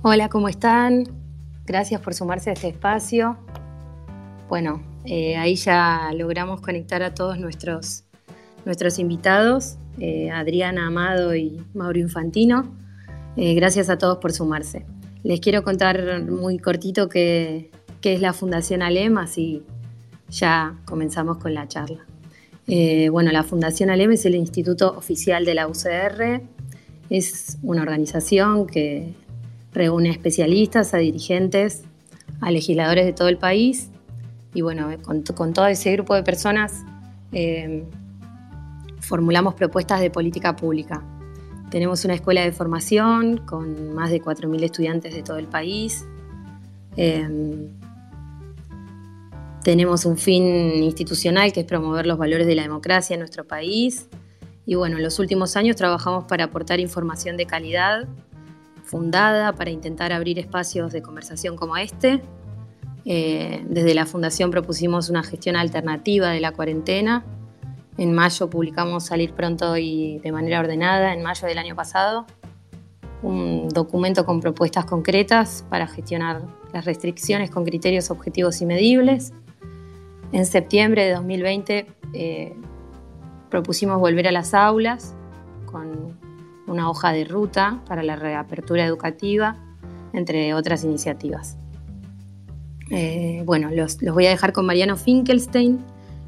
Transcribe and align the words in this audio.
Hola, 0.00 0.28
¿cómo 0.28 0.48
están? 0.48 1.08
Gracias 1.66 2.00
por 2.00 2.14
sumarse 2.14 2.50
a 2.50 2.52
este 2.52 2.68
espacio. 2.68 3.36
Bueno, 4.48 4.80
eh, 5.04 5.36
ahí 5.36 5.56
ya 5.56 6.12
logramos 6.14 6.60
conectar 6.60 7.02
a 7.02 7.14
todos 7.14 7.40
nuestros, 7.40 8.04
nuestros 8.64 9.00
invitados, 9.00 9.76
eh, 9.98 10.30
Adriana 10.30 10.86
Amado 10.86 11.34
y 11.34 11.64
Mauro 11.74 11.98
Infantino. 11.98 12.72
Eh, 13.36 13.54
gracias 13.56 13.90
a 13.90 13.98
todos 13.98 14.18
por 14.18 14.30
sumarse. 14.30 14.86
Les 15.24 15.40
quiero 15.40 15.64
contar 15.64 16.22
muy 16.22 16.60
cortito 16.60 17.08
qué, 17.08 17.72
es 18.00 18.20
la 18.20 18.32
Fundación 18.32 18.82
ALEM, 18.82 19.18
así 19.18 19.64
ya 20.30 20.78
comenzamos 20.84 21.38
con 21.38 21.54
la 21.54 21.66
charla. 21.66 22.06
bueno, 23.10 23.32
la 23.32 23.42
Fundación 23.42 23.90
ALEM 23.90 24.12
es 24.12 24.24
el 24.26 24.36
instituto 24.36 24.96
oficial 24.96 25.44
de 25.44 25.54
la 25.54 25.66
UCR, 25.66 26.40
es 27.10 27.58
una 27.62 27.82
organización 27.82 28.68
que 28.68 29.12
reúne 29.78 30.10
especialistas, 30.10 30.92
a 30.92 30.98
dirigentes, 30.98 31.84
a 32.40 32.50
legisladores 32.50 33.06
de 33.06 33.12
todo 33.12 33.28
el 33.28 33.38
país 33.38 33.90
y 34.52 34.60
bueno, 34.60 34.88
con, 35.02 35.52
todo 35.52 35.66
ese 35.68 35.92
grupo 35.92 36.14
de 36.14 36.22
personas 36.24 36.84
eh, 37.32 37.84
formulamos 39.00 39.54
propuestas 39.54 40.00
de 40.00 40.10
política 40.10 40.56
pública. 40.56 41.02
Tenemos 41.70 42.04
una 42.04 42.14
escuela 42.14 42.42
de 42.42 42.50
formación 42.50 43.38
con 43.38 43.94
más 43.94 44.10
de 44.10 44.20
4.000 44.20 44.64
estudiantes 44.64 45.14
de 45.14 45.22
todo 45.22 45.38
el 45.38 45.46
país. 45.46 46.04
Eh, 46.96 47.68
tenemos 49.62 50.06
un 50.06 50.16
fin 50.16 50.82
institucional 50.82 51.52
que 51.52 51.60
es 51.60 51.66
promover 51.66 52.06
los 52.06 52.18
valores 52.18 52.46
de 52.46 52.54
la 52.54 52.62
democracia 52.62 53.14
en 53.14 53.20
nuestro 53.20 53.44
país. 53.44 54.08
Y 54.66 54.74
bueno, 54.74 54.96
en 54.96 55.02
los 55.02 55.18
últimos 55.18 55.56
años 55.56 55.76
trabajamos 55.76 56.24
para 56.24 56.44
aportar 56.44 56.80
información 56.80 57.36
de 57.36 57.46
calidad 57.46 58.08
fundada 58.88 59.52
para 59.52 59.70
intentar 59.70 60.12
abrir 60.12 60.38
espacios 60.38 60.92
de 60.92 61.02
conversación 61.02 61.56
como 61.56 61.76
este. 61.76 62.22
Eh, 63.04 63.64
desde 63.68 63.94
la 63.94 64.06
Fundación 64.06 64.50
propusimos 64.50 65.10
una 65.10 65.22
gestión 65.22 65.56
alternativa 65.56 66.30
de 66.30 66.40
la 66.40 66.52
cuarentena. 66.52 67.24
En 67.96 68.12
mayo 68.12 68.48
publicamos 68.48 69.04
Salir 69.04 69.32
pronto 69.32 69.76
y 69.76 70.18
de 70.20 70.32
manera 70.32 70.60
ordenada, 70.60 71.12
en 71.12 71.22
mayo 71.22 71.46
del 71.46 71.58
año 71.58 71.74
pasado, 71.74 72.26
un 73.22 73.68
documento 73.68 74.24
con 74.24 74.40
propuestas 74.40 74.84
concretas 74.84 75.64
para 75.68 75.86
gestionar 75.86 76.42
las 76.72 76.84
restricciones 76.84 77.50
con 77.50 77.64
criterios 77.64 78.10
objetivos 78.10 78.60
y 78.62 78.66
medibles. 78.66 79.32
En 80.32 80.46
septiembre 80.46 81.04
de 81.04 81.14
2020 81.14 81.86
eh, 82.14 82.54
propusimos 83.50 83.98
volver 83.98 84.28
a 84.28 84.32
las 84.32 84.54
aulas 84.54 85.14
con 85.66 86.27
una 86.68 86.90
hoja 86.90 87.12
de 87.12 87.24
ruta 87.24 87.80
para 87.86 88.02
la 88.02 88.16
reapertura 88.16 88.84
educativa, 88.84 89.56
entre 90.12 90.54
otras 90.54 90.84
iniciativas. 90.84 91.56
Eh, 92.90 93.42
bueno, 93.44 93.70
los, 93.70 93.98
voy 93.98 94.26
a 94.26 94.30
dejar 94.30 94.52
con 94.52 94.66
Mariano 94.66 94.96
Finkelstein. 94.96 95.84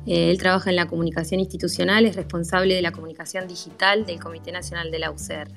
Eh, 0.06 0.30
él 0.30 0.38
trabaja 0.38 0.70
en 0.70 0.76
la 0.76 0.86
comunicación 0.86 1.40
institucional, 1.40 2.06
es 2.06 2.16
responsable 2.16 2.74
de 2.74 2.82
la 2.82 2.92
comunicación 2.92 3.46
digital 3.46 4.06
del 4.06 4.18
Comité 4.18 4.52
Nacional 4.52 4.90
de 4.90 4.98
la 4.98 5.10
UCR. 5.10 5.50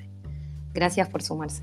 Gracias 0.72 1.08
por 1.08 1.22
sumarse. 1.22 1.62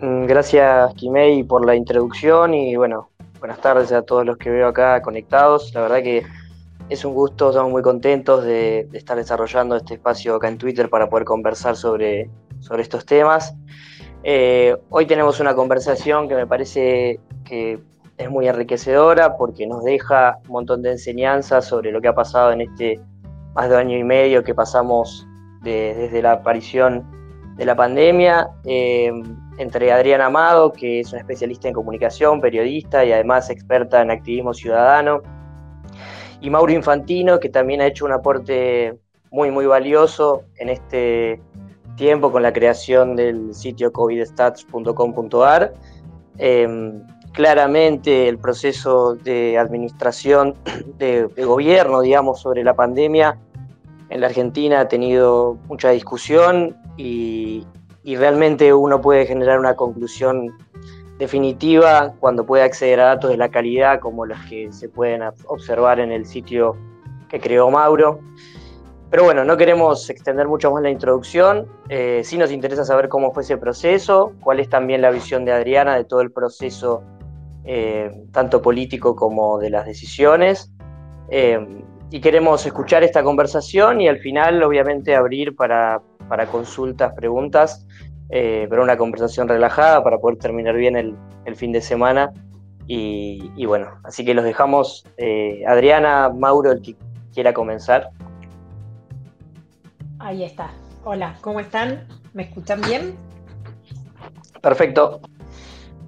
Mm, 0.00 0.24
gracias, 0.26 0.94
Kimei, 0.94 1.42
por 1.44 1.66
la 1.66 1.74
introducción 1.74 2.54
y 2.54 2.76
bueno, 2.76 3.10
buenas 3.38 3.60
tardes 3.60 3.92
a 3.92 4.02
todos 4.02 4.24
los 4.24 4.38
que 4.38 4.50
veo 4.50 4.68
acá 4.68 5.02
conectados. 5.02 5.72
La 5.74 5.82
verdad 5.82 6.02
que 6.02 6.24
es 6.90 7.04
un 7.04 7.14
gusto, 7.14 7.50
estamos 7.50 7.70
muy 7.70 7.82
contentos 7.82 8.44
de, 8.44 8.88
estar 8.92 9.16
desarrollando 9.16 9.76
este 9.76 9.94
espacio 9.94 10.34
acá 10.34 10.48
en 10.48 10.58
Twitter 10.58 10.90
para 10.90 11.08
poder 11.08 11.24
conversar 11.24 11.76
sobre, 11.76 12.28
sobre 12.58 12.82
estos 12.82 13.06
temas. 13.06 13.54
Eh, 14.24 14.76
hoy 14.90 15.06
tenemos 15.06 15.38
una 15.38 15.54
conversación 15.54 16.28
que 16.28 16.34
me 16.34 16.48
parece 16.48 17.20
que 17.44 17.78
es 18.18 18.28
muy 18.28 18.48
enriquecedora 18.48 19.36
porque 19.36 19.68
nos 19.68 19.84
deja 19.84 20.38
un 20.48 20.52
montón 20.52 20.82
de 20.82 20.90
enseñanzas 20.90 21.64
sobre 21.64 21.92
lo 21.92 22.00
que 22.00 22.08
ha 22.08 22.14
pasado 22.14 22.50
en 22.50 22.62
este 22.62 23.00
más 23.54 23.70
de 23.70 23.76
año 23.76 23.96
y 23.96 24.02
medio 24.02 24.42
que 24.42 24.54
pasamos 24.54 25.26
desde 25.62 26.20
la 26.20 26.32
aparición 26.32 27.06
de 27.56 27.66
la 27.66 27.76
pandemia, 27.76 28.48
eh, 28.64 29.12
entre 29.58 29.92
Adriana 29.92 30.26
Amado, 30.26 30.72
que 30.72 31.00
es 31.00 31.12
una 31.12 31.20
especialista 31.20 31.68
en 31.68 31.74
comunicación, 31.74 32.40
periodista 32.40 33.04
y 33.04 33.12
además 33.12 33.48
experta 33.48 34.02
en 34.02 34.10
activismo 34.10 34.54
ciudadano, 34.54 35.22
y 36.40 36.50
Mauro 36.50 36.72
Infantino, 36.72 37.38
que 37.38 37.48
también 37.48 37.80
ha 37.80 37.86
hecho 37.86 38.04
un 38.04 38.12
aporte 38.12 38.98
muy, 39.30 39.50
muy 39.50 39.66
valioso 39.66 40.42
en 40.56 40.70
este 40.70 41.40
tiempo 41.96 42.32
con 42.32 42.42
la 42.42 42.52
creación 42.52 43.14
del 43.14 43.54
sitio 43.54 43.92
covidstats.com.ar. 43.92 45.74
Em, 46.38 47.02
claramente 47.32 48.28
el 48.28 48.38
proceso 48.38 49.14
de 49.14 49.58
administración 49.58 50.54
de, 50.98 51.28
gobierno, 51.44 52.00
digamos, 52.00 52.40
sobre 52.40 52.64
la 52.64 52.74
pandemia 52.74 53.38
en 54.08 54.20
la 54.20 54.26
Argentina 54.26 54.80
ha 54.80 54.88
tenido 54.88 55.58
mucha 55.68 55.90
discusión 55.90 56.76
y, 56.96 57.66
y 58.02 58.16
realmente 58.16 58.72
uno 58.72 59.00
puede 59.00 59.26
generar 59.26 59.60
una 59.60 59.76
conclusión 59.76 60.56
definitiva 61.20 62.14
cuando 62.18 62.46
puede 62.46 62.64
acceder 62.64 62.98
a 62.98 63.04
datos 63.04 63.30
de 63.30 63.36
la 63.36 63.50
calidad 63.50 64.00
como 64.00 64.24
los 64.24 64.38
que 64.48 64.72
se 64.72 64.88
pueden 64.88 65.22
observar 65.46 66.00
en 66.00 66.10
el 66.10 66.24
sitio 66.24 66.76
que 67.28 67.38
creó 67.38 67.70
Mauro. 67.70 68.20
Pero 69.10 69.24
bueno, 69.24 69.44
no 69.44 69.56
queremos 69.58 70.08
extender 70.08 70.48
mucho 70.48 70.70
más 70.70 70.82
la 70.82 70.88
introducción. 70.88 71.66
Eh, 71.90 72.22
sí 72.24 72.38
nos 72.38 72.50
interesa 72.50 72.84
saber 72.84 73.10
cómo 73.10 73.32
fue 73.32 73.42
ese 73.42 73.58
proceso, 73.58 74.32
cuál 74.40 74.60
es 74.60 74.70
también 74.70 75.02
la 75.02 75.10
visión 75.10 75.44
de 75.44 75.52
Adriana 75.52 75.94
de 75.94 76.04
todo 76.04 76.22
el 76.22 76.32
proceso, 76.32 77.02
eh, 77.64 78.10
tanto 78.32 78.62
político 78.62 79.14
como 79.14 79.58
de 79.58 79.68
las 79.68 79.84
decisiones. 79.84 80.72
Eh, 81.28 81.84
y 82.10 82.20
queremos 82.20 82.64
escuchar 82.64 83.02
esta 83.02 83.22
conversación 83.22 84.00
y 84.00 84.08
al 84.08 84.20
final, 84.20 84.62
obviamente, 84.62 85.14
abrir 85.14 85.54
para, 85.54 86.00
para 86.28 86.46
consultas, 86.46 87.12
preguntas 87.12 87.86
eh, 88.32 88.66
pero 88.70 88.82
una 88.82 88.96
conversación 88.96 89.48
relajada 89.48 90.04
para 90.04 90.18
poder 90.18 90.38
terminar 90.38 90.76
bien 90.76 90.96
el, 90.96 91.16
fin 91.56 91.72
de 91.72 91.80
semana. 91.80 92.32
Y, 92.86 93.64
bueno, 93.66 93.88
así 94.02 94.24
que 94.24 94.34
los 94.34 94.44
dejamos. 94.44 95.04
Eh, 95.16 95.62
Adriana, 95.66 96.28
Mauro, 96.28 96.72
el 96.72 96.82
que 96.82 96.96
quiera 97.32 97.52
comenzar. 97.52 98.10
Ahí 100.18 100.44
está. 100.44 100.70
Hola, 101.04 101.36
¿cómo 101.40 101.60
están? 101.60 102.06
¿Me 102.34 102.44
escuchan 102.44 102.80
bien? 102.80 103.14
Perfecto. 104.60 105.20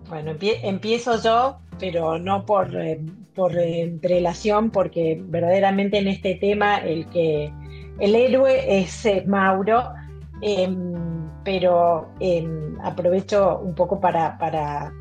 Bueno, 0.08 0.32
empiezo 0.40 1.22
yo, 1.22 1.58
pero 1.78 2.18
no 2.18 2.44
por, 2.44 2.76
eh, 2.76 3.00
por 3.34 3.52
relación, 3.52 4.70
porque 4.70 5.20
verdaderamente 5.24 5.98
en 5.98 6.08
este 6.08 6.34
tema 6.34 6.78
el 6.78 7.08
que 7.10 7.52
el 7.98 8.14
héroe 8.14 8.80
es 8.80 9.06
Mauro. 9.26 9.92
Em, 10.42 11.11
pero 11.44 12.10
em, 12.20 12.78
aprovecho 12.82 13.58
un 13.58 13.74
poco 13.74 14.00
para, 14.00 14.38
para, 14.38 14.92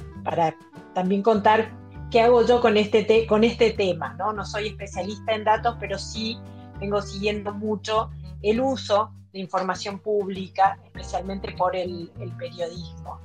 también 0.93 1.21
contar 1.21 1.69
qué 2.09 2.21
hago 2.21 2.45
yo 2.45 2.61
con 2.61 2.77
este, 2.77 3.25
con 3.27 3.43
este 3.43 3.71
tema. 3.71 4.15
¿no? 4.17 4.33
no 4.33 4.45
soy 4.45 4.67
especialista 4.67 5.33
en 5.33 5.43
datos, 5.43 5.77
pero 5.79 5.97
sí 5.97 6.37
vengo 6.79 7.01
siguiendo 7.01 7.53
mucho 7.53 8.09
el 8.41 8.59
uso 8.59 9.11
de 9.33 9.39
información 9.39 9.99
pública, 9.99 10.77
especialmente 10.85 11.51
por 11.53 11.75
el, 11.75 12.11
periodismo. 12.37 13.19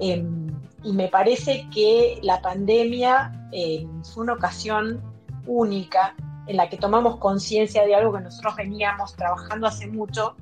Em, 0.00 0.48
y 0.82 0.92
me 0.92 1.08
parece 1.08 1.68
que 1.72 2.18
la 2.22 2.40
pandemia 2.40 3.48
em, 3.52 4.02
fue 4.02 4.24
una 4.24 4.32
ocasión 4.32 5.00
única 5.46 6.14
en 6.46 6.56
la 6.56 6.68
que 6.68 6.76
tomamos 6.76 7.16
conciencia 7.18 7.84
de 7.84 7.94
algo 7.94 8.12
que 8.12 8.20
nosotros 8.20 8.56
veníamos 8.56 9.14
trabajando 9.14 9.66
hace 9.66 9.86
mucho, 9.86 10.36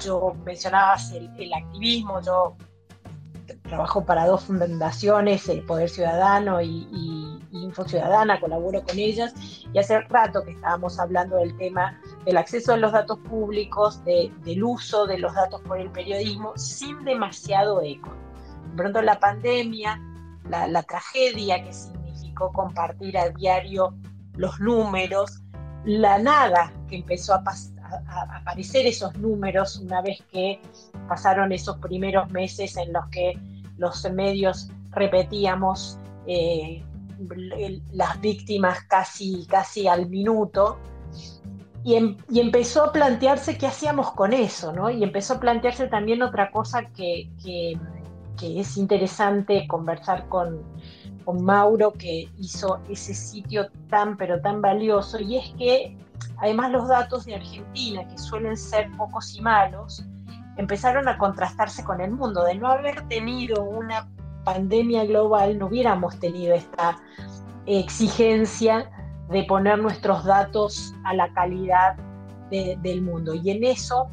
yo 0.00 0.34
mencionabas 0.44 1.12
el, 1.12 1.52
activismo, 1.52 2.20
yo 2.20 2.56
trabajo 3.62 4.04
para 4.04 4.26
dos 4.26 4.44
fundaciones, 4.44 5.48
el 5.48 5.62
Poder 5.64 5.88
Ciudadano 5.88 6.60
y, 6.60 6.86
Info 7.52 7.84
Ciudadana, 7.84 8.40
colaboro 8.40 8.82
con 8.82 8.98
ellas 8.98 9.34
y 9.72 9.78
hace 9.78 10.00
rato 10.02 10.44
que 10.44 10.52
estábamos 10.52 10.98
hablando 10.98 11.36
del 11.36 11.56
tema 11.56 12.00
del 12.24 12.36
acceso 12.36 12.72
a 12.72 12.76
los 12.76 12.92
datos 12.92 13.18
públicos, 13.18 14.02
del 14.04 14.64
uso 14.64 15.06
de 15.06 15.18
los 15.18 15.34
datos 15.34 15.60
por 15.62 15.78
el 15.78 15.90
periodismo 15.90 16.52
sin 16.56 17.04
demasiado 17.04 17.82
eco. 17.82 18.10
De 18.70 18.76
pronto 18.76 19.02
la 19.02 19.18
pandemia, 19.18 20.00
la, 20.48 20.68
la 20.68 20.82
tragedia 20.82 21.62
que 21.62 21.72
significó 21.72 22.52
compartir 22.52 23.18
a 23.18 23.30
diario 23.30 23.94
los 24.36 24.58
números, 24.60 25.42
la 25.84 26.18
nada 26.18 26.72
que 26.88 26.96
empezó 26.96 27.34
a, 27.34 27.42
aparecer 28.06 28.86
esos 28.86 29.16
números 29.16 29.76
una 29.76 30.02
vez 30.02 30.22
que 30.32 30.60
pasaron 31.08 31.52
esos 31.52 31.76
primeros 31.78 32.30
meses 32.30 32.76
en 32.76 32.92
los 32.92 33.06
que 33.08 33.38
los 33.78 34.10
medios 34.12 34.70
repetíamos 34.90 35.98
eh, 36.26 36.82
las 37.92 38.20
víctimas 38.20 38.84
casi, 38.84 39.46
casi 39.46 39.88
al 39.88 40.08
minuto. 40.08 40.78
em, 41.84 42.16
y, 42.30 42.40
empezó 42.40 42.84
a 42.84 42.92
plantearse 42.92 43.56
qué 43.58 43.66
hacíamos 43.66 44.12
con 44.12 44.32
eso. 44.32 44.72
Y 44.90 45.02
empezó 45.02 45.34
a 45.34 45.40
plantearse 45.40 45.88
también 45.88 46.22
otra 46.22 46.50
cosa 46.50 46.84
que, 46.86 47.30
que, 47.42 47.78
es 48.42 48.78
interesante 48.78 49.66
conversar 49.68 50.26
con, 50.28 50.62
con 51.24 51.44
Mauro, 51.44 51.92
que 51.92 52.28
hizo 52.38 52.80
ese 52.88 53.12
sitio 53.14 53.68
tan, 53.90 54.16
pero 54.16 54.40
tan 54.40 54.62
valioso, 54.62 55.20
y 55.20 55.36
es 55.36 55.50
que 55.58 55.94
además 56.38 56.72
los 56.72 56.88
datos 56.88 57.24
de 57.24 57.36
Argentina, 57.36 58.06
que 58.08 58.18
suelen 58.18 58.56
ser 58.56 58.90
pocos 58.96 59.34
y 59.36 59.40
malos, 59.40 60.04
empezaron 60.56 61.08
a 61.08 61.18
contrastarse 61.18 61.84
con 61.84 62.00
el 62.00 62.10
mundo. 62.10 62.44
De 62.44 62.54
no 62.54 62.68
haber 62.68 63.06
tenido 63.08 63.62
una 63.62 64.08
pandemia 64.44 65.04
global, 65.04 65.58
no 65.58 65.66
hubiéramos 65.66 66.18
tenido 66.18 66.54
esta 66.54 66.98
exigencia 67.66 68.90
de 69.28 69.44
poner 69.44 69.78
nuestros 69.78 70.24
datos 70.24 70.94
a 71.04 71.14
la 71.14 71.32
calidad 71.32 71.96
del 72.50 73.02
mundo. 73.02 73.34
Y 73.34 73.50
en 73.50 73.64
eso, 73.64 74.10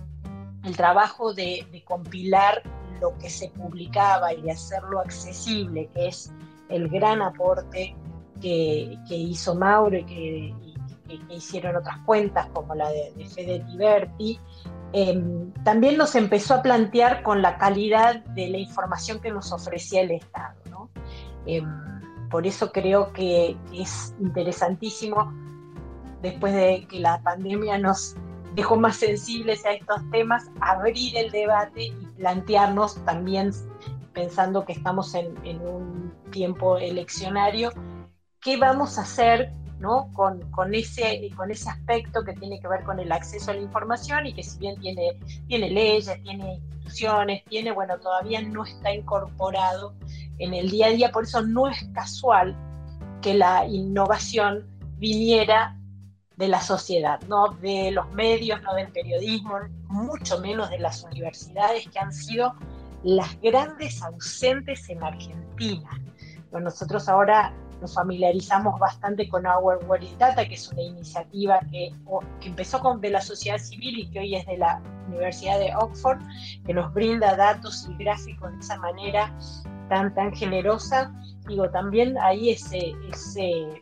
el 0.63 0.77
trabajo 0.77 1.33
de, 1.33 1.65
compilar 1.85 2.61
lo 3.01 3.17
que 3.17 3.29
se 3.29 3.49
publicaba 3.49 4.33
y 4.33 4.41
de 4.41 4.51
hacerlo 4.51 4.99
accesible, 4.99 5.89
que 5.93 6.07
es 6.07 6.31
el 6.69 6.87
gran 6.89 7.21
aporte 7.21 7.95
que, 8.41 8.97
hizo 9.09 9.55
Mauro 9.55 9.97
y 9.97 10.03
que, 10.03 10.66
hicieron 11.29 11.75
otras 11.75 11.97
cuentas 12.05 12.47
como 12.53 12.75
la 12.75 12.89
de, 12.89 13.13
Fede 13.33 13.59
Tiberti, 13.61 14.39
em, 14.93 15.51
también 15.63 15.97
nos 15.97 16.15
empezó 16.15 16.55
a 16.55 16.61
plantear 16.61 17.23
con 17.23 17.41
la 17.41 17.57
calidad 17.57 18.23
de 18.25 18.49
la 18.49 18.57
información 18.57 19.19
que 19.19 19.31
nos 19.31 19.51
ofrecía 19.51 20.01
el 20.01 20.11
Estado. 20.11 20.55
¿no? 20.69 20.89
Em, 21.45 21.67
por 22.29 22.45
eso 22.45 22.71
creo 22.71 23.13
que 23.13 23.57
es 23.73 24.13
interesantísimo, 24.19 25.33
después 26.21 26.53
de 26.53 26.87
que 26.89 26.99
la 26.99 27.21
pandemia 27.21 27.77
nos 27.77 28.15
dejó 28.57 28.75
más 28.75 28.97
sensibles 28.97 29.65
a 29.65 29.71
estos 29.71 30.01
temas, 30.11 30.49
abrir 30.61 31.15
el 31.15 31.31
debate 31.31 31.85
y 31.85 32.07
plantearnos 32.17 32.95
también, 33.05 33.51
pensando 34.13 34.65
que 34.65 34.73
estamos 34.73 35.13
en, 35.13 35.37
un 35.61 36.11
tiempo 36.31 36.77
eleccionario, 36.77 37.71
qué 38.41 38.57
vamos 38.57 38.97
a 38.97 39.03
hacer 39.03 39.53
¿no? 39.79 40.11
Con, 40.13 40.73
ese, 40.73 41.31
aspecto 41.67 42.23
que 42.23 42.33
tiene 42.33 42.59
que 42.59 42.67
ver 42.67 42.83
con 42.83 42.99
el 42.99 43.11
acceso 43.11 43.51
a 43.51 43.53
la 43.53 43.61
información 43.61 44.25
y 44.25 44.33
que 44.33 44.43
si 44.43 44.57
bien 44.59 44.79
tiene, 44.79 45.19
tiene 45.47 45.69
leyes, 45.69 46.21
tiene 46.23 46.55
instituciones, 46.55 47.43
tiene, 47.45 47.71
bueno, 47.71 47.97
todavía 47.99 48.41
no 48.41 48.63
está 48.63 48.93
incorporado 48.93 49.93
en 50.39 50.53
el 50.53 50.69
día 50.69 50.87
a 50.87 50.89
día, 50.89 51.11
por 51.11 51.23
eso 51.23 51.41
no 51.41 51.67
es 51.67 51.83
casual 51.93 52.55
que 53.21 53.33
la 53.33 53.65
innovación 53.67 54.67
viniera 54.97 55.77
de 56.37 56.47
la 56.47 56.61
sociedad, 56.61 57.19
no 57.27 57.49
de 57.61 57.91
los 57.91 58.11
medios, 58.11 58.61
no 58.61 58.75
del 58.75 58.91
periodismo, 58.91 59.57
mucho 59.87 60.39
menos 60.39 60.69
de 60.69 60.79
las 60.79 61.03
universidades 61.03 61.87
que 61.89 61.99
han 61.99 62.13
sido 62.13 62.53
las 63.03 63.39
grandes 63.41 64.01
ausentes 64.03 64.89
en 64.89 65.03
Argentina. 65.03 65.89
nosotros 66.51 67.09
ahora 67.09 67.53
nos 67.81 67.93
familiarizamos 67.93 68.79
bastante 68.79 69.27
con 69.29 69.45
Our 69.45 69.79
World 69.87 70.17
Data, 70.17 70.47
que 70.47 70.55
es 70.55 70.71
una 70.71 70.81
iniciativa 70.81 71.59
que, 71.71 71.93
que, 72.41 72.47
empezó 72.47 72.79
con, 72.79 73.01
de 73.01 73.09
la 73.09 73.21
sociedad 73.21 73.57
civil 73.57 73.99
y 73.99 74.07
que 74.09 74.19
hoy 74.19 74.35
es 74.35 74.45
de 74.45 74.57
la 74.57 74.81
Universidad 75.07 75.59
de 75.59 75.73
Oxford, 75.75 76.19
que 76.65 76.73
nos 76.73 76.93
brinda 76.93 77.35
datos 77.35 77.87
y 77.89 78.03
gráficos 78.03 78.51
de 78.51 78.59
esa 78.59 78.77
manera 78.77 79.33
tan, 79.89 80.13
tan 80.13 80.33
generosa, 80.33 81.13
digo, 81.47 81.69
también 81.69 82.17
ahí 82.17 82.49
ese, 82.49 82.93
ese, 83.09 83.81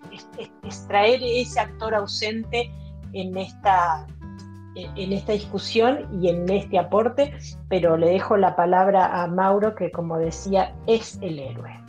extraer 0.64 1.20
ese 1.24 1.60
actor 1.60 1.96
ausente 1.96 2.72
en 3.14 3.36
esta, 3.38 4.06
en 4.76 5.14
esta 5.14 5.32
discusión 5.32 6.08
y 6.22 6.30
en 6.30 6.50
este 6.50 6.78
aporte, 6.78 7.34
pero 7.70 7.98
le 7.98 8.08
dejo 8.08 8.38
la 8.38 8.56
palabra 8.56 9.24
a 9.24 9.28
Mauro, 9.28 9.74
que 9.76 9.92
como 9.92 10.18
decía, 10.18 10.76
es 10.86 11.18
el 11.22 11.40
héroe. 11.40 11.85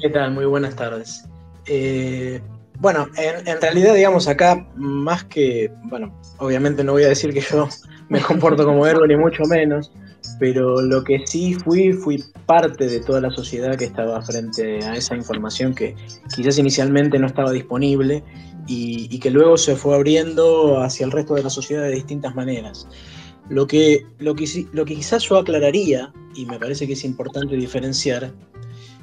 ¿Qué 0.00 0.10
tal? 0.10 0.32
Muy 0.32 0.44
buenas 0.44 0.76
tardes. 0.76 1.24
Eh, 1.66 2.40
bueno, 2.80 3.06
en, 3.16 3.48
en, 3.48 3.60
realidad, 3.60 3.94
digamos, 3.94 4.28
acá, 4.28 4.66
más 4.76 5.24
que, 5.24 5.70
bueno, 5.84 6.14
obviamente 6.38 6.84
no 6.84 6.92
voy 6.92 7.04
a 7.04 7.08
decir 7.08 7.32
que 7.32 7.40
yo 7.40 7.68
me 8.08 8.20
comporto 8.20 8.64
como 8.64 8.86
héroe, 8.86 9.08
ni 9.08 9.16
mucho 9.16 9.44
menos, 9.44 9.90
pero 10.38 10.82
lo 10.82 11.02
que 11.02 11.22
sí 11.26 11.54
fui, 11.54 11.94
fui 11.94 12.22
parte 12.44 12.86
de 12.86 13.00
toda 13.00 13.22
la 13.22 13.30
sociedad 13.30 13.76
que 13.76 13.86
estaba 13.86 14.20
frente 14.20 14.84
a 14.84 14.96
esa 14.96 15.16
información 15.16 15.74
que 15.74 15.96
quizás 16.34 16.58
inicialmente 16.58 17.18
no 17.18 17.26
estaba 17.26 17.50
disponible 17.50 18.22
y, 18.66 19.18
que 19.18 19.30
luego 19.30 19.56
se 19.56 19.76
fue 19.76 19.94
abriendo 19.94 20.82
hacia 20.82 21.06
el 21.06 21.12
resto 21.12 21.34
de 21.34 21.42
la 21.42 21.50
sociedad 21.50 21.84
de 21.84 21.92
distintas 21.92 22.34
maneras. 22.34 22.86
Lo 23.48 23.66
que, 23.66 24.04
lo, 24.18 24.34
que, 24.34 24.66
lo 24.72 24.84
que 24.84 24.96
quizás 24.96 25.22
yo 25.22 25.38
aclararía, 25.38 26.12
y 26.34 26.44
me 26.46 26.58
parece 26.58 26.86
que 26.86 26.92
es 26.92 27.04
importante 27.04 27.56
diferenciar, 27.56 28.32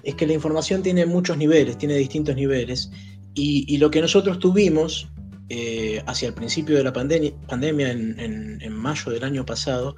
es 0.04 0.16
que 0.16 0.28
la 0.28 0.34
información 0.34 0.84
tiene 0.84 1.06
muchos 1.06 1.38
niveles, 1.38 1.78
tiene 1.78 1.96
distintos 1.96 2.36
niveles, 2.36 2.92
y, 3.36 3.78
lo 3.78 3.90
que 3.90 4.02
nosotros 4.02 4.38
tuvimos 4.38 5.10
eh, 5.50 6.04
hacia 6.06 6.28
el 6.28 6.36
principio 6.36 6.78
de 6.78 6.84
la 6.84 6.94
pandemia, 6.94 7.92
en, 7.92 8.74
mayo 8.74 9.12
del 9.12 9.24
año 9.24 9.44
pasado, 9.44 9.96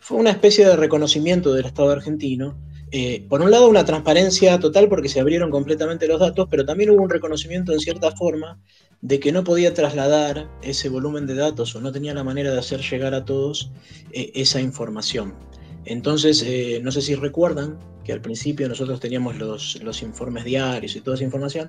fue 0.00 0.18
una 0.18 0.30
especie 0.30 0.64
de 0.64 0.76
reconocimiento 0.76 1.52
del 1.52 1.66
Estado 1.66 1.90
argentino. 1.90 2.56
Eh, 2.92 3.26
por 3.28 3.42
un 3.42 3.50
lado, 3.50 3.68
una 3.68 3.84
transparencia 3.84 4.60
total 4.60 4.88
porque 4.88 5.08
se 5.08 5.18
abrieron 5.18 5.50
completamente 5.50 6.06
los 6.06 6.20
datos, 6.20 6.46
pero 6.48 6.64
también 6.64 6.90
hubo 6.90 7.02
un 7.02 7.10
reconocimiento 7.10 7.72
en 7.72 7.80
cierta 7.80 8.12
forma 8.12 8.60
de 9.00 9.18
que 9.18 9.32
no 9.32 9.42
podía 9.42 9.74
trasladar 9.74 10.48
ese 10.62 10.88
volumen 10.88 11.26
de 11.26 11.34
datos 11.34 11.74
o 11.74 11.80
no 11.80 11.90
tenía 11.90 12.14
la 12.14 12.22
manera 12.22 12.52
de 12.52 12.58
hacer 12.60 12.80
llegar 12.82 13.14
a 13.14 13.24
todos 13.24 13.72
eh, 14.12 14.30
esa 14.36 14.60
información. 14.60 15.34
Entonces, 15.84 16.44
no 16.82 16.92
sé 16.92 17.00
si 17.00 17.14
recuerdan 17.14 17.78
que 18.06 18.12
al 18.12 18.20
principio 18.20 18.68
nosotros 18.68 19.00
teníamos 19.00 19.36
los, 19.36 19.82
los 19.82 20.02
informes 20.02 20.44
diarios 20.44 20.94
y 20.94 21.00
toda 21.00 21.16
esa 21.16 21.24
información, 21.24 21.68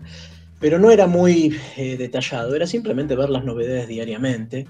pero 0.60 0.80
no 0.80 0.92
era 0.92 1.07
muy 1.07 1.57
detallado, 1.75 2.56
era 2.56 2.66
simplemente 2.66 3.16
ver 3.16 3.30
las 3.30 3.44
novedades 3.44 3.88
diariamente 3.88 4.68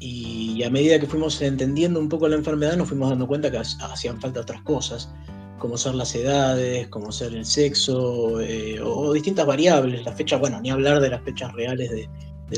y 0.00 0.62
a 0.64 0.70
medida 0.70 0.98
que 0.98 1.06
fuimos 1.06 1.40
entendiendo 1.42 2.00
un 2.00 2.08
poco 2.08 2.26
la 2.26 2.36
enfermedad, 2.36 2.74
nos 2.76 2.88
fuimos 2.88 3.10
dando 3.10 3.26
cuenta 3.26 3.50
que 3.50 3.58
hacían 3.58 4.18
falta 4.18 4.40
otras 4.40 4.62
cosas, 4.62 5.10
como 5.58 5.76
ser 5.76 5.94
las 5.94 6.14
edades, 6.14 6.88
como 6.88 7.12
ser 7.12 7.34
el 7.34 7.44
sexo, 7.44 8.40
eh, 8.40 8.80
o, 8.82 9.12
distintas 9.12 9.44
variables, 9.46 10.04
la 10.04 10.12
fecha, 10.12 10.38
bueno, 10.38 10.58
ni 10.60 10.70
hablar 10.70 11.00
de 11.00 11.10
las 11.10 11.22
fechas 11.22 11.52
reales 11.52 11.90
de, 11.90 12.08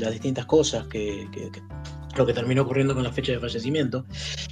las 0.00 0.12
distintas 0.12 0.47
cosas, 0.47 0.87
que, 0.87 1.29
lo 2.17 2.26
que 2.26 2.32
terminó 2.32 2.62
ocurriendo 2.62 2.94
con 2.94 3.03
la 3.03 3.12
fecha 3.12 3.32
de 3.32 3.38
fallecimiento. 3.38 4.05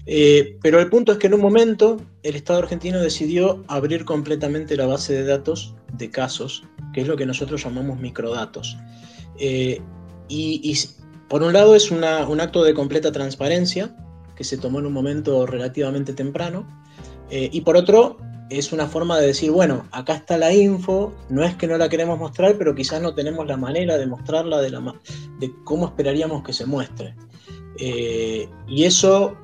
Eh, 0.07 0.57
pero 0.63 0.81
el 0.81 0.89
punto 0.89 1.13
es 1.13 1.19
que 1.19 1.27
en 1.27 1.35
un 1.35 1.41
momento 1.41 2.01
el 2.23 2.37
Estado 2.37 2.61
argentino 2.61 3.01
decidió 3.01 3.65
abrir 3.69 4.05
completamente 4.05 4.77
la 4.77 4.87
base 4.87 5.13
de 5.13 5.25
datos 5.25 5.75
de 5.93 6.11
casos, 6.11 6.65
que 6.93 7.03
es 7.03 7.09
lo 7.09 7.17
que 7.17 7.27
nosotros 7.27 7.63
llamamos 7.63 7.99
microdatos. 7.99 8.77
Eh, 9.39 9.81
y, 10.29 10.79
por 11.29 11.43
un 11.43 11.53
lado 11.53 11.77
es 11.77 11.91
un 11.91 12.03
acto 12.05 12.65
de 12.65 12.75
completa 12.75 13.13
transparencia, 13.13 13.95
que 14.35 14.45
se 14.45 14.59
tomó 14.59 14.81
en 14.81 14.87
un 14.87 14.93
momento 14.93 15.47
relativamente 15.47 16.13
temprano, 16.13 16.67
eh, 17.31 17.49
y 17.53 17.61
por 17.61 17.77
otro 17.77 18.19
es 18.51 18.73
una 18.73 18.89
forma 18.89 19.19
de 19.19 19.29
decir, 19.29 19.53
bueno, 19.53 19.87
acá 19.93 20.15
está 20.15 20.37
la 20.37 20.53
info, 20.53 21.15
no 21.29 21.45
es 21.45 21.55
que 21.55 21.69
no 21.69 21.79
la 21.79 21.89
queremos 21.89 22.19
mostrar, 22.19 22.57
pero 22.59 22.75
quizás 22.75 23.01
no 23.01 23.15
tenemos 23.15 23.47
la 23.47 23.57
manera 23.57 23.97
de 23.97 24.07
mostrarla 24.07 24.61
de, 24.61 24.71
la, 24.71 24.95
de 25.39 25.53
cómo 25.65 25.87
esperaríamos 25.87 26.43
que 26.43 26.53
se 26.53 26.67
muestre. 26.67 27.15
Eh, 27.81 28.49
y 28.69 28.85
eso 28.85 29.37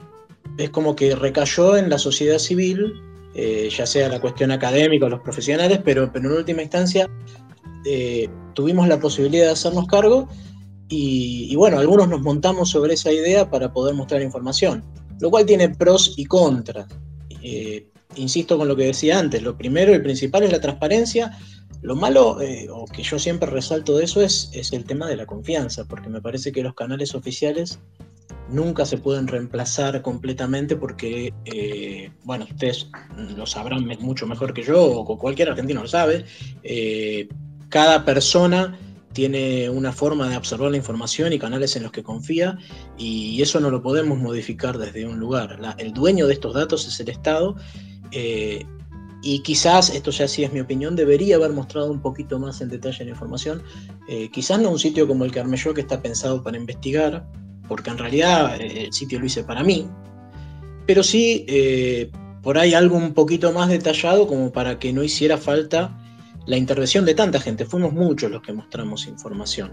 es 0.59 0.71
como 0.71 0.95
que 0.95 1.15
recayó 1.15 1.77
en 1.77 1.89
la 1.91 1.99
sociedad 1.99 2.39
civil, 2.39 2.93
eh, 3.35 3.69
ya 3.71 3.87
sea 3.87 4.09
la 4.09 4.21
cuestión 4.21 4.51
académica 4.51 5.07
o 5.07 5.09
los 5.09 5.21
profesionales, 5.21 5.81
pero, 5.85 6.11
pero 6.13 6.31
en 6.31 6.37
última 6.37 6.63
instancia 6.63 7.09
tuvimos 8.55 8.89
la 8.89 8.99
posibilidad 8.99 9.45
de 9.45 9.53
hacernos 9.53 9.87
cargo 9.87 10.29
y, 10.89 11.55
bueno, 11.57 11.79
algunos 11.79 12.09
nos 12.09 12.23
montamos 12.23 12.71
sobre 12.71 12.95
esa 12.95 13.13
idea 13.13 13.51
para 13.51 13.73
poder 13.73 13.95
mostrar 13.95 14.23
información, 14.23 14.85
lo 15.21 15.31
cual 15.31 15.45
tiene 15.45 15.69
pros 15.71 16.15
y 16.17 16.25
contras. 16.27 16.87
Eh, 17.43 17.89
insisto 18.15 18.57
con 18.57 18.69
lo 18.69 18.77
que 18.77 18.85
decía 18.85 19.19
antes, 19.19 19.43
lo 19.43 19.57
primero 19.57 19.95
y 19.95 19.99
principal 19.99 20.45
es 20.45 20.53
la 20.53 20.61
transparencia. 20.61 21.37
Lo 21.83 21.95
malo, 21.95 22.41
eh, 22.41 22.69
o 22.71 22.85
que 22.87 23.03
yo 23.03 23.19
siempre 23.19 23.51
resalto 23.51 23.97
de 23.97 24.05
eso, 24.05 24.21
es, 24.21 24.51
es 24.53 24.73
el 24.73 24.85
tema 24.85 25.07
de 25.07 25.17
la 25.17 25.27
confianza, 25.27 25.85
porque 25.85 26.09
me 26.09 26.21
parece 26.21 26.53
que 26.53 26.63
los 26.63 26.75
canales 26.75 27.15
oficiales 27.15 27.79
nunca 28.49 28.87
se 28.87 28.99
pueden 28.99 29.27
reemplazar 29.27 30.03
completamente 30.03 30.77
porque, 30.77 31.33
eh, 31.45 32.11
bueno, 32.25 32.47
ustedes 32.51 32.89
lo 33.37 33.47
sabrán 33.47 33.87
mucho 34.01 34.27
mejor 34.27 34.55
que 34.55 34.63
yo, 34.63 34.85
o 34.85 35.19
cualquier 35.19 35.51
argentino 35.51 35.83
lo 35.83 35.89
sabe, 35.89 36.25
cada 37.69 38.05
persona 38.05 38.79
tiene 39.17 39.71
una 39.71 39.93
forma 39.93 40.29
de 40.29 40.35
absorber 40.35 40.71
la 40.71 40.77
información 40.77 41.33
y 41.33 41.39
canales 41.39 41.75
en 41.75 41.85
los 41.85 41.91
que 41.91 42.03
confía 42.03 42.59
y 42.99 43.41
eso 43.41 43.61
no 43.61 43.71
lo 43.71 43.81
podemos 43.81 44.19
modificar 44.19 44.77
desde 44.77 45.07
un 45.07 45.19
lugar. 45.19 45.59
el 45.79 45.95
dueño 45.95 46.27
de 46.27 46.35
estos 46.35 46.53
datos 46.53 46.87
es 46.87 47.01
el 47.01 47.09
Estado 47.09 47.57
eh, 48.11 48.67
y 49.27 49.41
quizás, 49.41 49.91
esto 49.91 50.13
ya 50.13 50.29
sí 50.29 50.45
es 50.45 50.53
mi 50.53 50.61
opinión, 50.61 50.95
debería 50.95 51.35
haber 51.35 51.51
mostrado 51.51 51.91
un 51.91 52.01
poquito 52.01 52.39
más 52.39 52.61
en 52.61 52.69
detalle 52.69 53.05
la 53.05 53.11
información. 53.11 53.61
Eh, 54.09 54.31
quizás 54.31 54.61
no 54.61 54.71
un 54.71 54.79
sitio 54.79 55.09
como 55.09 55.25
el 55.25 55.33
yo, 55.33 55.75
que 55.75 55.81
está 55.81 56.01
pensado 56.01 56.45
para 56.45 56.57
investigar, 56.57 57.27
porque 57.67 57.91
en 57.91 57.99
realidad 57.99 58.61
eh, 58.61 58.85
el 58.85 58.93
sitio 58.93 59.19
lo 59.19 59.27
hice 59.27 59.43
para 59.43 59.65
mí, 59.65 59.89
pero 60.87 61.03
sí 61.03 61.45
eh, 61.49 62.09
por 62.41 62.57
ahí 62.57 62.73
algo 62.73 62.97
un 62.97 63.15
poquito 63.15 63.51
más 63.53 63.69
detallado 63.69 64.29
como 64.29 64.53
para 64.53 64.79
que 64.79 64.93
no 64.93 65.03
hiciera 65.03 65.37
falta 65.37 65.99
la 66.47 66.57
intervención 66.57 67.05
de 67.05 67.17
tanta 67.17 67.41
gente. 67.41 67.65
Fuimos 67.65 67.93
muchos 67.93 68.31
los 68.31 68.43
que 68.43 68.53
mostramos 68.53 69.09
información. 69.09 69.73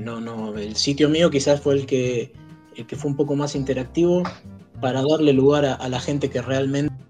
no, 0.00 0.20
no, 0.20 0.58
el 0.58 0.74
sitio 0.74 1.08
mío 1.08 1.30
quizás 1.30 1.60
fue 1.60 1.74
el 1.74 1.86
que, 1.86 2.32
el 2.74 2.84
que 2.84 2.96
fue 2.96 3.12
un 3.12 3.16
poco 3.16 3.36
más 3.36 3.54
interactivo 3.54 4.24
para 4.80 5.04
darle 5.08 5.32
lugar 5.32 5.64
a 5.64 5.88
la 5.88 6.00
gente 6.00 6.28
que 6.30 6.42
realmente 6.42 7.05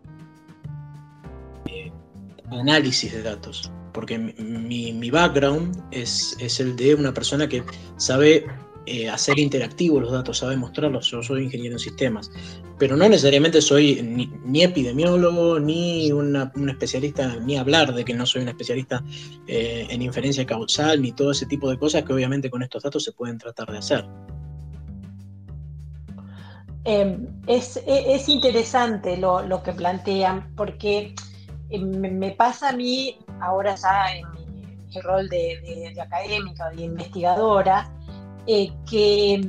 análisis 2.50 3.12
de 3.12 3.22
datos, 3.22 3.70
porque 3.92 4.18
mi, 4.18 5.10
background 5.10 5.82
es, 5.90 6.36
el 6.60 6.76
de 6.76 6.94
una 6.94 7.12
persona 7.12 7.48
que 7.48 7.62
sabe 7.96 8.46
eh, 8.86 9.08
hacer 9.08 9.38
interactivos 9.38 10.02
los 10.02 10.12
datos, 10.12 10.38
sabe 10.38 10.56
mostrarlos. 10.56 11.10
Yo 11.10 11.22
soy 11.22 11.44
ingeniero 11.44 11.74
en 11.74 11.78
sistemas, 11.78 12.30
pero 12.78 12.96
no 12.96 13.08
necesariamente 13.08 13.60
soy 13.60 14.02
ni, 14.44 14.62
epidemiólogo, 14.62 15.58
ni 15.58 16.12
un 16.12 16.68
especialista, 16.68 17.36
ni 17.36 17.56
hablar 17.56 17.94
de 17.94 18.04
que 18.04 18.14
no 18.14 18.26
soy 18.26 18.42
un 18.42 18.48
especialista 18.48 19.02
eh, 19.46 19.86
en 19.90 20.02
inferencia 20.02 20.46
causal, 20.46 21.02
ni 21.02 21.12
todo 21.12 21.32
ese 21.32 21.46
tipo 21.46 21.70
de 21.70 21.78
cosas 21.78 22.04
que 22.04 22.12
obviamente 22.12 22.50
con 22.50 22.62
estos 22.62 22.82
datos 22.82 23.02
se 23.02 23.12
pueden 23.12 23.38
tratar 23.38 23.70
de 23.72 23.78
hacer. 23.78 24.04
Em, 26.84 27.26
es, 27.48 27.78
e, 27.78 28.14
es, 28.14 28.28
interesante 28.28 29.16
lo 29.16 29.60
que 29.64 29.72
plantean, 29.72 30.54
porque 30.54 31.16
eh, 31.70 31.78
me, 31.78 32.30
pasa 32.32 32.70
a 32.70 32.72
mí, 32.72 33.18
ahora 33.40 33.74
ya 33.74 34.14
en 34.14 34.30
mi, 34.32 35.00
rol 35.00 35.28
de, 35.28 35.94
académica, 36.00 36.70
de 36.70 36.84
investigadora, 36.84 37.90
eh, 38.46 38.72
que 38.88 39.40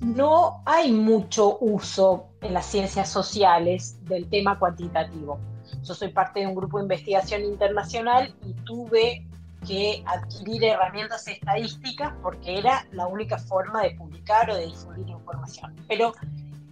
no 0.00 0.62
hay 0.64 0.90
mucho 0.90 1.58
uso 1.60 2.30
en 2.40 2.54
las 2.54 2.66
ciencias 2.66 3.08
sociales 3.08 3.98
del 4.06 4.28
tema 4.28 4.58
cuantitativo. 4.58 5.38
Yo 5.84 5.94
soy 5.94 6.08
parte 6.08 6.40
de 6.40 6.46
un 6.46 6.54
grupo 6.54 6.78
de 6.78 6.84
investigación 6.84 7.44
internacional 7.44 8.34
y 8.44 8.54
tuve 8.64 9.26
que 9.66 10.02
adquirir 10.06 10.64
herramientas 10.64 11.28
estadísticas 11.28 12.14
porque 12.22 12.58
era 12.58 12.86
la 12.92 13.06
única 13.06 13.38
forma 13.38 13.82
de 13.82 13.90
publicar 13.90 14.50
o 14.50 14.56
de 14.56 14.66
difundir 14.66 15.08
información. 15.10 15.76
Pero 15.86 16.12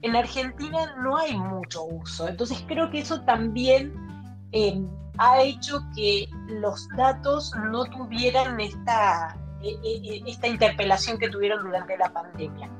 en 0.00 0.16
Argentina 0.16 0.96
no 1.02 1.16
hay 1.18 1.36
mucho 1.36 1.84
uso, 1.84 2.28
entonces 2.28 2.64
creo 2.66 2.90
que 2.90 3.00
eso 3.00 3.20
también 3.22 4.07
eh, 4.52 4.80
ha 5.18 5.42
hecho 5.42 5.80
que 5.94 6.28
los 6.48 6.88
datos 6.96 7.52
no 7.70 7.84
tuvieran 7.86 8.60
esta, 8.60 9.36
eh, 9.62 9.76
eh, 9.84 10.22
esta 10.26 10.46
interpelación 10.46 11.18
que 11.18 11.28
tuvieron 11.28 11.64
durante 11.64 11.96
la 11.98 12.12
pandemia. 12.12 12.70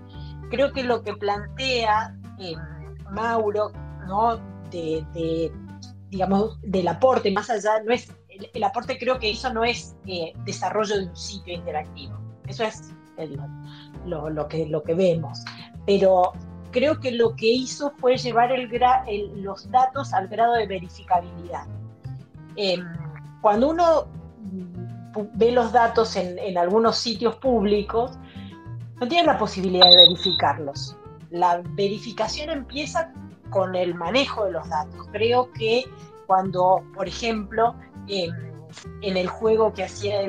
Creo 0.50 0.72
que 0.72 0.82
lo 0.82 1.02
que 1.02 1.14
plantea 1.14 2.14
Mauro, 3.10 3.72
digamos, 6.10 6.58
del 6.62 6.88
aporte, 6.88 7.30
más 7.32 7.50
allá, 7.50 7.82
no 7.84 7.92
es, 7.92 8.12
el, 8.54 8.64
aporte 8.64 8.98
creo 8.98 9.18
que 9.18 9.30
eso 9.30 9.52
no 9.52 9.64
es 9.64 9.96
desarrollo 10.44 10.96
de 10.96 11.06
un 11.08 11.16
sitio 11.16 11.54
interactivo, 11.54 12.16
eso 12.46 12.64
es 12.64 12.94
lo, 14.06 14.48
que, 14.48 14.66
lo 14.66 14.82
que 14.82 14.94
vemos, 14.94 15.44
pero 15.84 16.32
creo 16.70 17.00
que 17.00 17.12
lo 17.12 17.34
que 17.36 17.46
hizo 17.46 17.92
fue 17.98 18.16
llevar 18.16 18.50
los 19.36 19.70
datos 19.70 20.12
al 20.12 20.28
grado 20.28 20.54
de 20.54 20.66
verificabilidad. 20.66 21.66
Em, 22.56 22.84
cuando 23.40 23.70
uno 23.70 24.08
ve 25.34 25.52
los 25.52 25.72
datos 25.72 26.16
en, 26.16 26.58
algunos 26.58 26.96
sitios 26.96 27.36
públicos, 27.36 28.18
no 29.00 29.06
tiene 29.08 29.26
la 29.26 29.38
posibilidad 29.38 29.88
de 29.88 29.96
verificarlos. 29.96 30.96
La 31.30 31.62
verificación 31.74 32.50
empieza 32.50 33.12
con 33.50 33.74
el 33.74 33.94
manejo 33.94 34.44
de 34.44 34.52
los 34.52 34.68
datos. 34.68 35.06
Creo 35.12 35.52
que 35.52 35.84
cuando, 36.26 36.82
por 36.94 37.08
ejemplo, 37.08 37.74
em, 38.08 38.30
en 39.00 39.16
el 39.16 39.28
juego 39.28 39.72
que 39.72 39.84
hacía 39.84 40.20
de, 40.20 40.28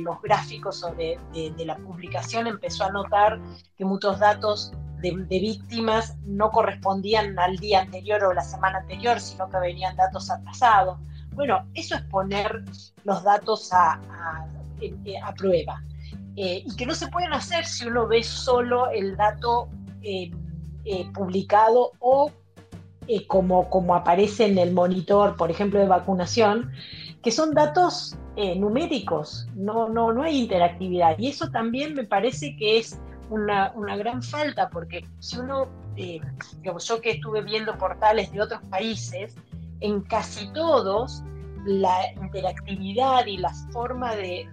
los 0.00 0.20
gráficos 0.22 0.82
o 0.82 0.92
de, 0.94 1.18
la 1.64 1.76
publicación 1.76 2.46
empezó 2.46 2.84
a 2.84 2.90
notar 2.90 3.40
que 3.76 3.84
muchos 3.84 4.18
datos 4.18 4.72
de, 5.00 5.12
víctimas 5.28 6.16
no 6.24 6.50
correspondían 6.50 7.38
al 7.38 7.56
día 7.56 7.80
anterior 7.80 8.24
o 8.24 8.32
la 8.32 8.42
semana 8.42 8.78
anterior, 8.78 9.20
sino 9.20 9.48
que 9.48 9.58
venían 9.58 9.96
datos 9.96 10.30
atrasados. 10.30 10.98
Bueno, 11.32 11.66
eso 11.74 11.94
es 11.94 12.02
poner 12.02 12.64
los 13.04 13.22
datos 13.22 13.70
a, 13.72 14.00
prueba. 15.36 15.82
Eh, 16.36 16.62
y 16.64 16.76
que 16.76 16.86
no 16.86 16.94
se 16.94 17.08
pueden 17.08 17.32
hacer 17.32 17.66
si 17.66 17.86
uno 17.86 18.06
ve 18.06 18.22
solo 18.22 18.88
el 18.90 19.16
dato 19.16 19.68
eh, 20.02 20.30
eh, 20.84 21.10
publicado 21.12 21.92
o 21.98 22.30
como, 23.26 23.68
como 23.68 23.96
aparece 23.96 24.46
en 24.46 24.56
el 24.56 24.72
monitor, 24.72 25.36
por 25.36 25.50
ejemplo, 25.50 25.80
de 25.80 25.86
vacunación, 25.86 26.70
que 27.22 27.32
son 27.32 27.54
datos 27.54 28.16
numéricos, 28.56 29.48
no, 29.56 29.88
no, 29.88 30.12
no 30.12 30.22
hay 30.22 30.38
interactividad. 30.38 31.18
Y 31.18 31.26
eso 31.26 31.50
también 31.50 31.94
me 31.94 32.04
parece 32.04 32.56
que 32.56 32.78
es 32.78 33.00
una, 33.30 33.96
gran 33.96 34.22
falta, 34.22 34.68
porque 34.68 35.06
si 35.20 35.38
uno, 35.38 35.68
eh, 35.96 36.20
yo 36.62 37.00
que 37.00 37.12
estuve 37.12 37.42
viendo 37.42 37.76
portales 37.78 38.30
de 38.32 38.42
otros 38.42 38.60
países, 38.68 39.34
en 39.80 40.02
casi 40.02 40.52
todos 40.52 41.22
la 41.64 42.12
interactividad 42.14 43.26
y 43.26 43.36
la 43.36 43.52
forma 43.72 44.14
de, 44.14 44.48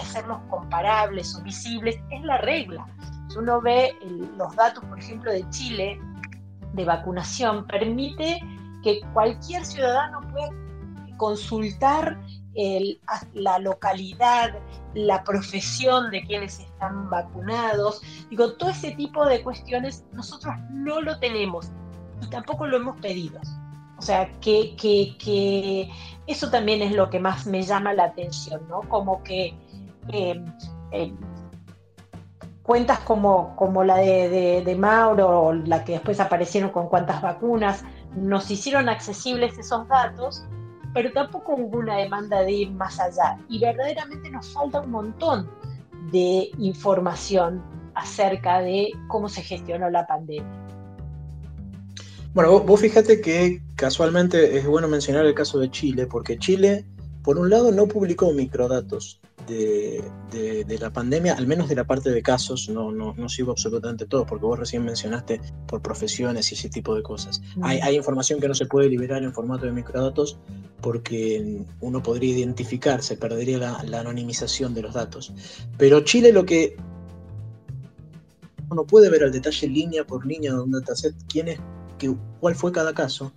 hacerlos 0.00 0.38
comparables 0.48 1.34
o 1.36 1.42
visibles 1.42 1.96
es 2.10 2.22
la 2.22 2.38
regla. 2.38 2.86
Si 3.28 3.38
uno 3.38 3.60
ve 3.60 3.94
los 4.36 4.54
datos, 4.54 4.84
por 4.84 4.98
ejemplo, 4.98 5.32
de 5.32 5.48
Chile, 5.50 6.00
de 6.72 6.84
vacunación, 6.84 7.66
permite 7.66 8.40
que 8.82 9.00
cualquier 9.12 9.64
ciudadano 9.64 10.20
pueda 10.32 10.50
consultar 11.16 12.18
la 13.34 13.58
localidad, 13.58 14.54
la 14.94 15.22
profesión 15.24 16.10
de 16.10 16.22
quienes 16.24 16.60
están 16.60 17.10
vacunados. 17.10 18.00
Digo, 18.30 18.54
todo 18.54 18.70
ese 18.70 18.92
tipo 18.92 19.26
de 19.26 19.42
cuestiones 19.42 20.04
nosotros 20.12 20.54
no 20.70 21.00
lo 21.00 21.18
tenemos 21.18 21.70
y 22.22 22.26
tampoco 22.28 22.66
lo 22.66 22.78
hemos 22.78 22.96
pedido. 23.00 23.40
O 23.98 24.02
sea, 24.02 24.30
que, 24.40 24.76
que, 24.76 25.90
eso 26.26 26.50
también 26.50 26.82
es 26.82 26.92
lo 26.92 27.08
que 27.08 27.18
más 27.18 27.46
me 27.46 27.62
llama 27.62 27.94
la 27.94 28.04
atención, 28.04 28.66
¿no? 28.68 28.80
Como 28.88 29.22
que 29.22 29.54
em, 30.08 30.44
em, 30.90 31.16
cuentas 32.62 32.98
como, 33.00 33.54
como 33.56 33.84
la 33.84 33.96
de, 33.96 34.28
de, 34.28 34.62
de, 34.62 34.76
Mauro, 34.76 35.52
la 35.52 35.84
que 35.84 35.92
después 35.92 36.20
aparecieron 36.20 36.70
con 36.70 36.88
cuántas 36.88 37.22
vacunas, 37.22 37.84
nos 38.14 38.50
hicieron 38.50 38.88
accesibles 38.88 39.58
esos 39.58 39.88
datos 39.88 40.44
pero 40.96 41.12
tampoco 41.12 41.56
hubo 41.56 41.80
una 41.80 41.98
demanda 41.98 42.40
de 42.40 42.52
ir 42.52 42.70
más 42.70 42.98
allá. 42.98 43.38
Y 43.50 43.58
verdaderamente 43.58 44.30
nos 44.30 44.48
falta 44.48 44.80
un 44.80 44.90
montón 44.90 45.46
de 46.10 46.50
información 46.56 47.62
acerca 47.94 48.62
de 48.62 48.92
cómo 49.06 49.28
se 49.28 49.42
gestionó 49.42 49.90
la 49.90 50.06
pandemia. 50.06 50.50
Bueno, 52.32 52.60
vos, 52.60 52.80
fíjate 52.80 53.20
que 53.20 53.60
casualmente 53.74 54.56
es 54.56 54.66
bueno 54.66 54.88
mencionar 54.88 55.26
el 55.26 55.34
caso 55.34 55.58
de 55.58 55.70
Chile, 55.70 56.06
porque 56.06 56.38
Chile, 56.38 56.86
por 57.26 57.40
un 57.40 57.50
lado, 57.50 57.72
no 57.72 57.88
publicó 57.88 58.32
microdatos 58.32 59.20
de, 59.48 60.00
la 60.78 60.92
pandemia, 60.92 61.34
al 61.34 61.48
menos 61.48 61.68
de 61.68 61.74
la 61.74 61.82
parte 61.82 62.10
de 62.10 62.22
casos, 62.22 62.68
no, 62.68 62.92
no, 62.92 63.14
no 63.14 63.28
sigo 63.28 63.50
absolutamente 63.50 64.06
todo, 64.06 64.24
porque 64.24 64.44
vos 64.44 64.56
recién 64.56 64.84
mencionaste 64.84 65.40
por 65.66 65.82
profesiones 65.82 66.52
y 66.52 66.54
ese 66.54 66.68
tipo 66.68 66.94
de 66.94 67.02
cosas. 67.02 67.42
Hay, 67.62 67.80
hay, 67.80 67.96
información 67.96 68.38
que 68.38 68.46
no 68.46 68.54
se 68.54 68.66
puede 68.66 68.88
liberar 68.88 69.24
en 69.24 69.32
formato 69.32 69.66
de 69.66 69.72
microdatos 69.72 70.38
porque 70.80 71.64
uno 71.80 72.00
podría 72.00 72.38
identificar, 72.38 73.02
se 73.02 73.16
perdería 73.16 73.58
la, 73.58 73.98
anonimización 73.98 74.72
de 74.72 74.82
los 74.82 74.94
datos. 74.94 75.32
Pero 75.76 76.02
Chile 76.02 76.30
lo 76.30 76.46
que 76.46 76.76
uno 78.70 78.86
puede 78.86 79.10
ver 79.10 79.24
al 79.24 79.32
detalle 79.32 79.66
línea 79.66 80.04
por 80.04 80.24
línea 80.24 80.52
de 80.52 80.60
un 80.60 80.70
dataset 80.70 81.16
quién 81.28 81.48
es, 81.48 81.58
que, 81.98 82.14
cuál 82.38 82.54
fue 82.54 82.70
cada 82.70 82.94
caso, 82.94 83.32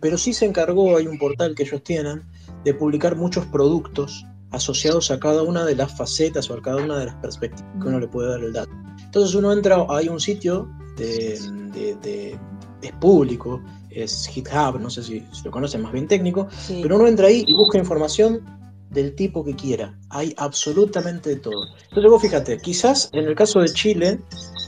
pero 0.00 0.16
sí 0.16 0.32
se 0.32 0.46
encargó, 0.46 0.96
hay 0.96 1.06
un 1.06 1.18
portal 1.18 1.54
que 1.54 1.64
ellos 1.64 1.82
tienen, 1.82 2.22
de 2.66 2.74
publicar 2.74 3.14
muchos 3.14 3.46
productos 3.46 4.26
asociados 4.50 5.12
a 5.12 5.20
cada 5.20 5.44
una 5.44 5.64
de 5.64 5.76
las 5.76 5.96
facetas 5.96 6.50
o 6.50 6.54
a 6.54 6.60
cada 6.60 6.82
una 6.82 6.98
de 6.98 7.06
las 7.06 7.14
perspectivas 7.14 7.70
que 7.80 7.86
uno 7.86 8.00
le 8.00 8.08
puede 8.08 8.30
dar 8.30 8.42
el 8.42 8.52
dato. 8.52 8.72
Entonces 9.04 9.36
uno 9.36 9.52
entra, 9.52 9.86
hay 9.88 10.08
un 10.08 10.18
sitio 10.18 10.68
de, 10.96 12.36
es 12.82 12.92
público, 13.00 13.62
es 13.88 14.26
GitHub, 14.26 14.80
no 14.80 14.90
sé 14.90 15.04
si, 15.04 15.24
lo 15.44 15.52
conocen, 15.52 15.80
más 15.82 15.92
bien 15.92 16.08
técnico, 16.08 16.48
pero 16.82 16.96
uno 16.96 17.06
entra 17.06 17.28
ahí 17.28 17.44
y 17.46 17.52
busca 17.52 17.78
información 17.78 18.44
del 18.90 19.14
tipo 19.14 19.44
que 19.44 19.54
quiera. 19.54 19.96
Hay 20.10 20.34
absolutamente 20.36 21.30
de 21.30 21.36
todo. 21.36 21.66
Entonces 21.90 22.10
vos 22.10 22.20
fíjate, 22.20 22.58
quizás 22.58 23.10
en 23.12 23.26
el 23.26 23.36
caso 23.36 23.60
de 23.60 23.68
Chile 23.68 24.20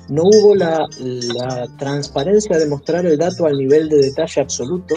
no 0.09 0.23
hubo 0.23 0.55
la, 0.55 0.87
la 1.01 1.67
transparencia 1.79 2.59
de 2.59 2.69
mostrar 2.69 3.07
el 3.07 3.19
dato 3.19 3.47
al 3.47 3.59
nivel 3.59 3.89
de 3.89 3.97
detalle 3.97 4.41
absoluto 4.41 4.95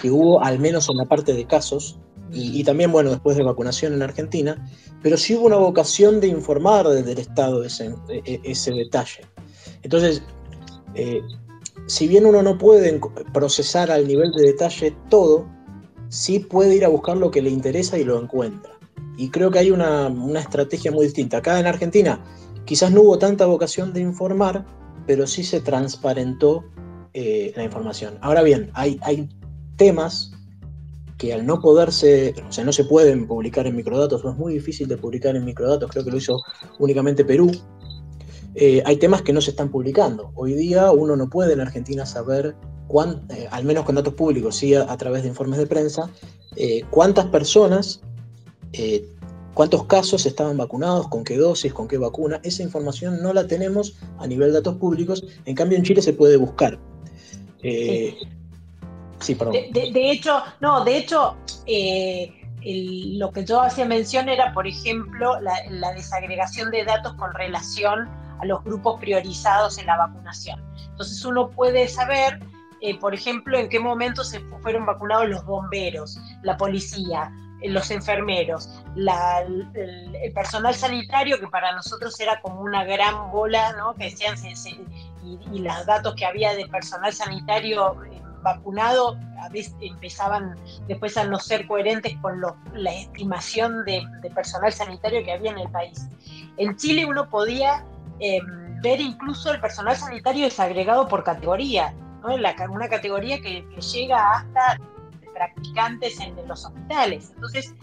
que 0.00 0.10
hubo, 0.10 0.42
al 0.42 0.58
menos 0.58 0.88
en 0.88 0.96
la 0.96 1.04
parte 1.04 1.34
de 1.34 1.44
casos, 1.46 1.98
y, 2.32 2.62
también, 2.64 2.92
bueno, 2.92 3.10
después 3.10 3.36
de 3.36 3.42
vacunación 3.42 3.92
en 3.92 4.02
Argentina, 4.02 4.68
pero 5.02 5.16
sí 5.16 5.34
hubo 5.34 5.46
una 5.46 5.56
vocación 5.56 6.20
de 6.20 6.28
informar 6.28 6.86
desde 6.88 7.12
el 7.12 7.18
Estado 7.18 7.64
ese, 7.64 7.94
e, 8.08 8.40
ese 8.44 8.72
detalle. 8.72 9.22
Entonces, 9.82 10.22
eh, 10.94 11.20
si 11.86 12.06
bien 12.06 12.26
uno 12.26 12.42
no 12.42 12.58
puede 12.58 13.00
procesar 13.32 13.90
al 13.90 14.06
nivel 14.06 14.32
de 14.32 14.44
detalle 14.44 14.94
todo, 15.08 15.48
sí 16.08 16.38
puede 16.40 16.76
ir 16.76 16.84
a 16.84 16.88
buscar 16.88 17.16
lo 17.16 17.30
que 17.30 17.42
le 17.42 17.50
interesa 17.50 17.98
y 17.98 18.04
lo 18.04 18.20
encuentra. 18.20 18.72
Y 19.16 19.30
creo 19.30 19.50
que 19.50 19.58
hay 19.58 19.70
una, 19.70 20.12
estrategia 20.38 20.92
muy 20.92 21.06
distinta. 21.06 21.38
Acá 21.38 21.58
en 21.58 21.66
Argentina 21.66 22.22
quizás 22.64 22.92
no 22.92 23.02
hubo 23.02 23.18
tanta 23.18 23.46
vocación 23.46 23.92
de 23.92 24.00
informar, 24.00 24.64
pero 25.06 25.26
sí 25.26 25.42
se 25.42 25.60
transparentó 25.60 26.64
eh, 27.12 27.52
la 27.56 27.64
información. 27.64 28.18
Ahora 28.20 28.42
bien, 28.42 28.70
hay, 28.74 28.98
hay 29.02 29.28
temas 29.76 30.32
que 31.20 31.34
al 31.34 31.44
no 31.44 31.60
poderse, 31.60 32.34
o 32.48 32.50
sea, 32.50 32.64
no 32.64 32.72
se 32.72 32.84
pueden 32.84 33.26
publicar 33.26 33.66
en 33.66 33.76
microdatos, 33.76 34.24
o 34.24 34.30
es 34.30 34.36
muy 34.36 34.54
difícil 34.54 34.88
de 34.88 34.96
publicar 34.96 35.36
en 35.36 35.44
microdatos, 35.44 35.90
creo 35.90 36.02
que 36.02 36.10
lo 36.10 36.16
hizo 36.16 36.40
únicamente 36.78 37.26
Perú, 37.26 37.52
eh, 38.54 38.82
hay 38.86 38.96
temas 38.96 39.20
que 39.20 39.34
no 39.34 39.42
se 39.42 39.50
están 39.50 39.70
publicando. 39.70 40.32
Hoy 40.34 40.54
día 40.54 40.90
uno 40.90 41.16
no 41.16 41.28
puede 41.28 41.52
en 41.52 41.60
Argentina 41.60 42.06
saber, 42.06 42.56
eh, 43.28 43.48
al 43.50 43.64
menos 43.64 43.84
con 43.84 43.96
datos 43.96 44.14
públicos, 44.14 44.56
sí 44.56 44.74
a, 44.74 44.96
través 44.96 45.22
de 45.22 45.28
informes 45.28 45.58
de 45.58 45.66
prensa, 45.66 46.08
eh, 46.56 46.84
cuántas 46.90 47.26
personas, 47.26 48.00
cuántos 49.52 49.84
casos 49.84 50.24
estaban 50.24 50.56
vacunados, 50.56 51.06
con 51.08 51.22
qué 51.22 51.36
dosis, 51.36 51.74
con 51.74 51.86
qué 51.86 51.98
vacuna. 51.98 52.40
Esa 52.44 52.62
información 52.62 53.22
no 53.22 53.34
la 53.34 53.46
tenemos 53.46 53.98
a 54.18 54.26
nivel 54.26 54.48
de 54.48 54.54
datos 54.54 54.76
públicos, 54.76 55.22
en 55.44 55.54
cambio 55.54 55.76
en 55.76 55.84
Chile 55.84 56.00
se 56.00 56.14
puede 56.14 56.38
buscar. 56.38 56.80
De, 59.72 60.10
hecho, 60.10 60.42
no, 60.60 60.84
de 60.84 60.96
hecho, 60.96 61.36
lo 62.62 63.30
que 63.32 63.44
yo 63.44 63.60
hacía 63.60 63.84
mención 63.84 64.28
era, 64.28 64.52
por 64.52 64.66
ejemplo, 64.66 65.38
la, 65.40 65.92
desagregación 65.92 66.70
de 66.70 66.84
datos 66.84 67.14
con 67.14 67.32
relación 67.34 68.08
a 68.40 68.44
los 68.44 68.62
grupos 68.64 69.00
priorizados 69.00 69.78
en 69.78 69.86
la 69.86 69.96
vacunación. 69.96 70.62
Entonces 70.90 71.24
uno 71.24 71.50
puede 71.50 71.88
saber, 71.88 72.40
eh, 72.80 72.98
por 72.98 73.14
ejemplo, 73.14 73.58
en 73.58 73.68
qué 73.68 73.78
momento 73.78 74.24
se 74.24 74.40
fueron 74.62 74.86
vacunados 74.86 75.28
los 75.28 75.44
bomberos, 75.44 76.18
la 76.42 76.56
policía, 76.56 77.32
eh, 77.62 77.70
los 77.70 77.90
enfermeros, 77.90 78.68
el, 78.96 80.32
personal 80.34 80.74
sanitario, 80.74 81.38
que 81.38 81.48
para 81.48 81.74
nosotros 81.74 82.18
era 82.20 82.40
como 82.40 82.60
una 82.60 82.84
gran 82.84 83.30
bola, 83.30 83.72
¿no? 83.72 83.94
Que 83.94 84.04
decían, 84.04 84.36
y, 85.22 85.38
y, 85.52 85.58
los 85.58 85.86
datos 85.86 86.14
que 86.14 86.24
había 86.24 86.54
de 86.54 86.66
personal 86.66 87.12
sanitario 87.12 88.02
eh, 88.04 88.09
vacunado 88.42 89.18
a 89.40 89.48
veces 89.48 89.74
empezaban 89.80 90.56
después 90.88 91.16
a 91.16 91.24
no 91.24 91.38
ser 91.38 91.66
coherentes 91.66 92.16
con 92.18 92.40
la 92.74 92.92
estimación 92.92 93.84
de, 93.84 94.02
personal 94.34 94.72
sanitario 94.72 95.24
que 95.24 95.32
había 95.32 95.52
en 95.52 95.58
el 95.58 95.68
país. 95.70 96.08
En 96.56 96.76
Chile 96.76 97.06
uno 97.06 97.28
podía 97.28 97.84
Em, 98.20 98.78
ver 98.82 99.00
incluso 99.00 99.50
el 99.50 99.60
personal 99.60 99.96
sanitario 99.96 100.44
desagregado 100.44 101.08
por 101.08 101.24
categoría, 101.24 101.94
una 102.22 102.88
categoría 102.88 103.40
que, 103.40 103.64
llega 103.92 104.32
hasta 104.32 104.78
practicantes 105.34 106.20
en, 106.20 106.36
los 106.46 106.66
hospitales. 106.66 107.32
Entonces, 107.34 107.74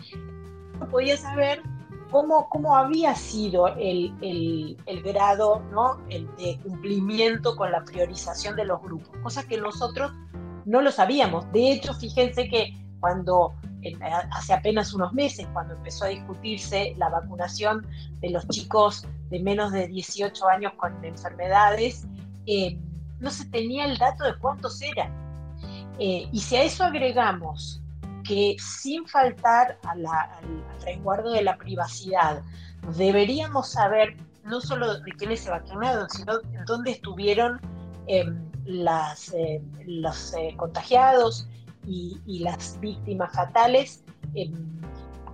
uno 0.75 0.87
podía 0.89 1.17
saber 1.17 1.63
cómo, 2.11 2.77
había 2.77 3.15
sido 3.15 3.67
el, 3.77 4.77
grado 5.03 5.63
de 6.37 6.59
cumplimiento 6.63 7.55
con 7.55 7.71
la 7.71 7.83
priorización 7.83 8.55
de 8.55 8.65
los 8.65 8.81
grupos, 8.81 9.15
cosa 9.23 9.43
que 9.47 9.57
nosotros 9.57 10.11
no 10.67 10.81
lo 10.81 10.91
sabíamos. 10.91 11.51
De 11.51 11.71
hecho, 11.71 11.93
fíjense 11.93 12.47
que 12.49 12.73
cuando 12.99 13.55
hace 14.31 14.53
apenas 14.53 14.93
unos 14.93 15.13
meses, 15.13 15.47
cuando 15.53 15.75
empezó 15.75 16.05
a 16.05 16.09
discutirse 16.09 16.93
la 16.97 17.09
vacunación 17.09 17.87
de 18.19 18.31
los 18.31 18.45
chicos 18.49 19.07
de 19.29 19.39
menos 19.39 19.71
de 19.71 19.87
18 19.87 20.47
años 20.49 20.73
con 20.77 21.03
enfermedades, 21.05 22.05
eh, 22.47 22.77
no 23.19 23.29
se 23.29 23.45
tenía 23.45 23.85
el 23.85 23.97
dato 23.97 24.25
de 24.25 24.37
cuántos 24.39 24.81
eran. 24.81 25.11
Eh, 25.99 26.27
y 26.31 26.39
si 26.39 26.57
a 26.57 26.63
eso 26.63 26.83
agregamos 26.83 27.81
que 28.25 28.57
sin 28.59 29.07
faltar 29.07 29.79
al, 29.83 30.05
resguardo 30.83 31.31
de 31.31 31.43
la 31.43 31.57
privacidad, 31.57 32.41
deberíamos 32.97 33.71
saber 33.71 34.17
no 34.43 34.59
solo 34.59 34.99
de 34.99 35.11
quiénes 35.13 35.41
se 35.41 35.49
vacunaron, 35.49 36.09
sino 36.09 36.33
dónde 36.65 36.91
estuvieron 36.91 37.59
em, 38.07 38.37
las, 38.67 39.33
eh, 39.33 39.61
los 39.85 40.35
contagiados 40.55 41.47
y, 41.85 42.19
y, 42.25 42.39
las 42.39 42.79
víctimas 42.79 43.33
fatales. 43.33 44.03
Em, 44.35 44.77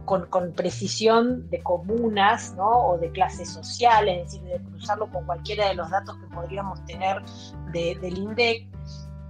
con, 0.06 0.52
precisión 0.54 1.50
de 1.50 1.62
comunas 1.62 2.54
¿no? 2.56 2.70
o 2.70 2.98
de 2.98 3.10
clases 3.12 3.50
sociales, 3.50 4.26
es 4.26 4.42
decir, 4.42 4.60
de 4.60 4.70
cruzarlo 4.70 5.08
con 5.08 5.26
cualquiera 5.26 5.70
de 5.70 5.76
los 5.76 5.90
datos 5.90 6.18
que 6.18 6.36
podríamos 6.36 6.84
tener 6.86 7.22
del 7.72 8.18
INDEC, 8.18 8.68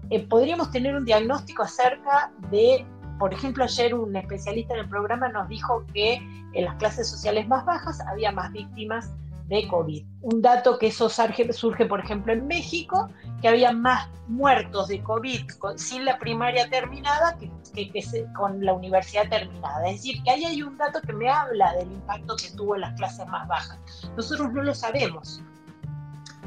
eh, 0.10 0.28
podríamos 0.28 0.72
tener 0.72 0.96
un 0.96 1.06
diagnóstico 1.06 1.63
acerca 1.63 2.32
de, 2.50 2.86
por 3.20 3.34
ejemplo, 3.34 3.63
ayer 3.63 3.94
un 3.94 4.16
especialista 4.16 4.74
en 4.74 4.82
el 4.82 4.89
programa 4.89 5.30
nos 5.30 5.48
dijo 5.48 5.86
que 5.94 6.16
en 6.54 6.66
las 6.66 6.76
clases 6.76 7.08
sociales 7.08 7.48
más 7.48 7.66
bajas 7.66 8.00
había 8.08 8.32
más 8.32 8.52
víctimas 8.52 9.12
de 9.47 9.67
COVID. 9.67 10.06
Un 10.21 10.41
dato 10.41 10.77
que 10.77 10.88
eso 10.88 11.10
surge, 11.10 11.86
por 11.86 11.99
ejemplo, 11.99 12.34
en 12.34 12.47
México, 12.47 13.10
que 13.41 13.47
había 13.47 13.71
más 13.71 14.10
muertos 14.27 14.88
de 14.88 15.01
COVID 15.01 15.41
sin 15.75 16.06
la 16.06 16.17
primaria 16.17 16.69
terminada 16.69 17.38
que, 17.38 17.91
con 18.36 18.63
la 18.63 18.73
universidad 18.73 19.29
terminada. 19.29 19.88
Es 19.89 19.97
decir, 19.97 20.23
que 20.23 20.32
ahí 20.32 20.45
hay 20.45 20.63
un 20.63 20.77
dato 20.77 21.01
que 21.01 21.13
me 21.13 21.29
habla 21.29 21.73
del 21.73 21.91
impacto 21.91 22.36
que 22.36 22.49
tuvo 22.56 22.75
en 22.75 22.82
las 22.82 22.93
clases 22.95 23.27
más 23.27 23.47
bajas. 23.47 23.79
Nosotros 24.15 24.53
no 24.53 24.63
lo 24.63 24.73
sabemos. 24.73 25.41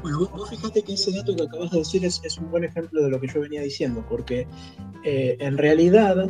Bueno, 0.01 0.27
vos, 0.31 0.49
fíjate 0.49 0.83
que 0.83 0.93
ese 0.93 1.11
dato 1.11 1.35
que 1.35 1.43
acabas 1.43 1.71
de 1.71 1.79
decir 1.79 2.05
es, 2.05 2.37
un 2.37 2.51
buen 2.51 2.63
ejemplo 2.63 3.01
de 3.01 3.09
lo 3.09 3.19
que 3.19 3.27
yo 3.27 3.41
venía 3.41 3.61
diciendo, 3.61 4.05
porque 4.07 4.47
eh, 5.03 5.37
en 5.39 5.57
realidad 5.57 6.29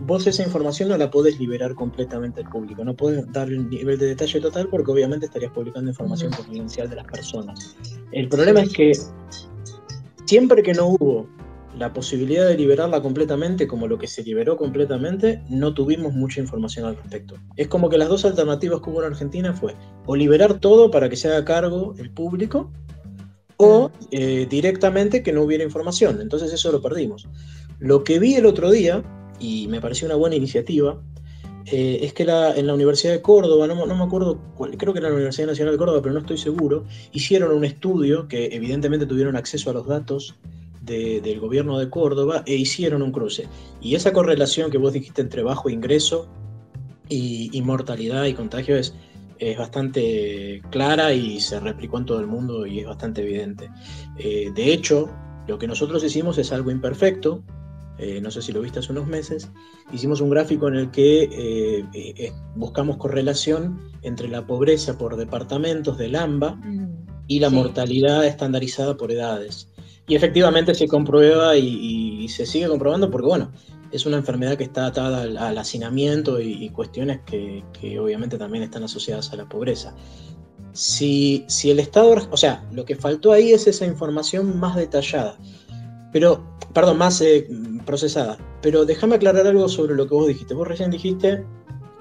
vos 0.00 0.26
esa 0.26 0.42
información 0.42 0.88
no 0.88 0.96
la 0.96 1.10
podés 1.10 1.38
liberar 1.38 1.74
completamente 1.74 2.40
al 2.42 2.50
público, 2.50 2.84
no 2.84 2.94
podés 2.94 3.30
dar 3.32 3.48
el 3.48 3.68
nivel 3.68 3.98
de 3.98 4.06
detalle 4.06 4.40
total 4.40 4.68
porque 4.68 4.90
obviamente 4.90 5.26
estarías 5.26 5.52
publicando 5.52 5.90
información 5.90 6.32
confidencial 6.32 6.88
de 6.88 6.96
las 6.96 7.06
personas. 7.06 7.76
El 8.12 8.28
problema 8.28 8.60
es 8.60 8.72
que 8.72 8.92
siempre 10.26 10.62
que 10.62 10.74
no 10.74 10.88
hubo 10.88 11.26
la 11.76 11.92
posibilidad 11.92 12.46
de 12.48 12.56
liberarla 12.56 13.00
completamente, 13.00 13.68
como 13.68 13.86
lo 13.86 13.98
que 13.98 14.08
se 14.08 14.22
liberó 14.22 14.56
completamente, 14.56 15.42
no 15.48 15.74
tuvimos 15.74 16.12
mucha 16.12 16.40
información 16.40 16.86
al 16.86 16.96
respecto. 16.96 17.36
Es 17.56 17.68
como 17.68 17.88
que 17.88 17.98
las 17.98 18.08
dos 18.08 18.24
alternativas 18.24 18.80
que 18.80 18.90
hubo 18.90 19.00
en 19.02 19.12
Argentina 19.12 19.52
fue 19.52 19.74
o 20.06 20.16
liberar 20.16 20.58
todo 20.58 20.90
para 20.90 21.08
que 21.08 21.16
se 21.16 21.28
haga 21.28 21.44
cargo 21.44 21.94
el 21.98 22.10
público, 22.10 22.72
o 23.58 23.90
eh, 24.12 24.46
directamente 24.48 25.22
que 25.22 25.32
no 25.32 25.42
hubiera 25.42 25.64
información. 25.64 26.20
Entonces 26.20 26.52
eso 26.52 26.72
lo 26.72 26.80
perdimos. 26.80 27.28
Lo 27.78 28.02
que 28.04 28.18
vi 28.18 28.34
el 28.34 28.46
otro 28.46 28.70
día 28.70 29.02
y 29.40 29.68
me 29.68 29.80
pareció 29.80 30.06
una 30.06 30.16
buena 30.16 30.36
iniciativa, 30.36 31.00
eh, 31.70 32.00
es 32.02 32.14
que 32.14 32.22
en 32.22 32.66
la 32.66 32.74
Universidad 32.74 33.12
de 33.12 33.20
Córdoba, 33.20 33.66
no, 33.66 33.86
me 33.86 34.04
acuerdo 34.04 34.38
cuál, 34.54 34.76
creo 34.78 34.94
que 34.94 35.00
era 35.00 35.10
la 35.10 35.16
Universidad 35.16 35.48
Nacional 35.48 35.74
de 35.74 35.78
Córdoba, 35.78 36.00
pero 36.00 36.14
no 36.14 36.20
estoy 36.20 36.38
seguro, 36.38 36.84
hicieron 37.12 37.52
un 37.54 37.64
estudio 37.64 38.26
que 38.26 38.46
evidentemente 38.46 39.04
tuvieron 39.04 39.36
acceso 39.36 39.70
a 39.70 39.74
los 39.74 39.86
datos 39.86 40.36
del 40.80 41.38
gobierno 41.38 41.78
de 41.78 41.90
Córdoba 41.90 42.42
e 42.46 42.54
hicieron 42.54 43.02
un 43.02 43.12
cruce. 43.12 43.46
Y 43.82 43.94
esa 43.94 44.14
correlación 44.14 44.70
que 44.70 44.78
vos 44.78 44.94
dijiste 44.94 45.20
entre 45.20 45.42
bajo 45.42 45.68
ingreso 45.68 46.28
y, 47.10 47.60
mortalidad 47.62 48.24
y 48.24 48.32
contagio 48.32 48.74
es, 48.74 48.94
es 49.38 49.58
bastante 49.58 50.62
clara 50.70 51.12
y 51.12 51.40
se 51.40 51.60
replicó 51.60 51.98
en 51.98 52.06
todo 52.06 52.20
el 52.20 52.26
mundo 52.26 52.66
y 52.66 52.80
es 52.80 52.86
bastante 52.86 53.20
evidente. 53.20 53.68
Eh, 54.16 54.50
de 54.54 54.72
hecho, 54.72 55.10
lo 55.46 55.58
que 55.58 55.66
nosotros 55.66 56.02
hicimos 56.02 56.38
es 56.38 56.52
algo 56.52 56.70
imperfecto, 56.70 57.42
eh, 57.98 58.20
no 58.20 58.30
sé 58.30 58.42
si 58.42 58.52
lo 58.52 58.60
viste 58.60 58.78
hace 58.78 58.92
unos 58.92 59.08
meses, 59.08 59.50
hicimos 59.92 60.20
un 60.20 60.30
gráfico 60.30 60.68
en 60.68 60.76
el 60.76 60.90
que 60.92 61.24
eh, 61.24 61.84
eh, 61.92 62.32
buscamos 62.54 62.96
correlación 62.96 63.80
entre 64.02 64.28
la 64.28 64.46
pobreza 64.46 64.96
por 64.96 65.16
departamentos 65.16 65.98
del 65.98 66.14
AMBA 66.14 66.54
mm, 66.54 67.06
y 67.26 67.40
la 67.40 67.50
mortalidad 67.50 68.24
estandarizada 68.24 68.96
por 68.96 69.10
edades. 69.10 69.68
Y 70.06 70.14
efectivamente 70.14 70.74
se 70.74 70.86
comprueba 70.86 71.56
y, 71.56 72.28
se 72.28 72.46
sigue 72.46 72.68
comprobando 72.68 73.10
porque, 73.10 73.26
bueno, 73.26 73.52
es 73.90 74.06
una 74.06 74.16
enfermedad 74.16 74.56
que 74.56 74.64
está 74.64 74.86
atada 74.86 75.22
al, 75.22 75.58
hacinamiento 75.58 76.40
y, 76.40 76.70
cuestiones 76.70 77.20
que, 77.26 77.98
obviamente 77.98 78.38
también 78.38 78.62
están 78.62 78.84
asociadas 78.84 79.32
a 79.32 79.36
la 79.36 79.48
pobreza. 79.48 79.94
Si, 80.72 81.44
si 81.48 81.70
el 81.70 81.80
Estado, 81.80 82.14
o 82.30 82.36
sea, 82.36 82.64
lo 82.72 82.84
que 82.84 82.94
faltó 82.94 83.32
ahí 83.32 83.52
es 83.52 83.66
esa 83.66 83.84
información 83.86 84.58
más 84.58 84.76
detallada. 84.76 85.36
Pero, 86.12 86.44
perdón, 86.72 86.98
más 86.98 87.22
procesada. 87.84 88.38
Pero 88.62 88.84
déjame 88.84 89.16
aclarar 89.16 89.46
algo 89.46 89.68
sobre 89.68 89.94
lo 89.94 90.06
que 90.06 90.14
vos 90.14 90.26
dijiste. 90.26 90.54
Vos 90.54 90.66
recién 90.66 90.90
dijiste 90.90 91.44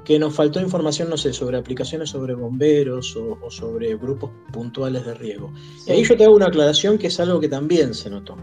que 0.05 0.17
nos 0.17 0.33
faltó 0.33 0.61
información, 0.61 1.09
no 1.09 1.17
sé, 1.17 1.33
sobre 1.33 1.57
aplicaciones 1.57 2.11
sobre 2.11 2.33
bomberos 2.33 3.15
o, 3.17 3.51
sobre 3.51 3.95
grupos 3.97 4.31
puntuales 4.53 5.05
de 5.05 5.13
riesgo. 5.13 5.51
Y 5.85 5.91
ahí 5.91 6.03
yo 6.03 6.15
te 6.15 6.23
hago 6.23 6.35
una 6.35 6.47
aclaración 6.47 6.97
que 6.97 7.07
es 7.07 7.19
algo 7.19 7.41
que 7.41 7.49
también 7.49 7.93
se 7.93 8.09
notó. 8.09 8.37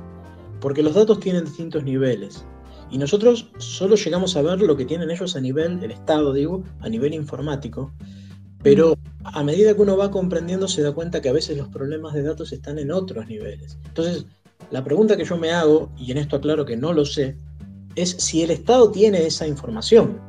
Porque 0.61 0.83
los 0.83 0.95
datos 0.95 1.21
tienen 1.21 1.45
distintos 1.45 1.83
niveles. 1.83 2.45
Y 2.91 2.99
nosotros 2.99 3.51
solo 3.57 3.97
llegamos 3.97 4.37
a 4.37 4.43
ver 4.43 4.61
lo 4.61 4.77
que 4.77 4.85
tienen 4.85 5.11
ellos 5.11 5.37
a 5.37 5.41
nivel, 5.41 5.83
el 5.83 5.91
Estado 5.91 6.35
digo, 6.35 6.63
a 6.81 6.89
nivel 6.89 7.15
informático, 7.15 7.91
pero 8.63 8.97
a 9.25 9.43
medida 9.43 9.75
que 9.75 9.83
uno 9.83 9.97
va 9.97 10.11
comprendiendo 10.11 10.69
se 10.69 10.83
da 10.83 10.93
cuenta 10.93 11.21
que 11.21 11.29
a 11.29 11.33
veces 11.33 11.57
los 11.57 11.69
problemas 11.69 12.15
de 12.15 12.23
datos 12.23 12.53
están 12.53 12.79
en 12.79 12.91
otros 12.91 13.27
niveles. 13.27 13.79
Entonces, 13.87 14.27
la 14.71 14.83
pregunta 14.83 15.17
que 15.17 15.25
yo 15.25 15.37
me 15.37 15.51
hago, 15.51 15.91
y 15.97 16.11
en 16.13 16.19
esto 16.19 16.37
aclaro 16.37 16.65
que 16.65 16.77
no 16.77 16.93
lo 16.93 17.05
sé, 17.05 17.37
es 17.97 18.11
si 18.11 18.43
el 18.43 18.51
Estado 18.51 18.91
tiene 18.91 19.27
esa 19.27 19.47
información. 19.47 20.21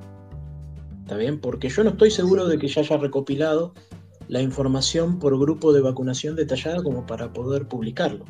¿Está 1.01 1.17
bien? 1.17 1.39
Porque 1.39 1.69
yo 1.69 1.83
no 1.83 1.91
estoy 1.91 2.11
seguro 2.11 2.47
de 2.47 2.57
que 2.57 2.67
ya 2.67 2.81
haya 2.81 2.97
recopilado 2.97 3.73
la 4.27 4.41
información 4.41 5.19
por 5.19 5.37
grupo 5.39 5.71
de 5.71 5.81
vacunación 5.81 6.35
detallada 6.35 6.81
como 6.81 7.05
para 7.05 7.31
poder 7.31 7.67
publicarlo. 7.67 8.25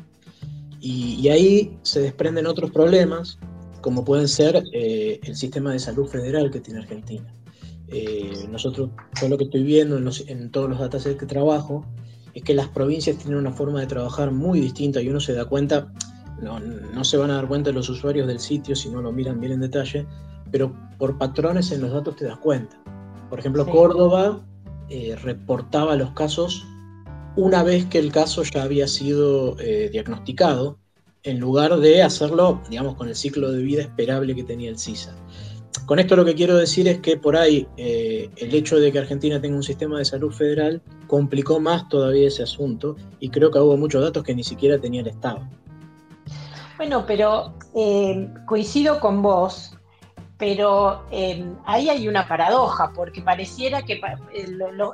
Y, 0.80 1.28
ahí 1.28 1.76
se 1.82 2.00
desprenden 2.00 2.46
otros 2.46 2.70
problemas, 2.70 3.38
como 3.80 4.04
pueden 4.04 4.28
ser 4.28 4.62
eh, 4.72 5.18
el 5.22 5.34
sistema 5.34 5.72
de 5.72 5.78
salud 5.78 6.06
federal 6.06 6.50
que 6.50 6.60
tiene 6.60 6.80
Argentina. 6.80 7.34
Eh, 7.88 8.46
nosotros, 8.50 8.90
yo 9.20 9.28
lo 9.28 9.38
que 9.38 9.44
estoy 9.44 9.62
viendo 9.62 9.96
en, 9.96 10.50
todos 10.50 10.68
los 10.68 10.78
datasets 10.78 11.18
que 11.18 11.26
trabajo, 11.26 11.84
es 12.36 12.42
que 12.42 12.52
las 12.52 12.68
provincias 12.68 13.16
tienen 13.16 13.38
una 13.38 13.50
forma 13.50 13.80
de 13.80 13.86
trabajar 13.86 14.30
muy 14.30 14.60
distinta 14.60 15.00
y 15.00 15.08
uno 15.08 15.20
se 15.20 15.32
da 15.32 15.46
cuenta, 15.46 15.90
no, 16.42 16.60
no 16.60 17.02
se 17.02 17.16
van 17.16 17.30
a 17.30 17.36
dar 17.36 17.48
cuenta 17.48 17.72
los 17.72 17.88
usuarios 17.88 18.26
del 18.26 18.40
sitio 18.40 18.76
si 18.76 18.90
no 18.90 19.00
lo 19.00 19.10
miran 19.10 19.40
bien 19.40 19.52
en 19.52 19.60
detalle, 19.60 20.06
pero 20.52 20.70
por 20.98 21.16
patrones 21.16 21.72
en 21.72 21.80
los 21.80 21.92
datos 21.92 22.14
te 22.14 22.26
das 22.26 22.36
cuenta. 22.36 22.76
Por 23.30 23.38
ejemplo, 23.38 23.64
Córdoba 23.66 24.44
eh, 24.90 25.16
reportaba 25.16 25.96
los 25.96 26.10
casos 26.10 26.66
una 27.36 27.62
vez 27.62 27.86
que 27.86 27.98
el 27.98 28.12
caso 28.12 28.42
ya 28.42 28.64
había 28.64 28.86
sido 28.86 29.58
eh, 29.58 29.88
diagnosticado, 29.90 30.78
en 31.22 31.40
lugar 31.40 31.78
de 31.78 32.02
hacerlo, 32.02 32.60
digamos, 32.68 32.96
con 32.96 33.08
el 33.08 33.16
ciclo 33.16 33.50
de 33.50 33.62
vida 33.62 33.80
esperable 33.80 34.34
que 34.34 34.44
tenía 34.44 34.68
el 34.68 34.78
CISA. 34.78 35.16
Con 35.84 35.98
esto 35.98 36.16
lo 36.16 36.24
que 36.24 36.34
quiero 36.34 36.56
decir 36.56 36.88
es 36.88 36.98
que 36.98 37.16
por 37.16 37.36
ahí 37.36 37.66
eh, 37.76 38.30
el 38.36 38.54
hecho 38.54 38.78
de 38.78 38.90
que 38.90 38.98
Argentina 38.98 39.40
tenga 39.40 39.56
un 39.56 39.62
sistema 39.62 39.98
de 39.98 40.04
salud 40.04 40.32
federal 40.32 40.80
complicó 41.06 41.60
más 41.60 41.88
todavía 41.88 42.28
ese 42.28 42.42
asunto 42.42 42.96
y 43.20 43.28
creo 43.28 43.50
que 43.50 43.58
hubo 43.58 43.76
muchos 43.76 44.02
datos 44.02 44.24
que 44.24 44.34
ni 44.34 44.42
siquiera 44.42 44.78
tenía 44.78 45.02
el 45.02 45.08
Estado. 45.08 45.46
Bueno, 46.76 47.04
pero 47.06 47.54
coincido 48.46 49.00
con 49.00 49.22
vos 49.22 49.76
pero 50.38 51.06
em, 51.10 51.56
ahí 51.64 51.88
hay 51.88 52.08
una 52.08 52.28
paradoja, 52.28 52.92
porque 52.94 53.22
pareciera 53.22 53.82
que 53.82 53.94
eh, 54.34 54.46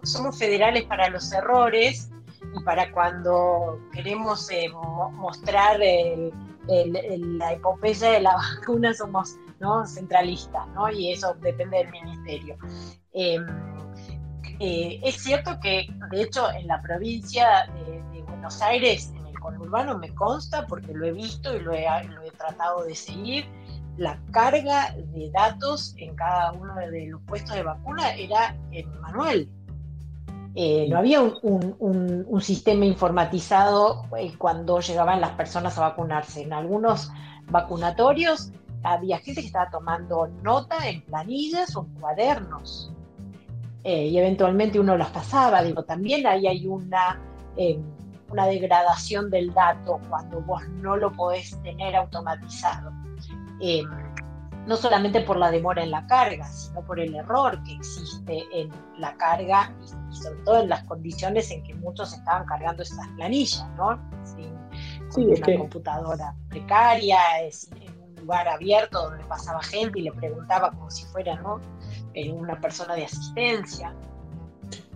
somos 0.05 0.38
federales 0.38 0.85
para 0.85 1.09
los 1.09 1.33
errores 1.33 2.11
y 2.57 2.62
para 2.62 2.92
cuando 2.92 3.81
queremos 3.92 4.51
eh, 4.51 4.68
mostrar 5.12 5.81
la 5.81 7.53
epopeya 7.53 8.12
de 8.12 8.21
la 8.21 8.37
vacuna 8.57 8.95
somos 8.95 9.37
¿no? 9.62 9.87
centralistas, 9.87 10.66
¿no? 10.75 10.90
y 10.90 11.12
eso 11.12 11.35
depende 11.40 11.79
del 11.79 11.90
ministerio. 11.90 12.59
Em, 13.12 13.46
eh, 14.59 15.01
es 15.03 15.22
cierto 15.22 15.59
que, 15.62 15.87
de 16.11 16.22
hecho, 16.22 16.51
en 16.51 16.66
la 16.66 16.83
provincia 16.83 17.66
de, 17.87 18.03
Buenos 18.27 18.61
Aires, 18.61 19.12
en 19.16 19.27
el 19.27 19.38
conurbano, 19.38 19.98
me 19.98 20.12
consta, 20.14 20.66
porque 20.66 20.92
lo 20.92 21.07
he 21.07 21.12
visto 21.12 21.57
y 21.57 21.61
lo 21.61 21.72
he, 21.72 21.87
lo 22.09 22.22
he 22.22 22.31
tratado 22.33 22.83
de 22.85 22.94
seguir, 22.96 23.46
la 23.96 24.18
carga 24.33 24.96
de 24.96 25.31
datos 25.31 25.94
en 25.96 26.16
cada 26.16 26.51
uno 26.53 26.75
de 26.75 27.07
los 27.07 27.22
puestos 27.22 27.55
de 27.55 27.62
vacuna 27.62 28.11
era 28.14 28.57
en 28.72 29.01
manual. 29.01 29.48
Eh, 30.55 30.87
no 30.90 30.98
había 30.98 31.22
un, 31.22 32.40
sistema 32.40 32.85
informatizado 32.85 34.07
eh, 34.18 34.33
cuando 34.37 34.81
llegaban 34.81 35.20
las 35.20 35.31
personas 35.33 35.79
a 35.79 35.83
vacunarse. 35.83 36.42
En 36.42 36.53
algunos 36.53 37.11
vacunatorios 37.46 38.51
había 38.83 39.18
gente 39.18 39.40
que 39.40 39.47
estaba 39.47 39.71
tomando 39.71 40.29
nota 40.42 40.88
en 40.88 41.03
planillas 41.03 41.77
o 41.77 41.85
en 41.85 42.01
cuadernos. 42.01 42.92
Eh, 43.85 44.07
y 44.07 44.18
eventualmente 44.18 44.79
uno 44.79 44.97
las 44.97 45.11
pasaba. 45.11 45.62
Digo, 45.62 45.85
también 45.85 46.27
ahí 46.27 46.47
hay 46.47 46.66
una, 46.66 47.21
una 48.31 48.47
degradación 48.47 49.31
del 49.31 49.53
dato 49.53 50.01
cuando 50.09 50.40
vos 50.42 50.66
no 50.68 50.97
lo 50.97 51.12
podés 51.12 51.61
tener 51.62 51.97
automatizado. 51.97 52.92
Em, 53.61 53.87
no 54.66 54.77
solamente 54.77 55.21
por 55.23 55.37
la 55.37 55.51
demora 55.51 55.83
en 55.83 55.90
la 55.90 56.07
carga, 56.07 56.47
sino 56.47 56.83
por 56.83 57.01
el 57.01 57.14
error 57.14 57.61
que 57.64 57.75
existe 57.75 58.45
en 58.53 58.71
la 58.99 59.16
carga 59.16 59.75
y, 59.83 60.16
sobre 60.16 60.40
todo 60.45 60.61
en 60.61 60.68
las 60.68 60.85
condiciones 60.85 61.51
en 61.51 61.62
que 61.62 61.75
muchos 61.75 62.12
estaban 62.12 62.47
cargando 62.47 62.83
estas 62.83 63.09
planillas, 63.16 63.66
¿no? 63.77 63.99
Sin, 64.25 64.53
una 65.14 65.59
computadora 65.59 66.35
precaria, 66.49 67.18
en 67.40 67.90
un 67.90 67.91
lugar 68.23 68.49
abierto 68.49 69.11
donde 69.11 69.25
pasaba 69.25 69.63
gente 69.63 70.01
y 70.01 70.03
le 70.03 70.13
preguntaba 70.13 70.71
como 70.71 70.91
si 70.91 71.05
fuera 71.07 71.41
¿no? 71.41 71.61
Eh, 72.15 72.31
una 72.31 72.61
persona 72.61 72.95
de 72.95 73.05
asistencia. 73.05 73.95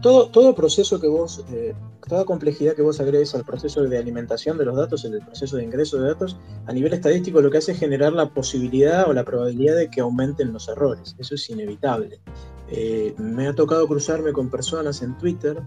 Todo, 0.00 0.28
todo 0.30 0.54
proceso 0.54 1.00
que 1.00 1.08
vos 1.08 1.44
eh, 1.50 1.74
toda 2.08 2.24
complejidad 2.24 2.74
que 2.74 2.82
vos 2.82 3.00
agregues 3.00 3.34
al 3.34 3.44
proceso 3.44 3.82
de 3.82 3.98
alimentación 3.98 4.56
de 4.58 4.64
los 4.64 4.76
datos, 4.76 5.04
el 5.04 5.20
proceso 5.20 5.56
de 5.56 5.64
ingreso 5.64 5.98
de 5.98 6.08
datos, 6.08 6.36
a 6.66 6.72
nivel 6.72 6.92
estadístico 6.92 7.40
lo 7.40 7.50
que 7.50 7.58
hace 7.58 7.72
es 7.72 7.78
generar 7.78 8.12
la 8.12 8.30
posibilidad 8.30 9.08
o 9.08 9.12
la 9.12 9.24
probabilidad 9.24 9.76
de 9.76 9.90
que 9.90 10.00
aumenten 10.00 10.52
los 10.52 10.68
errores. 10.68 11.16
Eso 11.18 11.34
es 11.34 11.50
inevitable. 11.50 12.20
Eh, 12.68 13.14
me 13.18 13.48
ha 13.48 13.54
tocado 13.54 13.86
cruzarme 13.86 14.32
con 14.32 14.50
personas 14.50 15.02
en 15.02 15.16
Twitter 15.18 15.60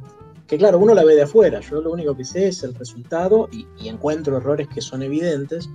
que, 0.48 0.58
claro, 0.58 0.80
uno 0.80 0.94
la 0.94 1.04
ve 1.04 1.16
de 1.16 1.24
afuera. 1.24 1.60
Yo 1.60 1.82
lo 1.82 1.92
único 1.92 2.16
que 2.16 2.26
sé 2.26 2.48
es 2.48 2.64
el 2.64 2.74
resultado 2.74 3.50
y 3.52 3.88
encuentro 3.88 4.38
errores 4.38 4.68
que 4.68 4.82
son 4.82 5.04
evidentes. 5.04 5.70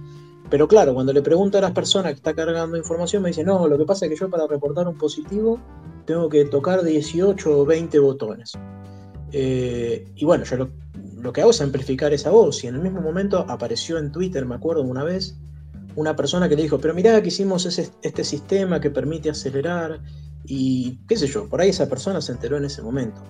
Pero 0.51 0.69
claro, 0.69 0.95
cuando 0.95 1.13
le 1.13 1.23
pregunto 1.23 1.59
a 1.59 1.61
las 1.61 1.73
personas 1.73 2.13
que 2.13 2.17
está 2.17 2.35
cargando 2.35 2.77
información, 2.77 3.23
me 3.23 3.31
dicen, 3.31 3.47
no, 3.47 3.67
lo 3.67 3.79
que 3.79 3.85
pasa 3.85 4.05
es 4.05 4.11
que 4.11 4.17
yo 4.17 4.29
para 4.29 4.47
reportar 4.47 4.87
un 4.87 4.97
positivo 4.97 5.59
tengo 6.05 6.29
que 6.29 6.45
tocar 6.45 6.83
18 6.83 7.61
o 7.61 7.65
20 7.65 7.99
botones. 7.99 8.53
Eh, 9.33 10.13
y 10.15 10.25
bueno, 10.25 10.45
yo 10.45 10.57
lo, 10.57 11.33
que 11.33 11.41
hago 11.41 11.51
es 11.51 11.61
amplificar 11.61 12.13
esa 12.13 12.31
voz. 12.31 12.63
Y 12.63 12.69
en 12.69 12.77
el 12.77 12.83
mismo 12.83 13.01
momento 13.01 13.45
apareció 13.49 13.99
en 13.99 14.13
Twitter, 14.13 14.45
me 14.45 14.55
acuerdo 14.55 14.83
una 14.83 15.03
vez, 15.03 15.37
una 15.97 16.15
persona 16.15 16.49
que 16.49 16.57
le 16.57 16.63
dijo, 16.63 16.79
pero 16.79 16.95
mirá 16.95 17.21
que 17.23 17.29
hicimos 17.29 17.67
este 17.67 18.25
sistema 18.25 18.81
que 18.81 18.91
permite 18.91 19.31
acelerar. 19.31 20.01
Y 20.45 20.99
qué 21.09 21.17
sé 21.17 21.27
yo, 21.27 21.49
por 21.49 21.63
ahí 21.63 21.71
esa 21.71 21.89
persona 21.89 22.21
se 22.21 22.33
enteró 22.33 22.59
en 22.59 22.67
ese 22.67 22.83
momento. 22.83 23.23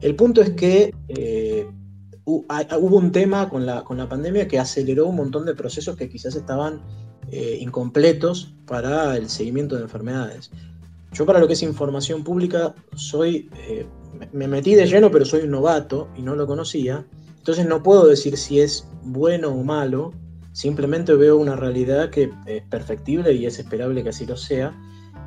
El 0.00 0.14
punto 0.14 0.40
es 0.40 0.50
que 0.50 0.94
eh, 1.08 1.68
hubo 2.24 2.96
un 2.96 3.12
tema 3.12 3.48
con 3.48 3.66
la, 3.66 3.84
con 3.84 3.98
la 3.98 4.08
pandemia 4.08 4.48
que 4.48 4.58
aceleró 4.58 5.06
un 5.08 5.16
montón 5.16 5.44
de 5.44 5.54
procesos 5.54 5.96
que 5.96 6.08
quizás 6.08 6.34
estaban 6.36 6.82
eh, 7.30 7.58
incompletos 7.60 8.54
para 8.66 9.16
el 9.16 9.28
seguimiento 9.28 9.76
de 9.76 9.82
enfermedades. 9.82 10.50
Yo 11.12 11.26
para 11.26 11.40
lo 11.40 11.46
que 11.46 11.52
es 11.54 11.62
información 11.62 12.24
pública 12.24 12.74
soy 12.94 13.50
me 14.32 14.48
metí 14.48 14.74
de 14.74 14.86
lleno, 14.86 15.10
pero 15.10 15.24
soy 15.24 15.42
un 15.42 15.50
novato 15.50 16.08
y 16.16 16.22
no 16.22 16.36
lo 16.36 16.46
conocía. 16.46 17.04
Entonces 17.38 17.66
no 17.66 17.82
puedo 17.82 18.06
decir 18.06 18.36
si 18.36 18.60
es 18.60 18.86
bueno 19.02 19.48
o 19.48 19.64
malo, 19.64 20.12
simplemente 20.52 21.14
veo 21.14 21.36
una 21.38 21.56
realidad 21.56 22.10
que 22.10 22.30
es 22.46 22.62
perfectible 22.64 23.32
y 23.32 23.46
es 23.46 23.58
esperable 23.58 24.02
que 24.02 24.10
así 24.10 24.26
lo 24.26 24.36
sea. 24.36 24.72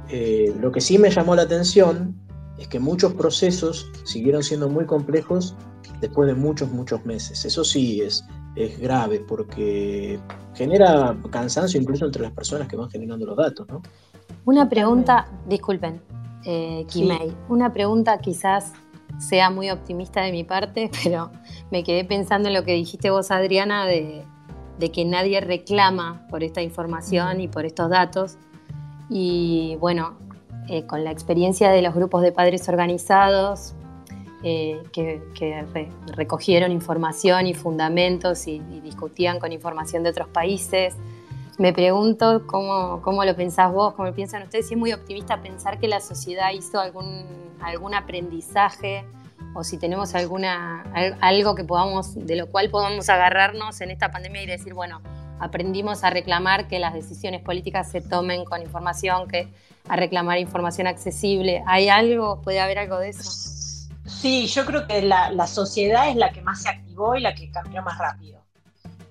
Eh, 0.10 0.53
lo 0.62 0.71
que 0.71 0.81
sí 0.81 0.97
me 0.97 1.10
llamó 1.10 1.36
la 1.36 1.41
atención 1.43 2.15
es 2.58 2.67
que 2.67 2.79
muchos 2.79 3.13
procesos 3.13 3.91
siguieron 4.05 4.43
siendo 4.43 4.69
muy 4.69 4.86
complejos 4.86 5.55
después 6.08 6.28
de 6.28 6.36
muchos, 6.36 6.72
muchos 6.72 7.06
meses. 7.06 7.46
Eso 7.46 7.63
sí 7.63 8.02
es, 8.02 8.24
es 8.56 8.80
grave 8.80 9.20
porque 9.28 10.20
genera 10.54 11.15
cansancio 11.32 11.80
incluso 11.80 12.06
entre 12.06 12.24
las 12.24 12.32
personas 12.32 12.68
que 12.68 12.76
van 12.76 12.89
generando 12.89 13.26
los 13.26 13.38
datos. 13.38 13.68
¿no? 13.68 13.82
Una 14.46 14.70
pregunta, 14.70 15.28
disculpen, 15.48 16.02
eh, 16.46 16.86
Kimei, 16.88 17.34
una 17.50 17.74
pregunta 17.74 18.20
quizás 18.20 18.74
sea 19.18 19.50
muy 19.50 19.70
optimista 19.70 20.22
de 20.22 20.32
mi 20.32 20.44
parte, 20.44 20.89
pero 21.04 21.32
me 21.72 21.84
quedé 21.84 22.06
pensando 22.06 22.48
en 22.50 22.54
lo 22.54 22.63
que 22.63 22.74
dijiste 22.74 23.10
vos, 23.10 23.32
Adriana, 23.32 23.86
de, 23.86 24.24
que 24.94 25.06
nadie 25.06 25.41
reclama 25.41 26.28
por 26.30 26.44
esta 26.44 26.62
información 26.62 27.41
y 27.41 27.48
por 27.48 27.65
estos 27.65 27.89
datos. 27.89 28.38
Y 29.10 29.78
bueno, 29.80 30.18
eh, 30.68 30.86
con 30.86 31.04
la 31.04 31.12
experiencia 31.12 31.72
de 31.72 31.82
los 31.82 31.96
grupos 31.96 32.22
de 32.22 32.32
padres 32.32 32.70
organizados, 32.70 33.74
eh, 34.47 34.84
que, 34.91 35.65
recogieron 36.15 36.71
información 36.71 37.47
y 37.47 37.55
fundamentos 37.55 38.45
y, 38.45 38.60
discutían 38.84 39.39
con 39.39 39.51
información 39.51 40.03
de 40.03 40.12
otros 40.12 40.27
países, 40.27 40.93
me 41.58 41.73
pregunto 41.73 42.43
cómo, 42.45 43.01
cómo, 43.01 43.25
lo 43.25 43.36
pensás 43.36 43.73
vos, 43.73 43.95
cómo 43.95 44.10
lo 44.10 44.13
piensan 44.13 44.43
ustedes, 44.43 44.67
si 44.67 44.75
es 44.75 44.79
muy 44.79 44.93
optimista 44.93 45.41
pensar 45.41 45.79
que 45.79 45.88
la 45.88 45.99
sociedad 45.99 46.51
hizo 46.51 46.79
algún, 46.79 47.25
algún 47.60 47.95
aprendizaje 47.95 49.03
o 49.55 49.63
si 49.63 49.79
tenemos 49.79 50.13
alguna, 50.13 50.84
algo 51.21 51.55
que 51.55 51.63
podamos, 51.63 52.13
de 52.13 52.36
lo 52.36 52.45
cual 52.45 52.69
podamos 52.69 53.10
agarrarnos 53.10 53.81
en 53.81 53.89
esta 53.89 54.12
pandemia 54.12 54.43
y 54.43 54.45
decir, 54.45 54.75
bueno, 54.75 55.01
aprendimos 55.39 56.03
a 56.03 56.12
reclamar 56.12 56.67
que 56.67 56.77
las 56.77 56.93
decisiones 56.93 57.41
políticas 57.41 57.89
se 57.89 57.99
tomen 57.99 58.45
con 58.45 58.62
información, 58.62 59.27
que 59.27 59.47
a 59.89 59.95
reclamar 59.95 60.38
información 60.38 60.86
accesible. 60.86 61.63
¿Hay 61.65 61.89
algo? 61.89 62.41
¿Puede 62.43 62.60
haber 62.60 62.77
algo 62.77 62.99
de 62.99 63.10
eso? 63.10 63.64
Sí, 64.06 64.46
yo 64.48 64.65
creo 64.65 64.88
que 64.88 65.02
la, 65.02 65.48
sociedad 65.48 66.10
es 66.10 66.15
la 66.15 66.32
que 66.32 66.41
más 66.41 66.62
se 66.62 66.70
activó 66.70 67.15
y 67.15 67.22
la 67.22 67.34
que 67.34 67.50
cambió 67.50 67.82
más 67.82 67.98
rápido. 67.98 68.39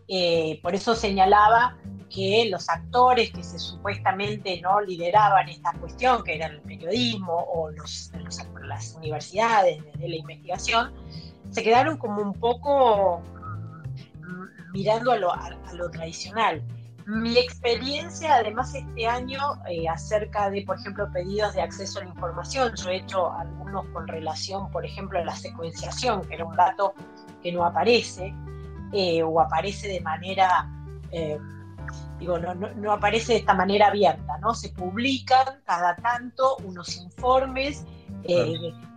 Eh, 0.06 0.60
por 0.62 0.74
eso 0.74 0.94
señalaba 0.94 1.76
que 2.10 2.46
los 2.48 2.68
actores 2.68 3.32
que 3.32 3.42
se 3.42 3.58
supuestamente 3.58 4.60
no 4.60 4.80
lideraban 4.80 5.48
esta 5.48 5.72
cuestión, 5.72 6.22
que 6.22 6.36
era 6.36 6.46
el 6.46 6.60
periodismo 6.60 7.34
o 7.34 7.70
los, 7.70 8.12
las 8.68 8.94
universidades 8.94 9.82
de 9.98 10.08
la 10.08 10.16
investigación, 10.16 10.92
se 11.50 11.62
quedaron 11.64 11.98
como 11.98 12.22
un 12.22 12.34
poco 12.34 13.20
mm, 14.20 14.72
mirando 14.72 15.10
a 15.10 15.16
lo, 15.16 15.32
a 15.32 15.72
lo 15.72 15.90
tradicional. 15.90 16.62
Mi 17.06 17.36
experiencia, 17.38 18.36
además, 18.36 18.74
este 18.74 19.06
año 19.06 19.38
eh, 19.68 19.86
acerca 19.88 20.48
de, 20.48 20.62
por 20.62 20.78
ejemplo, 20.78 21.10
pedidos 21.12 21.54
de 21.54 21.60
acceso 21.60 22.00
a 22.00 22.04
la 22.04 22.08
información, 22.08 22.72
yo 22.76 22.88
he 22.88 22.96
hecho 22.96 23.32
algunos 23.32 23.86
con 23.88 24.08
relación, 24.08 24.70
por 24.70 24.86
ejemplo, 24.86 25.18
a 25.18 25.24
la 25.24 25.36
secuenciación, 25.36 26.26
que 26.26 26.34
era 26.34 26.46
un 26.46 26.56
dato 26.56 26.94
que 27.42 27.52
no 27.52 27.64
aparece, 27.64 28.34
eh, 28.92 29.22
o 29.22 29.38
aparece 29.38 29.88
de 29.88 30.00
manera, 30.00 30.70
eh, 31.10 31.38
digo, 32.18 32.38
no, 32.38 32.54
no, 32.54 32.92
aparece 32.92 33.34
de 33.34 33.38
esta 33.40 33.52
manera 33.52 33.88
abierta, 33.88 34.38
¿no? 34.38 34.54
Se 34.54 34.70
publican 34.70 35.60
cada 35.66 35.96
tanto 35.96 36.56
unos 36.64 36.96
informes 36.96 37.84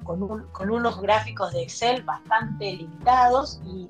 con, 0.08 0.70
unos 0.70 1.02
gráficos 1.02 1.52
de 1.52 1.64
Excel 1.64 2.02
bastante 2.04 2.78
limitados 2.78 3.60
y, 3.66 3.88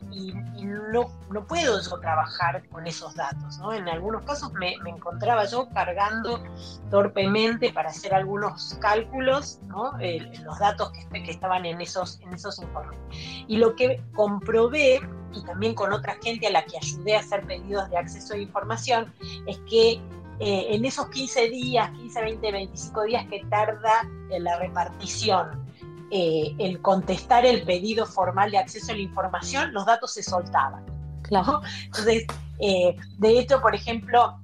no, 0.90 1.08
puedo 1.48 1.80
yo 1.82 2.00
trabajar 2.00 2.68
con 2.70 2.88
esos 2.88 3.14
datos. 3.16 3.60
¿no? 3.60 3.74
En 3.74 3.88
algunos 3.88 4.24
casos 4.26 4.52
me, 4.54 4.76
encontraba 4.86 5.46
yo 5.46 5.70
cargando 5.70 6.44
torpemente 6.90 7.72
para 7.72 7.90
hacer 7.90 8.14
algunos 8.14 8.78
cálculos, 8.82 9.60
los 9.70 10.60
datos 10.60 10.92
que, 10.92 11.24
que, 11.24 11.32
estaban 11.32 11.66
en 11.66 11.80
esos, 11.82 12.20
en 12.22 12.34
esos 12.34 12.60
informes. 12.60 13.00
Y 13.48 13.58
lo 13.58 13.76
que 13.76 14.02
comprobé, 14.16 15.00
y 15.34 15.46
también 15.46 15.76
con 15.76 15.94
otra 15.94 16.18
gente 16.24 16.48
a 16.48 16.52
la 16.52 16.66
que 16.66 16.78
ayudé 16.78 17.16
a 17.16 17.20
hacer 17.20 17.46
pedidos 17.46 17.90
de 17.90 17.98
acceso 17.98 18.34
a 18.34 18.38
información, 18.38 19.14
es 19.46 19.60
que 19.70 20.02
eh, 20.40 20.68
en 20.70 20.86
esos 20.86 21.10
15 21.10 21.50
días, 21.50 21.92
15, 21.92 22.22
20, 22.22 22.52
25 22.52 23.04
días 23.04 23.26
que 23.28 23.44
tarda 23.50 24.08
la 24.30 24.58
repartición 24.60 25.67
eh, 26.12 26.56
el 26.58 26.82
contestar 26.82 27.46
el 27.46 27.64
pedido 27.64 28.06
formal 28.06 28.52
de 28.52 28.58
acceso 28.58 28.92
a 28.92 28.96
la 28.96 29.02
información, 29.02 29.74
los 29.74 29.86
datos 29.86 30.14
se 30.14 30.24
soltaban. 30.24 30.86
Claro. 31.24 31.62
Entonces, 31.86 32.26
eh, 32.60 32.96
de 33.18 33.40
hecho, 33.40 33.62
por 33.62 33.76
ejemplo, 33.76 34.40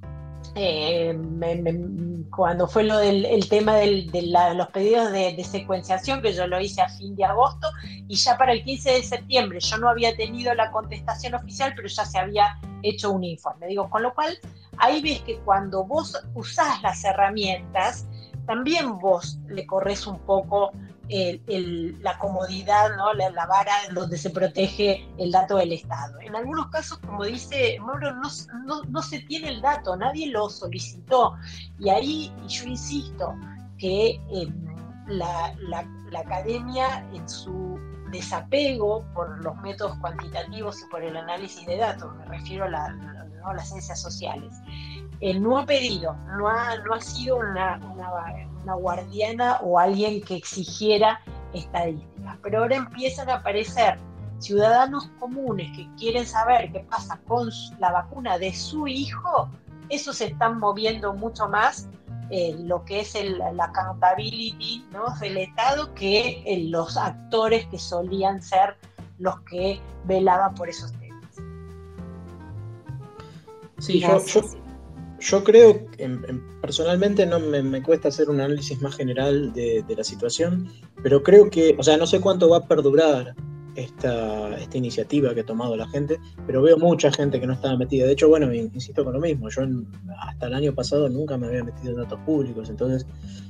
eh, 0.56 1.18
cuando 2.30 2.68
fue 2.68 2.84
lo 2.84 2.98
del 2.98 3.26
el 3.26 3.48
tema 3.48 3.76
de 3.76 4.10
los 4.56 4.68
pedidos 4.68 5.12
de, 5.12 5.42
secuenciación, 5.44 6.22
que 6.22 6.34
yo 6.34 6.48
lo 6.48 6.60
hice 6.60 6.82
a 6.82 6.90
fin 6.90 7.16
de 7.16 7.26
agosto, 7.26 7.68
y 8.08 8.16
ya 8.16 8.38
para 8.38 8.52
el 8.52 8.64
15 8.64 8.92
de 8.92 9.04
septiembre 9.04 9.60
yo 9.60 9.78
no 9.78 9.90
había 9.90 10.16
tenido 10.16 10.54
la 10.54 10.72
contestación 10.72 11.36
oficial, 11.36 11.74
pero 11.76 11.88
ya 11.88 12.06
se 12.06 12.20
había 12.20 12.60
hecho 12.82 13.12
un 13.12 13.24
informe. 13.24 13.68
Digo, 13.68 13.90
con 13.90 14.04
lo 14.04 14.14
cual, 14.14 14.38
ahí 14.78 15.02
ves 15.02 15.22
que 15.22 15.38
cuando 15.40 15.86
vos 15.86 16.22
usás 16.36 16.82
las 16.82 17.04
herramientas, 17.04 18.06
también 18.46 19.00
vos 19.00 19.40
le 19.48 19.66
corres 19.66 20.06
un 20.06 20.20
poco 20.20 20.72
la 21.10 22.18
comodidad, 22.18 22.96
¿no? 22.96 23.14
La, 23.14 23.46
vara 23.46 23.74
donde 23.94 24.18
se 24.18 24.30
protege 24.30 25.08
el 25.18 25.32
dato 25.32 25.58
del 25.58 25.74
Estado. 25.74 26.20
En 26.22 26.36
algunos 26.36 26.68
casos, 26.68 26.98
como 27.00 27.26
dice 27.26 27.78
Mauro, 27.82 28.14
no, 28.90 29.02
se 29.02 29.20
tiene 29.20 29.50
el 29.50 29.62
dato, 29.62 29.96
nadie 29.96 30.28
lo 30.28 30.50
solicitó. 30.50 31.36
Y 31.80 31.90
ahí 31.90 32.34
yo 32.48 32.66
insisto 32.66 33.36
que 33.78 34.22
em, 34.32 34.76
la, 35.08 35.54
academia 36.18 37.06
en 37.14 37.28
su 37.28 37.80
desapego 38.12 39.04
por 39.14 39.44
los 39.44 39.56
métodos 39.58 39.98
cuantitativos 39.98 40.80
y 40.82 40.86
por 40.86 41.04
el 41.04 41.18
análisis 41.18 41.66
de 41.66 41.78
datos, 41.78 42.16
me 42.16 42.26
refiero 42.26 42.66
a, 42.66 42.70
las 43.54 43.70
ciencias 43.70 44.00
sociales, 44.00 44.56
eh, 45.20 45.38
no 45.38 45.58
ha 45.58 45.66
pedido, 45.66 46.16
no 46.38 46.48
ha, 46.48 46.78
no 46.78 46.94
ha 46.94 47.02
sido 47.02 47.38
una, 47.38 47.78
una 47.94 48.10
una 48.64 48.76
guardiana 48.76 49.60
o 49.62 49.80
alguien 49.80 50.22
que 50.22 50.36
exigiera 50.36 51.20
estadísticas. 51.54 52.38
Pero 52.42 52.60
ahora 52.60 52.78
empiezan 52.78 53.30
a 53.30 53.36
aparecer 53.36 54.00
ciudadanos 54.40 55.10
comunes 55.20 55.72
que 55.76 55.88
quieren 55.98 56.26
saber 56.26 56.72
qué 56.72 56.80
pasa 56.82 57.20
con 57.28 57.50
la 57.80 57.92
vacuna 57.92 58.38
de 58.38 58.54
su 58.54 58.88
hijo, 58.88 59.50
eso 59.90 60.14
se 60.14 60.26
están 60.26 60.60
moviendo 60.60 61.14
mucho 61.14 61.48
más 61.48 61.88
eh, 62.30 62.56
lo 62.60 62.84
que 62.84 63.02
es 63.02 63.14
la 63.16 63.66
accountability 63.66 64.86
del 65.20 65.38
Estado 65.38 65.94
que 65.94 66.42
eh, 66.46 66.64
los 66.70 66.98
actores 66.98 67.66
que 67.68 67.78
solían 67.78 68.42
ser 68.42 68.78
los 69.20 69.40
que 69.42 69.80
velaban 70.06 70.56
por 70.56 70.70
esos 70.70 70.92
temas. 70.94 71.36
Sí, 73.78 74.00
yo 74.00 74.20
creo, 75.44 75.86
personalmente 76.62 77.26
no 77.26 77.40
me, 77.40 77.82
cuesta 77.82 78.10
hacer 78.10 78.30
un 78.30 78.42
análisis 78.42 78.82
más 78.82 78.96
general 78.96 79.54
de, 79.54 79.84
la 79.96 80.04
situación, 80.04 80.68
pero 81.02 81.24
creo 81.24 81.50
que, 81.50 81.76
o 81.78 81.84
sea, 81.84 81.98
no 81.98 82.08
sé 82.08 82.20
cuánto 82.20 82.50
va 82.50 82.58
a 82.58 82.68
perdurar 82.68 83.36
esta, 83.76 84.56
esta 84.58 84.78
iniciativa 84.78 85.34
que 85.34 85.42
ha 85.42 85.46
tomado 85.46 85.76
la 85.76 85.88
gente, 85.88 86.20
pero 86.46 86.62
veo 86.62 86.78
mucha 86.78 87.12
gente 87.12 87.40
que 87.40 87.48
no 87.48 87.54
estaba 87.54 87.78
metida. 87.78 88.06
De 88.06 88.14
hecho, 88.14 88.30
bueno, 88.30 88.54
insisto 88.54 89.04
con 89.04 89.14
lo 89.14 89.20
mismo, 89.20 89.50
yo 89.50 89.62
hasta 90.20 90.48
el 90.48 90.54
año 90.54 90.76
pasado 90.76 91.10
nunca 91.10 91.38
me 91.38 91.48
había 91.48 91.64
metido 91.64 91.92
en 91.92 91.98
datos 91.98 92.20
públicos, 92.26 92.70
entonces 92.70 93.06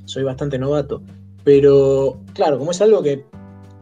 soy 0.06 0.24
bastante 0.24 0.58
novato. 0.58 1.02
Pero 1.44 2.22
claro, 2.34 2.58
como 2.58 2.72
es 2.72 2.82
algo 2.82 3.04
que 3.04 3.26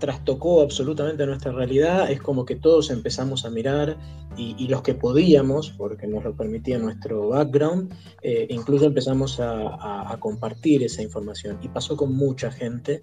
trastocó 0.02 0.62
absolutamente 0.62 1.26
nuestra 1.28 1.52
realidad, 1.52 2.12
es 2.12 2.20
como 2.20 2.44
que 2.44 2.56
todos 2.56 2.90
empezamos 2.90 3.46
a 3.46 3.52
mirar 3.52 3.98
y, 4.36 4.68
los 4.68 4.82
que 4.82 4.96
podíamos, 4.96 5.72
porque 5.72 6.08
nos 6.08 6.24
lo 6.24 6.36
permitía 6.36 6.80
nuestro 6.80 7.30
background, 7.30 7.94
eh, 8.24 8.48
incluso 8.50 8.86
empezamos 8.86 9.40
a, 9.40 10.18
compartir 10.20 10.84
esa 10.84 11.02
información 11.02 11.58
y 11.62 11.68
pasó 11.68 11.96
con 11.96 12.14
mucha 12.16 12.52
gente 12.52 13.02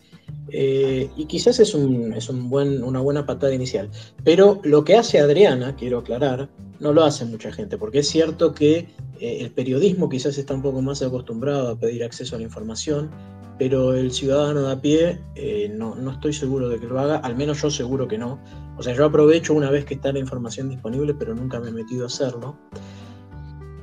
eh, 0.49 1.09
y 1.17 1.25
quizás 1.27 1.59
es, 1.61 1.75
un, 1.75 2.13
es 2.13 2.29
un 2.29 2.51
buen, 2.51 2.83
una 2.83 3.01
buena 3.01 3.25
patada 3.25 3.55
inicial. 3.55 3.91
Pero 4.25 4.61
lo 4.65 4.85
que 4.85 4.97
hace 4.97 5.21
Adriana, 5.21 5.77
quiero 5.77 5.99
aclarar, 5.99 6.49
no 6.81 6.93
lo 6.93 7.05
hace 7.05 7.25
mucha 7.25 7.53
gente, 7.53 7.79
porque 7.79 8.01
es 8.01 8.09
cierto 8.09 8.53
que 8.53 8.89
eh, 9.21 9.39
el 9.41 9.51
periodismo 9.53 10.09
quizás 10.09 10.39
está 10.39 10.55
un 10.55 10.63
poco 10.63 10.83
más 10.83 11.03
acostumbrado 11.03 11.69
a 11.69 11.79
pedir 11.79 12.03
acceso 12.05 12.37
a 12.37 12.39
la 12.39 12.45
información 12.45 13.11
pero 13.59 13.94
el 13.94 14.12
ciudadano 14.12 14.62
de 14.62 14.73
a 14.73 14.81
pie 14.81 15.21
eh, 15.35 15.71
no, 15.75 15.94
no, 15.97 16.12
estoy 16.12 16.33
seguro 16.33 16.68
de 16.68 16.79
que 16.79 16.87
lo 16.87 16.99
haga, 16.99 17.16
al 17.16 17.37
menos 17.37 17.61
yo 17.61 17.71
seguro 17.71 18.07
que 18.07 18.16
no. 18.16 18.38
O 18.77 18.83
sea, 18.83 18.94
yo 18.94 19.05
aprovecho 19.05 19.55
una 19.55 19.71
vez 19.71 19.85
que 19.85 19.94
está 19.94 20.12
la 20.12 20.21
información 20.21 20.68
disponible, 20.68 21.14
pero 21.14 21.35
nunca 21.35 21.59
me 21.59 21.68
he 21.68 21.73
metido 21.73 22.05
a 22.05 22.07
hacerlo. 22.07 22.57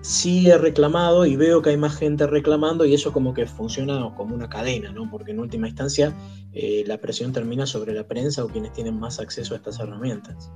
Sí 0.02 0.50
he 0.50 0.58
reclamado 0.58 1.26
y 1.26 1.36
veo 1.36 1.62
que 1.62 1.72
hay 1.72 1.78
más 1.78 1.96
gente 1.96 2.28
reclamando 2.28 2.86
y 2.86 2.94
eso 2.94 3.12
como 3.12 3.34
que 3.34 3.48
funciona 3.48 4.14
como 4.16 4.36
una 4.36 4.48
cadena, 4.48 4.92
¿no? 4.92 5.10
Porque 5.10 5.32
en 5.32 5.40
última 5.40 5.68
instancia 5.68 6.16
eh, 6.54 6.84
la 6.86 7.00
presión 7.00 7.34
termina 7.34 7.66
sobre 7.66 7.94
la 7.94 8.08
prensa 8.08 8.46
o 8.46 8.48
quienes 8.48 8.72
tienen 8.72 9.00
más 9.00 9.20
acceso 9.20 9.56
a 9.56 9.58
estas 9.58 9.80
herramientas. 9.80 10.52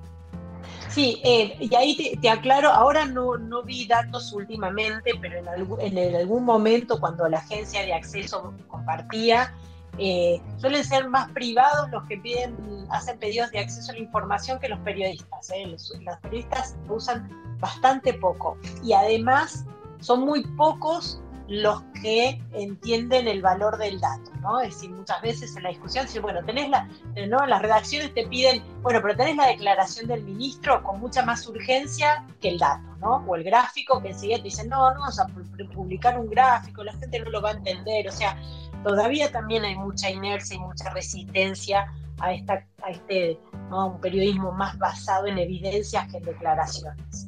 Sí, 0.90 1.22
eh, 1.24 1.56
y 1.60 1.74
ahí 1.76 2.18
te, 2.20 2.30
aclaro, 2.30 2.70
ahora 2.70 3.06
no, 3.06 3.38
no, 3.38 3.64
vi 3.64 3.86
datos 3.86 4.34
últimamente, 4.34 5.12
pero 5.22 5.38
en 5.38 5.48
algún, 5.48 5.80
en 5.82 6.16
algún 6.16 6.44
momento 6.44 7.00
cuando 7.00 7.28
la 7.30 7.38
agencia 7.38 7.82
de 7.86 7.94
acceso 7.94 8.54
compartía, 8.68 9.54
eh, 9.98 10.42
suelen 10.58 10.84
ser 10.84 11.10
más 11.10 11.30
privados 11.32 11.90
los 11.92 12.04
que 12.06 12.18
piden, 12.18 12.56
hacen 12.90 13.20
pedidos 13.20 13.52
de 13.52 13.60
acceso 13.60 13.92
a 13.92 13.96
la 13.96 14.00
información 14.00 14.60
que 14.60 14.70
los 14.70 14.80
periodistas. 14.80 15.50
Eh. 15.52 15.68
Los, 15.68 15.94
los, 16.02 16.18
periodistas 16.18 16.76
usan 16.88 17.30
bastante 17.60 18.14
poco 18.14 18.58
y 18.84 18.94
además 18.94 19.66
son 20.00 20.22
muy 20.22 20.44
pocos 20.56 21.22
los 21.50 21.82
que 22.02 22.40
entienden 22.54 23.28
el 23.28 23.42
valor 23.42 23.78
del 23.78 24.00
dato, 24.00 24.32
¿no? 24.42 24.60
Es 24.62 24.76
decir, 24.76 24.92
muchas 24.92 25.20
veces 25.22 25.56
en 25.58 25.64
la 25.64 25.70
discusión, 25.70 26.06
bueno, 26.22 26.44
tenés 26.46 26.70
la, 26.70 26.88
¿no? 27.28 27.46
Las 27.48 27.62
redacciones 27.62 28.14
te 28.14 28.28
piden, 28.28 28.64
bueno, 28.84 29.02
pero 29.02 29.16
tenés 29.18 29.36
la 29.36 29.48
declaración 29.48 30.08
del 30.08 30.24
ministro 30.24 30.84
con 30.84 31.00
mucha 31.00 31.26
más 31.26 31.48
urgencia 31.48 32.24
que 32.40 32.50
el 32.50 32.60
dato, 32.60 32.96
¿no? 33.02 33.26
O 33.28 33.36
el 33.36 33.44
gráfico 33.44 34.00
que 34.00 34.10
enseguida 34.10 34.38
te 34.38 34.44
dicen, 34.44 34.70
no, 34.70 34.94
no 34.94 35.00
vamos 35.00 35.20
a 35.20 35.26
publicar 35.74 36.20
un 36.20 36.30
gráfico, 36.30 36.84
la 36.84 36.94
gente 36.94 37.20
no 37.20 37.32
lo 37.32 37.42
va 37.42 37.50
a 37.50 37.54
entender, 37.54 38.08
o 38.08 38.12
sea, 38.12 38.38
todavía 38.84 39.32
también 39.32 39.66
hay 39.66 39.76
mucha 39.76 40.10
inercia 40.12 40.56
y 40.56 40.60
mucha 40.60 40.92
resistencia 40.92 41.92
a, 42.20 42.32
esta, 42.32 42.64
a 42.84 42.92
este 42.92 43.40
un 43.72 44.00
periodismo 44.02 44.52
más 44.52 44.78
basado 44.78 45.28
en 45.28 45.38
evidencias 45.40 46.08
que 46.12 46.18
en 46.18 46.24
declaraciones. 46.26 47.28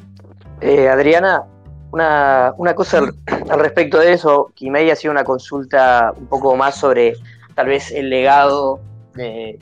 Eh, 0.62 0.90
Adriana, 0.90 1.44
una, 1.92 2.54
una 2.58 2.74
cosa 2.74 3.00
al, 3.00 3.60
respecto 3.60 4.00
de 4.00 4.14
eso, 4.14 4.52
Kimei 4.56 4.90
ha 4.90 4.96
sido 4.96 5.12
una 5.12 5.24
consulta 5.24 6.14
un 6.16 6.28
poco 6.28 6.56
más 6.56 6.76
sobre 6.76 7.14
tal 7.56 7.68
vez 7.68 7.92
el 7.92 8.10
legado 8.10 8.80
de, 9.16 9.60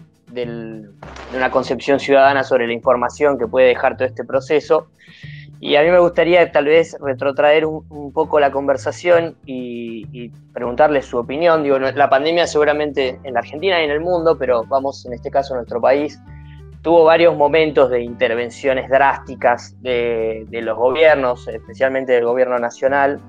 una 1.35 1.49
concepción 1.49 1.99
ciudadana 1.99 2.43
sobre 2.43 2.67
la 2.67 2.73
información 2.73 3.39
que 3.39 3.47
puede 3.47 3.67
dejar 3.67 3.97
todo 3.97 4.07
este 4.07 4.23
proceso. 4.23 4.87
Y 5.59 5.75
a 5.75 5.81
mí 5.81 5.89
me 5.89 5.99
gustaría 5.99 6.51
tal 6.51 6.65
vez 6.65 6.95
retrotraer 7.01 7.65
un, 7.65 8.13
poco 8.13 8.39
la 8.39 8.51
conversación 8.51 9.35
y, 9.45 10.05
y, 10.13 10.29
preguntarle 10.53 11.01
su 11.01 11.17
opinión. 11.17 11.63
Digo, 11.63 11.79
la 11.79 12.09
pandemia 12.09 12.47
seguramente 12.47 13.19
en 13.23 13.33
la 13.33 13.39
Argentina 13.39 13.81
y 13.81 13.85
en 13.85 13.91
el 13.91 13.99
mundo, 13.99 14.37
pero 14.37 14.63
vamos 14.65 15.05
en 15.05 15.13
este 15.13 15.29
caso 15.31 15.53
a 15.53 15.57
nuestro 15.57 15.81
país, 15.81 16.19
tuvo 16.81 17.03
varios 17.05 17.35
momentos 17.35 17.89
de 17.89 18.01
intervenciones 18.01 18.89
drásticas 18.89 19.75
de, 19.81 20.47
los 20.51 20.77
gobiernos, 20.77 21.47
especialmente 21.47 22.13
del 22.13 22.25
gobierno 22.25 22.57
nacional. 22.57 23.19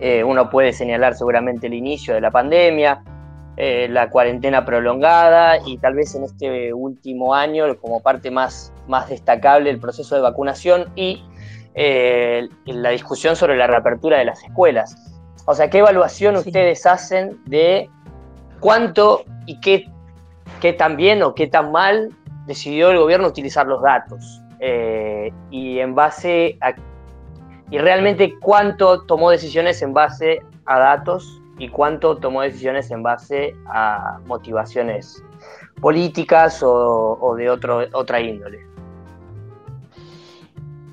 Eh, 0.00 0.22
uno 0.22 0.48
puede 0.48 0.72
señalar 0.72 1.14
seguramente 1.14 1.66
el 1.66 1.74
inicio 1.74 2.14
de 2.14 2.20
la 2.20 2.30
pandemia, 2.30 3.02
eh, 3.56 3.88
la 3.90 4.08
cuarentena 4.10 4.64
prolongada 4.64 5.58
y 5.66 5.78
tal 5.78 5.94
vez 5.94 6.14
en 6.14 6.22
este 6.22 6.72
último 6.72 7.34
año 7.34 7.76
como 7.78 8.00
parte 8.00 8.30
más, 8.30 8.72
más 8.86 9.08
destacable 9.08 9.70
el 9.70 9.80
proceso 9.80 10.14
de 10.14 10.20
vacunación 10.20 10.84
y 10.94 11.24
eh, 11.74 12.48
la 12.66 12.90
discusión 12.90 13.34
sobre 13.34 13.56
la 13.56 13.66
reapertura 13.66 14.18
de 14.18 14.26
las 14.26 14.42
escuelas. 14.44 14.96
O 15.46 15.54
sea, 15.54 15.68
¿qué 15.70 15.78
evaluación 15.78 16.36
ustedes 16.36 16.86
hacen 16.86 17.40
de 17.46 17.90
cuánto 18.60 19.24
y 19.46 19.58
qué, 19.60 19.90
qué 20.60 20.72
tan 20.72 20.96
bien 20.96 21.22
o 21.22 21.34
qué 21.34 21.48
tan 21.48 21.72
mal 21.72 22.10
decidió 22.48 22.90
el 22.90 22.98
gobierno 22.98 23.28
utilizar 23.28 23.66
los 23.66 23.80
datos? 23.80 24.42
Eh, 24.58 25.32
y 25.50 25.78
en 25.78 25.94
base 25.94 26.58
a... 26.60 26.74
Y 27.70 27.78
realmente 27.78 28.34
cuánto 28.40 29.02
tomó 29.02 29.30
decisiones 29.30 29.82
en 29.82 29.92
base 29.92 30.40
a 30.64 30.78
datos 30.78 31.40
y 31.58 31.68
cuánto 31.68 32.16
tomó 32.16 32.42
decisiones 32.42 32.90
en 32.90 33.02
base 33.02 33.54
a 33.66 34.18
motivaciones 34.24 35.22
políticas 35.80 36.60
o, 36.62 37.34
de 37.36 37.50
otro, 37.50 37.84
otra 37.92 38.20
índole? 38.20 38.66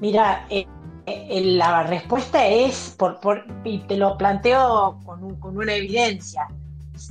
Mira, 0.02 0.46
eh, 0.50 0.68
eh, 1.06 1.41
la 1.41 1.84
respuesta 1.84 2.46
es, 2.46 2.94
por, 3.00 3.18
y 3.63 3.80
te 3.80 3.96
lo 3.96 4.18
planteo 4.18 5.00
con, 5.06 5.39
con 5.39 5.58
una 5.58 5.74
evidencia, 5.74 6.48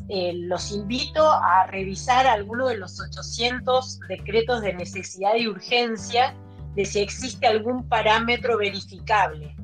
eh, 0.08 0.32
los 0.34 0.72
invito 0.72 1.28
a 1.30 1.66
revisar 1.66 2.26
alguno 2.26 2.68
de 2.68 2.78
los 2.78 3.00
800 3.00 4.00
decretos 4.08 4.62
de 4.62 4.74
necesidad 4.74 5.34
y 5.36 5.48
urgencia 5.48 6.34
de 6.74 6.84
si 6.84 7.00
existe 7.00 7.46
algún 7.46 7.88
parámetro 7.88 8.58
verificable. 8.58 9.54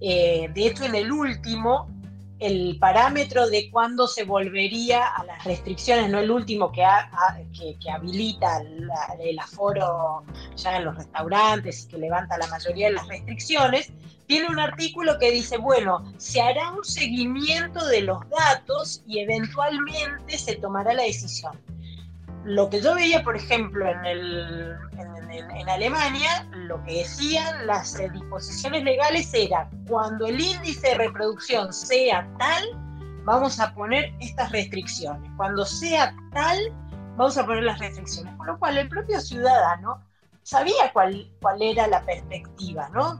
de 0.00 0.52
hecho, 0.56 0.84
en 0.84 0.94
el 0.94 1.12
último 1.12 1.93
el 2.40 2.78
parámetro 2.78 3.48
de 3.48 3.70
cuándo 3.70 4.06
se 4.06 4.24
volvería 4.24 5.06
a 5.06 5.24
las 5.24 5.44
restricciones, 5.44 6.10
no 6.10 6.18
el 6.18 6.30
último 6.30 6.72
que, 6.72 6.84
que, 7.80 7.90
habilita 7.90 8.60
el 9.20 9.38
aforo 9.38 10.24
ya 10.56 10.76
en 10.76 10.84
los 10.84 10.96
restaurantes 10.96 11.84
y 11.84 11.88
que 11.88 11.98
levanta 11.98 12.36
la 12.36 12.46
mayoría 12.48 12.88
de 12.88 12.94
las 12.94 13.08
restricciones, 13.08 13.92
tiene 14.26 14.48
un 14.48 14.58
artículo 14.58 15.18
que 15.18 15.30
dice, 15.30 15.58
bueno, 15.58 16.12
se 16.16 16.40
hará 16.40 16.72
un 16.72 16.84
seguimiento 16.84 17.84
de 17.86 18.02
los 18.02 18.20
datos 18.30 19.02
y 19.06 19.20
eventualmente 19.20 20.38
se 20.38 20.56
tomará 20.56 20.94
la 20.94 21.02
decisión. 21.04 21.58
Lo 22.44 22.68
que 22.68 22.80
yo 22.80 22.94
veía, 22.94 23.22
por 23.24 23.36
ejemplo, 23.36 23.88
en, 23.88 24.04
el, 24.04 24.76
en, 25.30 25.68
Alemania, 25.68 26.46
lo 26.52 26.82
que 26.84 26.98
decían 26.98 27.66
las 27.66 27.98
eh, 27.98 28.10
disposiciones 28.10 28.84
legales 28.84 29.32
era, 29.32 29.68
cuando 29.88 30.26
el 30.26 30.38
índice 30.38 30.88
de 30.88 30.94
reproducción 30.94 31.72
sea 31.72 32.28
tal, 32.38 32.64
vamos 33.24 33.58
a 33.60 33.74
poner 33.74 34.12
estas 34.20 34.52
restricciones. 34.52 35.30
Cuando 35.38 35.64
sea 35.64 36.14
tal, 36.32 36.58
vamos 37.16 37.38
a 37.38 37.46
poner 37.46 37.64
las 37.64 37.78
restricciones. 37.78 38.34
Con 38.36 38.46
lo 38.46 38.58
cual, 38.58 38.76
el 38.76 38.88
propio 38.88 39.20
ciudadano 39.20 40.02
sabía 40.42 40.92
cuál, 40.92 41.26
era 41.60 41.86
la 41.88 42.02
perspectiva, 42.02 42.88
¿no? 42.90 43.18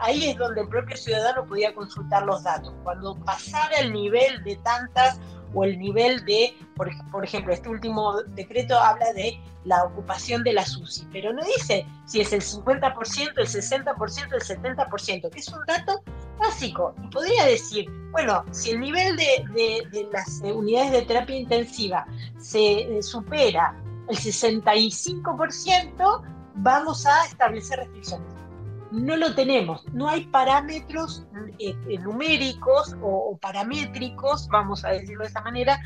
Ahí 0.00 0.30
es 0.30 0.36
donde 0.36 0.62
el 0.62 0.68
propio 0.68 0.96
ciudadano 0.96 1.44
podía 1.46 1.74
consultar 1.74 2.24
los 2.24 2.42
datos. 2.42 2.72
Cuando 2.82 3.14
pasara 3.24 3.76
el 3.78 3.92
nivel 3.92 4.42
de 4.44 4.56
tantas 4.56 5.20
o 5.54 5.64
el 5.64 5.78
nivel 5.78 6.24
de, 6.24 6.56
por, 6.76 6.90
por, 7.10 7.24
ejemplo, 7.24 7.52
este 7.52 7.68
último 7.68 8.22
decreto 8.34 8.78
habla 8.78 9.12
de 9.12 9.40
la 9.64 9.82
ocupación 9.84 10.44
de 10.44 10.52
la 10.52 10.64
SUSI, 10.64 11.08
pero 11.12 11.32
no 11.32 11.42
dice 11.44 11.84
si 12.06 12.20
es 12.20 12.32
el 12.32 12.42
50%, 12.42 13.32
el 13.36 13.46
60%, 13.46 14.32
el 14.32 14.42
70%, 14.42 15.30
que 15.30 15.40
es 15.40 15.48
un 15.48 15.64
dato 15.66 16.00
básico. 16.38 16.94
Y 17.02 17.08
podría 17.08 17.44
decir, 17.44 17.90
bueno, 18.10 18.44
si 18.50 18.70
el 18.70 18.80
nivel 18.80 19.16
de, 19.16 19.44
de, 19.90 20.08
las 20.12 20.40
unidades 20.42 20.92
de 20.92 21.02
terapia 21.02 21.36
intensiva 21.36 22.06
se 22.38 22.98
eh, 22.98 23.02
supera 23.02 23.74
el 24.08 24.16
65%, 24.16 26.22
vamos 26.54 27.06
a 27.06 27.26
establecer 27.26 27.78
restricciones 27.78 28.38
no 28.90 29.16
lo 29.16 29.34
tenemos, 29.34 29.84
no 29.92 30.08
hay 30.08 30.26
parámetros 30.26 31.26
eh, 31.58 31.74
eh, 31.88 31.98
numéricos 31.98 32.96
o, 33.02 33.36
paramétricos, 33.40 34.48
vamos 34.48 34.84
a 34.84 34.90
decirlo 34.90 35.22
de 35.22 35.28
esa 35.28 35.42
manera, 35.42 35.80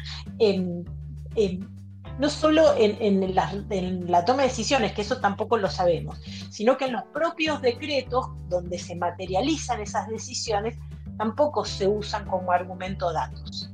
no 2.18 2.28
solo 2.28 2.74
en, 2.76 3.34
la, 3.34 4.24
toma 4.24 4.42
de 4.42 4.48
decisiones, 4.48 4.92
que 4.92 5.02
eso 5.02 5.18
tampoco 5.20 5.56
lo 5.56 5.70
sabemos, 5.70 6.20
sino 6.50 6.76
que 6.76 6.86
en 6.86 6.92
los 6.92 7.04
propios 7.04 7.60
decretos 7.62 8.26
donde 8.48 8.78
se 8.78 8.94
materializan 8.96 9.80
esas 9.80 10.08
decisiones, 10.08 10.76
tampoco 11.18 11.64
se 11.64 11.88
usan 11.88 12.26
como 12.26 12.52
argumento 12.52 13.12
datos. 13.12 13.70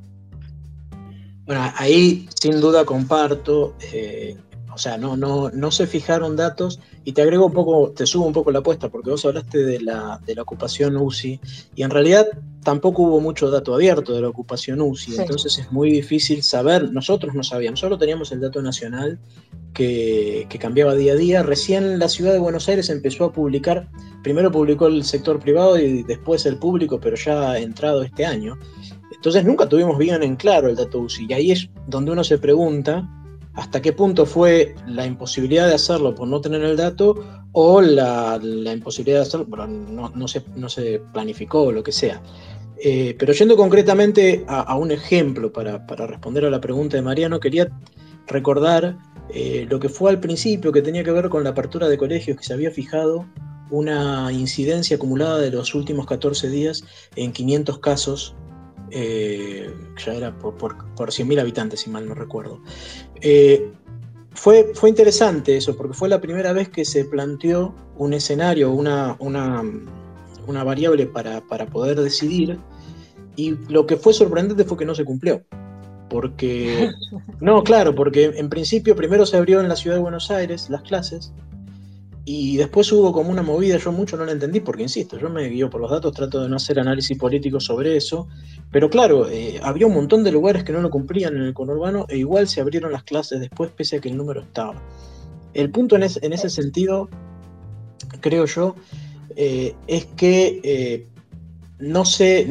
Bueno, 1.46 1.72
ahí 1.76 2.28
sin 2.40 2.60
duda 2.60 2.84
comparto. 2.84 3.74
Eh, 3.92 4.36
o 4.78 4.80
sea, 4.80 4.96
no, 4.96 5.16
no, 5.16 5.50
no 5.50 5.72
se 5.72 5.88
fijaron 5.88 6.36
datos 6.36 6.78
y 7.02 7.10
te 7.10 7.22
agrego 7.22 7.46
un 7.46 7.52
poco, 7.52 7.90
te 7.90 8.06
subo 8.06 8.26
un 8.26 8.32
poco 8.32 8.52
la 8.52 8.60
apuesta, 8.60 8.88
porque 8.88 9.10
vos 9.10 9.24
hablaste 9.24 9.64
de 9.64 9.80
la, 9.80 10.20
de 10.24 10.36
la 10.36 10.42
ocupación 10.42 10.96
UCI 10.96 11.40
y 11.74 11.82
en 11.82 11.90
realidad 11.90 12.28
tampoco 12.62 13.02
hubo 13.02 13.18
mucho 13.18 13.50
dato 13.50 13.74
abierto 13.74 14.14
de 14.14 14.20
la 14.20 14.28
ocupación 14.28 14.80
UCI, 14.80 15.16
entonces 15.16 15.58
es 15.58 15.72
muy 15.72 15.90
difícil 15.90 16.44
saber, 16.44 16.92
nosotros 16.92 17.34
no 17.34 17.42
sabíamos, 17.42 17.80
solo 17.80 17.98
teníamos 17.98 18.30
el 18.30 18.40
dato 18.40 18.62
nacional 18.62 19.18
que, 19.74 20.46
que, 20.48 20.60
cambiaba 20.60 20.94
día 20.94 21.14
a 21.14 21.16
día. 21.16 21.42
Recién 21.42 21.98
la 21.98 22.08
ciudad 22.08 22.32
de 22.32 22.38
Buenos 22.38 22.68
Aires 22.68 22.88
empezó 22.88 23.24
a 23.24 23.32
publicar, 23.32 23.88
primero 24.22 24.52
publicó 24.52 24.86
el 24.86 25.02
sector 25.02 25.40
privado 25.40 25.76
y 25.76 26.04
después 26.04 26.46
el 26.46 26.56
público, 26.56 27.00
pero 27.00 27.16
ya 27.16 27.50
ha 27.50 27.58
entrado 27.58 28.04
este 28.04 28.24
año. 28.24 28.56
Entonces 29.12 29.44
nunca 29.44 29.68
tuvimos 29.68 29.98
bien 29.98 30.22
en 30.22 30.36
claro 30.36 30.68
el 30.68 30.76
dato 30.76 31.00
UCI 31.00 31.26
y 31.28 31.32
ahí 31.32 31.50
es 31.50 31.68
donde 31.88 32.12
uno 32.12 32.22
se 32.22 32.38
pregunta 32.38 33.08
hasta 33.58 33.82
qué 33.82 33.92
punto 33.92 34.24
fue 34.24 34.76
la 34.86 35.04
imposibilidad 35.04 35.66
de 35.66 35.74
hacerlo 35.74 36.14
por 36.14 36.28
no 36.28 36.40
tener 36.40 36.62
el 36.62 36.76
dato 36.76 37.42
o 37.50 37.80
la, 37.80 38.40
imposibilidad 38.72 39.18
de 39.18 39.22
hacerlo, 39.22 39.46
pero 39.50 39.66
no, 39.66 40.28
se, 40.28 40.44
no 40.54 40.68
se 40.68 41.00
planificó 41.12 41.62
o 41.62 41.72
lo 41.72 41.82
que 41.82 41.90
sea. 41.90 42.22
Eh, 42.80 43.16
pero 43.18 43.32
yendo 43.32 43.56
concretamente 43.56 44.44
a, 44.46 44.76
un 44.76 44.92
ejemplo 44.92 45.52
para, 45.52 45.84
responder 46.06 46.44
a 46.44 46.50
la 46.50 46.60
pregunta 46.60 46.96
de 46.96 47.02
Mariano, 47.02 47.40
quería 47.40 47.68
recordar 48.28 48.96
eh, 49.34 49.66
lo 49.68 49.80
que 49.80 49.88
fue 49.88 50.10
al 50.10 50.20
principio, 50.20 50.70
que 50.70 50.80
tenía 50.80 51.02
que 51.02 51.10
ver 51.10 51.28
con 51.28 51.42
la 51.42 51.50
apertura 51.50 51.88
de 51.88 51.98
colegios, 51.98 52.36
que 52.36 52.44
se 52.44 52.52
había 52.52 52.70
fijado 52.70 53.26
una 53.70 54.30
incidencia 54.32 54.96
acumulada 54.96 55.38
de 55.38 55.50
los 55.50 55.74
últimos 55.74 56.06
14 56.06 56.48
días 56.48 56.84
en 57.16 57.32
500 57.32 57.80
casos 57.80 58.36
eh, 58.90 59.72
ya 60.04 60.14
era 60.14 60.38
por, 60.38 60.54
por, 60.56 60.76
100.000 61.10 61.40
habitantes, 61.40 61.80
si 61.80 61.90
mal 61.90 62.06
no 62.06 62.14
recuerdo. 62.14 62.60
Eh, 63.20 63.70
fue, 64.32 64.72
fue 64.74 64.88
interesante 64.88 65.56
eso, 65.56 65.76
porque 65.76 65.94
fue 65.94 66.08
la 66.08 66.20
primera 66.20 66.52
vez 66.52 66.68
que 66.68 66.84
se 66.84 67.04
planteó 67.04 67.74
un 67.96 68.12
escenario, 68.12 68.70
una, 68.70 69.16
una, 69.18 69.62
una 70.46 70.64
variable 70.64 71.06
para, 71.06 71.40
para 71.40 71.66
poder 71.66 72.00
decidir, 72.00 72.58
y 73.36 73.56
lo 73.68 73.86
que 73.86 73.96
fue 73.96 74.12
sorprendente 74.12 74.64
fue 74.64 74.78
que 74.78 74.84
no 74.84 74.94
se 74.94 75.04
cumplió. 75.04 75.42
Porque, 76.08 76.90
no, 77.40 77.62
claro, 77.62 77.94
porque 77.94 78.32
en 78.36 78.48
principio 78.48 78.96
primero 78.96 79.26
se 79.26 79.36
abrió 79.36 79.60
en 79.60 79.68
la 79.68 79.76
ciudad 79.76 79.96
de 79.96 80.02
Buenos 80.02 80.30
Aires 80.30 80.70
las 80.70 80.82
clases, 80.82 81.32
y 82.30 82.58
después 82.58 82.92
hubo 82.92 83.10
como 83.10 83.30
una 83.30 83.40
movida, 83.40 83.78
yo 83.78 83.90
mucho 83.90 84.18
no 84.18 84.26
la 84.26 84.32
entendí, 84.32 84.60
porque 84.60 84.82
insisto, 84.82 85.18
yo 85.18 85.30
me 85.30 85.48
guío 85.48 85.70
por 85.70 85.80
los 85.80 85.90
datos, 85.90 86.12
trato 86.12 86.42
de 86.42 86.48
no 86.50 86.56
hacer 86.56 86.78
análisis 86.78 87.16
político 87.16 87.58
sobre 87.58 87.96
eso, 87.96 88.28
pero 88.70 88.90
claro, 88.90 89.30
eh, 89.30 89.58
había 89.62 89.86
un 89.86 89.94
montón 89.94 90.22
de 90.24 90.30
lugares 90.30 90.62
que 90.62 90.74
no 90.74 90.82
lo 90.82 90.90
cumplían 90.90 91.36
en 91.36 91.44
el 91.44 91.54
conurbano 91.54 92.04
e 92.06 92.18
igual 92.18 92.46
se 92.46 92.60
abrieron 92.60 92.92
las 92.92 93.02
clases 93.04 93.40
después 93.40 93.70
pese 93.70 93.96
a 93.96 94.00
que 94.02 94.10
el 94.10 94.18
número 94.18 94.42
estaba. 94.42 94.74
El 95.54 95.70
punto 95.70 95.96
en, 95.96 96.02
ese 96.02 96.50
sentido, 96.50 97.08
creo 98.20 98.44
yo, 98.44 98.76
eh, 99.34 99.74
es 99.86 100.04
que 100.04 100.60
eh, 100.62 101.06
no 101.78 102.04
sé, 102.04 102.46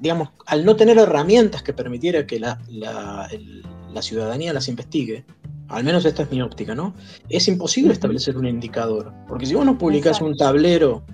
digamos, 0.00 0.30
al 0.46 0.64
no 0.64 0.76
tener 0.76 0.96
herramientas 0.96 1.62
que 1.62 1.74
permitiera 1.74 2.26
que 2.26 2.40
la, 2.40 2.58
la 2.70 4.00
ciudadanía 4.00 4.54
las 4.54 4.68
investigue, 4.68 5.26
al 5.70 5.84
menos 5.84 6.04
esta 6.04 6.24
es 6.24 6.30
mi 6.30 6.42
óptica, 6.42 6.74
¿no? 6.74 6.94
Es 7.28 7.48
imposible 7.48 7.92
establecer 7.92 8.36
un 8.36 8.46
indicador, 8.46 9.12
porque 9.28 9.46
si 9.46 9.54
vos 9.54 9.64
no 9.64 9.78
publicás 9.78 10.20
un 10.20 10.36
tablero 10.36 11.04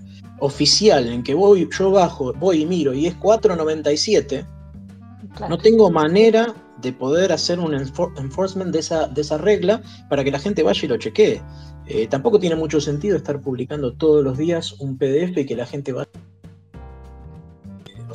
oficial 0.40 1.06
en 1.08 1.22
que 1.22 1.34
voy, 1.34 1.68
yo 1.70 1.90
bajo, 1.90 2.32
voy 2.34 2.62
y 2.62 2.66
miro 2.66 2.92
y 2.94 3.06
es 3.06 3.18
4.97, 3.18 4.46
no 5.48 5.58
tengo 5.58 5.90
manera 5.90 6.54
de 6.80 6.92
poder 6.92 7.32
hacer 7.32 7.58
un 7.58 7.74
enforcement 7.74 8.70
de 8.72 8.78
esa, 8.78 9.08
de 9.08 9.20
esa 9.20 9.38
regla 9.38 9.82
para 10.08 10.24
que 10.24 10.30
la 10.30 10.38
gente 10.38 10.62
vaya 10.62 10.80
y 10.82 10.88
lo 10.88 10.96
chequee. 10.96 11.42
Eh, 11.86 12.06
tampoco 12.08 12.38
tiene 12.38 12.56
mucho 12.56 12.80
sentido 12.80 13.16
estar 13.16 13.40
publicando 13.40 13.92
todos 13.94 14.24
los 14.24 14.36
días 14.36 14.72
un 14.80 14.98
PDF 14.98 15.38
y 15.38 15.46
que 15.46 15.56
la 15.56 15.66
gente 15.66 15.92
vaya. 15.92 16.10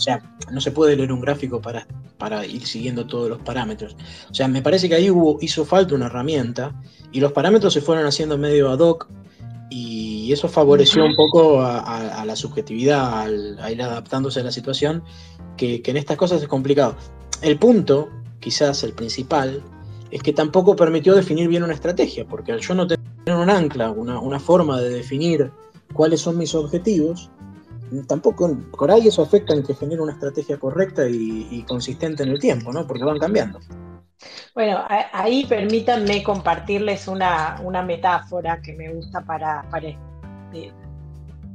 Sea, 0.01 0.21
no 0.51 0.59
se 0.61 0.71
puede 0.71 0.95
leer 0.95 1.11
un 1.11 1.21
gráfico 1.21 1.61
para 1.61 1.85
para 2.21 2.45
ir 2.45 2.67
siguiendo 2.67 3.07
todos 3.07 3.27
los 3.29 3.39
parámetros. 3.39 3.97
O 4.29 4.33
sea, 4.35 4.47
me 4.47 4.61
parece 4.61 4.87
que 4.87 4.93
ahí 4.93 5.09
hubo, 5.09 5.39
hizo 5.41 5.65
falta 5.65 5.95
una 5.95 6.05
herramienta 6.05 6.79
y 7.11 7.19
los 7.19 7.31
parámetros 7.31 7.73
se 7.73 7.81
fueron 7.81 8.05
haciendo 8.05 8.37
medio 8.37 8.69
ad 8.69 8.77
hoc 8.77 9.07
y 9.71 10.31
eso 10.31 10.47
favoreció 10.47 11.03
un 11.03 11.15
poco 11.15 11.63
a, 11.63 12.23
la 12.23 12.35
subjetividad, 12.35 13.25
a 13.59 13.71
ir 13.71 13.81
adaptándose 13.81 14.41
a 14.41 14.43
la 14.43 14.51
situación, 14.51 15.03
que, 15.57 15.81
en 15.83 15.97
estas 15.97 16.15
cosas 16.15 16.43
es 16.43 16.47
complicado. 16.47 16.95
El 17.41 17.57
punto, 17.57 18.09
quizás 18.39 18.83
el 18.83 18.93
principal, 18.93 19.63
es 20.11 20.21
que 20.21 20.31
tampoco 20.31 20.75
permitió 20.75 21.15
definir 21.15 21.47
bien 21.47 21.63
una 21.63 21.73
estrategia, 21.73 22.27
porque 22.27 22.51
al 22.51 22.59
yo 22.59 22.75
no 22.75 22.85
tener 22.85 23.01
un 23.35 23.49
ancla, 23.49 23.89
una, 23.89 24.19
una 24.19 24.39
forma 24.39 24.79
de 24.79 24.91
definir 24.91 25.49
cuáles 25.91 26.21
son 26.21 26.37
mis 26.37 26.53
objetivos, 26.53 27.31
tampoco 28.07 28.55
por 28.77 28.91
ahí 28.91 29.07
eso 29.07 29.21
afecta 29.21 29.53
en 29.53 29.63
que 29.63 29.75
genere 29.75 30.01
una 30.01 30.13
estrategia 30.13 30.57
correcta 30.57 31.07
y, 31.07 31.63
consistente 31.67 32.23
en 32.23 32.29
el 32.29 32.39
tiempo, 32.39 32.71
¿no? 32.71 32.87
Porque 32.87 33.03
van 33.03 33.19
cambiando. 33.19 33.59
Bueno, 34.53 34.83
ahí 34.87 35.45
permítanme 35.45 36.23
compartirles 36.23 37.07
una, 37.07 37.59
metáfora 37.85 38.61
que 38.61 38.73
me 38.73 38.93
gusta 38.93 39.21
para, 39.21 39.65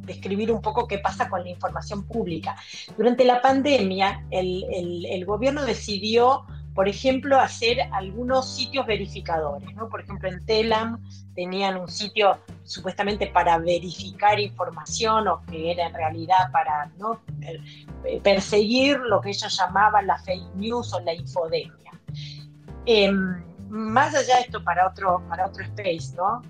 describir 0.07 0.53
un 0.53 0.61
poco 0.61 0.87
qué 0.87 0.99
pasa 0.99 1.29
con 1.29 1.43
la 1.43 1.51
información 1.51 2.07
pública. 2.07 2.57
Durante 2.97 3.25
la 3.25 3.41
pandemia, 3.41 4.27
el 4.31 5.25
gobierno 5.27 5.65
decidió 5.65 6.45
por 6.77 6.91
ejemplo, 6.91 7.41
hacer 7.41 7.79
algunos 7.91 8.55
sitios 8.55 8.87
verificadores, 8.87 9.75
¿no? 9.75 9.89
Por 9.89 10.03
ejemplo, 10.03 10.29
en 10.29 10.45
Telam 10.45 11.03
tenían 11.35 11.79
un 11.79 11.89
sitio 11.89 12.39
supuestamente 12.65 13.29
para 13.29 13.57
verificar 13.57 14.39
información 14.39 15.27
o 15.27 15.43
que 15.47 15.73
era 15.73 15.87
en 15.87 15.95
realidad 15.95 16.53
para 16.53 16.91
¿no? 16.99 17.19
perseguir 18.23 18.99
lo 18.99 19.23
que 19.23 19.31
ellos 19.31 19.57
llamaban 19.57 20.07
la 20.07 20.19
fake 20.19 20.55
news 20.57 20.93
o 20.93 21.01
la 21.01 21.15
infodemia. 21.15 21.93
Em, 22.85 23.43
más 23.71 24.15
allá 24.15 24.37
de 24.37 24.43
esto 24.43 24.63
para 24.63 24.87
otro, 24.87 25.27
para 25.31 25.47
otro 25.47 25.65
space, 25.65 26.15
¿no? 26.15 26.43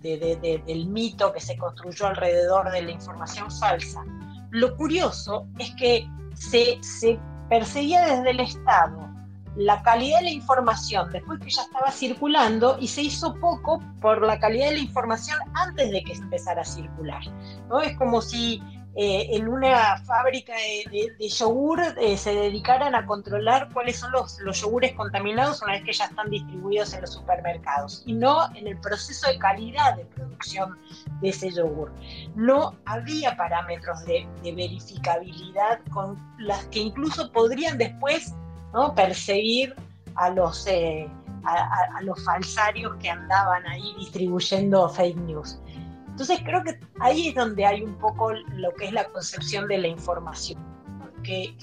del 0.00 0.86
mito 0.86 1.32
que 1.32 1.40
se 1.40 1.58
construyó 1.58 2.06
alrededor 2.06 2.70
de 2.70 2.82
la 2.82 2.92
información 2.92 3.50
falsa, 3.50 4.04
lo 4.50 4.76
curioso 4.76 5.48
es 5.58 5.72
que 5.74 6.08
se, 6.34 6.78
se 6.82 7.18
perseguía 7.48 8.06
desde 8.06 8.30
el 8.30 8.40
Estado 8.40 9.09
la 9.56 9.82
calidad 9.82 10.18
de 10.18 10.24
la 10.24 10.30
información 10.30 11.10
después 11.10 11.40
que 11.40 11.50
ya 11.50 11.62
estaba 11.62 11.90
circulando 11.90 12.76
y 12.80 12.88
se 12.88 13.02
hizo 13.02 13.34
poco 13.36 13.82
por 14.00 14.24
la 14.24 14.38
calidad 14.38 14.68
de 14.68 14.76
la 14.76 14.82
información 14.82 15.38
antes 15.54 15.90
de 15.90 16.02
que 16.02 16.12
empezara 16.12 16.62
a 16.62 16.64
circular. 16.64 17.22
¿no? 17.68 17.80
Es 17.80 17.96
como 17.96 18.22
si 18.22 18.62
eh, 18.96 19.36
en 19.36 19.48
una 19.48 19.98
fábrica 20.04 20.52
de, 20.52 21.28
yogur 21.28 21.80
eh, 22.00 22.16
se 22.16 22.34
dedicaran 22.34 22.96
a 22.96 23.06
controlar 23.06 23.72
cuáles 23.72 24.00
son 24.00 24.10
los, 24.10 24.40
los 24.40 24.60
yogures 24.60 24.92
contaminados 24.94 25.62
una 25.62 25.74
vez 25.74 25.84
que 25.84 25.92
ya 25.92 26.06
están 26.06 26.28
distribuidos 26.28 26.92
en 26.94 27.02
los 27.02 27.12
supermercados 27.12 28.02
y 28.04 28.14
no 28.14 28.52
en 28.56 28.66
el 28.66 28.76
proceso 28.78 29.28
de 29.28 29.38
calidad 29.38 29.96
de 29.96 30.04
producción 30.06 30.76
de 31.20 31.28
ese 31.28 31.52
yogur. 31.52 31.92
No 32.34 32.76
había 32.84 33.36
parámetros 33.36 34.04
de, 34.06 34.26
de 34.42 34.54
verificabilidad 34.54 35.80
con 35.92 36.18
las 36.38 36.64
que 36.66 36.80
incluso 36.80 37.30
podrían 37.30 37.78
después 37.78 38.34
perseguir 38.94 39.74
a 40.14 40.30
los, 40.30 40.66
eh, 40.66 41.08
a, 41.44 42.02
los 42.02 42.22
falsarios 42.24 42.96
que 42.96 43.10
andaban 43.10 43.66
ahí 43.66 43.94
distribuyendo 43.98 44.88
fake 44.88 45.16
news. 45.16 45.60
Entonces 46.08 46.40
creo 46.44 46.62
que 46.62 46.78
ahí 47.00 47.28
es 47.28 47.34
donde 47.34 47.64
hay 47.64 47.82
un 47.82 47.94
poco 47.94 48.32
lo 48.32 48.72
que 48.74 48.86
es 48.86 48.92
la 48.92 49.04
concepción 49.04 49.68
de 49.68 49.78
la 49.78 49.88
información, 49.88 50.60
que, 51.22 51.56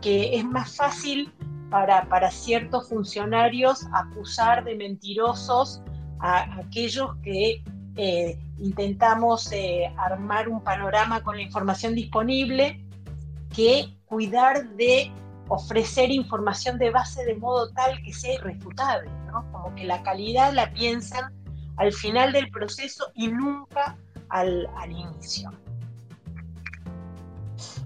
que, 0.00 0.36
es 0.36 0.44
más 0.44 0.76
fácil 0.76 1.32
para, 1.70 2.08
para, 2.08 2.30
ciertos 2.30 2.88
funcionarios 2.88 3.86
acusar 3.92 4.64
de 4.64 4.76
mentirosos 4.76 5.82
a, 6.20 6.58
aquellos 6.58 7.16
que 7.22 7.62
eh, 7.96 8.38
intentamos 8.58 9.50
eh, 9.52 9.92
armar 9.96 10.48
un 10.48 10.62
panorama 10.62 11.22
con 11.22 11.36
la 11.36 11.42
información 11.42 11.94
disponible 11.94 12.80
que 13.54 13.94
cuidar 14.06 14.68
de 14.70 15.12
ofrecer 15.48 16.10
información 16.10 16.78
de 16.78 16.90
base 16.90 17.24
de 17.24 17.34
modo 17.34 17.70
tal 17.72 18.00
que 18.02 18.12
sea 18.12 18.34
irrefutable, 18.34 19.10
¿no? 19.26 19.50
Como 19.52 19.74
que 19.74 19.84
la 19.84 20.02
calidad 20.02 20.52
la 20.52 20.72
piensan 20.72 21.32
al 21.76 21.92
final 21.92 22.32
del 22.32 22.50
proceso 22.50 23.06
y 23.14 23.28
nunca 23.28 23.96
al, 24.28 24.66
inicio. 24.88 25.50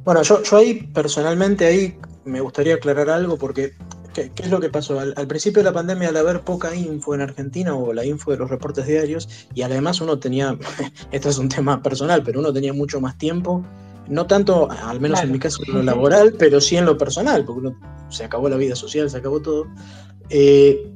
Bueno, 0.05 0.23
yo, 0.23 0.43
yo, 0.43 0.57
ahí 0.57 0.75
personalmente 0.95 1.67
ahí 1.67 1.99
me 2.25 2.41
gustaría 2.41 2.75
aclarar 2.75 3.11
algo 3.11 3.37
porque 3.37 3.75
¿qué, 4.15 4.31
es 4.37 4.51
lo 4.51 4.61
que 4.61 4.71
pasó? 4.71 4.99
Al, 5.01 5.13
al, 5.17 5.27
principio 5.27 5.61
de 5.61 5.65
la 5.65 5.75
pandemia, 5.75 6.09
al 6.09 6.17
haber 6.17 6.43
poca 6.43 6.75
info 6.75 7.15
en 7.15 7.23
Argentina 7.23 7.75
o 7.75 7.93
la 7.93 8.05
info 8.05 8.31
de 8.31 8.39
los 8.39 8.49
reportes 8.49 8.87
diarios, 8.87 9.29
y 9.55 9.63
además 9.63 10.01
uno 10.01 10.19
tenía, 10.19 10.57
esto 11.13 11.29
es 11.29 11.39
un 11.39 11.49
tema 11.49 11.83
personal, 11.83 12.23
pero 12.23 12.41
uno 12.41 12.53
tenía 12.53 12.73
mucho 12.73 13.01
más 13.01 13.19
tiempo 13.19 13.65
no 14.09 14.27
tanto, 14.27 14.69
al 14.71 15.01
menos 15.01 15.23
en 15.23 15.33
mi 15.33 15.39
caso, 15.39 15.63
en 15.67 15.75
lo 15.75 15.83
laboral, 15.83 16.35
pero 16.39 16.61
sí 16.61 16.77
en 16.77 16.87
lo 16.87 16.97
personal, 16.97 17.45
porque 17.45 17.73
se 18.09 18.25
acabó 18.25 18.49
la 18.49 18.57
vida 18.57 18.75
social, 18.75 19.09
se 19.11 19.19
acabó 19.19 19.41
todo. 19.41 19.67
Eh, 20.31 20.91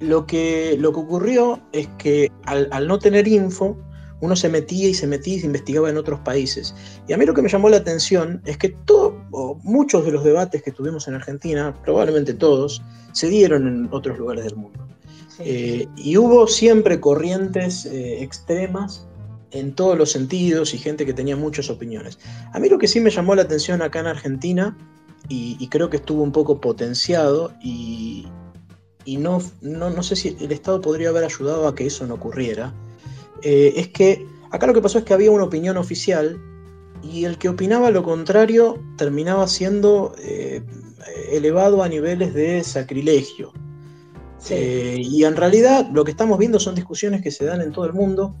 lo, 0.00 0.26
que, 0.26 0.76
lo 0.78 0.92
que 0.92 1.00
ocurrió 1.00 1.60
es 1.72 1.88
que 1.98 2.30
al, 2.44 2.86
no 2.86 2.98
tener 2.98 3.26
info, 3.26 3.76
uno 4.20 4.34
se 4.34 4.48
metía 4.48 4.88
y 4.88 4.94
se 4.94 5.06
metía 5.06 5.36
y 5.36 5.40
se 5.40 5.46
investigaba 5.46 5.88
en 5.88 5.96
otros 5.96 6.20
países. 6.20 6.74
Y 7.06 7.12
a 7.12 7.16
mí 7.16 7.24
lo 7.24 7.34
que 7.34 7.42
me 7.42 7.48
llamó 7.48 7.68
la 7.68 7.78
atención 7.78 8.42
es 8.44 8.58
que 8.58 8.70
todo, 8.84 9.16
muchos 9.62 10.04
de 10.04 10.12
los 10.12 10.24
debates 10.24 10.62
que 10.62 10.72
tuvimos 10.72 11.08
en 11.08 11.14
Argentina, 11.14 11.74
probablemente 11.84 12.34
todos, 12.34 12.82
se 13.12 13.28
dieron 13.28 13.66
en 13.66 13.88
otros 13.92 14.18
lugares 14.18 14.44
del 14.44 14.56
mundo. 14.56 14.86
Eh, 15.40 15.86
y 15.96 16.16
hubo 16.16 16.48
siempre 16.48 16.98
corrientes 16.98 17.86
eh, 17.86 18.24
extremas 18.24 19.06
en 19.50 19.74
todos 19.74 19.96
los 19.96 20.10
sentidos 20.10 20.74
y 20.74 20.78
gente 20.78 21.06
que 21.06 21.12
tenía 21.12 21.36
muchas 21.36 21.70
opiniones. 21.70 22.18
A 22.52 22.58
mí 22.58 22.68
lo 22.68 22.78
que 22.78 22.88
sí 22.88 23.00
me 23.00 23.10
llamó 23.10 23.34
la 23.34 23.42
atención 23.42 23.82
acá 23.82 24.00
en 24.00 24.06
Argentina, 24.06 24.76
y, 25.30 25.68
creo 25.68 25.90
que 25.90 25.98
estuvo 25.98 26.22
un 26.22 26.32
poco 26.32 26.60
potenciado, 26.60 27.52
y, 27.62 28.26
no, 29.06 29.42
no, 29.60 30.02
sé 30.02 30.16
si 30.16 30.36
el 30.40 30.52
Estado 30.52 30.80
podría 30.80 31.10
haber 31.10 31.24
ayudado 31.24 31.68
a 31.68 31.74
que 31.74 31.86
eso 31.86 32.06
no 32.06 32.14
ocurriera, 32.14 32.72
eh, 33.42 33.74
es 33.76 33.88
que 33.88 34.26
acá 34.50 34.66
lo 34.66 34.74
que 34.74 34.80
pasó 34.80 34.98
es 34.98 35.04
que 35.04 35.14
había 35.14 35.30
una 35.30 35.44
opinión 35.44 35.76
oficial 35.76 36.40
y 37.02 37.24
el 37.24 37.38
que 37.38 37.48
opinaba 37.48 37.90
lo 37.90 38.02
contrario 38.02 38.82
terminaba 38.96 39.46
siendo 39.46 40.14
eh, 40.18 40.62
elevado 41.30 41.82
a 41.82 41.88
niveles 41.88 42.34
de 42.34 42.64
sacrilegio. 42.64 43.52
Eh, 44.50 44.96
y 45.00 45.24
en 45.24 45.36
realidad 45.36 45.88
lo 45.92 46.04
que 46.04 46.12
estamos 46.12 46.38
viendo 46.38 46.60
son 46.60 46.74
discusiones 46.74 47.22
que 47.22 47.30
se 47.30 47.44
dan 47.44 47.60
en 47.60 47.72
todo 47.72 47.86
el 47.86 47.92
mundo 47.92 48.36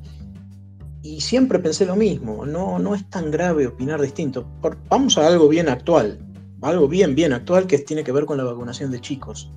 y 1.08 1.22
siempre 1.22 1.58
pensé 1.58 1.86
lo 1.86 1.96
mismo, 1.96 2.44
no, 2.44 2.78
no 2.78 2.94
es 2.94 3.08
tan 3.08 3.30
grave 3.30 3.66
opinar 3.66 3.98
distinto. 3.98 4.46
vamos 4.90 5.16
a 5.16 5.26
algo 5.26 5.48
bien 5.48 5.70
actual, 5.70 6.18
algo 6.60 6.86
bien, 6.86 7.14
bien 7.14 7.32
actual 7.32 7.66
que 7.66 7.78
tiene 7.78 8.04
que 8.04 8.12
ver 8.12 8.26
con 8.26 8.36
la 8.36 8.44
vacunación 8.44 8.90
de 8.90 9.00
chicos. 9.00 9.50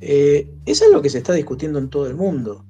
Eh, 0.00 0.50
eso 0.66 0.86
es 0.86 0.90
lo 0.90 1.00
que 1.00 1.08
se 1.08 1.18
está 1.18 1.34
discutiendo 1.34 1.78
en 1.78 1.88
todo 1.88 2.08
el 2.08 2.16
mundo. 2.16 2.64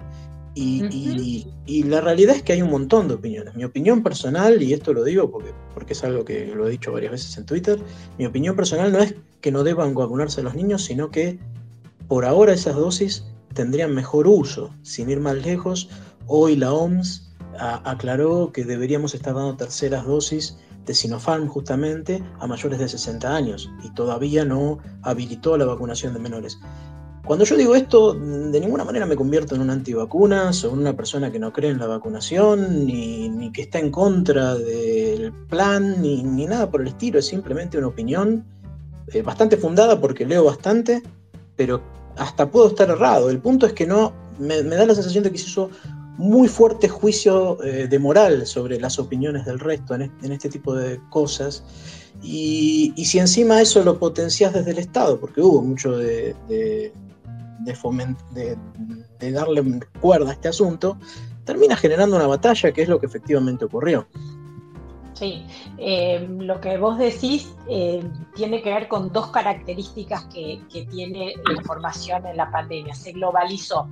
Y, 0.54 1.46
la 1.84 2.02
realidad 2.02 2.36
es 2.36 2.42
que 2.42 2.52
hay 2.52 2.60
un 2.60 2.70
montón 2.70 3.08
de 3.08 3.14
opiniones. 3.14 3.54
Mi 3.54 3.64
opinión 3.64 4.02
personal, 4.02 4.62
y 4.62 4.74
esto 4.74 4.92
lo 4.92 5.04
digo 5.04 5.30
porque, 5.30 5.52
porque 5.72 5.94
es 5.94 6.04
algo 6.04 6.24
que 6.24 6.52
lo 6.54 6.66
he 6.66 6.70
dicho 6.70 6.92
varias 6.92 7.12
veces 7.12 7.38
en 7.38 7.46
Twitter, 7.46 7.78
mi 8.18 8.26
opinión 8.26 8.56
personal 8.56 8.92
no 8.92 8.98
es 8.98 9.14
que 9.40 9.52
no 9.52 9.64
deban 9.64 9.94
vacunarse 9.94 10.42
a 10.42 10.44
los 10.44 10.54
niños, 10.54 10.84
sino 10.84 11.10
que 11.10 11.38
por 12.08 12.26
ahora 12.26 12.52
esas 12.52 12.76
dosis 12.76 13.24
tendrían 13.54 13.94
mejor 13.94 14.28
uso. 14.28 14.74
Sin 14.82 15.08
ir 15.08 15.20
más 15.20 15.36
lejos, 15.36 15.88
hoy 16.26 16.56
la 16.56 16.74
OMS 16.74 17.27
aclaró 17.58 18.52
que 18.52 18.64
deberíamos 18.64 19.14
estar 19.14 19.34
dando 19.34 19.56
terceras 19.56 20.06
dosis 20.06 20.56
de 20.86 20.94
Sinopharm 20.94 21.48
justamente 21.48 22.22
a 22.40 22.46
mayores 22.46 22.78
de 22.78 22.88
60 22.88 23.34
años 23.34 23.70
y 23.84 23.90
todavía 23.90 24.44
no 24.44 24.78
habilitó 25.02 25.56
la 25.56 25.66
vacunación 25.66 26.14
de 26.14 26.20
menores. 26.20 26.58
Cuando 27.28 27.44
yo 27.44 27.58
digo 27.58 27.74
esto, 27.74 28.14
de 28.14 28.58
ninguna 28.58 28.84
manera 28.84 29.04
me 29.04 29.14
convierto 29.14 29.54
en 29.54 29.60
un 29.60 29.68
antivacunas 29.68 30.64
o 30.64 30.72
en 30.72 30.78
una 30.78 30.96
persona 30.96 31.30
que 31.30 31.38
no 31.38 31.52
cree 31.52 31.70
en 31.70 31.78
la 31.78 31.86
vacunación, 31.86 32.86
ni, 32.86 33.52
que 33.52 33.62
está 33.62 33.78
en 33.78 33.90
contra 33.90 34.54
del 34.54 35.30
plan, 35.50 36.00
ni, 36.00 36.22
nada 36.22 36.70
por 36.70 36.80
el 36.80 36.88
estilo, 36.88 37.18
es 37.18 37.26
simplemente 37.26 37.76
una 37.76 37.88
opinión 37.88 38.46
eh, 39.08 39.20
bastante 39.20 39.58
fundada 39.58 40.00
porque 40.00 40.24
leo 40.24 40.44
bastante, 40.44 41.02
pero 41.54 41.82
hasta 42.16 42.50
puedo 42.50 42.68
estar 42.68 42.88
errado. 42.88 43.28
El 43.28 43.40
punto 43.40 43.66
es 43.66 43.74
que 43.74 43.86
no, 43.86 44.14
me, 44.38 44.62
me 44.62 44.76
da 44.76 44.86
la 44.86 44.94
sensación 44.94 45.22
de 45.22 45.30
que 45.30 45.36
se 45.36 45.48
hizo 45.48 45.68
muy 46.18 46.48
fuerte 46.48 46.88
juicio 46.88 47.62
eh, 47.62 47.86
de 47.86 47.98
moral 47.98 48.46
sobre 48.46 48.78
las 48.78 48.98
opiniones 48.98 49.46
del 49.46 49.60
resto 49.60 49.94
en, 49.94 50.12
este 50.22 50.48
tipo 50.48 50.74
de 50.74 51.00
cosas. 51.08 51.64
Y, 52.22 52.92
si 53.04 53.18
encima 53.18 53.60
eso 53.60 53.82
lo 53.84 53.98
potencias 53.98 54.52
desde 54.52 54.72
el 54.72 54.78
Estado, 54.78 55.18
porque 55.18 55.40
hubo 55.40 55.62
mucho 55.62 55.96
de, 55.96 56.34
de, 56.48 56.92
de, 59.20 59.32
darle 59.32 59.80
cuerda 60.00 60.30
a 60.30 60.32
este 60.32 60.48
asunto, 60.48 60.98
termina 61.44 61.76
generando 61.76 62.16
una 62.16 62.26
batalla 62.26 62.72
que 62.72 62.82
es 62.82 62.88
lo 62.88 62.98
que 62.98 63.06
efectivamente 63.06 63.64
ocurrió. 63.64 64.06
Sí, 65.18 65.44
eh, 65.78 66.28
lo 66.30 66.60
que 66.60 66.78
vos 66.78 66.96
decís 66.96 67.52
eh, 67.68 68.02
tiene 68.36 68.62
que 68.62 68.72
ver 68.72 68.86
con 68.86 69.12
dos 69.12 69.28
características 69.28 70.26
que, 70.26 70.60
tiene 70.90 71.34
la 71.44 71.54
información 71.54 72.24
en 72.26 72.36
la 72.36 72.50
pandemia. 72.50 72.94
Se 72.94 73.12
globalizó. 73.12 73.88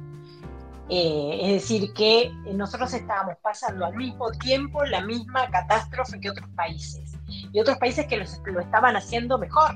Eh, 0.89 1.41
es 1.43 1.63
decir, 1.63 1.93
que 1.95 2.31
nosotros 2.55 2.93
estábamos 2.95 3.37
pasando 3.43 3.87
al 3.87 3.97
mismo 3.97 4.31
tiempo 4.31 4.85
la 4.85 5.01
misma 5.01 5.51
catástrofe 5.51 6.21
que 6.21 6.31
otros 6.31 6.49
países. 6.51 7.13
Y 7.53 7.61
otros 7.61 7.79
países 7.79 8.07
que 8.07 8.17
lo 8.17 8.61
estaban 8.61 8.97
haciendo 8.97 9.39
mejor 9.39 9.75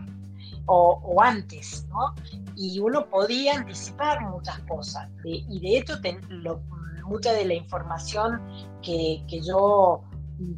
o, 0.66 1.20
antes, 1.22 1.86
¿no? 1.88 2.14
Y 2.56 2.78
uno 2.78 3.06
podía 3.06 3.56
anticipar 3.56 4.20
muchas 4.20 4.58
cosas. 4.60 5.08
y 5.24 5.60
de 5.60 5.78
hecho, 5.78 5.94
mucha 7.06 7.32
de 7.32 7.44
la 7.44 7.54
información 7.54 8.40
que, 8.82 9.24
que 9.28 9.40
yo 9.40 10.04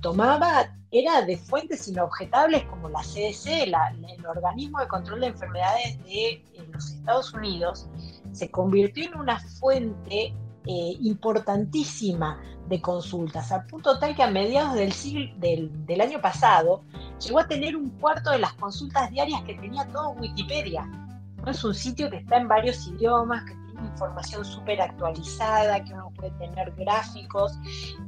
tomaba 0.00 0.68
era 0.90 1.22
de 1.22 1.38
fuentes 1.38 1.88
inobjetables 1.88 2.64
como 2.64 2.90
la 2.90 3.00
CDC, 3.00 3.64
el 3.64 4.26
organismo 4.26 4.78
de 4.80 4.88
control 4.88 5.20
de 5.20 5.26
enfermedades 5.28 6.04
de 6.04 6.44
los 6.70 6.92
Estados 6.92 7.32
Unidos, 7.32 7.88
se 8.32 8.50
convirtió 8.50 9.06
en 9.06 9.18
una 9.18 9.40
fuente 9.40 10.34
eh, 10.66 10.96
importantísima 11.00 12.40
de 12.68 12.80
consultas, 12.80 13.50
al 13.52 13.66
punto 13.66 13.98
tal 13.98 14.14
que 14.14 14.22
a 14.22 14.30
mediados 14.30 14.74
del, 14.74 14.92
siglo, 14.92 15.32
del, 15.38 16.00
año 16.00 16.20
pasado 16.20 16.84
llegó 17.18 17.40
a 17.40 17.48
tener 17.48 17.76
un 17.76 17.90
cuarto 17.90 18.30
de 18.30 18.38
las 18.38 18.52
consultas 18.54 19.10
diarias 19.10 19.42
que 19.42 19.54
tenía 19.54 19.86
todo 19.88 20.10
Wikipedia. 20.10 20.84
¿no? 20.84 21.50
Es 21.50 21.64
un 21.64 21.74
sitio 21.74 22.08
que 22.10 22.18
está 22.18 22.36
en 22.38 22.48
varios 22.48 22.86
idiomas, 22.86 23.44
que 23.44 23.54
tiene 23.54 23.88
información 23.88 24.44
súper 24.44 24.80
actualizada, 24.80 25.82
que 25.84 25.92
uno 25.92 26.12
puede 26.16 26.30
tener 26.32 26.72
gráficos. 26.76 27.58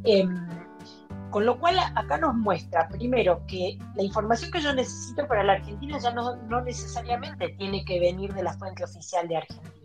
Em, 0.05 0.49
con 1.35 1.47
lo 1.47 1.59
cual 1.59 1.77
acá 1.97 2.17
nos 2.17 2.33
muestra, 2.37 2.87
primero, 2.89 3.45
que 3.49 3.77
la 3.97 4.05
información 4.05 4.53
que 4.53 4.61
yo 4.61 4.73
necesito 4.73 5.27
para 5.27 5.43
la 5.43 5.55
Argentina 5.55 5.99
ya 5.99 6.13
no, 6.13 6.37
necesariamente 6.61 7.49
tiene 7.59 7.85
que 7.85 7.99
venir 7.99 8.33
de 8.33 8.45
la 8.45 8.53
fuente 8.53 8.85
oficial 8.85 9.27
de 9.27 9.39
Argentina. 9.39 9.84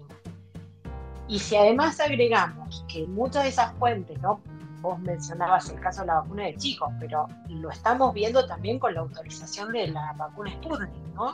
Y 1.29 1.39
si 1.39 1.55
además 1.55 1.99
agregamos 1.99 2.83
que 2.89 3.07
muchas 3.07 3.43
de 3.43 3.49
esas 3.49 3.71
fuentes, 3.75 4.19
¿no? 4.21 4.41
vos 4.81 4.99
mencionabas 4.99 5.69
el 5.69 5.79
caso 5.79 6.01
de 6.01 6.07
la 6.07 6.21
vacuna 6.21 6.45
de 6.45 6.55
chicos, 6.55 6.89
pero 6.99 7.27
lo 7.49 7.69
estamos 7.69 8.13
viendo 8.13 8.45
también 8.45 8.79
con 8.79 8.93
la 8.93 9.01
autorización 9.01 9.71
de 9.71 9.87
la 9.87 10.13
vacuna 10.13 10.51
Sputnik, 10.51 10.89
¿no? 11.15 11.33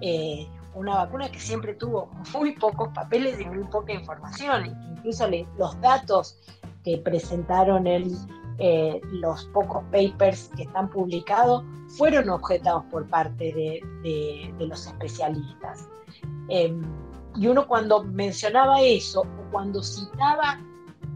Eh, 0.00 0.46
una 0.74 0.96
vacuna 0.96 1.30
que 1.30 1.40
siempre 1.40 1.74
tuvo 1.74 2.10
muy 2.34 2.52
pocos 2.52 2.88
papeles 2.94 3.40
y 3.40 3.44
muy 3.46 3.64
poca 3.64 3.92
información, 3.92 4.76
incluso 4.96 5.26
los 5.58 5.80
datos 5.80 6.38
que 6.84 6.98
presentaron 6.98 7.86
el, 7.86 8.14
eh, 8.58 9.00
los 9.10 9.44
pocos 9.46 9.82
papers 9.90 10.50
que 10.56 10.64
están 10.64 10.88
publicados 10.90 11.64
fueron 11.96 12.28
objetados 12.28 12.84
por 12.90 13.08
parte 13.08 13.52
de, 13.52 14.54
los 14.58 14.86
especialistas. 14.86 15.88
Em, 16.48 16.82
y 17.38 17.46
uno 17.46 17.66
cuando 17.66 18.02
mencionaba 18.04 18.80
eso, 18.80 19.20
o 19.20 19.50
cuando 19.50 19.82
citaba 19.82 20.60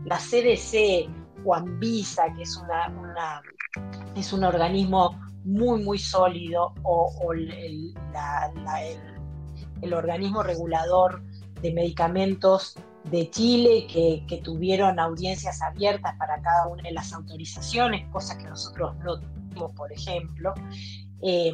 la 0.04 0.18
CDC 0.18 1.08
o 1.44 1.54
Anvisa, 1.54 2.32
que 2.34 2.42
es, 2.42 2.56
una, 2.56 3.42
es 4.14 4.32
un 4.32 4.44
organismo 4.44 5.18
muy, 5.44 5.82
muy 5.82 5.98
sólido, 5.98 6.74
o, 6.82 7.32
el, 7.32 7.94
el 9.82 9.94
organismo 9.94 10.42
regulador 10.42 11.22
de 11.62 11.72
medicamentos 11.72 12.76
de 13.04 13.30
Chile 13.30 13.86
que, 13.86 14.40
tuvieron 14.42 14.98
audiencias 14.98 15.62
abiertas 15.62 16.14
para 16.18 16.40
cada 16.40 16.66
una 16.68 16.82
de 16.82 16.92
las 16.92 17.12
autorizaciones, 17.12 18.08
cosas 18.10 18.36
que 18.36 18.44
nosotros 18.44 18.94
no 19.04 19.18
tuvimos, 19.20 19.72
por 19.74 19.92
ejemplo. 19.92 20.54
Eh, 21.22 21.52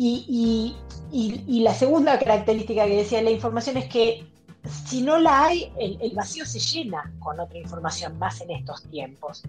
y, 0.00 0.76
la 1.62 1.74
segunda 1.74 2.18
característica 2.18 2.86
que 2.86 2.96
decía 2.98 3.20
la 3.20 3.30
información 3.30 3.76
es 3.76 3.86
que 3.86 4.26
si 4.64 5.02
no 5.02 5.18
la 5.18 5.46
hay, 5.46 5.72
el, 5.78 6.12
vacío 6.14 6.46
se 6.46 6.60
llena 6.60 7.12
con 7.18 7.40
otra 7.40 7.58
información 7.58 8.18
más 8.18 8.40
en 8.40 8.50
estos 8.50 8.82
tiempos. 8.84 9.42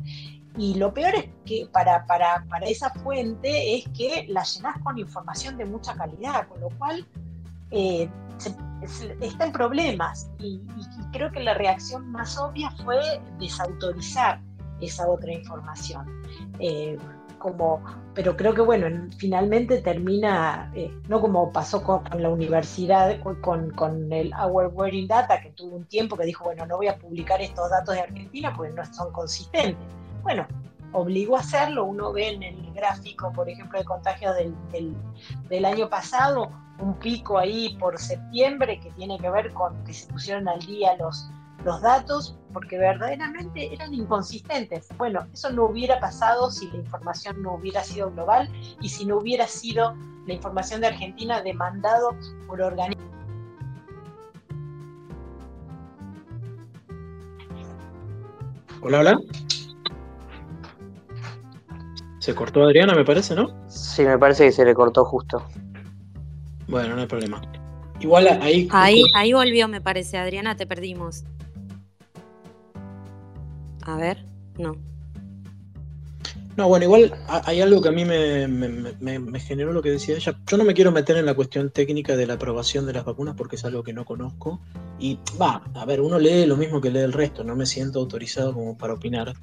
Y 0.57 0.75
lo 0.75 0.93
peor 0.93 1.13
es 1.15 1.25
que 1.45 1.67
para, 1.71 2.03
esa 2.63 2.89
fuente 2.89 3.75
es 3.75 3.87
que 3.89 4.25
la 4.29 4.43
llenas 4.43 4.81
con 4.83 4.97
información 4.97 5.57
de 5.57 5.65
mucha 5.65 5.93
calidad, 5.93 6.47
con 6.47 6.61
lo 6.61 6.69
cual 6.77 7.05
eh, 7.71 8.09
está 9.21 9.45
en 9.45 9.51
problemas 9.51 10.29
y, 10.39 10.59
creo 11.11 11.31
que 11.31 11.41
la 11.41 11.53
reacción 11.53 12.11
más 12.11 12.37
obvia 12.37 12.71
fue 12.83 12.99
desautorizar 13.39 14.41
esa 14.81 15.07
otra 15.07 15.33
información. 15.33 16.07
Eh, 16.59 16.97
como, 17.39 17.83
pero 18.13 18.37
creo 18.37 18.53
que 18.53 18.61
bueno, 18.61 19.09
finalmente 19.17 19.81
termina, 19.81 20.71
eh, 20.75 20.93
no 21.07 21.19
como 21.21 21.51
pasó 21.51 21.81
con, 21.81 22.03
la 22.21 22.29
universidad, 22.29 23.19
con, 23.21 23.71
con, 23.71 24.11
el 24.11 24.31
Our 24.33 24.71
Wearing 24.73 25.07
Data, 25.07 25.41
que 25.41 25.49
tuvo 25.51 25.77
un 25.77 25.85
tiempo 25.85 26.15
que 26.15 26.25
dijo, 26.25 26.43
bueno, 26.43 26.65
no 26.65 26.77
voy 26.77 26.87
a 26.87 26.97
publicar 26.97 27.41
estos 27.41 27.69
datos 27.69 27.95
de 27.95 28.01
Argentina 28.01 28.53
porque 28.55 28.73
no 28.73 28.85
son 28.93 29.11
consistentes. 29.11 29.77
Bueno, 30.21 30.45
obligó 30.91 31.37
a 31.37 31.39
hacerlo, 31.39 31.85
uno 31.85 32.11
ve 32.11 32.29
en 32.33 32.43
el 32.43 32.73
gráfico, 32.73 33.31
por 33.31 33.49
ejemplo, 33.49 33.79
de 33.79 33.85
contagios 33.85 34.35
del, 34.35 34.53
del, 34.71 34.95
del 35.49 35.65
año 35.65 35.89
pasado, 35.89 36.51
un 36.79 36.93
pico 36.95 37.37
ahí 37.37 37.75
por 37.79 37.97
septiembre 37.97 38.79
que 38.79 38.91
tiene 38.91 39.17
que 39.19 39.29
ver 39.29 39.53
con 39.53 39.83
que 39.83 39.93
se 39.93 40.11
pusieron 40.11 40.47
al 40.47 40.59
día 40.59 40.95
los, 40.97 41.29
los 41.63 41.81
datos 41.81 42.37
porque 42.53 42.77
verdaderamente 42.77 43.73
eran 43.73 43.93
inconsistentes. 43.93 44.87
Bueno, 44.97 45.27
eso 45.33 45.51
no 45.51 45.65
hubiera 45.65 45.99
pasado 45.99 46.49
si 46.49 46.69
la 46.69 46.77
información 46.77 47.41
no 47.41 47.55
hubiera 47.55 47.83
sido 47.83 48.11
global 48.11 48.49
y 48.81 48.89
si 48.89 49.05
no 49.05 49.17
hubiera 49.17 49.47
sido 49.47 49.95
la 50.25 50.33
información 50.33 50.81
de 50.81 50.87
Argentina 50.87 51.41
demandado 51.41 52.15
por 52.47 52.61
organismos. 52.61 53.05
Hola, 58.81 58.99
hola. 58.99 59.19
Se 62.19 62.33
cortó 62.33 62.63
Adriana, 62.63 62.93
me 62.93 63.03
parece, 63.03 63.35
¿no? 63.35 63.49
Sí, 63.67 64.03
me 64.03 64.17
parece 64.17 64.45
que 64.45 64.51
se 64.51 64.63
le 64.63 64.73
cortó 64.73 65.03
justo. 65.03 65.43
Bueno, 66.67 66.95
no 66.95 67.01
hay 67.01 67.07
problema. 67.07 67.41
Igual 67.99 68.27
ahí. 68.41 68.69
Ahí, 68.71 69.03
ahí 69.15 69.33
volvió, 69.33 69.67
me 69.67 69.81
parece. 69.81 70.17
Adriana, 70.17 70.55
te 70.55 70.65
perdimos. 70.65 71.25
A 73.89 73.95
ver, 73.95 74.23
no. 74.59 74.77
No, 76.55 76.67
bueno, 76.67 76.85
igual 76.85 77.11
hay 77.27 77.61
algo 77.61 77.81
que 77.81 77.89
a 77.89 77.91
mí 77.91 78.05
me, 78.05 79.39
generó 79.39 79.73
lo 79.73 79.81
que 79.81 79.89
decía 79.89 80.15
ella. 80.15 80.39
Yo 80.45 80.57
no 80.57 80.63
me 80.63 80.75
quiero 80.75 80.91
meter 80.91 81.17
en 81.17 81.25
la 81.25 81.33
cuestión 81.33 81.71
técnica 81.71 82.15
de 82.15 82.27
la 82.27 82.35
aprobación 82.35 82.85
de 82.85 82.93
las 82.93 83.03
vacunas 83.03 83.33
porque 83.35 83.55
es 83.55 83.65
algo 83.65 83.81
que 83.81 83.93
no 83.93 84.05
conozco. 84.05 84.59
Y 84.99 85.17
va, 85.41 85.63
a 85.73 85.85
ver, 85.85 86.01
uno 86.01 86.19
lee 86.19 86.45
lo 86.45 86.55
mismo 86.55 86.79
que 86.81 86.91
lee 86.91 86.99
el 86.99 87.13
resto, 87.13 87.43
no 87.43 87.55
me 87.55 87.65
siento 87.65 87.99
autorizado 87.99 88.53
como 88.53 88.77
para 88.77 88.93
opinar. 88.93 89.33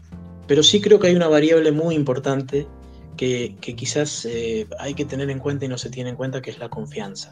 Pero 0.46 0.62
sí 0.62 0.80
creo 0.80 1.00
que 1.00 1.08
hay 1.08 1.16
una 1.16 1.26
variable 1.26 1.72
muy 1.72 1.96
importante 1.96 2.68
que, 3.16 3.56
quizás 3.60 4.26
eh, 4.26 4.68
hay 4.78 4.94
que 4.94 5.06
tener 5.06 5.28
en 5.30 5.40
cuenta 5.40 5.64
y 5.64 5.68
no 5.68 5.78
se 5.78 5.90
tiene 5.90 6.10
en 6.10 6.16
cuenta, 6.16 6.40
que 6.40 6.50
es 6.50 6.60
la 6.60 6.68
confianza. 6.68 7.30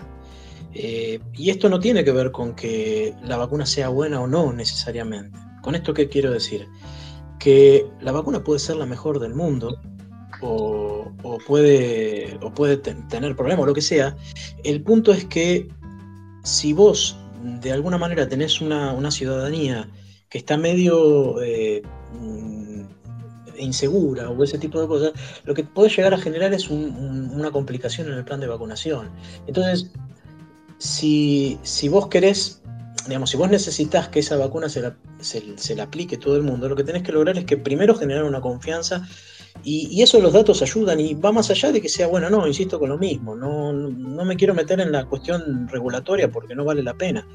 Eh, 0.73 1.21
y 1.33 1.51
esto 1.51 1.69
no 1.69 1.79
tiene 1.79 2.05
que 2.05 2.11
ver 2.11 2.33
con 2.33 2.57
que 2.57 3.15
la 3.23 3.37
vacuna 3.37 3.67
sea 3.67 3.89
buena 3.89 4.21
o 4.21 4.27
no 4.27 4.53
necesariamente. 4.53 5.39
¿Con 5.65 5.75
esto 5.75 5.95
qué 5.95 6.11
quiero 6.11 6.31
decir? 6.31 6.69
Que 7.39 7.87
la 8.01 8.13
vacuna 8.13 8.43
puede 8.43 8.59
ser 8.59 8.77
la 8.77 8.87
mejor 8.87 9.19
del 9.19 9.35
mundo 9.35 9.79
o, 10.41 11.13
puede, 11.47 12.39
o 12.43 12.53
puede 12.53 12.77
tener 12.77 13.37
problemas 13.37 13.65
o 13.65 13.67
lo 13.67 13.75
que 13.75 13.83
sea. 13.83 14.17
El 14.63 14.83
punto 14.83 15.13
es 15.13 15.25
que 15.25 15.69
si 16.43 16.73
vos 16.73 17.17
de 17.43 17.73
alguna 17.73 17.99
manera 17.99 18.29
tenés 18.29 18.61
una, 18.61 19.11
ciudadanía 19.11 19.89
que 20.29 20.39
está 20.39 20.57
medio 20.57 21.43
eh, 21.43 21.83
insegura 23.59 24.31
o 24.31 24.43
ese 24.43 24.59
tipo 24.59 24.81
de 24.81 24.87
cosas, 24.87 25.13
lo 25.45 25.55
que 25.55 25.65
puede 25.65 25.91
llegar 25.91 26.15
a 26.15 26.19
generar 26.19 26.53
es 26.53 26.69
una 26.71 27.51
complicación 27.51 28.09
en 28.09 28.15
el 28.15 28.25
plan 28.25 28.41
de 28.41 28.47
vacunación. 28.47 29.11
Entonces, 29.47 29.91
si, 30.79 31.59
vos 31.89 32.09
querés, 32.09 32.63
digamos, 33.07 33.31
si 33.31 33.37
vos 33.37 33.51
necesitas 33.51 34.09
que 34.09 34.21
esa 34.21 34.37
vacuna 34.37 34.69
se 34.69 34.81
la, 34.81 34.97
se, 35.21 35.75
la 35.75 35.85
aplique 35.85 36.17
todo 36.17 36.37
el 36.37 36.43
mundo, 36.43 36.69
lo 36.69 36.77
que 36.77 36.85
tenés 36.85 37.03
que 37.03 37.13
lograr 37.13 37.37
es 37.39 37.45
que 37.45 37.57
primero 37.57 37.95
generar 37.95 38.25
una 38.25 38.41
confianza 38.41 39.07
y, 39.63 40.03
eso 40.03 40.21
los 40.21 40.33
datos 40.33 40.63
ayudan 40.63 41.01
y 41.01 41.15
va 41.15 41.33
más 41.33 41.51
allá 41.51 41.73
de 41.73 41.81
que 41.81 41.89
sea 41.89 42.07
bueno, 42.07 42.29
no, 42.29 42.47
insisto 42.47 42.79
con 42.79 42.89
lo 42.89 42.99
mismo, 42.99 43.35
no, 43.35 43.73
no, 43.73 44.25
me 44.25 44.37
quiero 44.37 44.55
meter 44.55 44.81
en 44.81 44.93
la 44.93 45.05
cuestión 45.07 45.69
regulatoria 45.69 46.31
porque 46.31 46.55
no 46.55 46.65
vale 46.65 46.83
la 46.83 46.95
pena, 46.95 47.27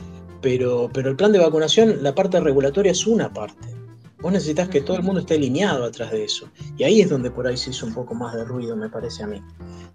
pero, 0.42 0.90
pero 0.94 1.10
el 1.10 1.16
plan 1.16 1.32
de 1.32 1.40
vacunación, 1.40 2.04
la 2.04 2.14
parte 2.14 2.40
regulatoria 2.40 2.92
es 2.92 3.08
una 3.08 3.34
parte. 3.34 3.80
Vos 4.22 4.34
necesitas 4.34 4.68
que 4.68 4.82
todo 4.82 4.98
el 4.98 5.04
mundo 5.04 5.22
esté 5.22 5.36
alineado 5.36 5.86
atrás 5.86 6.12
de 6.12 6.26
eso. 6.26 6.50
Y 6.78 6.84
ahí 6.84 7.00
es 7.00 7.10
donde 7.10 7.32
por 7.32 7.48
ahí 7.48 7.56
se 7.56 7.70
hizo 7.70 7.86
un 7.86 7.94
poco 7.94 8.14
más 8.14 8.36
de 8.36 8.44
ruido, 8.44 8.76
me 8.76 8.90
parece 8.90 9.24
a 9.24 9.28
mí. 9.28 9.42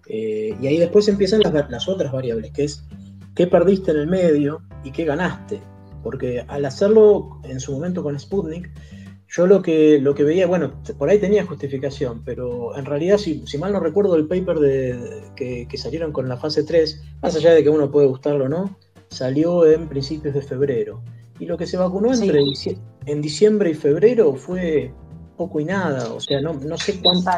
Eh, 0.07 0.55
y 0.59 0.67
ahí 0.67 0.77
después 0.77 1.07
empiezan 1.07 1.41
las, 1.41 1.87
otras 1.87 2.11
variables, 2.11 2.51
que 2.51 2.63
es 2.63 2.83
qué 3.35 3.47
perdiste 3.47 3.91
en 3.91 3.97
el 3.97 4.07
medio 4.07 4.61
y 4.83 4.91
qué 4.91 5.05
ganaste. 5.05 5.61
Porque 6.03 6.43
al 6.47 6.65
hacerlo 6.65 7.39
en 7.43 7.59
su 7.59 7.73
momento 7.73 8.03
con 8.03 8.17
Sputnik, 8.19 8.71
Yo 9.27 9.47
lo 9.47 9.61
que, 9.61 9.99
lo 9.99 10.13
que 10.13 10.23
veía, 10.23 10.45
bueno, 10.47 10.81
por 10.97 11.09
ahí 11.09 11.19
tenía 11.19 11.45
justificación, 11.45 12.23
pero 12.23 12.77
en 12.77 12.85
realidad, 12.85 13.17
si, 13.17 13.43
mal 13.57 13.73
no 13.73 13.79
recuerdo, 13.79 14.15
el 14.15 14.27
paper 14.27 14.59
de, 14.59 15.23
que, 15.35 15.77
salieron 15.77 16.11
con 16.11 16.29
la 16.29 16.37
fase 16.37 16.63
3, 16.63 17.01
más 17.21 17.35
allá 17.35 17.53
de 17.53 17.63
que 17.63 17.69
uno 17.69 17.91
puede 17.91 18.07
gustarlo 18.07 18.45
o 18.45 18.49
no, 18.49 18.77
salió 19.09 19.65
en 19.65 19.89
principios 19.89 20.35
de 20.35 20.41
febrero. 20.41 21.01
Y 21.39 21.47
lo 21.47 21.57
que 21.57 21.65
se 21.65 21.75
vacunó 21.75 22.13
entre 22.13 22.39
en 23.07 23.21
diciembre 23.21 23.71
y 23.71 23.73
febrero 23.73 24.35
fue 24.35 24.93
poco 25.35 25.59
y 25.59 25.65
nada, 25.65 26.13
o 26.13 26.19
sea, 26.19 26.39
no, 26.39 26.53
no 26.53 26.77
sé 26.77 27.01
cuánto. 27.01 27.29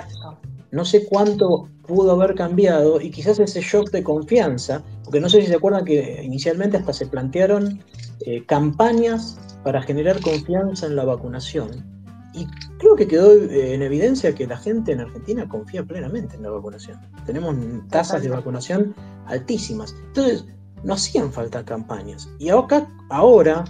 No 0.71 0.85
sé 0.85 1.05
cuánto 1.05 1.69
pudo 1.87 2.11
haber 2.11 2.35
cambiado 2.35 2.99
y 2.99 3.09
quizás 3.09 3.39
ese 3.39 3.61
shock 3.61 3.89
de 3.91 4.03
confianza, 4.03 4.83
porque 5.03 5.19
no 5.19 5.29
sé 5.29 5.41
si 5.41 5.47
se 5.47 5.55
acuerdan 5.55 5.85
que 5.85 6.21
inicialmente 6.23 6.77
hasta 6.77 6.93
se 6.93 7.07
plantearon 7.07 7.79
eh, 8.21 8.45
campañas 8.45 9.39
para 9.63 9.81
generar 9.81 10.19
confianza 10.21 10.85
en 10.85 10.95
la 10.95 11.05
vacunación. 11.05 11.85
Y 12.33 12.45
creo 12.77 12.95
que 12.95 13.07
quedó 13.07 13.33
eh, 13.33 13.73
en 13.73 13.81
evidencia 13.81 14.35
que 14.35 14.45
la 14.45 14.57
gente 14.57 14.91
en 14.91 14.99
Argentina 14.99 15.47
confía 15.47 15.83
plenamente 15.83 16.35
en 16.35 16.43
la 16.43 16.49
vacunación. 16.49 16.99
Tenemos 17.25 17.55
tasas 17.89 18.21
de 18.21 18.29
vacunación 18.29 18.93
altísimas. 19.25 19.95
Entonces, 20.07 20.45
no 20.83 20.93
hacían 20.93 21.31
falta 21.31 21.63
campañas. 21.63 22.29
Y 22.39 22.49
acá, 22.49 22.87
ahora, 23.09 23.63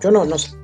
yo 0.00 0.10
no, 0.10 0.24
no 0.24 0.38
sé. 0.38 0.56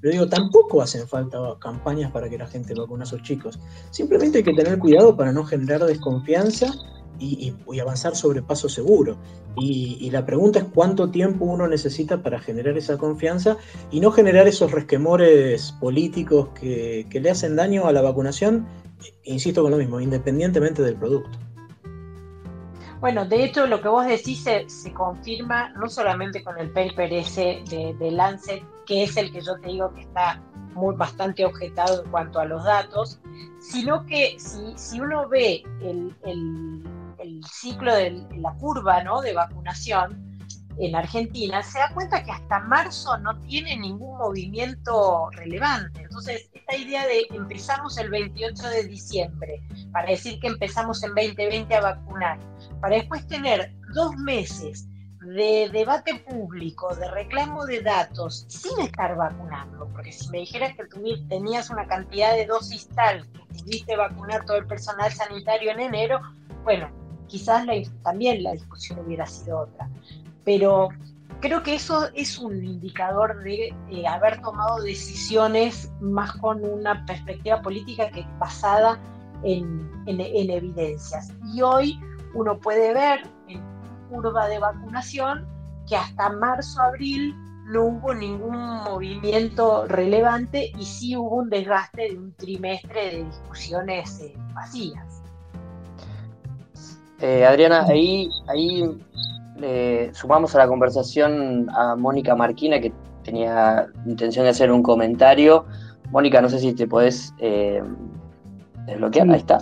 Pero 0.00 0.12
digo, 0.12 0.28
tampoco 0.28 0.82
hacen 0.82 1.06
falta 1.06 1.38
campañas 1.60 2.10
para 2.10 2.28
que 2.28 2.38
la 2.38 2.46
gente 2.46 2.74
vacune 2.74 3.02
a 3.02 3.06
sus 3.06 3.22
chicos. 3.22 3.58
Simplemente 3.90 4.38
hay 4.38 4.44
que 4.44 4.54
tener 4.54 4.78
cuidado 4.78 5.16
para 5.16 5.32
no 5.32 5.44
generar 5.44 5.84
desconfianza 5.84 6.72
y, 7.18 7.54
avanzar 7.80 8.16
sobre 8.16 8.42
paso 8.42 8.68
seguro. 8.68 9.16
Y, 9.56 10.10
la 10.10 10.26
pregunta 10.26 10.58
es 10.58 10.64
cuánto 10.74 11.10
tiempo 11.10 11.44
uno 11.44 11.68
necesita 11.68 12.22
para 12.22 12.40
generar 12.40 12.76
esa 12.76 12.98
confianza 12.98 13.56
y 13.90 14.00
no 14.00 14.10
generar 14.10 14.48
esos 14.48 14.72
resquemores 14.72 15.72
políticos 15.80 16.48
que, 16.60 17.06
le 17.10 17.30
hacen 17.30 17.56
daño 17.56 17.86
a 17.86 17.92
la 17.92 18.02
vacunación, 18.02 18.66
insisto 19.24 19.62
con 19.62 19.70
lo 19.70 19.76
mismo, 19.76 20.00
independientemente 20.00 20.82
del 20.82 20.96
producto. 20.96 21.38
Bueno, 23.00 23.26
de 23.26 23.44
hecho 23.44 23.66
lo 23.66 23.82
que 23.82 23.88
vos 23.88 24.06
decís 24.06 24.42
se, 24.42 24.92
confirma 24.92 25.68
no 25.74 25.90
solamente 25.90 26.42
con 26.42 26.58
el 26.58 26.70
paper 26.70 27.12
ese 27.12 27.62
de, 27.68 28.10
Lancet, 28.10 28.62
que 28.86 29.04
es 29.04 29.16
el 29.16 29.32
que 29.32 29.40
yo 29.40 29.58
te 29.60 29.68
digo 29.68 29.92
que 29.94 30.02
está 30.02 30.42
muy 30.74 30.94
bastante 30.96 31.44
objetado 31.44 32.04
en 32.04 32.10
cuanto 32.10 32.40
a 32.40 32.44
los 32.44 32.64
datos, 32.64 33.20
sino 33.60 34.04
que 34.06 34.36
si, 34.38 35.00
uno 35.00 35.28
ve 35.28 35.62
el, 35.80 36.14
el 37.18 37.44
ciclo 37.44 37.94
de 37.94 38.26
la 38.36 38.52
curva 38.54 39.02
¿no? 39.02 39.20
de 39.20 39.32
vacunación 39.32 40.34
en 40.78 40.96
Argentina, 40.96 41.62
se 41.62 41.78
da 41.78 41.92
cuenta 41.94 42.24
que 42.24 42.32
hasta 42.32 42.60
marzo 42.60 43.16
no 43.18 43.40
tiene 43.42 43.76
ningún 43.76 44.18
movimiento 44.18 45.30
relevante. 45.30 46.02
Entonces, 46.02 46.50
esta 46.52 46.76
idea 46.76 47.06
de 47.06 47.26
empezamos 47.30 47.96
el 47.98 48.10
28 48.10 48.68
de 48.68 48.84
diciembre 48.84 49.62
para 49.92 50.10
decir 50.10 50.40
que 50.40 50.48
empezamos 50.48 51.02
en 51.04 51.10
2020 51.14 51.74
a 51.76 51.80
vacunar, 51.80 52.38
para 52.80 52.96
después 52.96 53.26
tener 53.28 53.72
dos 53.94 54.16
meses 54.16 54.88
de 55.24 55.70
debate 55.72 56.14
público, 56.28 56.94
de 56.94 57.10
reclamo 57.10 57.64
de 57.66 57.82
datos, 57.82 58.44
sin 58.48 58.80
estar 58.80 59.16
vacunando, 59.16 59.88
porque 59.92 60.12
si 60.12 60.28
me 60.30 60.38
dijeras 60.38 60.74
que 60.76 60.84
tenías 61.28 61.70
una 61.70 61.86
cantidad 61.86 62.34
de 62.34 62.46
dosis 62.46 62.88
tal 62.88 63.26
que 63.32 63.62
pudiste 63.62 63.96
vacunar 63.96 64.44
todo 64.44 64.58
el 64.58 64.66
personal 64.66 65.12
sanitario 65.12 65.70
en 65.72 65.80
enero, 65.80 66.20
bueno, 66.62 66.90
quizás 67.26 67.66
también 68.02 68.42
la 68.42 68.52
discusión 68.52 68.98
hubiera 69.00 69.26
sido 69.26 69.60
otra. 69.60 69.88
Pero 70.44 70.88
creo 71.40 71.62
que 71.62 71.74
eso 71.74 72.08
es 72.14 72.38
un 72.38 72.64
indicador 72.64 73.42
de 73.42 73.74
eh, 73.90 74.06
haber 74.06 74.40
tomado 74.40 74.82
decisiones 74.82 75.90
más 76.00 76.32
con 76.32 76.64
una 76.64 77.04
perspectiva 77.06 77.60
política 77.60 78.10
que 78.10 78.26
basada 78.38 79.00
en, 79.42 79.90
evidencias. 80.06 81.32
Y 81.52 81.62
hoy 81.62 82.00
uno 82.34 82.58
puede 82.58 82.94
ver 82.94 83.28
en 83.48 83.62
curva 84.14 84.48
de 84.48 84.58
vacunación 84.58 85.46
que 85.88 85.96
hasta 85.96 86.30
marzo, 86.30 86.80
abril 86.80 87.34
no 87.66 87.84
hubo 87.84 88.14
ningún 88.14 88.56
movimiento 88.84 89.86
relevante 89.86 90.70
y 90.78 90.84
sí 90.84 91.16
hubo 91.16 91.36
un 91.36 91.50
desgaste 91.50 92.10
de 92.10 92.18
un 92.18 92.32
trimestre 92.34 93.10
de 93.10 93.24
discusiones 93.24 94.20
eh, 94.20 94.34
vacías. 94.54 95.22
Eh, 97.20 97.44
Adriana, 97.46 97.84
ahí, 97.88 98.28
ahí 98.48 98.84
sumamos 100.12 100.54
a 100.54 100.58
la 100.58 100.68
conversación 100.68 101.68
a 101.70 101.96
Mónica 101.96 102.34
Marquina, 102.34 102.80
que 102.80 102.92
tenía 103.22 103.86
intención 104.04 104.44
de 104.44 104.50
hacer 104.50 104.70
un 104.70 104.82
comentario. 104.82 105.64
Mónica, 106.10 106.40
no 106.42 106.48
sé 106.48 106.58
si 106.58 106.74
te 106.74 106.86
podés 106.86 107.32
eh, 107.38 107.82
desbloquear. 108.86 109.30
Ahí 109.30 109.38
está. 109.38 109.58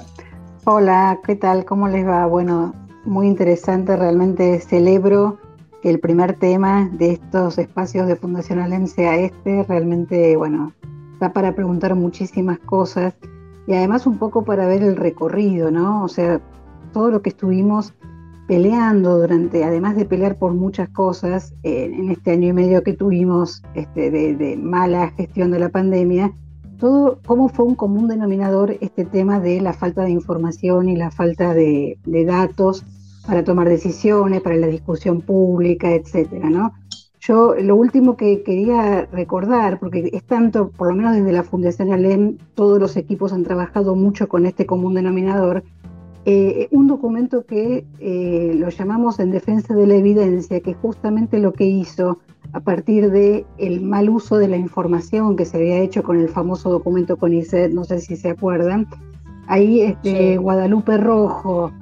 Hola, 0.65 1.19
¿qué 1.25 1.37
tal? 1.37 1.65
¿Cómo 1.65 1.89
les 1.89 2.07
va? 2.07 2.27
Bueno, 2.27 2.75
muy 3.05 3.27
interesante. 3.27 3.97
Realmente 3.97 4.61
celebro 4.61 5.39
que 5.83 5.91
el 5.91 6.01
primer 6.01 6.35
tema 6.35 6.89
de 6.93 7.13
estos 7.13 7.59
espacios 7.59 8.07
de 8.07 8.17
Fundación 8.17 8.59
Alem 8.59 8.85
este. 8.85 9.65
Realmente, 9.65 10.37
bueno, 10.37 10.73
está 11.15 11.33
para 11.33 11.55
preguntar 11.55 11.95
muchísimas 11.95 12.59
cosas 12.61 13.15
y 13.67 13.75
además 13.75 14.07
un 14.07 14.19
poco 14.19 14.45
para 14.45 14.67
ver 14.67 14.83
el 14.83 14.97
recorrido, 14.97 15.71
¿no? 15.71 16.05
O 16.05 16.09
sea, 16.09 16.41
todo 16.93 17.11
lo 17.11 17.23
que 17.23 17.31
estuvimos 17.31 17.95
peleando 18.47 19.19
durante, 19.19 19.65
además 19.65 19.97
de 19.97 20.05
pelear 20.05 20.37
por 20.37 20.53
muchas 20.53 20.89
cosas 20.89 21.55
eh, 21.63 21.91
en 21.93 22.11
este 22.11 22.33
año 22.33 22.49
y 22.49 22.53
medio 22.53 22.83
que 22.83 22.93
tuvimos 22.93 23.63
este, 23.75 24.11
de, 24.11 24.57
mala 24.57 25.11
gestión 25.17 25.51
de 25.53 25.61
la 25.61 25.69
pandemia, 25.69 26.33
todo 26.83 27.21
cómo 27.25 27.49
fue 27.49 27.65
un 27.65 27.77
común 27.77 28.09
denominador 28.09 28.77
este 28.81 29.05
tema 29.05 29.39
de 29.39 29.61
la 29.61 29.73
falta 29.73 30.03
de 30.03 30.11
información 30.11 30.89
y 30.89 30.97
la 30.97 31.13
falta 31.13 31.55
de, 31.55 31.97
datos 32.27 32.85
para 33.25 33.45
tomar 33.45 33.69
decisiones, 33.69 34.41
para 34.41 34.57
la 34.57 34.67
discusión 34.67 35.21
pública, 35.21 35.93
etcétera. 35.93 36.73
Yo 37.21 37.55
lo 37.55 37.77
último 37.77 38.17
que 38.17 38.43
quería 38.43 39.07
recordar, 39.13 39.79
porque 39.79 40.11
es 40.13 40.25
tanto, 40.25 40.71
por 40.71 40.89
lo 40.89 40.97
menos 40.97 41.15
desde 41.15 41.31
la 41.31 41.45
Fundación 41.45 41.93
Alem, 41.93 42.39
todos 42.57 42.81
los 42.81 42.97
equipos 42.97 43.33
han 43.33 43.45
trabajado 43.45 43.95
mucho 43.95 44.27
con 44.27 44.45
este 44.45 44.67
común 44.67 44.95
denominador, 44.95 45.63
eh, 46.25 46.67
un 46.73 46.89
documento 46.89 47.45
que 47.45 47.85
eh, 48.01 48.55
lo 48.57 48.71
llamamos 48.71 49.21
en 49.21 49.31
defensa 49.31 49.73
de 49.77 49.87
la 49.87 49.95
evidencia, 49.95 50.59
que 50.59 50.75
justamente 50.75 51.39
lo 51.39 51.53
que 51.53 51.67
hizo 51.67 52.19
a 52.53 52.61
partir 52.61 53.11
del 53.11 53.47
el 53.59 53.83
mal 53.83 54.11
uso 54.11 54.37
de 54.37 54.49
la 54.49 54.57
información 54.57 55.37
que 55.37 55.45
se 55.45 55.57
había 55.57 55.79
hecho 55.79 56.03
con 56.03 56.19
el 56.19 56.29
famoso 56.29 56.71
documento 56.71 57.17
CONICET, 57.17 57.73
no 57.73 57.85
sé 57.85 58.01
si 58.01 58.17
se 58.17 58.31
acuerdan, 58.31 58.87
ahí 59.47 59.81
este, 59.81 60.37
Guadalupe 60.37 60.99
Rojo, 60.99 61.73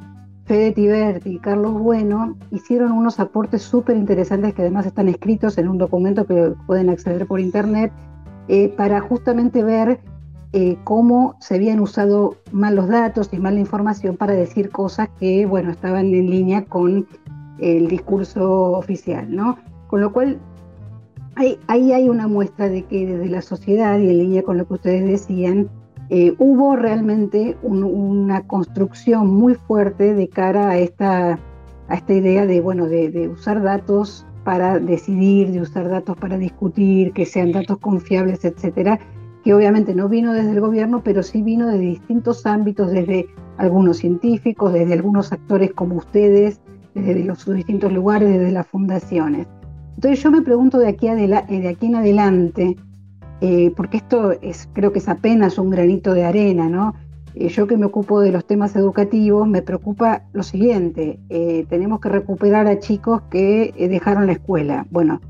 Fede 0.45 0.73
Tiberti 0.73 1.31
y 1.31 1.39
Carlos 1.39 1.75
Bueno 1.75 2.37
hicieron 2.51 2.93
unos 2.93 3.21
aportes 3.21 3.63
súper 3.63 3.97
interesantes 3.97 4.55
que 4.55 4.63
además 4.63 4.87
están 4.87 5.09
escritos 5.09 5.59
en 5.59 5.69
un 5.69 5.79
documento 5.79 6.27
que 6.27 6.55
pueden 6.67 6.89
acceder 6.89 7.27
por 7.27 7.41
internet 7.41 7.93
eh, 8.49 8.69
para 8.69 9.01
justamente 9.01 9.63
ver 9.63 10.01
eh, 10.53 10.77
cómo 10.83 11.37
se 11.39 11.55
habían 11.55 11.79
usado 11.79 12.35
mal 12.51 12.75
los 12.75 12.89
datos 12.89 13.29
y 13.33 13.39
mal 13.39 13.55
la 13.55 13.61
información 13.61 14.17
para 14.17 14.33
decir 14.33 14.71
cosas 14.71 15.09
que, 15.21 15.47
bueno, 15.47 15.71
estaban 15.71 16.07
en 16.07 16.29
línea 16.29 16.65
con 16.65 17.07
el 17.61 17.87
discurso 17.87 18.73
oficial, 18.73 19.33
¿no? 19.33 19.57
Con 19.87 20.01
lo 20.01 20.13
cual, 20.13 20.41
ahí, 21.37 21.59
hay 21.69 22.09
una 22.09 22.29
muestra 22.29 22.69
de 22.69 22.85
que 22.85 23.07
desde 23.07 23.29
la 23.29 23.43
sociedad 23.43 23.99
y 23.99 24.09
en 24.09 24.19
línea 24.19 24.43
con 24.43 24.59
lo 24.59 24.67
que 24.67 24.75
ustedes 24.75 25.07
decían, 25.07 25.69
eh, 26.09 26.35
hubo 26.39 26.75
realmente 26.75 27.57
una 27.63 28.47
construcción 28.47 29.29
muy 29.29 29.55
fuerte 29.55 30.15
de 30.15 30.29
cara 30.29 30.71
a 30.71 30.79
esta, 30.79 31.39
a 31.89 31.95
esta 31.95 32.13
idea 32.13 32.47
de, 32.47 32.61
bueno, 32.61 32.87
de, 32.87 33.29
usar 33.29 33.63
datos 33.63 34.27
para 34.45 34.79
decidir, 34.79 35.53
de 35.53 35.61
usar 35.61 35.89
datos 35.89 36.17
para 36.17 36.37
discutir, 36.37 37.13
que 37.13 37.27
sean 37.27 37.53
datos 37.53 37.79
confiables, 37.79 38.45
etcétera, 38.45 38.99
que 39.45 39.55
obviamente 39.55 39.95
no 39.95 40.09
vino 40.09 40.33
desde 40.33 40.51
el 40.51 40.61
gobierno, 40.61 41.03
pero 41.05 41.23
sí 41.23 41.43
vino 41.43 41.69
de 41.69 41.79
distintos 41.79 42.45
ámbitos, 42.45 42.91
desde 42.91 43.29
algunos 43.57 43.99
científicos, 43.99 44.73
desde 44.73 44.95
algunos 44.95 45.33
actores 45.33 45.73
como 45.75 45.97
ustedes, 45.97 46.61
desde 46.95 47.25
los 47.25 47.47
distintos 47.47 47.93
lugares, 47.93 48.29
desde 48.31 48.51
las 48.51 48.67
fundaciones. 48.67 49.47
Entonces 49.97 50.23
yo 50.23 50.31
me 50.31 50.43
pregunto 50.43 50.79
de 50.79 50.89
aquí, 50.89 51.09
aquí 51.09 51.87
en 51.87 51.95
adelante, 51.95 52.77
eh, 53.41 53.73
porque 53.77 53.99
esto 53.99 54.33
es, 54.43 54.69
creo 54.73 54.93
que 54.93 54.99
es 54.99 55.09
apenas 55.09 55.59
un 55.59 55.71
granito 55.71 56.15
de 56.15 56.25
arena, 56.25 56.69
¿no? 56.69 56.95
Eh, 57.35 57.49
yo 57.49 57.67
que 57.67 57.77
me 57.77 57.87
ocupo 57.87 58.21
de 58.21 58.33
los 58.33 58.47
temas 58.47 58.77
educativos, 58.77 59.47
me 59.47 59.63
preocupa 59.63 60.25
lo 60.33 60.43
siguiente, 60.43 61.19
eh, 61.29 61.65
tenemos 61.69 62.01
que 62.01 62.09
recuperar 62.09 62.67
a 62.67 62.79
chicos 62.79 63.23
que 63.31 63.73
dejaron 63.79 64.27
la 64.27 64.33
escuela. 64.33 64.87
Bueno, 64.91 65.21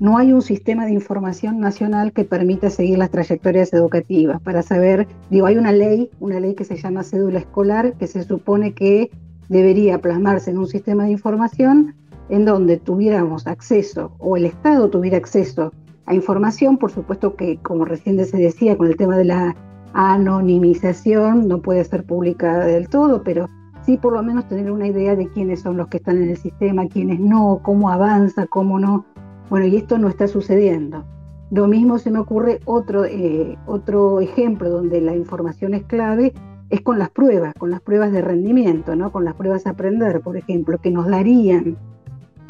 no 0.00 0.16
hay 0.16 0.32
un 0.32 0.42
sistema 0.42 0.86
de 0.86 0.92
información 0.92 1.60
nacional 1.60 2.12
que 2.12 2.24
permita 2.24 2.70
seguir 2.70 2.98
las 2.98 3.10
trayectorias 3.10 3.72
educativas 3.72 4.40
para 4.40 4.62
saber, 4.62 5.06
digo, 5.28 5.46
hay 5.46 5.58
una 5.58 5.72
ley, 5.72 6.10
una 6.20 6.40
ley 6.40 6.54
que 6.54 6.64
se 6.64 6.76
llama 6.76 7.02
cédula 7.02 7.38
escolar, 7.38 7.92
que 7.98 8.06
se 8.06 8.24
supone 8.24 8.72
que 8.72 9.10
debería 9.50 9.98
plasmarse 9.98 10.50
en 10.50 10.58
un 10.58 10.66
sistema 10.66 11.04
de 11.04 11.10
información 11.10 11.94
en 12.30 12.44
donde 12.44 12.78
tuviéramos 12.78 13.46
acceso 13.46 14.12
o 14.18 14.36
el 14.36 14.46
Estado 14.46 14.88
tuviera 14.88 15.18
acceso 15.18 15.72
a 16.06 16.14
información, 16.14 16.78
por 16.78 16.90
supuesto 16.90 17.36
que, 17.36 17.58
como 17.58 17.84
recién 17.84 18.24
se 18.24 18.36
decía, 18.36 18.76
con 18.76 18.86
el 18.86 18.96
tema 18.96 19.16
de 19.16 19.26
la 19.26 19.56
anonimización 19.92 21.48
no 21.48 21.60
puede 21.60 21.84
ser 21.84 22.04
pública 22.04 22.60
del 22.60 22.88
todo, 22.88 23.22
pero 23.22 23.48
sí 23.82 23.96
por 23.96 24.12
lo 24.12 24.22
menos 24.22 24.48
tener 24.48 24.70
una 24.70 24.86
idea 24.86 25.16
de 25.16 25.28
quiénes 25.28 25.60
son 25.60 25.76
los 25.76 25.88
que 25.88 25.98
están 25.98 26.22
en 26.22 26.30
el 26.30 26.36
sistema, 26.36 26.86
quiénes 26.86 27.20
no, 27.20 27.60
cómo 27.62 27.90
avanza, 27.90 28.46
cómo 28.46 28.78
no. 28.78 29.04
Bueno, 29.48 29.66
y 29.66 29.76
esto 29.76 29.98
no 29.98 30.08
está 30.08 30.28
sucediendo. 30.28 31.04
Lo 31.50 31.66
mismo 31.66 31.98
se 31.98 32.12
me 32.12 32.20
ocurre 32.20 32.60
otro, 32.64 33.04
eh, 33.04 33.58
otro 33.66 34.20
ejemplo 34.20 34.70
donde 34.70 35.00
la 35.00 35.16
información 35.16 35.74
es 35.74 35.82
clave, 35.84 36.32
es 36.70 36.80
con 36.82 37.00
las 37.00 37.10
pruebas, 37.10 37.54
con 37.54 37.70
las 37.70 37.80
pruebas 37.80 38.12
de 38.12 38.22
rendimiento, 38.22 38.94
¿no? 38.94 39.10
con 39.10 39.24
las 39.24 39.34
pruebas 39.34 39.66
a 39.66 39.70
aprender, 39.70 40.20
por 40.20 40.36
ejemplo, 40.36 40.78
que 40.78 40.92
nos 40.92 41.08
darían 41.08 41.76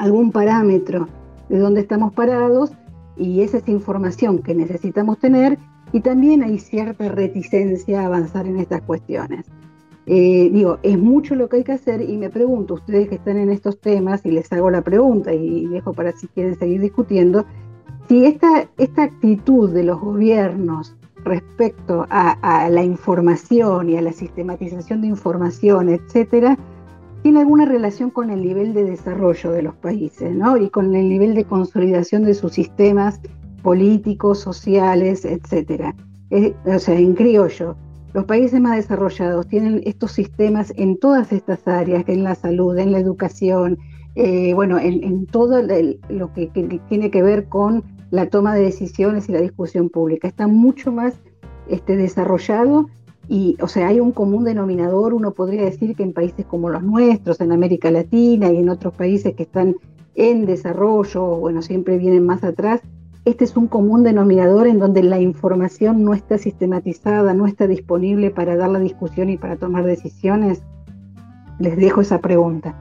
algún 0.01 0.31
parámetro 0.31 1.07
de 1.47 1.59
dónde 1.59 1.81
estamos 1.81 2.11
parados 2.13 2.71
y 3.17 3.41
esa 3.41 3.57
es 3.57 3.67
información 3.67 4.39
que 4.39 4.55
necesitamos 4.55 5.19
tener 5.19 5.59
y 5.93 6.01
también 6.01 6.41
hay 6.41 6.57
cierta 6.57 7.07
reticencia 7.09 8.01
a 8.01 8.05
avanzar 8.07 8.47
en 8.47 8.57
estas 8.57 8.81
cuestiones. 8.81 9.45
Eh, 10.07 10.49
digo, 10.51 10.79
es 10.81 10.97
mucho 10.97 11.35
lo 11.35 11.47
que 11.47 11.57
hay 11.57 11.63
que 11.63 11.73
hacer 11.73 12.01
y 12.01 12.17
me 12.17 12.31
pregunto, 12.31 12.73
ustedes 12.73 13.09
que 13.09 13.15
están 13.15 13.37
en 13.37 13.51
estos 13.51 13.79
temas, 13.79 14.25
y 14.25 14.31
les 14.31 14.51
hago 14.51 14.71
la 14.71 14.81
pregunta 14.81 15.33
y 15.33 15.67
dejo 15.67 15.93
para 15.93 16.11
si 16.13 16.27
quieren 16.27 16.57
seguir 16.57 16.81
discutiendo, 16.81 17.45
si 18.09 18.25
esta, 18.25 18.67
esta 18.77 19.03
actitud 19.03 19.69
de 19.69 19.83
los 19.83 20.01
gobiernos 20.01 20.95
respecto 21.23 22.07
a, 22.09 22.67
la 22.69 22.83
información 22.83 23.91
y 23.91 23.97
a 23.97 24.01
la 24.01 24.11
sistematización 24.11 25.01
de 25.01 25.07
información, 25.09 25.89
etcétera, 25.89 26.57
tiene 27.23 27.39
alguna 27.41 27.65
relación 27.65 28.09
con 28.09 28.29
el 28.29 28.41
nivel 28.41 28.73
de 28.73 28.83
desarrollo 28.83 29.51
de 29.51 29.61
los 29.61 29.75
países, 29.75 30.33
¿no? 30.35 30.57
Y 30.57 30.69
con 30.69 30.95
el 30.95 31.09
nivel 31.09 31.35
de 31.35 31.45
consolidación 31.45 32.23
de 32.23 32.33
sus 32.33 32.53
sistemas 32.53 33.19
políticos, 33.61 34.39
sociales, 34.39 35.25
etcétera. 35.25 35.95
o 36.65 36.79
sea, 36.79 36.97
en 36.97 37.13
criollo, 37.13 37.75
los 38.13 38.25
países 38.25 38.59
más 38.59 38.75
desarrollados 38.75 39.47
tienen 39.47 39.81
estos 39.85 40.11
sistemas 40.11 40.73
en 40.75 40.97
todas 40.97 41.31
estas 41.31 41.65
áreas, 41.67 42.03
en 42.07 42.23
la 42.23 42.35
salud, 42.35 42.77
en 42.77 42.91
la 42.91 42.99
educación, 42.99 43.77
eh, 44.15 44.53
bueno, 44.53 44.77
en, 44.79 45.25
todo 45.27 45.61
lo 45.61 46.33
que, 46.33 46.47
tiene 46.89 47.11
que 47.11 47.23
ver 47.23 47.47
con 47.47 47.83
la 48.09 48.27
toma 48.27 48.55
de 48.55 48.63
decisiones 48.63 49.29
y 49.29 49.31
la 49.31 49.39
discusión 49.39 49.89
pública. 49.89 50.27
Está 50.27 50.47
mucho 50.47 50.91
más 50.91 51.13
este, 51.69 51.95
desarrollado 51.95 52.87
y, 53.33 53.55
o 53.61 53.69
sea, 53.69 53.87
hay 53.87 54.01
un 54.01 54.11
común 54.11 54.43
denominador, 54.43 55.13
uno 55.13 55.31
podría 55.31 55.63
decir 55.63 55.95
que 55.95 56.03
en 56.03 56.11
países 56.11 56.45
como 56.45 56.67
los 56.67 56.83
nuestros, 56.83 57.39
en 57.39 57.53
América 57.53 57.89
Latina 57.89 58.51
y 58.51 58.57
en 58.57 58.67
otros 58.67 58.93
países 58.93 59.35
que 59.35 59.43
están 59.43 59.77
en 60.15 60.45
desarrollo, 60.45 61.37
bueno, 61.37 61.61
siempre 61.61 61.97
vienen 61.97 62.25
más 62.25 62.43
atrás, 62.43 62.81
este 63.23 63.45
es 63.45 63.55
un 63.55 63.67
común 63.67 64.03
denominador 64.03 64.67
en 64.67 64.79
donde 64.79 65.01
la 65.01 65.21
información 65.21 66.03
no 66.03 66.13
está 66.13 66.37
sistematizada, 66.37 67.33
no 67.33 67.47
está 67.47 67.67
disponible 67.67 68.31
para 68.31 68.57
dar 68.57 68.69
la 68.69 68.79
discusión 68.79 69.29
y 69.29 69.37
para 69.37 69.55
tomar 69.55 69.85
decisiones. 69.85 70.61
Les 71.57 71.77
dejo 71.77 72.01
esa 72.01 72.19
pregunta. 72.19 72.75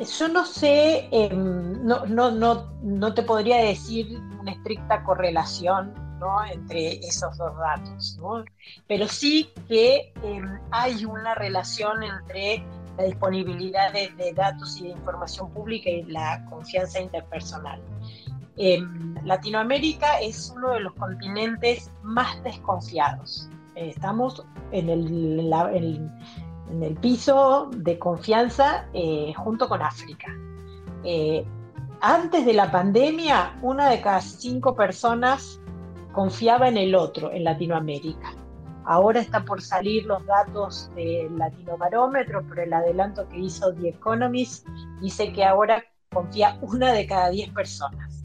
Yo 0.00 0.28
no 0.28 0.46
sé, 0.46 1.08
em, 1.12 1.84
no, 1.84 2.06
no, 2.06 2.30
no, 2.30 2.72
no, 2.82 3.12
te 3.12 3.22
podría 3.22 3.58
decir 3.58 4.18
una 4.40 4.52
estricta 4.52 5.04
correlación 5.04 5.92
entre 6.52 6.98
esos 7.06 7.36
dos 7.38 7.56
datos, 7.56 8.18
pero 8.86 9.08
sí 9.08 9.50
que 9.68 10.12
em, 10.22 10.58
hay 10.70 11.04
una 11.04 11.34
relación 11.34 12.02
entre 12.02 12.64
la 12.96 13.04
disponibilidad 13.04 13.92
de, 13.92 14.32
datos 14.34 14.78
y 14.78 14.84
de 14.84 14.88
información 14.90 15.50
pública 15.50 15.88
y 15.90 16.02
la 16.04 16.44
confianza 16.46 17.00
interpersonal. 17.00 17.80
Em, 18.56 19.14
Latinoamérica 19.24 20.20
es 20.20 20.52
uno 20.56 20.72
de 20.72 20.80
los 20.80 20.94
continentes 20.94 21.90
más 22.02 22.42
desconfiados. 22.42 23.48
estamos 23.74 24.44
en 24.72 24.90
el, 24.90 25.50
en 26.70 26.82
el 26.82 26.94
piso 26.96 27.70
de 27.74 27.98
confianza 27.98 28.86
eh, 28.92 29.32
junto 29.36 29.68
con 29.68 29.82
África. 29.82 30.28
Eh, 31.04 31.44
antes 32.00 32.46
de 32.46 32.52
la 32.52 32.70
pandemia, 32.70 33.58
una 33.62 33.90
de 33.90 34.00
cada 34.00 34.20
cinco 34.20 34.74
personas 34.74 35.60
confiaba 36.12 36.68
en 36.68 36.76
el 36.76 36.94
otro 36.94 37.30
en 37.30 37.44
Latinoamérica. 37.44 38.34
Ahora 38.84 39.20
está 39.20 39.44
por 39.44 39.60
salir 39.60 40.06
los 40.06 40.24
datos 40.26 40.90
del 40.94 41.36
Latinobarómetro, 41.36 42.42
pero 42.48 42.62
el 42.62 42.72
adelanto 42.72 43.28
que 43.28 43.38
hizo 43.38 43.74
The 43.74 43.90
Economist 43.90 44.66
dice 45.00 45.32
que 45.32 45.44
ahora 45.44 45.84
confía 46.10 46.58
una 46.62 46.92
de 46.92 47.06
cada 47.06 47.30
diez 47.30 47.50
personas. 47.50 48.24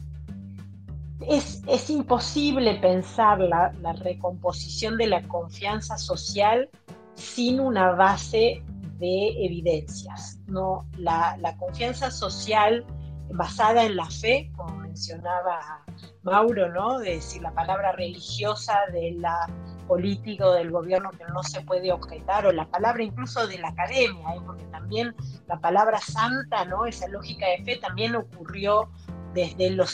Es, 1.20 1.62
es 1.66 1.90
imposible 1.90 2.74
pensar 2.76 3.38
la, 3.40 3.72
la 3.80 3.92
recomposición 3.92 4.96
de 4.96 5.06
la 5.06 5.22
confianza 5.28 5.98
social 5.98 6.68
sin 7.16 7.58
una 7.60 7.92
base 7.92 8.62
de 8.98 9.44
evidencias. 9.44 10.38
¿no? 10.46 10.86
La, 10.98 11.36
confianza 11.58 12.10
social 12.10 12.84
basada 13.30 13.84
en 13.84 13.96
la 13.96 14.08
fe, 14.08 14.50
como 14.56 14.76
mencionaba 14.76 15.84
Mauro, 16.22 16.72
¿no? 16.72 16.98
de 16.98 17.14
decir 17.14 17.42
la 17.42 17.52
palabra 17.52 17.92
religiosa 17.92 18.78
de 18.92 19.12
la 19.18 19.48
política 19.88 20.46
o 20.46 20.52
del 20.52 20.70
gobierno 20.70 21.10
que 21.10 21.24
no 21.32 21.42
se 21.42 21.60
puede 21.62 21.92
objetar, 21.92 22.46
o 22.46 22.52
la 22.52 22.68
palabra 22.68 23.02
incluso 23.02 23.46
de 23.46 23.58
la 23.58 23.68
academia, 23.68 24.34
¿eh? 24.34 24.40
porque 24.44 24.64
también 24.66 25.14
la 25.46 25.60
palabra 25.60 25.98
santa, 25.98 26.64
¿no? 26.64 26.86
esa 26.86 27.08
lógica 27.08 27.46
de 27.46 27.64
fe 27.64 27.76
también 27.76 28.16
ocurrió 28.16 28.90
desde 29.32 29.70
los 29.70 29.90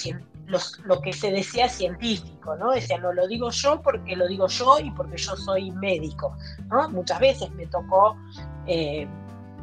lo 0.47 1.01
que 1.01 1.12
se 1.12 1.30
decía 1.30 1.68
científico, 1.68 2.57
¿no? 2.57 2.72
Decía, 2.72 2.99
no 2.99 3.12
lo 3.12 3.26
digo 3.26 3.51
yo 3.51 3.80
porque 3.80 4.16
lo 4.16 4.26
digo 4.26 4.49
yo 4.49 4.78
y 4.78 4.90
porque 4.90 5.16
yo 5.16 5.36
soy 5.36 5.70
médico, 5.70 6.36
¿no? 6.68 6.88
Muchas 6.90 7.20
veces 7.20 7.51
me 7.53 7.66
tocó 7.66 8.16
eh, 8.66 9.07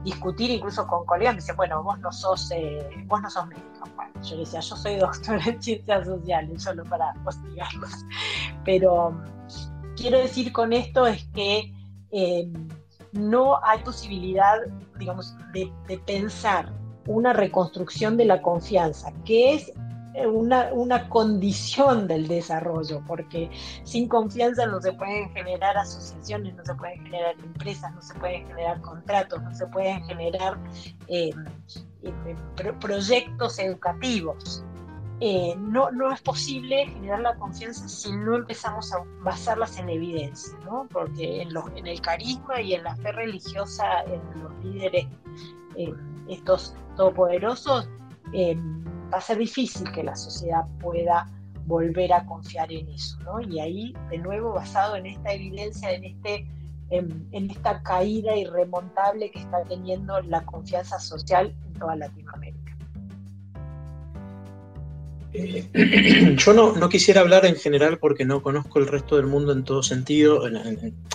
discutir 0.03 0.49
incluso 0.49 0.87
con 0.87 1.05
colegas, 1.05 1.35
me 1.35 1.41
decían, 1.41 1.57
bueno, 1.57 1.83
vos 1.83 1.99
no 1.99 2.11
sos, 2.11 2.49
eh, 2.51 2.87
vos 3.05 3.21
no 3.21 3.29
sos 3.29 3.47
médico. 3.47 3.67
Bueno, 3.95 4.11
yo 4.23 4.37
decía, 4.37 4.59
yo 4.61 4.75
soy 4.75 4.95
doctor 4.95 5.39
en 5.45 5.61
ciencias 5.61 6.05
sociales, 6.07 6.63
solo 6.63 6.83
para 6.85 7.13
hostigarlos. 7.25 7.91
Pero 8.65 9.21
quiero 9.95 10.17
decir 10.17 10.51
con 10.53 10.73
esto 10.73 11.05
es 11.05 11.25
que 11.33 11.73
eh, 12.11 12.49
no 13.11 13.59
hay 13.63 13.79
posibilidad, 13.79 14.57
digamos, 14.97 15.35
de, 15.53 15.71
de 15.87 15.97
pensar 15.99 16.71
una 17.05 17.33
reconstrucción 17.33 18.17
de 18.17 18.25
la 18.25 18.41
confianza, 18.41 19.11
que 19.25 19.55
es 19.55 19.73
una, 20.27 20.69
una, 20.73 21.09
condición 21.09 22.07
del 22.07 22.27
desarrollo, 22.27 23.01
porque 23.07 23.49
sin 23.83 24.07
confianza 24.07 24.65
no 24.65 24.81
se 24.81 24.93
pueden 24.93 25.29
generar 25.31 25.77
asociaciones, 25.77 26.55
no 26.55 26.65
se 26.65 26.75
pueden 26.75 27.03
generar 27.03 27.35
empresas, 27.39 27.93
no 27.93 28.01
se 28.01 28.13
pueden 28.15 28.47
generar 28.47 28.81
contratos, 28.81 29.41
no 29.41 29.53
se 29.53 29.67
pueden 29.67 30.03
generar 30.05 30.57
eh, 31.07 31.31
eh, 32.03 32.73
proyectos 32.79 33.59
educativos. 33.59 34.63
Eh, 35.21 35.53
no, 35.57 35.91
no 35.91 36.13
es 36.13 36.21
posible 36.21 36.87
generar 36.87 37.19
la 37.19 37.35
confianza 37.35 37.89
si 37.89 38.09
no 38.15 38.35
empezamos 38.35 38.93
a 38.93 39.03
basarlas 39.21 39.77
en 39.77 39.89
evidencia, 39.89 40.57
¿no? 40.63 40.87
porque 40.89 41.41
en, 41.41 41.49
en 41.75 41.87
el 41.87 41.99
carisma 41.99 42.61
y 42.61 42.75
en 42.75 42.83
la 42.83 42.95
fe 42.95 43.11
religiosa 43.11 44.03
en 44.03 44.21
los 44.41 44.63
líderes, 44.63 45.07
estos 46.29 46.73
todopoderosos, 46.95 47.89
va 49.11 49.17
a 49.17 49.21
ser 49.21 49.37
difícil 49.37 49.91
que 49.91 50.03
la 50.03 50.15
sociedad 50.15 50.65
pueda 50.79 51.27
volver 51.65 52.11
a 52.13 52.25
confiar 52.25 52.71
en 52.71 52.89
eso, 52.89 53.17
¿no? 53.23 53.39
Y 53.41 53.59
ahí, 53.59 53.93
de 54.09 54.17
nuevo, 54.17 54.53
basado 54.53 54.95
en 54.95 55.05
esta 55.05 55.33
evidencia, 55.33 55.91
en, 55.91 56.03
este, 56.03 56.47
en, 56.89 57.51
esta 57.51 57.81
caída 57.83 58.35
irremontable 58.35 59.29
que 59.31 59.39
está 59.39 59.63
teniendo 59.65 60.19
la 60.21 60.43
confianza 60.45 60.99
social 60.99 61.53
en 61.67 61.73
toda 61.79 61.95
Latinoamérica. 61.95 62.75
Eh, 65.33 66.35
yo 66.37 66.53
no, 66.53 66.89
quisiera 66.89 67.21
hablar 67.21 67.45
en 67.45 67.55
general 67.55 67.99
porque 67.99 68.25
no 68.25 68.41
conozco 68.41 68.79
el 68.79 68.87
resto 68.87 69.17
del 69.17 69.27
mundo 69.27 69.51
en 69.51 69.63
todo 69.63 69.83
sentido, 69.83 70.41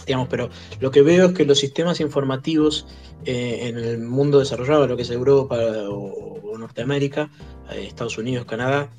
digamos, 0.07 0.29
pero 0.29 0.51
lo 0.79 0.93
que 0.93 1.03
veo 1.03 1.27
es 1.27 1.33
que 1.33 1.45
los 1.45 1.59
sistemas 1.59 1.99
informativos 2.01 2.87
eh, 3.25 3.69
en 3.69 3.79
el 3.79 3.99
mundo 3.99 4.39
desarrollado, 4.39 4.87
lo 4.87 4.97
que 4.97 5.03
es 5.03 5.11
Europa 5.11 5.57
o, 5.89 6.34
Norteamérica, 6.59 7.31
eh, 7.71 7.85
Estados 7.87 8.19
Unidos, 8.19 8.47
Canadá, 8.47 8.91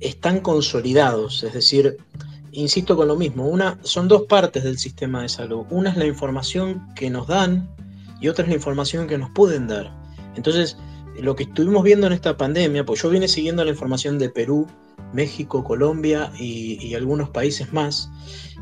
están 0.00 0.40
consolidados, 0.40 1.42
es 1.42 1.52
decir, 1.52 1.96
insisto 2.52 2.96
con 2.96 3.08
lo 3.08 3.16
mismo, 3.16 3.46
una, 3.46 3.78
son 3.82 4.08
dos 4.08 4.22
partes 4.22 4.64
del 4.64 4.78
sistema 4.78 5.22
de 5.22 5.28
salud. 5.28 5.66
Una 5.70 5.90
es 5.90 5.96
la 5.96 6.06
información 6.06 6.86
que 6.94 7.10
nos 7.10 7.26
dan 7.26 7.68
y 8.20 8.28
otra 8.28 8.44
es 8.44 8.48
la 8.48 8.56
información 8.56 9.06
que 9.06 9.18
nos 9.18 9.30
pueden 9.30 9.68
dar. 9.68 9.92
Entonces, 10.36 10.76
lo 11.20 11.34
que 11.34 11.44
estuvimos 11.44 11.82
viendo 11.82 12.06
en 12.06 12.12
esta 12.12 12.36
pandemia, 12.36 12.84
pues 12.84 13.02
yo 13.02 13.10
vine 13.10 13.28
siguiendo 13.28 13.64
la 13.64 13.70
información 13.70 14.18
de 14.18 14.30
Perú, 14.30 14.66
México, 15.12 15.64
Colombia 15.64 16.30
y, 16.38 16.94
algunos 16.94 17.30
países 17.30 17.72
más, 17.72 18.10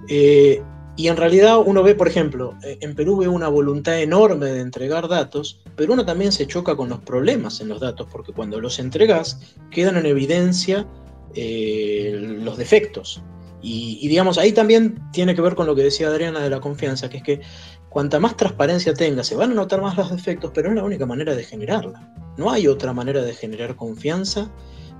eh, 0.09 0.62
Y 0.97 1.09
en 1.09 1.16
realidad 1.16 1.59
uno 1.64 1.82
ve, 1.82 1.94
por 1.94 2.09
ejemplo, 2.09 2.57
eh, 2.64 2.78
en 2.80 2.94
Perú 2.94 3.18
ve 3.18 3.28
una 3.28 3.49
voluntad 3.49 4.01
enorme 4.01 4.47
de 4.47 4.61
entregar 4.61 5.09
datos, 5.09 5.61
pero 5.76 5.92
uno 5.92 6.07
también 6.07 6.32
se 6.32 6.47
choca 6.47 6.74
con 6.74 6.88
los 6.88 7.01
problemas 7.01 7.61
en 7.61 7.68
los 7.68 7.80
datos, 7.80 8.09
porque 8.11 8.32
cuando 8.32 8.61
los 8.61 8.78
entregas 8.78 9.40
quedan 9.70 9.99
en 9.99 10.07
evidencia 10.07 10.86
eh, 11.34 12.16
los 12.40 12.57
defectos. 12.57 13.22
Y, 13.68 14.07
digamos, 14.07 14.38
ahí 14.38 14.53
también 14.53 15.03
tiene 15.12 15.34
que 15.34 15.40
ver 15.42 15.57
con 15.57 15.66
lo 15.66 15.74
que 15.74 15.82
decía 15.82 16.07
Adriana 16.07 16.40
de 16.40 16.51
la 16.51 16.61
confianza, 16.61 17.11
que 17.11 17.16
es 17.16 17.22
que 17.24 17.40
cuanta 17.88 18.20
más 18.20 18.36
transparencia 18.36 18.94
tenga, 18.94 19.24
se 19.24 19.34
van 19.34 19.51
a 19.51 19.55
notar 19.55 19.82
más 19.82 19.97
los 19.97 20.11
defectos, 20.11 20.53
pero 20.55 20.68
es 20.68 20.76
la 20.76 20.84
única 20.84 21.05
manera 21.05 21.34
de 21.34 21.42
generarla. 21.42 22.14
No 22.36 22.51
hay 22.51 22.68
otra 22.68 22.92
manera 22.92 23.22
de 23.22 23.34
generar 23.34 23.74
confianza 23.74 24.53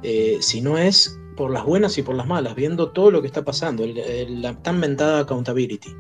eh, 0.03 0.39
si 0.41 0.61
no 0.61 0.79
es 0.79 1.17
por 1.37 1.53
las 1.53 1.65
buenas 1.65 1.97
y 1.99 2.03
por 2.03 2.17
las 2.17 2.27
malas, 2.27 2.55
viendo 2.55 2.91
todo 2.91 3.11
lo 3.11 3.21
que 3.21 3.29
está 3.29 3.45
pasando, 3.45 3.85
la 3.87 4.55
tan 4.63 4.81
mentada 4.81 5.21
accountability. 5.21 5.95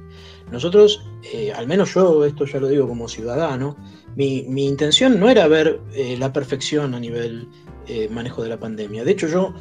Nosotros, 0.51 1.05
eh, 1.32 1.53
al 1.53 1.66
menos 1.66 1.95
yo, 1.95 2.24
esto 2.24 2.47
ya 2.47 2.59
lo 2.59 2.68
digo 2.68 2.89
como 2.89 3.09
ciudadano, 3.09 3.76
mi, 4.16 4.66
intención 4.66 5.20
no 5.20 5.28
era 5.28 5.47
ver 5.47 5.80
eh, 5.93 6.16
la 6.18 6.32
perfección 6.32 6.95
a 6.95 7.01
nivel 7.01 7.49
eh, 7.87 8.09
manejo 8.11 8.43
de 8.43 8.49
la 8.49 8.59
pandemia. 8.59 9.05
De 9.05 9.12
hecho, 9.12 9.28
yo 9.28 9.55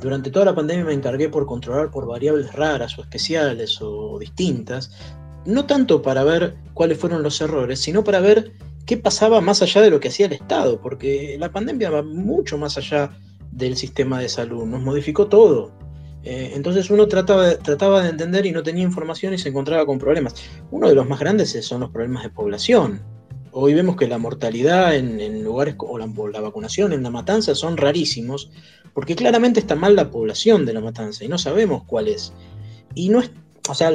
durante 0.00 0.30
toda 0.30 0.44
la 0.44 0.54
pandemia 0.54 0.84
me 0.84 0.92
encargué 0.92 1.28
por 1.28 1.46
controlar 1.46 1.90
por 1.90 2.06
variables 2.06 2.52
raras 2.52 2.98
o 2.98 3.02
especiales 3.02 3.78
o 3.80 4.18
distintas, 4.18 4.90
no 5.46 5.66
tanto 5.66 6.02
para 6.02 6.24
ver 6.24 6.56
cuáles 6.74 6.98
fueron 6.98 7.22
los 7.22 7.40
errores, 7.40 7.80
sino 7.80 8.04
para 8.04 8.20
ver 8.20 8.52
qué 8.86 8.96
pasaba 8.96 9.40
más 9.40 9.62
allá 9.62 9.80
de 9.80 9.90
lo 9.90 10.00
que 10.00 10.08
hacía 10.08 10.26
el 10.26 10.32
Estado, 10.32 10.80
porque 10.80 11.36
la 11.38 11.50
pandemia 11.50 11.90
va 11.90 12.02
mucho 12.02 12.58
más 12.58 12.76
allá 12.76 13.16
del 13.54 13.76
sistema 13.76 14.20
de 14.20 14.28
salud, 14.28 14.64
nos 14.66 14.82
modificó 14.82 15.28
todo. 15.28 15.72
Eh, 16.22 16.52
entonces 16.54 16.90
uno 16.90 17.06
trataba, 17.06 17.56
trataba 17.58 18.02
de 18.02 18.08
entender 18.08 18.46
y 18.46 18.52
no 18.52 18.62
tenía 18.62 18.82
información 18.82 19.34
y 19.34 19.38
se 19.38 19.50
encontraba 19.50 19.86
con 19.86 19.98
problemas. 19.98 20.34
Uno 20.70 20.88
de 20.88 20.94
los 20.94 21.08
más 21.08 21.20
grandes 21.20 21.52
son 21.64 21.80
los 21.80 21.90
problemas 21.90 22.22
de 22.22 22.30
población. 22.30 23.02
Hoy 23.52 23.74
vemos 23.74 23.96
que 23.96 24.08
la 24.08 24.18
mortalidad 24.18 24.96
en, 24.96 25.44
lugares 25.44 25.76
o 25.78 25.96
la, 25.98 26.06
la, 26.32 26.40
vacunación 26.40 26.92
en 26.92 27.04
la 27.04 27.10
matanza 27.10 27.54
son 27.54 27.76
rarísimos, 27.76 28.50
porque 28.92 29.14
claramente 29.14 29.60
está 29.60 29.76
mal 29.76 29.94
la 29.94 30.10
población 30.10 30.66
de 30.66 30.72
la 30.72 30.80
matanza 30.80 31.24
y 31.24 31.28
no 31.28 31.38
sabemos 31.38 31.84
cuál 31.84 32.08
es. 32.08 32.32
Y 32.96 33.10
no 33.10 33.20
es, 33.20 33.30
o 33.68 33.74
sea, 33.74 33.90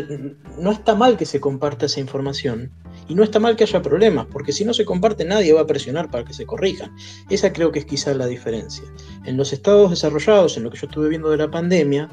no 0.57 0.71
está 0.71 0.95
mal 0.95 1.17
que 1.17 1.25
se 1.25 1.39
comparta 1.39 1.85
esa 1.85 1.99
información, 1.99 2.71
y 3.09 3.15
no 3.15 3.23
está 3.23 3.39
mal 3.39 3.55
que 3.55 3.63
haya 3.63 3.81
problemas, 3.81 4.27
porque 4.31 4.53
si 4.53 4.63
no 4.63 4.73
se 4.73 4.85
comparte 4.85 5.25
nadie 5.25 5.51
va 5.51 5.61
a 5.61 5.67
presionar 5.67 6.09
para 6.11 6.23
que 6.23 6.33
se 6.33 6.45
corrijan. 6.45 6.95
Esa 7.29 7.51
creo 7.51 7.71
que 7.71 7.79
es 7.79 7.85
quizás 7.85 8.15
la 8.15 8.27
diferencia. 8.27 8.83
En 9.25 9.35
los 9.35 9.51
estados 9.51 9.89
desarrollados, 9.89 10.55
en 10.55 10.63
lo 10.63 10.69
que 10.69 10.77
yo 10.77 10.87
estuve 10.87 11.09
viendo 11.09 11.29
de 11.29 11.37
la 11.37 11.49
pandemia, 11.49 12.07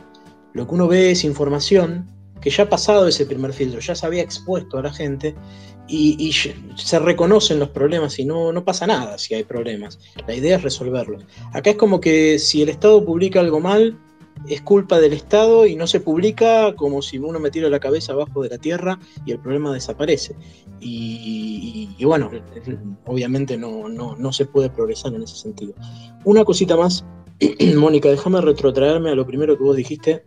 lo 0.55 0.67
que 0.67 0.75
uno 0.75 0.89
ve 0.89 1.11
es 1.11 1.23
información 1.25 2.11
que 2.41 2.51
ya 2.51 2.65
ha 2.65 2.69
pasado 2.69 3.07
ese 3.07 3.27
primer 3.27 3.53
filtro, 3.53 3.81
ya 3.81 3.95
se 3.95 4.07
había 4.07 4.23
expuesto 4.23 4.79
a 4.79 4.83
la 4.83 4.93
gente 4.93 5.35
y, 5.89 6.33
se 6.77 6.99
reconocen 6.99 7.59
los 7.59 7.69
problemas 7.69 8.19
y 8.19 8.25
no, 8.25 8.53
no 8.53 8.65
pasa 8.65 8.87
nada 8.87 9.19
si 9.19 9.35
hay 9.35 9.45
problemas. 9.45 9.99
La 10.27 10.35
idea 10.35 10.57
es 10.57 10.63
resolverlos. 10.63 11.25
Acá 11.53 11.71
es 11.71 11.77
como 11.77 12.01
que 12.01 12.39
si 12.39 12.63
el 12.63 12.71
Estado 12.71 13.05
publica 13.05 13.41
algo 13.41 13.61
mal, 13.61 13.99
es 14.49 14.63
culpa 14.63 14.99
del 15.01 15.13
Estado 15.13 15.67
y 15.67 15.77
no 15.77 15.87
se 15.87 16.01
publica 16.01 16.75
como 16.77 17.03
si 17.03 17.19
uno 17.19 17.39
metiera 17.39 17.69
la 17.69 17.81
cabeza 17.81 18.13
abajo 18.13 18.43
de 18.43 18.51
la 18.51 18.59
tierra 18.59 18.99
y 19.25 19.33
el 19.33 19.39
problema 19.39 19.73
desaparece. 19.73 20.37
Y, 20.81 21.97
bueno, 22.05 22.31
obviamente 23.07 23.57
no, 23.57 23.89
no, 23.89 24.33
se 24.33 24.47
puede 24.47 24.71
progresar 24.71 25.15
en 25.15 25.23
ese 25.23 25.37
sentido. 25.37 25.75
Una 26.25 26.45
cosita 26.45 26.77
más, 26.77 27.05
Mónica, 27.77 28.09
déjame 28.09 28.41
retrotraerme 28.41 29.11
a 29.11 29.15
lo 29.15 29.27
primero 29.27 29.57
que 29.57 29.65
vos 29.65 29.77
dijiste, 29.77 30.23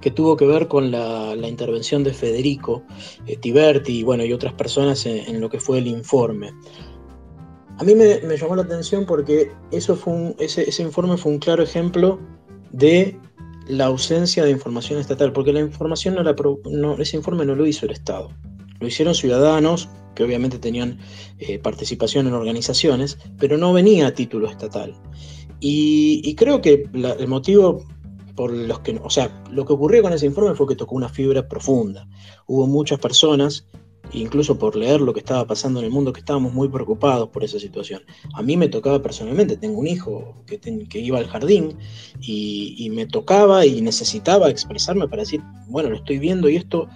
que 0.00 0.10
tuvo 0.10 0.36
que 0.36 0.46
ver 0.46 0.68
con 0.68 0.90
la, 0.90 1.34
intervención 1.48 2.04
de 2.04 2.12
Federico 2.12 2.84
eh, 3.26 3.36
Tiberti 3.36 4.00
y, 4.00 4.02
bueno, 4.02 4.24
y 4.24 4.32
otras 4.32 4.54
personas 4.54 5.04
en, 5.06 5.40
lo 5.40 5.48
que 5.48 5.60
fue 5.60 5.78
el 5.78 5.86
informe. 5.86 6.52
A 7.78 7.84
mí 7.84 7.94
me, 7.94 8.20
llamó 8.36 8.56
la 8.56 8.62
atención 8.62 9.06
porque 9.06 9.52
eso 9.70 9.94
fue 9.94 10.34
ese, 10.38 10.68
ese 10.68 10.82
informe 10.82 11.16
fue 11.16 11.32
un 11.32 11.38
claro 11.38 11.62
ejemplo 11.62 12.18
de 12.72 13.18
la 13.68 13.86
ausencia 13.86 14.44
de 14.44 14.50
información 14.50 14.98
estatal, 14.98 15.32
porque 15.32 15.52
la 15.52 15.60
información 15.60 16.14
no 16.14 16.22
la 16.22 16.34
ese 16.98 17.16
informe 17.16 17.44
no 17.44 17.54
lo 17.54 17.66
hizo 17.66 17.86
el 17.86 17.92
Estado, 17.92 18.30
lo 18.80 18.86
hicieron 18.86 19.14
ciudadanos 19.14 19.88
que 20.14 20.24
obviamente 20.24 20.58
tenían 20.58 20.98
eh, 21.38 21.58
participación 21.58 22.26
en 22.26 22.32
organizaciones, 22.32 23.18
pero 23.38 23.56
no 23.56 23.72
venía 23.72 24.08
a 24.08 24.14
título 24.14 24.48
estatal. 24.48 24.94
Y, 25.60 26.34
creo 26.34 26.60
que 26.60 26.88
el 26.92 27.28
motivo 27.28 27.84
por 28.36 28.52
los 28.52 28.80
que, 28.80 29.00
o 29.02 29.10
sea, 29.10 29.44
lo 29.50 29.64
que 29.64 29.72
ocurrió 29.72 30.02
con 30.02 30.12
ese 30.12 30.26
informe 30.26 30.54
fue 30.54 30.68
que 30.68 30.76
tocó 30.76 30.94
una 30.94 31.08
fibra 31.08 31.48
profunda. 31.48 32.08
Hubo 32.46 32.68
muchas 32.68 33.00
personas 33.00 33.66
incluso 34.12 34.58
por 34.58 34.76
leer 34.76 35.00
lo 35.00 35.12
que 35.12 35.20
estaba 35.20 35.46
pasando 35.46 35.80
en 35.80 35.86
el 35.86 35.90
mundo, 35.90 36.12
que 36.12 36.20
estábamos 36.20 36.52
muy 36.52 36.68
preocupados 36.68 37.28
por 37.28 37.44
esa 37.44 37.58
situación. 37.58 38.02
A 38.34 38.42
mí 38.42 38.56
me 38.56 38.68
tocaba 38.68 39.02
personalmente, 39.02 39.56
tengo 39.56 39.78
un 39.78 39.86
hijo 39.86 40.36
que, 40.46 40.58
que 40.58 40.98
iba 40.98 41.18
al 41.18 41.26
jardín 41.26 41.76
y, 42.20 42.88
me 42.90 43.06
tocaba 43.06 43.66
y 43.66 43.80
necesitaba 43.82 44.48
expresarme 44.48 45.08
para 45.08 45.22
decir, 45.22 45.42
bueno, 45.68 45.90
lo 45.90 45.96
estoy 45.96 46.18
viendo 46.18 46.48
y 46.48 46.56
esto 46.56 46.88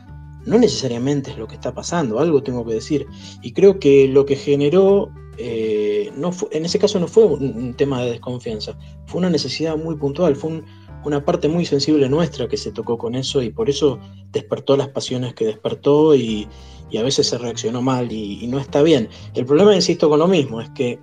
no 0.46 0.58
necesariamente 0.58 1.30
es 1.30 1.38
lo 1.38 1.46
que 1.46 1.54
está 1.54 1.74
pasando, 1.74 2.18
algo 2.18 2.42
tengo 2.42 2.64
que 2.66 2.74
decir. 2.74 3.06
Y 3.42 3.52
creo 3.52 3.78
que 3.78 4.08
lo 4.08 4.26
que 4.26 4.36
generó, 4.36 5.10
eh, 5.38 6.10
no 6.16 6.30
en 6.50 6.64
ese 6.64 6.78
caso 6.78 6.98
no 6.98 7.06
fue 7.08 7.24
un, 7.26 7.74
tema 7.74 8.02
de 8.02 8.12
desconfianza, 8.12 8.76
fue 9.06 9.18
una 9.18 9.30
necesidad 9.30 9.76
muy 9.76 9.96
puntual, 9.96 10.34
fue 10.34 10.62
una 11.04 11.24
parte 11.24 11.48
muy 11.48 11.64
sensible 11.64 12.08
nuestra 12.08 12.48
que 12.48 12.56
se 12.56 12.72
tocó 12.72 12.96
con 12.96 13.14
eso 13.14 13.42
y 13.42 13.50
por 13.50 13.68
eso 13.68 13.98
despertó 14.30 14.76
las 14.76 14.88
pasiones 14.88 15.34
que 15.34 15.44
despertó 15.44 16.14
y, 16.14 16.48
y 16.92 16.98
a 16.98 17.02
veces 17.02 17.26
se 17.26 17.38
reaccionó 17.38 17.80
mal 17.80 18.12
y, 18.12 18.46
no 18.46 18.58
está 18.58 18.82
bien. 18.82 19.08
El 19.34 19.46
problema, 19.46 19.74
insisto, 19.74 20.10
con 20.10 20.18
lo 20.18 20.28
mismo, 20.28 20.60
es 20.60 20.68
que 20.70 21.00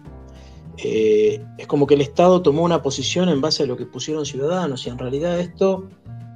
eh, 0.77 1.43
es 1.57 1.67
como 1.67 1.87
que 1.87 1.95
el 1.95 2.01
Estado 2.01 2.43
tomó 2.43 2.63
una 2.63 2.83
posición 2.83 3.27
en 3.27 3.41
base 3.41 3.63
a 3.63 3.65
lo 3.65 3.75
que 3.75 3.87
pusieron 3.87 4.25
ciudadanos 4.25 4.85
y 4.85 4.89
en 4.91 4.99
realidad 4.99 5.39
esto 5.39 5.89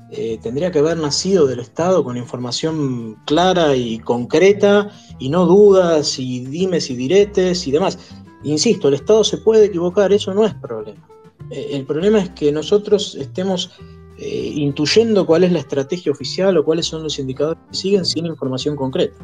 eh, 0.10 0.40
tendría 0.42 0.72
que 0.72 0.80
haber 0.80 0.98
nacido 0.98 1.46
del 1.46 1.60
Estado 1.60 2.04
con 2.04 2.18
información 2.18 3.16
clara 3.26 3.76
y 3.76 4.00
concreta 4.00 4.90
y 5.20 5.30
no 5.30 5.46
dudas 5.46 6.18
y 6.18 6.44
dimes 6.46 6.90
y 6.90 6.96
diretes 6.96 7.68
y 7.68 7.72
demás. 7.72 8.00
Insisto, 8.44 8.88
el 8.88 8.96
Estado 8.96 9.24
se 9.24 9.38
puede 9.38 9.66
equivocar, 9.66 10.12
eso 10.12 10.34
no 10.34 10.46
es 10.46 10.54
problema. 10.56 11.08
Eh, 11.52 11.70
el 11.74 11.86
problema 11.86 12.20
es 12.20 12.30
que 12.32 12.52
nosotros 12.52 13.16
estemos 13.16 13.72
intuyendo 14.16 15.26
cuál 15.26 15.44
es 15.44 15.52
la 15.52 15.60
estrategia 15.60 16.10
oficial 16.10 16.56
o 16.56 16.64
cuáles 16.64 16.86
son 16.86 17.04
los 17.04 17.20
indicadores 17.20 17.62
que 17.70 17.76
siguen 17.76 18.06
sin 18.06 18.26
información 18.26 18.78
concreta. 18.78 19.18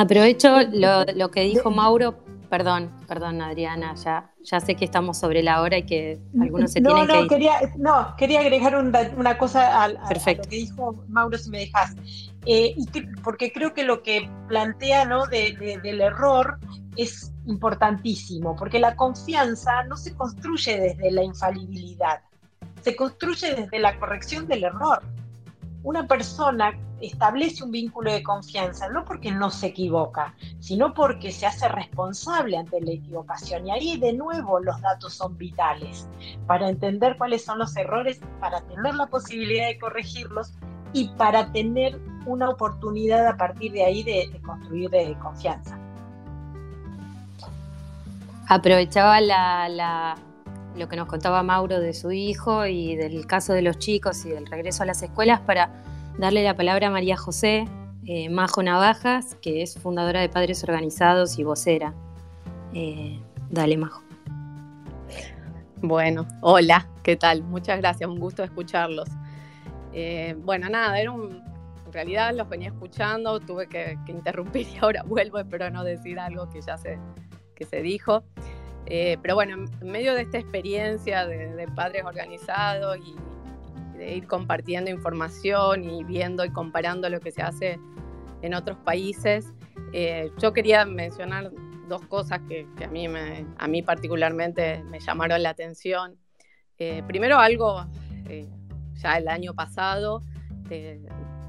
Aprovecho 0.00 0.56
lo, 0.72 1.30
que 1.30 1.42
dijo 1.42 1.70
Mauro, 1.70 2.14
perdón, 2.48 2.90
perdón 3.06 3.42
Adriana, 3.42 3.94
ya, 3.96 4.30
ya 4.42 4.58
sé 4.58 4.74
que 4.74 4.86
estamos 4.86 5.18
sobre 5.18 5.42
la 5.42 5.60
hora 5.60 5.76
y 5.76 5.82
que 5.84 6.18
algunos 6.40 6.72
se 6.72 6.80
tienen 6.80 7.06
que 7.06 7.20
ir. 7.20 7.28
Quería, 7.28 7.60
no, 7.76 8.14
quería 8.16 8.40
agregar 8.40 8.76
una, 8.76 9.36
cosa 9.36 9.84
a, 9.84 9.88
lo 9.88 9.98
que 10.24 10.56
dijo 10.56 11.04
Mauro, 11.08 11.36
si 11.36 11.50
me 11.50 11.58
dejas. 11.58 11.94
Eh, 12.46 12.74
porque 13.22 13.52
creo 13.52 13.74
que 13.74 13.84
lo 13.84 14.02
que 14.02 14.26
plantea 14.48 15.04
¿no? 15.04 15.26
del 15.26 16.00
error 16.00 16.58
es 16.96 17.34
importantísimo, 17.44 18.56
porque 18.56 18.78
la 18.78 18.96
confianza 18.96 19.84
no 19.84 19.98
se 19.98 20.14
construye 20.14 20.80
desde 20.80 21.10
la 21.10 21.24
infalibilidad, 21.24 22.22
se 22.80 22.96
construye 22.96 23.54
desde 23.54 23.78
la 23.78 23.98
corrección 23.98 24.46
del 24.46 24.64
error. 24.64 25.02
Una 25.82 26.06
persona 26.06 26.78
establece 27.00 27.64
un 27.64 27.70
vínculo 27.70 28.12
de 28.12 28.22
confianza, 28.22 28.88
no 28.90 29.04
porque 29.04 29.32
no 29.32 29.50
se 29.50 29.68
equivoca, 29.68 30.34
sino 30.58 30.92
porque 30.92 31.32
se 31.32 31.46
hace 31.46 31.68
responsable 31.68 32.58
ante 32.58 32.80
la 32.80 32.92
equivocación. 32.92 33.66
Y 33.66 33.70
ahí 33.70 33.96
de 33.98 34.12
nuevo 34.12 34.60
los 34.60 34.80
datos 34.82 35.14
son 35.14 35.38
vitales 35.38 36.06
para 36.46 36.68
entender 36.68 37.16
cuáles 37.16 37.44
son 37.44 37.58
los 37.58 37.76
errores, 37.76 38.20
para 38.40 38.60
tener 38.62 38.94
la 38.94 39.06
posibilidad 39.06 39.68
de 39.68 39.78
corregirlos 39.78 40.52
y 40.92 41.08
para 41.16 41.50
tener 41.52 41.98
una 42.26 42.50
oportunidad 42.50 43.26
a 43.26 43.36
partir 43.36 43.72
de 43.72 43.84
ahí 43.84 44.02
de, 44.02 44.38
construir 44.42 44.90
de 44.90 45.16
confianza. 45.18 45.78
Aprovechaba 48.48 49.20
lo 50.76 50.88
que 50.88 50.96
nos 50.96 51.08
contaba 51.08 51.42
Mauro 51.42 51.80
de 51.80 51.94
su 51.94 52.12
hijo 52.12 52.66
y 52.66 52.96
del 52.96 53.26
caso 53.26 53.52
de 53.52 53.62
los 53.62 53.78
chicos 53.78 54.24
y 54.24 54.30
del 54.30 54.46
regreso 54.46 54.82
a 54.82 54.86
las 54.86 55.02
escuelas 55.02 55.40
para 55.40 55.70
darle 56.18 56.44
la 56.44 56.56
palabra 56.56 56.88
a 56.88 56.90
María 56.90 57.16
José 57.16 57.66
eh, 58.06 58.28
Majo 58.28 58.62
Navajas, 58.62 59.36
que 59.42 59.62
es 59.62 59.78
fundadora 59.78 60.20
de 60.20 60.28
Padres 60.28 60.64
Organizados 60.64 61.38
y 61.38 61.44
vocera. 61.44 61.94
Eh, 62.72 63.20
dale, 63.50 63.76
Majo. 63.76 64.02
Bueno, 65.82 66.26
hola, 66.40 66.86
¿qué 67.02 67.16
tal? 67.16 67.42
Muchas 67.42 67.78
gracias, 67.78 68.08
un 68.08 68.18
gusto 68.18 68.42
escucharlos. 68.42 69.08
Eh, 69.92 70.34
bueno, 70.38 70.68
nada, 70.68 71.00
en 71.00 71.42
realidad 71.90 72.34
los 72.34 72.48
venía 72.48 72.68
escuchando, 72.68 73.40
tuve 73.40 73.66
que, 73.66 73.98
interrumpir 74.08 74.66
y 74.74 74.78
ahora 74.78 75.02
vuelvo, 75.04 75.38
espero 75.38 75.70
no 75.70 75.84
decir 75.84 76.18
algo 76.18 76.48
que 76.50 76.60
ya 76.60 76.76
se, 76.76 76.98
que 77.54 77.64
se 77.64 77.80
dijo. 77.82 78.24
Pero 78.86 79.34
bueno, 79.34 79.66
en 79.80 79.86
medio 79.90 80.14
de 80.14 80.22
esta 80.22 80.38
experiencia 80.38 81.26
de, 81.26 81.54
de 81.54 81.68
padres 81.68 82.04
organizados 82.04 82.98
y 82.98 83.14
ir 84.02 84.26
compartiendo 84.26 84.90
información 84.90 85.84
y 85.84 86.04
viendo 86.04 86.44
y 86.44 86.50
comparando 86.50 87.08
lo 87.08 87.20
que 87.20 87.30
se 87.30 87.42
hace 87.42 87.78
en 88.42 88.54
otros 88.54 88.78
países. 88.78 89.52
Eh, 89.92 90.30
yo 90.38 90.52
quería 90.52 90.84
mencionar 90.84 91.50
dos 91.88 92.02
cosas 92.06 92.40
que, 92.48 92.66
a, 92.84 92.88
mí 92.88 93.08
me, 93.08 93.46
a 93.58 93.68
mí 93.68 93.82
particularmente 93.82 94.82
me 94.84 95.00
llamaron 95.00 95.42
la 95.42 95.50
atención. 95.50 96.16
Eh, 96.78 97.02
primero 97.06 97.38
algo 97.38 97.86
eh, 98.28 98.48
ya 98.94 99.18
el 99.18 99.28
año 99.28 99.54
pasado, 99.54 100.22
de, 100.68 101.00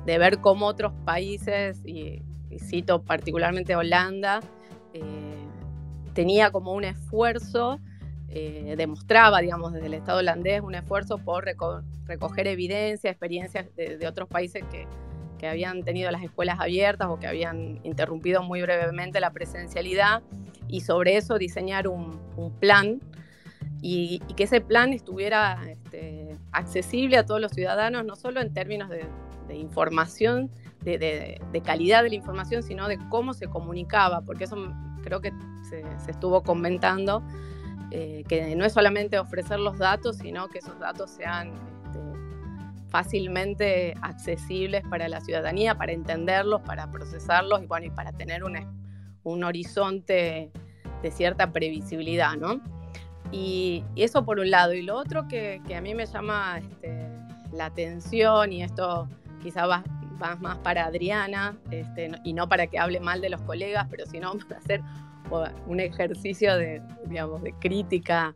ver 0.05 0.39
cómo 0.39 0.65
otros 0.65 0.93
países, 1.05 1.81
y, 1.85 2.21
cito 2.57 3.01
particularmente 3.03 3.77
Holanda, 3.77 4.41
tenía 6.13 6.51
como 6.51 6.73
un 6.73 6.83
esfuerzo, 6.83 7.79
demostraba, 8.27 9.41
digamos, 9.41 9.73
desde 9.73 9.87
el 9.87 9.93
Estado 9.93 10.19
holandés, 10.19 10.61
un 10.61 10.75
esfuerzo 10.75 11.17
por 11.17 11.45
recoger 12.05 12.47
evidencia, 12.47 13.11
experiencias 13.11 13.67
de 13.75 14.07
otros 14.07 14.29
países 14.29 14.63
que, 14.71 14.87
que 15.41 15.47
habían 15.47 15.81
tenido 15.81 16.11
las 16.11 16.21
escuelas 16.21 16.59
abiertas 16.59 17.07
o 17.09 17.17
que 17.17 17.25
habían 17.25 17.79
interrumpido 17.81 18.43
muy 18.43 18.61
brevemente 18.61 19.19
la 19.19 19.31
presencialidad 19.31 20.21
y 20.67 20.81
sobre 20.81 21.17
eso 21.17 21.39
diseñar 21.39 21.87
un, 21.87 22.19
plan 22.59 23.01
y, 23.81 24.19
que 24.37 24.43
ese 24.43 24.61
plan 24.61 24.93
estuviera 24.93 25.59
este, 25.67 26.37
accesible 26.51 27.17
a 27.17 27.25
todos 27.25 27.41
los 27.41 27.53
ciudadanos, 27.53 28.05
no 28.05 28.15
solo 28.15 28.39
en 28.39 28.53
términos 28.53 28.87
de, 28.89 29.03
información, 29.55 30.51
de, 30.83 31.41
calidad 31.65 32.03
de 32.03 32.09
la 32.09 32.15
información, 32.15 32.61
sino 32.61 32.87
de 32.87 32.99
cómo 33.09 33.33
se 33.33 33.47
comunicaba, 33.47 34.21
porque 34.21 34.43
eso 34.43 34.55
creo 35.01 35.21
que 35.21 35.33
se, 35.69 35.83
estuvo 36.07 36.43
comentando, 36.43 37.23
eh, 37.91 38.23
que 38.27 38.55
no 38.55 38.65
es 38.65 38.73
solamente 38.73 39.19
ofrecer 39.19 39.59
los 39.59 39.77
datos, 39.77 40.17
sino 40.17 40.47
que 40.47 40.59
esos 40.59 40.79
datos 40.79 41.11
sean 41.11 41.53
fácilmente 42.91 43.95
accesibles 44.01 44.83
para 44.89 45.07
la 45.07 45.21
ciudadanía, 45.21 45.75
para 45.75 45.93
entenderlos, 45.93 46.61
para 46.61 46.91
procesarlos 46.91 47.63
y, 47.63 47.65
bueno, 47.65 47.87
y 47.87 47.89
para 47.89 48.11
tener 48.11 48.43
un, 48.43 48.57
un 49.23 49.43
horizonte 49.45 50.51
de 51.01 51.11
cierta 51.11 51.51
previsibilidad, 51.51 52.35
¿no? 52.35 52.61
Y, 53.31 53.85
eso 53.95 54.25
por 54.25 54.39
un 54.39 54.51
lado. 54.51 54.73
Y 54.73 54.81
lo 54.81 54.97
otro 54.97 55.27
que, 55.27 55.61
que 55.65 55.75
a 55.75 55.81
mí 55.81 55.95
me 55.95 56.05
llama 56.05 56.59
este, 56.59 57.07
la 57.53 57.67
atención, 57.67 58.51
y 58.51 58.61
esto 58.61 59.07
quizá 59.41 59.65
va, 59.65 59.83
más 60.39 60.57
para 60.59 60.85
Adriana, 60.85 61.57
este, 61.71 62.11
y 62.23 62.33
no 62.33 62.47
para 62.47 62.67
que 62.67 62.79
hable 62.79 62.99
mal 62.99 63.21
de 63.21 63.29
los 63.29 63.41
colegas, 63.41 63.87
pero 63.89 64.05
sino 64.05 64.33
para 64.47 64.59
hacer 64.59 64.81
un 65.65 65.79
ejercicio 65.79 66.57
de, 66.57 66.81
digamos, 67.05 67.41
de 67.41 67.53
crítica 67.53 68.35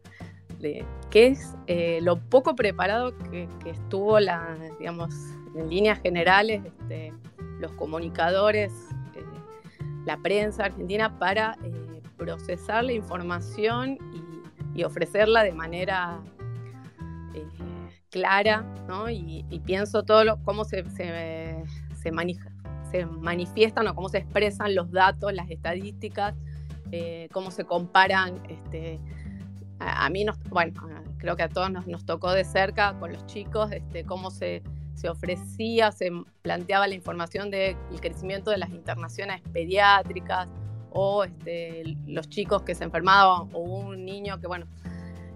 de 0.60 0.86
qué 1.10 1.28
es 1.28 1.54
eh, 1.68 2.00
lo 2.02 2.18
poco 2.18 2.56
preparado 2.56 3.14
que, 3.30 3.48
estuvo 3.66 4.20
la, 4.20 4.56
digamos, 4.80 5.14
en 5.56 5.70
líneas 5.70 6.00
generales, 6.02 6.64
este, 6.66 7.14
los 7.60 7.72
comunicadores, 7.74 8.72
eh, 9.16 9.24
la 10.06 10.18
prensa 10.18 10.66
argentina 10.66 11.20
para 11.20 11.58
eh, 11.64 12.02
procesar 12.18 12.86
la 12.86 12.94
información 12.94 13.98
y, 14.14 14.26
ofrecerla 14.84 15.44
de 15.44 15.54
manera 15.54 16.20
clara, 18.16 18.66
¿no? 18.88 19.10
Y, 19.10 19.44
pienso 19.66 20.04
todo 20.04 20.24
lo, 20.24 20.42
cómo 20.44 20.64
se, 20.64 20.90
se, 20.92 21.62
se, 22.02 22.12
manifiestan 23.06 23.88
o 23.90 23.94
cómo 23.94 24.08
se 24.08 24.20
expresan 24.20 24.74
los 24.74 24.90
datos, 24.90 25.34
las 25.34 25.50
estadísticas, 25.50 26.34
cómo 27.34 27.52
se 27.52 27.66
comparan 27.66 28.42
este, 28.48 29.02
a, 29.80 30.10
mí, 30.10 30.24
nos, 30.24 30.40
bueno, 30.50 30.82
creo 31.18 31.36
que 31.36 31.44
a 31.44 31.50
todos 31.50 31.70
nos, 31.70 32.06
tocó 32.06 32.32
de 32.32 32.46
cerca 32.46 32.98
con 33.00 33.12
los 33.12 33.26
chicos, 33.26 33.74
este, 33.74 34.06
cómo 34.06 34.32
se, 34.32 34.64
se 34.94 35.10
ofrecía, 35.10 35.92
se 35.92 36.10
planteaba 36.42 36.88
la 36.88 36.96
información 36.96 37.52
del 37.52 37.76
crecimiento 38.00 38.50
de 38.50 38.60
las 38.60 38.70
internaciones 38.70 39.42
pediátricas 39.52 40.48
o 40.92 41.26
este, 41.26 41.84
los 42.08 42.30
chicos 42.30 42.62
que 42.62 42.76
se 42.76 42.86
enfermaban 42.86 43.50
o 43.52 43.60
un 43.60 44.06
niño 44.06 44.40
que, 44.40 44.48
bueno, 44.48 44.68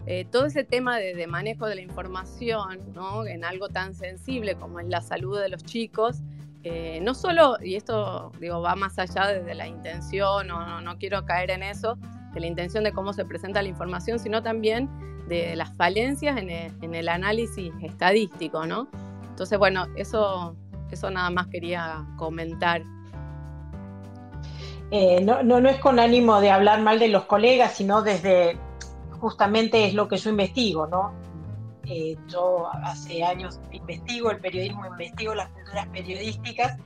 eh, 0.06 0.26
todo 0.32 0.46
ese 0.46 0.64
tema 0.64 0.98
de, 0.98 1.28
manejo 1.28 1.68
de 1.68 1.76
la 1.76 1.82
información 1.82 2.80
¿no? 2.94 3.26
en 3.26 3.44
algo 3.44 3.70
tan 3.70 3.94
sensible 3.94 4.56
como 4.56 4.80
es 4.80 4.88
la 4.88 5.02
salud 5.02 5.40
de 5.40 5.50
los 5.50 5.64
chicos, 5.64 6.22
eh, 6.64 7.00
no 7.02 7.14
solo, 7.14 7.58
y 7.62 7.76
esto 7.76 8.32
digo, 8.40 8.62
va 8.62 8.76
más 8.76 9.00
allá 9.00 9.28
de, 9.28 9.56
la 9.56 9.68
intención, 9.68 10.52
o 10.52 10.66
no, 10.66 10.82
no 10.82 10.98
quiero 10.98 11.26
caer 11.26 11.52
en 11.52 11.64
eso, 11.64 11.98
de 12.34 12.40
la 12.40 12.48
intención 12.48 12.84
de 12.84 12.92
cómo 12.92 13.14
se 13.14 13.24
presenta 13.26 13.62
la 13.62 13.70
información, 13.70 14.20
sino 14.20 14.44
también 14.44 14.90
de 15.30 15.56
las 15.56 15.74
falencias 15.76 16.38
en 16.38 16.94
el, 16.94 17.08
análisis 17.08 17.72
estadístico, 17.82 18.66
¿no? 18.66 18.90
Entonces, 19.30 19.58
bueno, 19.58 19.88
eso, 19.96 20.56
eso 20.92 21.10
nada 21.10 21.30
más 21.30 21.48
quería 21.48 22.06
comentar. 22.18 22.82
Eh, 24.92 25.22
no, 25.22 25.44
no, 25.44 25.62
no 25.62 25.70
es 25.70 25.78
con 25.80 26.00
ánimo 26.00 26.42
de 26.42 26.50
hablar 26.50 26.82
mal 26.82 27.00
de 27.00 27.08
los 27.08 27.26
colegas, 27.26 27.76
sino 27.78 28.02
desde, 28.02 28.58
justamente 29.20 29.86
es 29.86 29.94
lo 29.94 30.08
que 30.08 30.18
yo 30.18 30.30
investigo, 30.30 30.88
¿no? 30.88 31.14
Eh, 31.86 32.18
yo 32.28 32.68
hace 32.84 33.24
años 33.24 33.60
investigo 33.72 34.30
el 34.30 34.40
periodismo, 34.40 34.86
investigo 34.86 35.34
las 35.34 35.50
culturas 35.50 35.88
periodísticas 35.88 36.78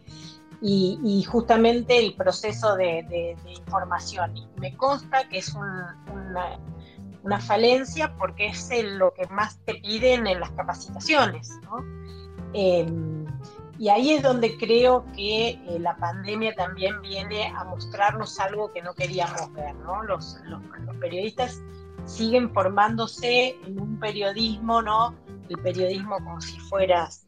y, 0.62 1.26
justamente 1.28 2.00
el 2.00 2.16
proceso 2.16 2.78
de, 2.78 3.36
información. 3.48 4.38
Y 4.38 4.48
me 4.60 4.78
consta 4.78 5.28
que 5.28 5.40
es 5.40 5.54
una, 5.54 5.98
falencia 7.40 8.16
porque 8.16 8.48
es 8.48 8.70
lo 8.84 9.14
que 9.14 9.28
más 9.28 9.60
te 9.66 9.76
piden 9.76 10.26
en 10.26 10.40
las 10.40 10.52
capacitaciones. 10.52 11.50
Em, 12.54 13.26
y 13.80 13.90
ahí 13.90 14.12
es 14.12 14.24
donde 14.24 14.58
creo 14.58 15.06
que 15.16 15.50
eh, 15.50 15.80
la 15.80 15.98
pandemia 15.98 16.54
también 16.56 17.02
viene 17.02 17.48
a 17.48 17.64
mostrarnos 17.66 18.40
algo 18.40 18.72
que 18.72 18.82
no 18.82 18.94
queríamos 18.94 19.52
ver. 19.54 19.76
Los, 20.08 20.40
periodistas 21.00 21.62
siguen 22.06 22.54
formándose 22.54 23.58
en 23.66 23.80
un 23.80 24.00
periodismo, 24.00 24.82
¿no? 24.82 25.16
El 25.50 25.58
periodismo 25.60 26.16
como 26.16 26.42
si 26.42 26.60
fueras 26.60 27.28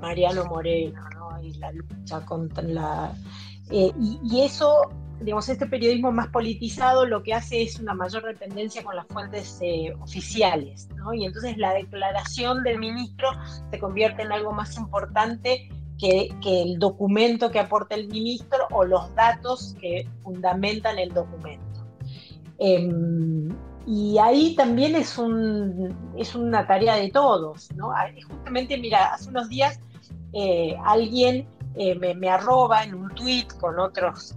Mariano 0.00 0.44
Moreno, 0.46 1.00
y 1.42 1.54
la 1.54 1.72
lucha 1.72 2.24
contra 2.24 2.62
la... 2.62 3.14
Eh, 3.70 3.92
y, 4.24 4.40
eso, 4.40 4.90
digamos, 5.20 5.48
este 5.48 5.66
periodismo 5.66 6.10
más 6.10 6.28
politizado 6.28 7.06
lo 7.06 7.22
que 7.22 7.34
hace 7.34 7.62
es 7.62 7.78
una 7.78 7.94
mayor 7.94 8.24
dependencia 8.24 8.82
con 8.82 8.96
las 8.96 9.06
fuentes 9.06 9.58
eh, 9.62 9.94
oficiales, 10.00 10.88
¿no? 10.96 11.14
Y 11.14 11.24
entonces 11.24 11.56
la 11.56 11.72
declaración 11.74 12.64
del 12.64 12.78
ministro 12.78 13.28
se 13.70 13.78
convierte 13.78 14.22
en 14.22 14.32
algo 14.32 14.52
más 14.52 14.76
importante 14.76 15.68
que, 15.98 16.34
que, 16.42 16.62
el 16.62 16.78
documento 16.78 17.50
que 17.50 17.60
aporta 17.60 17.94
el 17.94 18.08
ministro 18.08 18.66
o 18.72 18.84
los 18.84 19.14
datos 19.14 19.76
que 19.80 20.08
fundamentan 20.22 20.98
el 20.98 21.12
documento. 21.12 21.86
Em, 22.58 23.48
y 23.92 24.18
ahí 24.18 24.54
también 24.54 24.94
es, 24.94 25.18
un, 25.18 26.14
es 26.16 26.36
una 26.36 26.64
tarea 26.64 26.94
de 26.94 27.10
todos, 27.10 27.74
¿no? 27.74 27.92
Justamente, 28.28 28.78
mira, 28.78 29.12
hace 29.12 29.30
unos 29.30 29.48
días 29.48 29.80
eh, 30.32 30.76
alguien 30.84 31.48
eh, 31.74 31.96
me, 31.96 32.30
arroba 32.30 32.84
en 32.84 32.94
un 32.94 33.12
tweet 33.16 33.48
con 33.58 33.80
otros, 33.80 34.36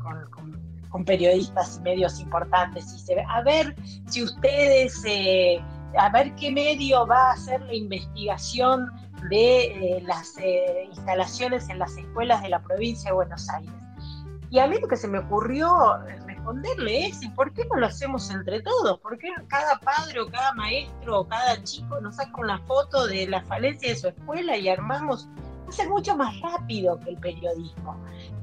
con, 0.89 1.05
periodistas 1.05 1.77
y 1.77 1.81
medios 1.81 2.19
importantes 2.19 2.91
y 2.93 2.97
dice, 2.97 3.23
a 3.29 3.43
ver 3.43 3.75
si 4.07 4.23
ustedes, 4.23 5.03
eh, 5.05 5.63
a 5.99 6.09
ver 6.09 6.33
qué 6.33 6.51
medio 6.51 7.05
va 7.05 7.29
a 7.29 7.33
hacer 7.33 7.61
la 7.61 7.75
investigación 7.75 8.89
de 9.29 10.03
las 10.07 10.33
instalaciones 10.89 11.69
en 11.69 11.77
las 11.77 11.95
escuelas 11.95 12.41
de 12.41 12.49
la 12.49 12.59
provincia 12.59 13.11
de 13.11 13.15
Buenos 13.15 13.47
Aires. 13.49 13.73
Y 14.49 14.59
a 14.59 14.67
mí 14.67 14.77
lo 14.79 14.87
que 14.87 14.97
se 14.97 15.07
me 15.07 15.17
ocurrió 15.17 15.67
responderle 16.43 17.07
es, 17.07 17.23
¿y 17.23 17.29
por 17.29 17.53
qué 17.53 17.65
no 17.65 17.79
lo 17.79 17.87
hacemos 17.87 18.29
entre 18.29 18.61
todos? 18.61 18.99
¿Por 18.99 19.17
qué 19.17 19.29
cada 19.47 19.79
padre 19.79 20.19
o 20.19 20.27
cada 20.27 20.53
maestro 20.53 21.21
o 21.21 21.27
cada 21.27 21.63
chico 21.63 21.99
nos 22.01 22.17
saca 22.17 22.41
una 22.41 22.59
foto 22.59 23.07
de 23.07 23.27
la 23.27 23.41
falencia 23.43 23.89
de 23.89 23.95
su 23.95 24.07
escuela 24.09 24.57
y 24.57 24.67
armamos 24.67 25.29
ser 25.73 25.89
mucho 25.89 26.15
más 26.15 26.39
rápido 26.39 26.99
que 26.99 27.11
el 27.11 27.17
periodismo. 27.17 27.97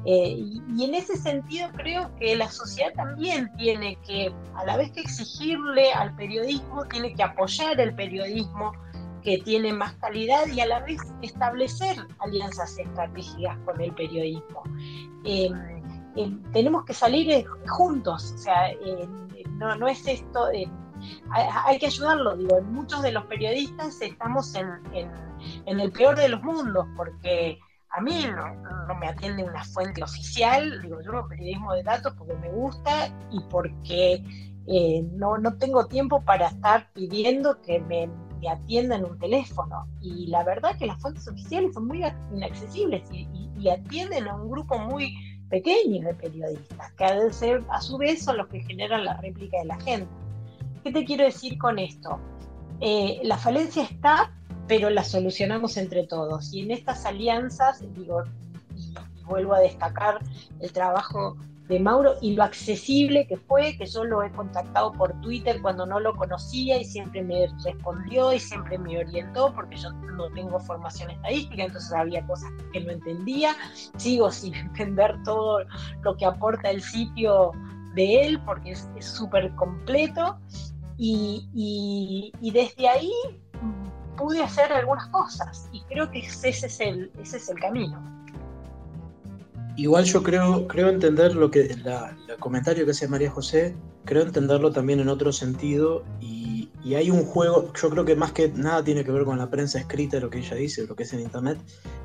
Eh, 0.05 0.37
y, 0.77 0.85
en 0.85 0.95
ese 0.95 1.17
sentido 1.17 1.69
creo 1.77 2.11
que 2.17 2.35
la 2.35 2.51
sociedad 2.51 2.93
también 2.95 3.55
tiene 3.57 3.97
que, 4.07 4.33
a 4.57 4.65
la 4.65 4.77
vez 4.77 4.91
que 4.93 5.01
exigirle 5.01 5.93
al 5.93 6.15
periodismo, 6.17 6.85
tiene 6.87 7.15
que 7.15 7.23
apoyar 7.23 7.79
el 7.81 7.95
periodismo 7.95 8.73
que 9.23 9.39
tiene 9.39 9.73
más 9.73 9.93
calidad 9.97 10.47
y 10.47 10.61
a 10.61 10.67
la 10.67 10.81
vez 10.81 11.01
establecer 11.23 11.97
alianzas 12.19 12.79
estratégicas 12.79 13.57
con 13.65 13.81
el 13.81 13.95
periodismo. 13.95 14.63
Em, 15.25 15.80
em, 16.25 16.43
tenemos 16.53 16.85
que 16.85 16.95
salir 16.95 17.31
eh, 17.31 17.45
juntos, 17.69 18.33
o 18.35 18.39
sea, 18.39 18.71
no, 19.59 19.75
no 19.77 19.89
es 19.89 20.07
esto, 20.07 20.47
hay, 21.31 21.79
que 21.79 21.87
ayudarlo, 21.87 22.37
digo, 22.37 22.61
muchos 22.63 23.03
de 23.03 23.13
los 23.13 23.25
periodistas 23.25 24.01
estamos 24.03 24.55
en 24.55 24.69
en 25.67 25.81
el 25.81 25.93
peor 25.93 26.17
de 26.17 26.29
los 26.29 26.43
mundos, 26.43 26.87
porque 26.97 27.59
a 27.91 28.01
mí 28.01 28.25
no, 28.35 28.95
me 28.95 29.09
atiende 29.09 29.45
una 29.45 29.65
fuente 29.65 30.03
oficial, 30.03 30.81
digo, 30.83 31.01
yo 31.03 31.13
hago 31.13 31.29
periodismo 31.29 31.73
de 31.75 31.83
datos 31.83 32.15
porque 32.17 32.35
me 32.35 32.51
gusta 32.51 33.09
y 33.31 33.41
porque 33.51 34.23
eh, 34.67 35.03
no, 35.13 35.39
no 35.39 35.57
tengo 35.57 35.87
tiempo 35.87 36.23
para 36.23 36.49
estar 36.49 36.93
pidiendo 36.93 37.61
que 37.63 37.81
me, 37.81 38.09
te 38.41 38.49
atiendan 38.49 39.05
un 39.05 39.19
teléfono. 39.19 39.89
Y 40.01 40.27
la 40.29 40.45
verdad 40.45 40.77
que 40.79 40.87
las 40.87 41.01
fuentes 41.01 41.27
oficiales 41.27 41.75
son 41.75 41.87
muy 41.87 42.05
inaccesibles 42.33 43.03
y, 43.11 43.29
atienden 43.69 44.27
a 44.27 44.35
un 44.37 44.51
grupo 44.51 44.79
muy 44.79 45.15
pequeño 45.51 46.07
de 46.07 46.15
periodistas, 46.15 46.93
que 46.93 47.05
a, 47.05 47.33
ser, 47.33 47.63
a 47.69 47.81
su 47.83 47.99
vez 47.99 48.23
son 48.23 48.39
los 48.39 48.47
que 48.49 48.61
generan 48.61 49.05
la 49.05 49.17
réplica 49.19 49.59
de 49.59 49.67
la 49.67 49.81
gente. 49.81 50.09
¿Qué 50.83 50.93
te 50.93 51.05
quiero 51.05 51.25
decir 51.25 51.59
con 51.59 51.79
esto? 51.79 52.19
Eh, 52.81 53.21
la 53.25 53.37
falencia 53.37 53.83
está, 53.83 54.33
pero 54.67 54.89
la 54.89 55.05
solucionamos 55.05 55.77
entre 55.77 56.07
todos. 56.07 56.55
Y 56.55 56.63
en 56.63 56.71
estas 56.71 57.05
alianzas, 57.05 57.83
digo, 57.95 58.23
vuelvo 59.27 59.55
a 59.55 59.61
destacar 59.61 60.21
el 60.61 60.73
trabajo 60.73 61.37
de 61.71 61.79
Mauro 61.79 62.17
y 62.21 62.35
lo 62.35 62.43
accesible 62.43 63.27
que 63.29 63.37
fue, 63.37 63.77
que 63.79 63.87
yo 63.87 64.05
lo 64.05 64.23
he 64.25 64.31
contactado 64.33 64.93
por 64.93 65.19
Twitter 65.21 65.63
cuando 65.63 65.87
no 65.87 66.01
lo 66.01 66.17
conocía 66.17 66.79
y 66.79 66.85
siempre 66.85 67.23
me 67.23 67.47
respondió 67.65 68.33
y 68.33 68.41
siempre 68.41 68.77
me 68.77 68.99
orientó 68.99 69.55
porque 69.55 69.77
yo 69.77 69.93
no 69.93 70.29
tengo 70.33 70.59
formación 70.59 71.11
estadística, 71.11 71.63
entonces 71.63 71.93
había 71.93 72.27
cosas 72.27 72.51
que 72.73 72.81
no 72.81 72.91
entendía, 72.91 73.55
sigo 73.97 74.33
sin 74.33 74.55
entender 74.67 75.17
todo 75.25 75.61
lo 76.03 76.17
que 76.17 76.27
aporta 76.27 76.71
el 76.71 76.83
sitio 76.83 77.53
de 77.95 78.23
él 78.23 78.41
porque 78.45 78.73
es 78.73 78.89
súper 78.99 79.55
completo 79.55 80.39
y, 80.99 82.33
desde 82.53 82.89
ahí 82.89 83.13
pude 84.17 84.43
hacer 84.43 84.73
algunas 84.73 85.07
cosas 85.09 85.69
y 85.73 85.83
creo 85.85 86.11
que 86.11 86.19
ese 86.19 86.49
es 86.49 86.81
el, 86.81 87.11
ese 87.21 87.37
es 87.37 87.49
el 87.49 87.59
camino. 87.59 88.20
Igual 89.81 90.05
yo 90.05 90.23
creo, 90.23 90.69
creo 90.69 90.91
entender 90.91 91.35
lo 91.35 91.51
que 91.51 91.63
el 91.63 91.83
comentario 92.39 92.85
que 92.85 92.91
hace 92.91 93.09
María 93.09 93.31
José, 93.31 93.75
creo 94.05 94.25
entenderlo 94.25 94.73
también 94.73 95.01
en 95.01 95.09
otro 95.09 95.33
sentido 95.33 96.05
y, 96.21 96.69
hay 96.95 97.11
un 97.11 97.25
juego, 97.25 97.73
yo 97.81 97.89
creo 97.89 98.05
que 98.05 98.15
más 98.15 98.33
que 98.33 98.49
nada 98.49 98.85
tiene 98.85 99.05
que 99.05 99.13
ver 99.13 99.25
con 99.25 99.39
la 99.39 99.49
prensa 99.49 99.79
escrita, 99.79 100.21
lo 100.21 100.29
que 100.29 100.41
ella 100.41 100.57
dice, 100.57 100.87
lo 100.87 100.97
que 100.97 101.05
es 101.05 101.13
en 101.15 101.21
Internet, 101.21 101.59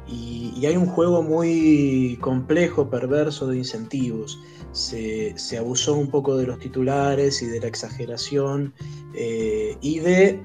y, 0.07 0.65
hay 0.65 0.77
un 0.77 0.85
juego 0.85 1.21
muy 1.21 2.17
complejo, 2.21 2.89
perverso 2.89 3.45
de 3.47 3.57
incentivos. 3.57 4.39
Se, 4.71 5.35
abusó 5.59 5.95
un 5.95 6.09
poco 6.09 6.37
de 6.37 6.47
los 6.47 6.59
titulares 6.59 7.41
y 7.41 7.47
de 7.47 7.59
la 7.59 7.67
exageración 7.67 8.73
eh, 9.15 9.75
y 9.81 9.99
de 9.99 10.39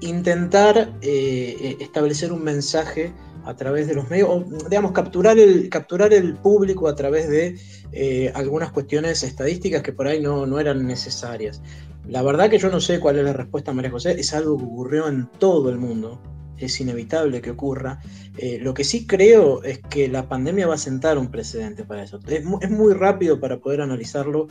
intentar 0.00 0.92
eh, 1.02 1.76
establecer 1.80 2.32
un 2.32 2.44
mensaje 2.44 3.12
a 3.50 3.56
través 3.56 3.88
de 3.88 3.94
los 3.94 4.08
medios, 4.08 4.28
o 4.30 4.44
digamos, 4.68 4.92
capturar 4.92 5.38
el, 5.38 5.68
capturar 5.68 6.12
el 6.14 6.34
público 6.34 6.88
a 6.88 6.94
través 6.94 7.28
de 7.28 7.58
eh, 7.92 8.30
algunas 8.34 8.70
cuestiones 8.70 9.22
estadísticas 9.22 9.82
que 9.82 9.92
por 9.92 10.06
ahí 10.06 10.20
no, 10.20 10.46
no, 10.46 10.60
eran 10.60 10.86
necesarias. 10.86 11.60
La 12.06 12.22
verdad 12.22 12.48
que 12.48 12.58
yo 12.58 12.70
no 12.70 12.80
sé 12.80 13.00
cuál 13.00 13.18
es 13.18 13.24
la 13.24 13.32
respuesta, 13.32 13.72
María 13.72 13.90
José, 13.90 14.12
es 14.18 14.32
algo 14.32 14.56
que 14.56 14.64
ocurrió 14.64 15.08
en 15.08 15.26
todo 15.38 15.68
el 15.68 15.78
mundo, 15.78 16.20
es 16.58 16.80
inevitable 16.80 17.40
que 17.40 17.50
ocurra. 17.50 18.00
Eh, 18.36 18.58
lo 18.60 18.72
que 18.72 18.84
sí 18.84 19.06
creo 19.06 19.62
es 19.64 19.80
que 19.80 20.08
la 20.08 20.28
pandemia 20.28 20.68
va 20.68 20.74
a 20.74 20.78
sentar 20.78 21.18
un 21.18 21.30
precedente 21.30 21.84
para 21.84 22.04
eso. 22.04 22.20
Es, 22.28 22.44
es 22.60 22.70
muy 22.70 22.94
rápido 22.94 23.40
para 23.40 23.58
poder 23.58 23.80
analizarlo 23.80 24.46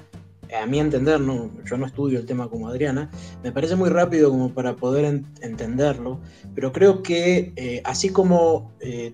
a 0.56 0.66
mi 0.66 0.80
entender, 0.80 1.20
no, 1.20 1.52
yo 1.66 1.78
no 1.78 1.86
estudio 1.86 2.20
el 2.20 2.26
tema 2.26 2.50
como 2.50 2.68
Adriana, 2.68 3.10
me 3.44 3.52
parece 3.52 3.76
muy 3.76 3.90
rápido 3.90 4.30
como 4.30 4.54
para 4.54 4.76
poder 4.76 5.24
entenderlo, 5.42 6.20
pero 6.56 6.72
creo 6.72 7.04
que 7.04 7.54
eh, 7.56 7.82
así 7.86 8.10
como 8.10 8.74
eh, 8.80 9.14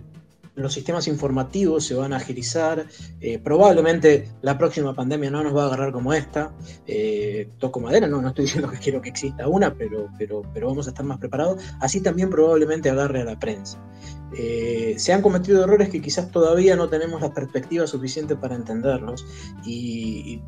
los 0.55 0.73
sistemas 0.73 1.07
informativos 1.07 1.85
se 1.85 1.95
van 1.95 2.13
a 2.13 2.17
agilizar, 2.17 2.85
eh, 3.19 3.39
probablemente 3.39 4.29
la 4.41 4.57
próxima 4.57 4.93
pandemia 4.93 5.29
no 5.29 5.43
nos 5.43 5.55
va 5.55 5.63
a 5.63 5.65
agarrar 5.67 5.91
como 5.91 6.13
esta, 6.13 6.53
toco 7.59 7.81
madera, 7.81 8.07
no, 8.07 8.21
no 8.21 8.29
estoy 8.29 8.45
diciendo 8.45 8.71
que 8.71 8.77
quiero 8.77 9.01
que 9.01 9.09
exista 9.09 9.47
una, 9.47 9.73
pero, 9.73 10.09
pero, 10.17 10.43
pero 10.53 10.67
vamos 10.67 10.87
a 10.87 10.91
estar 10.91 11.05
más 11.05 11.17
preparados, 11.17 11.61
así 11.81 12.01
también 12.01 12.29
probablemente 12.29 12.89
agarre 12.89 13.21
a 13.21 13.25
la 13.25 13.37
prensa. 13.37 13.77
Eh, 14.37 14.95
se 14.97 15.13
han 15.13 15.21
cometido 15.21 15.63
errores 15.63 15.89
que 15.89 16.01
quizás 16.01 16.29
todavía 16.29 16.75
no 16.75 16.89
tenemos 16.89 17.21
la 17.21 17.33
perspectiva 17.33 17.87
suficiente 17.87 18.35
para 18.35 18.55
entenderlos 18.55 19.25
y, 19.65 20.41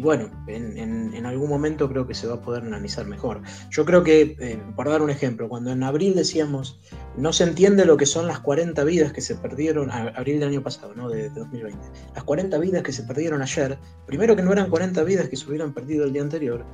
bueno, 0.00 0.30
en, 0.46 1.26
algún 1.26 1.48
momento 1.48 1.88
creo 1.88 2.06
que 2.06 2.14
se 2.14 2.26
va 2.26 2.34
a 2.34 2.40
poder 2.40 2.62
analizar 2.62 3.06
mejor. 3.06 3.42
Yo 3.70 3.84
creo 3.84 4.02
que, 4.02 4.36
eh, 4.38 4.62
por 4.76 4.88
dar 4.88 5.02
un 5.02 5.10
ejemplo, 5.10 5.48
cuando 5.48 5.72
en 5.72 5.82
abril 5.82 6.14
decíamos 6.14 6.80
no 7.16 7.32
se 7.32 7.44
entiende 7.44 7.84
lo 7.84 7.96
que 7.96 8.06
son 8.06 8.26
las 8.26 8.40
40 8.40 8.82
vidas 8.84 9.12
que 9.12 9.20
se 9.20 9.34
perdieron, 9.34 9.90
abril 9.90 10.40
del 10.40 10.50
año 10.50 10.62
pasado, 10.62 10.94
¿no? 10.94 11.08
de, 11.08 11.30
2020, 11.30 11.78
las 12.14 12.24
40 12.24 12.58
vidas 12.58 12.82
que 12.82 12.92
se 12.92 13.02
perdieron 13.02 13.42
ayer, 13.42 13.78
primero 14.06 14.36
que 14.36 14.42
no 14.42 14.52
eran 14.52 14.70
40 14.70 15.02
vidas 15.04 15.28
que 15.28 15.36
se 15.36 15.46
hubieran 15.48 15.72
perdido 15.72 16.04
el 16.04 16.12
día 16.12 16.22
anterior 16.22 16.64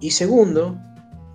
y 0.00 0.10
segundo 0.10 0.78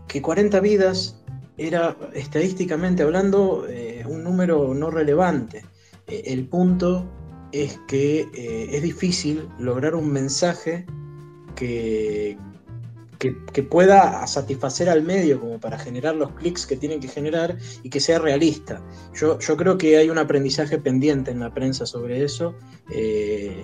que 0.08 0.22
40 0.22 0.60
vidas 0.60 1.19
era 1.60 1.96
estadísticamente 2.14 3.04
hablando 3.04 3.66
eh, 3.68 4.04
un 4.08 4.24
número 4.24 4.74
no 4.74 4.90
relevante. 4.90 5.66
Eh, 6.08 6.24
el 6.28 6.48
punto 6.48 7.06
es 7.52 7.80
que 7.88 8.28
eh, 8.34 8.70
es 8.72 8.82
difícil 8.82 9.48
lograr 9.60 9.96
un 9.96 10.10
mensaje 10.12 10.86
que, 11.56 12.38
que, 13.18 13.64
pueda 13.64 14.26
satisfacer 14.28 14.88
al 14.88 15.04
medio 15.04 15.42
como 15.42 15.60
para 15.60 15.78
generar 15.78 16.16
los 16.16 16.32
clics 16.32 16.66
que 16.66 16.78
tienen 16.78 17.02
que 17.02 17.10
generar 17.10 17.58
y 17.84 17.90
que 17.90 18.00
sea 18.00 18.20
realista. 18.20 18.82
Yo, 19.14 19.38
yo 19.40 19.58
creo 19.58 19.78
que 19.78 19.98
hay 19.98 20.10
un 20.10 20.18
aprendizaje 20.18 20.78
pendiente 20.78 21.32
en 21.32 21.42
la 21.42 21.54
prensa 21.54 21.86
sobre 21.86 22.24
eso 22.24 22.56
y, 22.92 22.96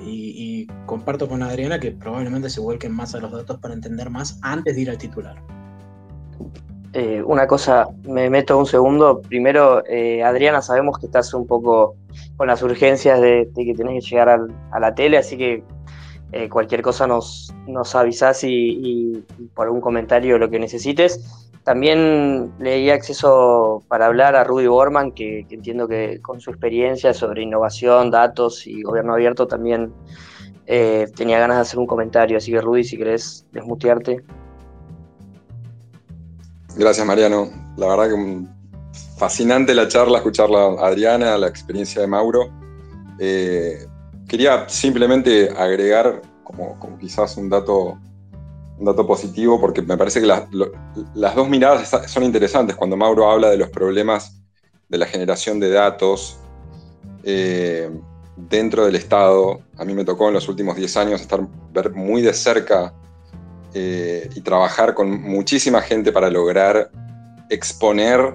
y 0.06 0.68
comparto 0.86 1.30
con 1.30 1.41
Adriana 1.41 1.80
que 1.80 1.91
probablemente 1.91 2.50
se 2.50 2.60
vuelquen 2.60 2.91
más 2.91 3.16
a 3.16 3.20
los 3.20 3.32
datos 3.32 3.60
para 3.60 3.74
entender 3.74 4.10
más 4.10 4.39
antes 4.41 4.76
de 4.76 4.82
ir 4.82 4.89
al 4.89 4.98
titular. 4.98 5.64
Eh, 6.98 7.22
una 7.22 7.46
cosa, 7.46 7.89
me 8.08 8.30
meto 8.30 8.58
un 8.58 8.66
segundo. 8.66 9.22
Primero, 9.22 9.84
eh, 9.86 10.24
Adriana, 10.24 10.62
sabemos 10.62 10.98
que 10.98 11.08
estás 11.08 11.34
un 11.34 11.46
poco 11.46 11.98
con 12.38 12.48
las 12.48 12.64
urgencias 12.64 13.20
de, 13.20 13.50
que 13.54 13.74
tenés 13.74 14.06
que 14.06 14.12
llegar 14.12 14.39
a 14.72 14.80
la 14.80 14.96
tele, 14.96 15.18
así 15.18 15.38
que 15.38 15.62
eh, 16.32 16.48
cualquier 16.48 16.82
cosa 16.82 17.06
nos, 17.06 17.54
nos 17.68 17.93
avisás 17.96 18.46
y, 18.46 19.26
por 19.54 19.66
algún 19.66 19.82
comentario 19.82 20.38
lo 20.38 20.50
que 20.50 20.58
necesites. 20.58 21.52
También 21.66 22.54
le 22.60 22.78
di 22.78 22.89
acceso 22.89 23.84
para 23.89 24.06
hablar 24.06 24.38
a 24.38 24.46
Rudy 24.46 24.68
Borman, 24.68 25.12
que, 25.12 25.46
entiendo 25.50 25.89
que 25.89 26.22
con 26.22 26.39
su 26.39 26.50
experiencia 26.50 27.14
sobre 27.14 27.41
innovación, 27.41 28.10
datos 28.10 28.66
y 28.68 28.84
gobierno 28.84 29.16
abierto 29.16 29.48
también 29.48 29.91
tenía 30.66 31.39
ganas 31.39 31.58
de 31.58 31.62
hacer 31.62 31.78
un 31.78 31.88
comentario. 31.88 32.38
Así 32.38 32.54
que 32.54 32.62
Rudy, 32.62 32.86
si 32.86 32.98
querés 32.98 33.46
desmutearte. 33.52 34.24
Gracias, 36.78 37.07
Mariano. 37.07 37.49
La 37.78 37.88
verdad 37.88 38.09
que 38.09 38.45
fascinante 39.17 39.73
la 39.73 39.88
charla, 39.88 40.17
escucharla 40.17 40.59
a 40.59 40.88
Adriana, 40.88 41.38
la 41.38 41.47
experiencia 41.47 42.01
de 42.01 42.07
Mauro. 42.07 42.51
Eh, 43.17 43.86
quería 44.28 44.67
simplemente 44.67 45.49
agregar 45.55 46.21
como, 46.43 46.78
quizás 46.99 47.38
un 47.38 47.49
dato, 47.49 47.97
un 48.78 48.86
dato 48.86 49.07
positivo, 49.07 49.59
porque 49.59 49.82
me 49.82 49.97
parece 49.97 50.19
que 50.19 50.28
las 50.28 51.36
dos 51.36 51.49
miradas 51.49 51.89
son 52.07 52.23
interesantes. 52.23 52.76
Cuando 52.76 52.97
Mauro 52.97 53.32
habla 53.32 53.49
de 53.49 53.57
los 53.57 53.69
problemas 53.69 54.41
de 54.89 54.97
la 54.97 55.05
generación 55.05 55.59
de 55.61 55.71
datos 55.71 56.38
eh, 57.23 57.89
dentro 58.36 58.86
del 58.86 58.95
Estado, 58.95 59.61
a 59.78 59.86
mí 59.86 59.93
me 59.93 60.03
tocó 60.03 60.28
en 60.28 60.34
los 60.34 60.49
últimos 60.49 60.76
10 60.76 60.97
años 60.97 61.21
estar, 61.21 61.39
ver 61.71 61.93
muy 61.93 62.21
de 62.21 62.34
cerca 62.34 62.93
eh, 63.78 64.30
y 64.34 64.39
trabajar 64.39 64.93
con 64.93 65.21
muchísima 65.21 65.82
gente 65.82 66.13
para 66.13 66.30
lograr 66.30 66.89
exponer 67.49 68.34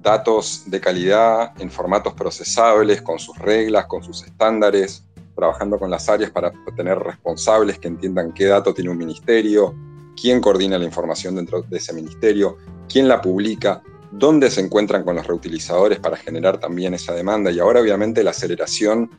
datos 0.00 0.62
de 0.66 0.80
calidad 0.80 1.50
en 1.60 1.68
formatos 1.68 2.12
procesables, 2.12 3.02
con 3.02 3.18
sus 3.18 3.36
reglas, 3.38 3.86
con 3.86 4.04
sus 4.04 4.22
estándares, 4.22 5.02
trabajando 5.34 5.80
con 5.80 5.90
las 5.90 6.08
áreas 6.08 6.30
para 6.30 6.52
tener 6.76 6.96
responsables 6.96 7.80
que 7.80 7.88
entiendan 7.88 8.32
qué 8.32 8.44
dato 8.44 8.72
tiene 8.72 8.90
un 8.90 8.98
ministerio, 8.98 9.74
quién 10.14 10.40
coordina 10.40 10.78
la 10.78 10.84
información 10.84 11.34
dentro 11.34 11.62
de 11.62 11.76
ese 11.76 11.92
ministerio, 11.92 12.58
quién 12.88 13.08
la 13.08 13.20
publica, 13.20 13.82
dónde 14.12 14.48
se 14.48 14.60
encuentran 14.60 15.02
con 15.02 15.16
los 15.16 15.26
reutilizadores 15.26 15.98
para 15.98 16.16
generar 16.16 16.60
también 16.60 16.94
esa 16.94 17.14
demanda. 17.14 17.50
Y 17.50 17.58
ahora 17.58 17.80
obviamente 17.80 18.22
la 18.22 18.30
aceleración 18.30 19.10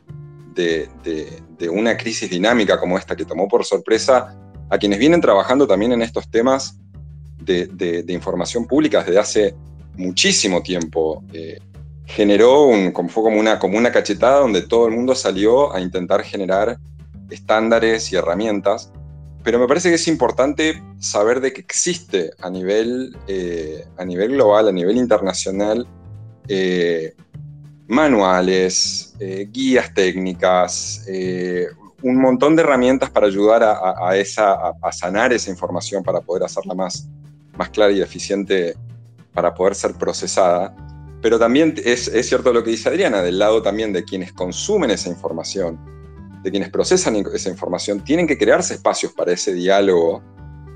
de, 0.54 0.88
de 1.04 1.68
una 1.68 1.98
crisis 1.98 2.30
dinámica 2.30 2.80
como 2.80 2.96
esta 2.96 3.14
que 3.14 3.26
tomó 3.26 3.46
por 3.46 3.66
sorpresa 3.66 4.38
a 4.70 4.78
quienes 4.78 4.98
vienen 4.98 5.20
trabajando 5.20 5.66
también 5.66 5.92
en 5.92 6.00
estos 6.00 6.30
temas 6.30 6.78
de, 7.40 8.04
información 8.08 8.66
pública 8.66 9.02
desde 9.02 9.18
hace 9.18 9.54
muchísimo 9.96 10.62
tiempo. 10.62 11.24
Eh, 11.32 11.58
generó 12.06 12.64
un, 12.64 12.92
como, 12.92 13.08
fue 13.08 13.24
como 13.58 13.78
una, 13.78 13.92
cachetada 13.92 14.40
donde 14.40 14.62
todo 14.62 14.86
el 14.86 14.94
mundo 14.94 15.14
salió 15.14 15.74
a 15.74 15.80
intentar 15.80 16.22
generar 16.22 16.78
estándares 17.28 18.12
y 18.12 18.16
herramientas, 18.16 18.92
pero 19.42 19.58
me 19.58 19.66
parece 19.66 19.88
que 19.88 19.94
es 19.96 20.08
importante 20.08 20.82
saber 20.98 21.40
de 21.40 21.52
que 21.52 21.60
existe 21.60 22.32
a 22.40 22.50
nivel, 22.50 23.16
eh, 23.26 23.84
a 23.96 24.04
nivel 24.04 24.32
global, 24.32 24.68
a 24.68 24.72
nivel 24.72 24.96
internacional, 24.96 25.86
eh, 26.48 27.14
manuales, 27.86 29.14
guías 29.52 29.92
técnicas, 29.94 31.04
un 32.02 32.16
montón 32.16 32.56
de 32.56 32.62
herramientas 32.62 33.10
para 33.10 33.26
ayudar 33.26 33.62
a, 33.62 34.16
esa, 34.16 34.54
a, 34.82 34.92
sanar 34.92 35.32
esa 35.32 35.50
información, 35.50 36.02
para 36.02 36.20
poder 36.20 36.44
hacerla 36.44 36.74
más, 36.74 37.08
más 37.56 37.70
clara 37.70 37.92
y 37.92 38.00
eficiente 38.00 38.74
para 39.32 39.54
poder 39.54 39.74
ser 39.74 39.94
procesada. 39.94 40.74
Pero 41.22 41.38
también 41.38 41.74
es, 41.84 42.08
es 42.08 42.28
cierto 42.28 42.52
lo 42.52 42.64
que 42.64 42.70
dice 42.70 42.88
Adriana, 42.88 43.22
del 43.22 43.38
lado 43.38 43.62
también 43.62 43.92
de 43.92 44.04
quienes 44.04 44.32
consumen 44.32 44.90
esa 44.90 45.08
información, 45.08 45.78
de 46.42 46.50
quienes 46.50 46.70
procesan 46.70 47.16
esa 47.16 47.50
información, 47.50 48.02
tienen 48.02 48.26
que 48.26 48.38
crearse 48.38 48.74
espacios 48.74 49.12
para 49.12 49.32
ese 49.32 49.52
diálogo 49.52 50.22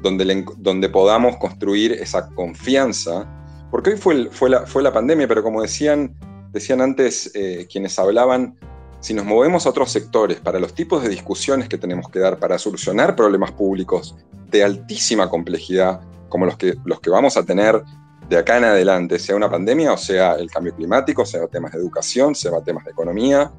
donde, 0.02 0.44
donde 0.59 0.88
podamos 0.90 1.36
construir 1.38 1.92
esa 1.92 2.28
confianza. 2.34 3.26
Porque 3.70 3.90
hoy 3.90 3.96
fue, 3.96 4.30
fue, 4.30 4.51
la, 4.51 4.66
fue 4.66 4.82
la 4.82 4.92
pandemia, 4.92 5.26
pero 5.26 5.42
como 5.42 5.62
decían, 5.62 6.14
decían 6.52 6.80
antes 6.82 7.30
eh, 7.34 7.66
quienes 7.70 7.98
hablaban, 7.98 8.56
si 9.05 9.12
nos 9.12 9.26
movemos 9.26 9.66
a 9.66 9.68
otros 9.68 9.93
sectores 9.93 10.40
para 10.40 10.59
los 10.59 10.72
tipos 10.72 11.02
de 11.02 11.10
discusiones 11.10 11.68
que 11.68 11.76
tenemos 11.76 12.09
que 12.09 12.20
dar 12.20 12.39
para 12.39 12.56
solucionar 12.56 13.14
problemas 13.14 13.52
públicos 13.52 14.16
de 14.51 14.64
altísima 14.64 15.28
complejidad, 15.28 16.01
como 16.31 16.47
los 16.47 16.56
que, 16.56 16.72
los 16.86 17.01
que 17.01 17.10
vamos 17.10 17.36
a 17.36 17.44
tener 17.44 17.82
de 18.31 18.39
acá 18.39 18.56
en 18.56 18.64
adelante, 18.64 19.18
sea 19.18 19.36
una 19.36 19.51
pandemia 19.51 19.93
o 19.93 19.98
sea 19.98 20.36
el 20.36 20.51
cambio 20.51 20.74
climático, 20.74 21.26
sea 21.26 21.47
temas 21.48 21.72
de 21.72 21.81
educación, 21.81 22.35
sea 22.35 22.62
temas 22.64 22.82
de 22.86 22.93
economía, 22.93 23.52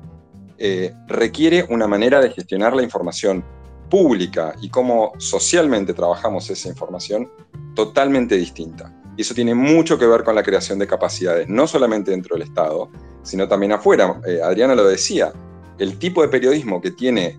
eh, 0.57 0.95
requiere 1.05 1.63
una 1.69 1.85
manera 1.85 2.19
de 2.19 2.31
gestionar 2.31 2.75
la 2.75 2.81
información 2.81 3.45
pública 3.87 4.55
y 4.63 4.69
cómo 4.69 5.11
socialmente 5.19 5.93
trabajamos 5.93 6.49
esa 6.49 6.69
información 6.69 7.29
totalmente 7.75 8.35
distinta. 8.35 8.91
Y 9.17 9.21
eso 9.21 9.33
tiene 9.33 9.55
mucho 9.55 9.97
que 9.97 10.05
ver 10.05 10.23
con 10.23 10.35
la 10.35 10.43
creación 10.43 10.79
de 10.79 10.87
capacidades, 10.87 11.47
no 11.47 11.67
solamente 11.67 12.11
dentro 12.11 12.35
del 12.35 12.43
Estado, 12.43 12.89
sino 13.23 13.47
también 13.47 13.71
afuera. 13.71 14.19
Eh, 14.27 14.39
Adriana 14.43 14.75
lo 14.75 14.85
decía, 14.85 15.31
el 15.77 15.97
tipo 15.97 16.21
de 16.21 16.27
periodismo 16.27 16.81
que 16.81 16.91
tiene, 16.91 17.37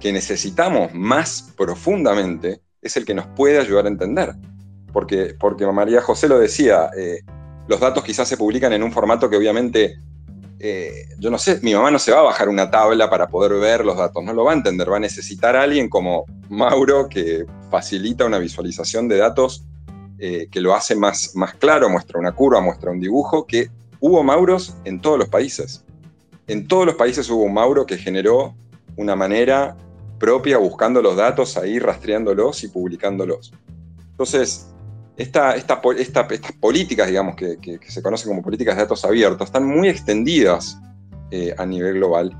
que 0.00 0.12
necesitamos 0.12 0.92
más 0.94 1.52
profundamente, 1.56 2.60
es 2.82 2.96
el 2.96 3.04
que 3.04 3.14
nos 3.14 3.26
puede 3.28 3.58
ayudar 3.58 3.86
a 3.86 3.88
entender. 3.88 4.34
Porque, 4.92 5.34
porque 5.38 5.66
María 5.66 6.00
José 6.02 6.28
lo 6.28 6.38
decía, 6.38 6.90
eh, 6.96 7.20
los 7.66 7.80
datos 7.80 8.04
quizás 8.04 8.28
se 8.28 8.36
publican 8.36 8.72
en 8.72 8.82
un 8.82 8.92
formato 8.92 9.28
que 9.28 9.36
obviamente 9.36 9.98
eh, 10.60 11.08
yo 11.18 11.30
no 11.30 11.38
sé, 11.38 11.58
mi 11.62 11.74
mamá 11.74 11.90
no 11.90 11.98
se 11.98 12.12
va 12.12 12.20
a 12.20 12.22
bajar 12.22 12.48
una 12.48 12.70
tabla 12.70 13.10
para 13.10 13.28
poder 13.28 13.52
ver 13.60 13.84
los 13.84 13.96
datos, 13.96 14.22
no 14.22 14.32
lo 14.32 14.44
va 14.44 14.52
a 14.52 14.54
entender, 14.54 14.90
va 14.90 14.96
a 14.96 15.00
necesitar 15.00 15.56
a 15.56 15.62
alguien 15.62 15.88
como 15.88 16.24
Mauro 16.48 17.08
que 17.08 17.44
facilita 17.70 18.24
una 18.24 18.38
visualización 18.38 19.08
de 19.08 19.18
datos 19.18 19.66
eh, 20.18 20.48
que 20.50 20.60
lo 20.60 20.74
hace 20.74 20.94
más, 20.94 21.34
más 21.34 21.54
claro, 21.54 21.88
muestra 21.88 22.18
una 22.18 22.32
curva, 22.32 22.60
muestra 22.60 22.90
un 22.90 23.00
dibujo, 23.00 23.46
que 23.46 23.70
hubo 24.00 24.22
Mauros 24.22 24.74
en 24.84 25.00
todos 25.00 25.18
los 25.18 25.28
países. 25.28 25.84
En 26.46 26.68
todos 26.68 26.86
los 26.86 26.94
países 26.94 27.28
hubo 27.30 27.42
un 27.42 27.54
Mauro 27.54 27.86
que 27.86 27.96
generó 27.96 28.54
una 28.96 29.16
manera 29.16 29.76
propia 30.18 30.58
buscando 30.58 31.02
los 31.02 31.16
datos 31.16 31.56
ahí, 31.56 31.78
rastreándolos 31.78 32.62
y 32.64 32.68
publicándolos. 32.68 33.52
Entonces, 34.10 34.72
esta, 35.16 35.56
esta, 35.56 35.80
estas 35.90 36.52
políticas, 36.60 37.08
digamos, 37.08 37.34
que, 37.36 37.58
se 37.86 38.02
conocen 38.02 38.28
como 38.28 38.42
políticas 38.42 38.76
de 38.76 38.82
datos 38.82 39.04
abiertos, 39.04 39.46
están 39.46 39.66
muy 39.66 39.88
extendidas 39.88 40.78
eh, 41.30 41.54
a 41.56 41.66
nivel 41.66 41.94
global 41.94 42.36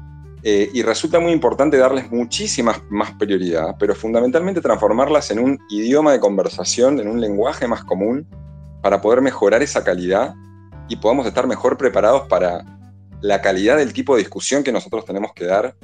eh, 0.46 0.68
y 0.74 0.82
resulta 0.82 1.20
muy 1.20 1.32
importante 1.32 1.78
darles 1.78 2.10
muchísima 2.10 2.78
más 2.90 3.12
prioridad, 3.12 3.76
pero 3.78 3.94
fundamentalmente 3.94 4.60
transformarlas 4.60 5.30
en 5.30 5.38
un 5.38 5.58
idioma 5.70 6.12
de 6.12 6.20
conversación, 6.20 7.00
en 7.00 7.08
un 7.08 7.18
lenguaje 7.18 7.66
más 7.66 7.82
común, 7.82 8.26
para 8.82 9.00
poder 9.00 9.22
mejorar 9.22 9.62
esa 9.62 9.82
calidad 9.82 10.34
y 10.86 10.96
podamos 10.96 11.26
estar 11.26 11.46
mejor 11.46 11.78
preparados 11.78 12.28
para 12.28 12.62
la 13.22 13.40
calidad 13.40 13.78
del 13.78 13.94
tipo 13.94 14.14
de 14.14 14.18
discusión 14.20 14.62
que 14.62 14.70
nosotros 14.70 15.06
tenemos 15.06 15.32
que 15.32 15.46
dar 15.46 15.74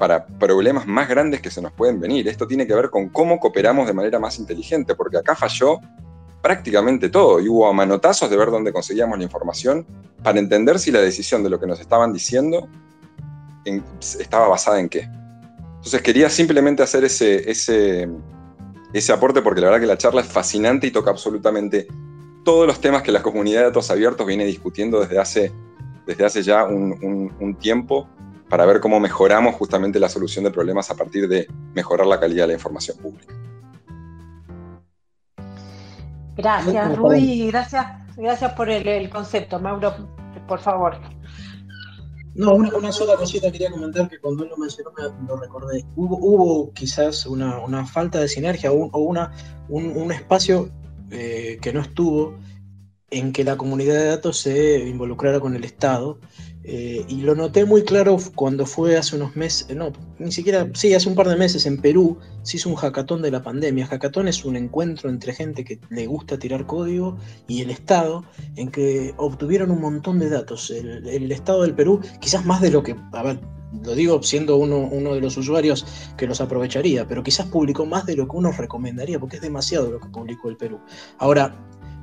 para 0.00 0.26
problemas 0.26 0.88
más 0.88 1.08
grandes 1.08 1.40
que 1.40 1.52
se 1.52 1.62
nos 1.62 1.70
pueden 1.70 2.00
venir. 2.00 2.26
Esto 2.26 2.48
tiene 2.48 2.66
que 2.66 2.74
ver 2.74 2.90
con 2.90 3.08
cómo 3.10 3.38
cooperamos 3.38 3.86
de 3.86 3.92
manera 3.92 4.18
más 4.18 4.40
inteligente, 4.40 4.96
porque 4.96 5.18
acá 5.18 5.36
falló 5.36 5.78
prácticamente 6.42 7.08
todo 7.08 7.38
y 7.38 7.48
hubo 7.48 7.72
manotazos 7.72 8.28
de 8.28 8.36
ver 8.36 8.50
dónde 8.50 8.72
conseguíamos 8.72 9.16
la 9.16 9.22
información 9.22 9.86
para 10.24 10.40
entender 10.40 10.80
si 10.80 10.90
la 10.90 11.00
decisión 11.00 11.44
de 11.44 11.50
lo 11.50 11.60
que 11.60 11.68
nos 11.68 11.78
estaban 11.78 12.12
diciendo 12.12 12.68
estaba 14.00 14.48
basada 14.48 14.80
en 14.80 14.88
qué. 14.88 15.08
Entonces 15.76 16.02
quería 16.02 16.28
simplemente 16.28 16.82
hacer 16.82 17.04
ese, 17.04 17.50
ese, 17.50 18.08
ese 18.92 19.12
aporte 19.12 19.40
porque 19.42 19.60
la 19.60 19.68
verdad 19.68 19.80
que 19.80 19.86
la 19.86 19.98
charla 19.98 20.20
es 20.20 20.26
fascinante 20.26 20.86
y 20.86 20.90
toca 20.90 21.10
absolutamente 21.10 21.88
todos 22.44 22.66
los 22.66 22.80
temas 22.80 23.02
que 23.02 23.12
la 23.12 23.22
comunidad 23.22 23.60
de 23.60 23.66
datos 23.66 23.90
abiertos 23.90 24.26
viene 24.26 24.44
discutiendo 24.44 25.00
desde 25.00 25.18
hace, 25.18 25.52
desde 26.06 26.24
hace 26.24 26.42
ya 26.42 26.64
un, 26.64 27.32
un 27.38 27.54
tiempo 27.56 28.08
para 28.50 28.66
ver 28.66 28.80
cómo 28.80 28.98
mejoramos 28.98 29.54
justamente 29.54 30.00
la 30.00 30.08
solución 30.08 30.44
de 30.44 30.50
problemas 30.50 30.90
a 30.90 30.96
partir 30.96 31.28
de 31.28 31.46
mejorar 31.72 32.06
la 32.06 32.18
calidad 32.18 32.44
de 32.44 32.48
la 32.48 32.54
información 32.54 32.98
pública. 32.98 33.32
Gracias, 36.36 36.96
Rui, 36.96 37.48
gracias, 37.48 37.86
gracias 38.16 38.52
por 38.54 38.70
el, 38.70 39.10
concepto. 39.10 39.60
Mauro, 39.60 39.94
por 40.48 40.58
favor. 40.58 40.96
No, 42.40 42.54
una, 42.54 42.90
sola 42.90 43.16
cosita 43.16 43.52
quería 43.52 43.70
comentar 43.70 44.08
que 44.08 44.18
cuando 44.18 44.44
él 44.44 44.48
lo 44.48 44.56
mencionó 44.56 44.92
me 44.96 45.28
lo 45.28 45.36
recordé. 45.36 45.84
Hubo, 45.94 46.72
quizás 46.72 47.26
una, 47.26 47.84
falta 47.84 48.18
de 48.18 48.28
sinergia 48.28 48.72
o, 48.72 48.98
una, 48.98 49.30
un, 49.68 50.10
espacio 50.10 50.70
eh, 51.10 51.58
que 51.60 51.70
no 51.70 51.82
estuvo 51.82 52.38
en 53.10 53.32
que 53.32 53.44
la 53.44 53.56
comunidad 53.56 53.94
de 53.94 54.06
datos 54.06 54.38
se 54.38 54.78
involucrara 54.88 55.40
con 55.40 55.56
el 55.56 55.64
Estado 55.64 56.18
eh, 56.62 57.06
y 57.08 57.22
lo 57.22 57.34
noté 57.34 57.64
muy 57.64 57.84
claro 57.84 58.18
cuando 58.34 58.66
fue 58.66 58.96
hace 58.96 59.16
unos 59.16 59.34
meses, 59.34 59.74
no, 59.74 59.92
ni 60.18 60.30
siquiera, 60.30 60.68
sí, 60.74 60.92
hace 60.92 61.08
un 61.08 61.14
par 61.14 61.26
de 61.28 61.36
meses 61.36 61.64
en 61.64 61.80
Perú 61.80 62.18
se 62.42 62.58
hizo 62.58 62.68
un 62.68 62.74
hackathon 62.74 63.22
de 63.22 63.30
la 63.30 63.42
pandemia. 63.42 63.86
Hackathon 63.86 64.28
es 64.28 64.44
un 64.44 64.56
encuentro 64.56 65.08
entre 65.08 65.32
gente 65.32 65.64
que 65.64 65.80
le 65.88 66.06
gusta 66.06 66.38
tirar 66.38 66.66
código 66.66 67.16
y 67.48 67.62
el 67.62 67.70
Estado, 67.70 68.24
en 68.56 68.70
que 68.70 69.14
obtuvieron 69.16 69.70
un 69.70 69.80
montón 69.80 70.18
de 70.18 70.28
datos. 70.28 70.70
El, 70.70 71.32
Estado 71.32 71.62
del 71.62 71.74
Perú, 71.74 72.00
quizás 72.20 72.44
más 72.44 72.60
de 72.60 72.70
lo 72.70 72.82
que, 72.82 72.94
a 73.12 73.22
ver, 73.22 73.40
lo 73.82 73.94
digo 73.94 74.22
siendo 74.22 74.56
uno, 74.56 74.78
uno 74.78 75.14
de 75.14 75.20
los 75.20 75.36
usuarios 75.38 75.86
que 76.18 76.26
los 76.26 76.40
aprovecharía, 76.40 77.08
pero 77.08 77.22
quizás 77.22 77.46
publicó 77.46 77.86
más 77.86 78.04
de 78.04 78.16
lo 78.16 78.28
que 78.28 78.36
uno 78.36 78.52
recomendaría, 78.52 79.18
porque 79.18 79.36
es 79.36 79.42
demasiado 79.42 79.90
lo 79.90 80.00
que 80.00 80.08
publicó 80.08 80.50
el 80.50 80.56
Perú. 80.56 80.80
Ahora, 81.18 81.56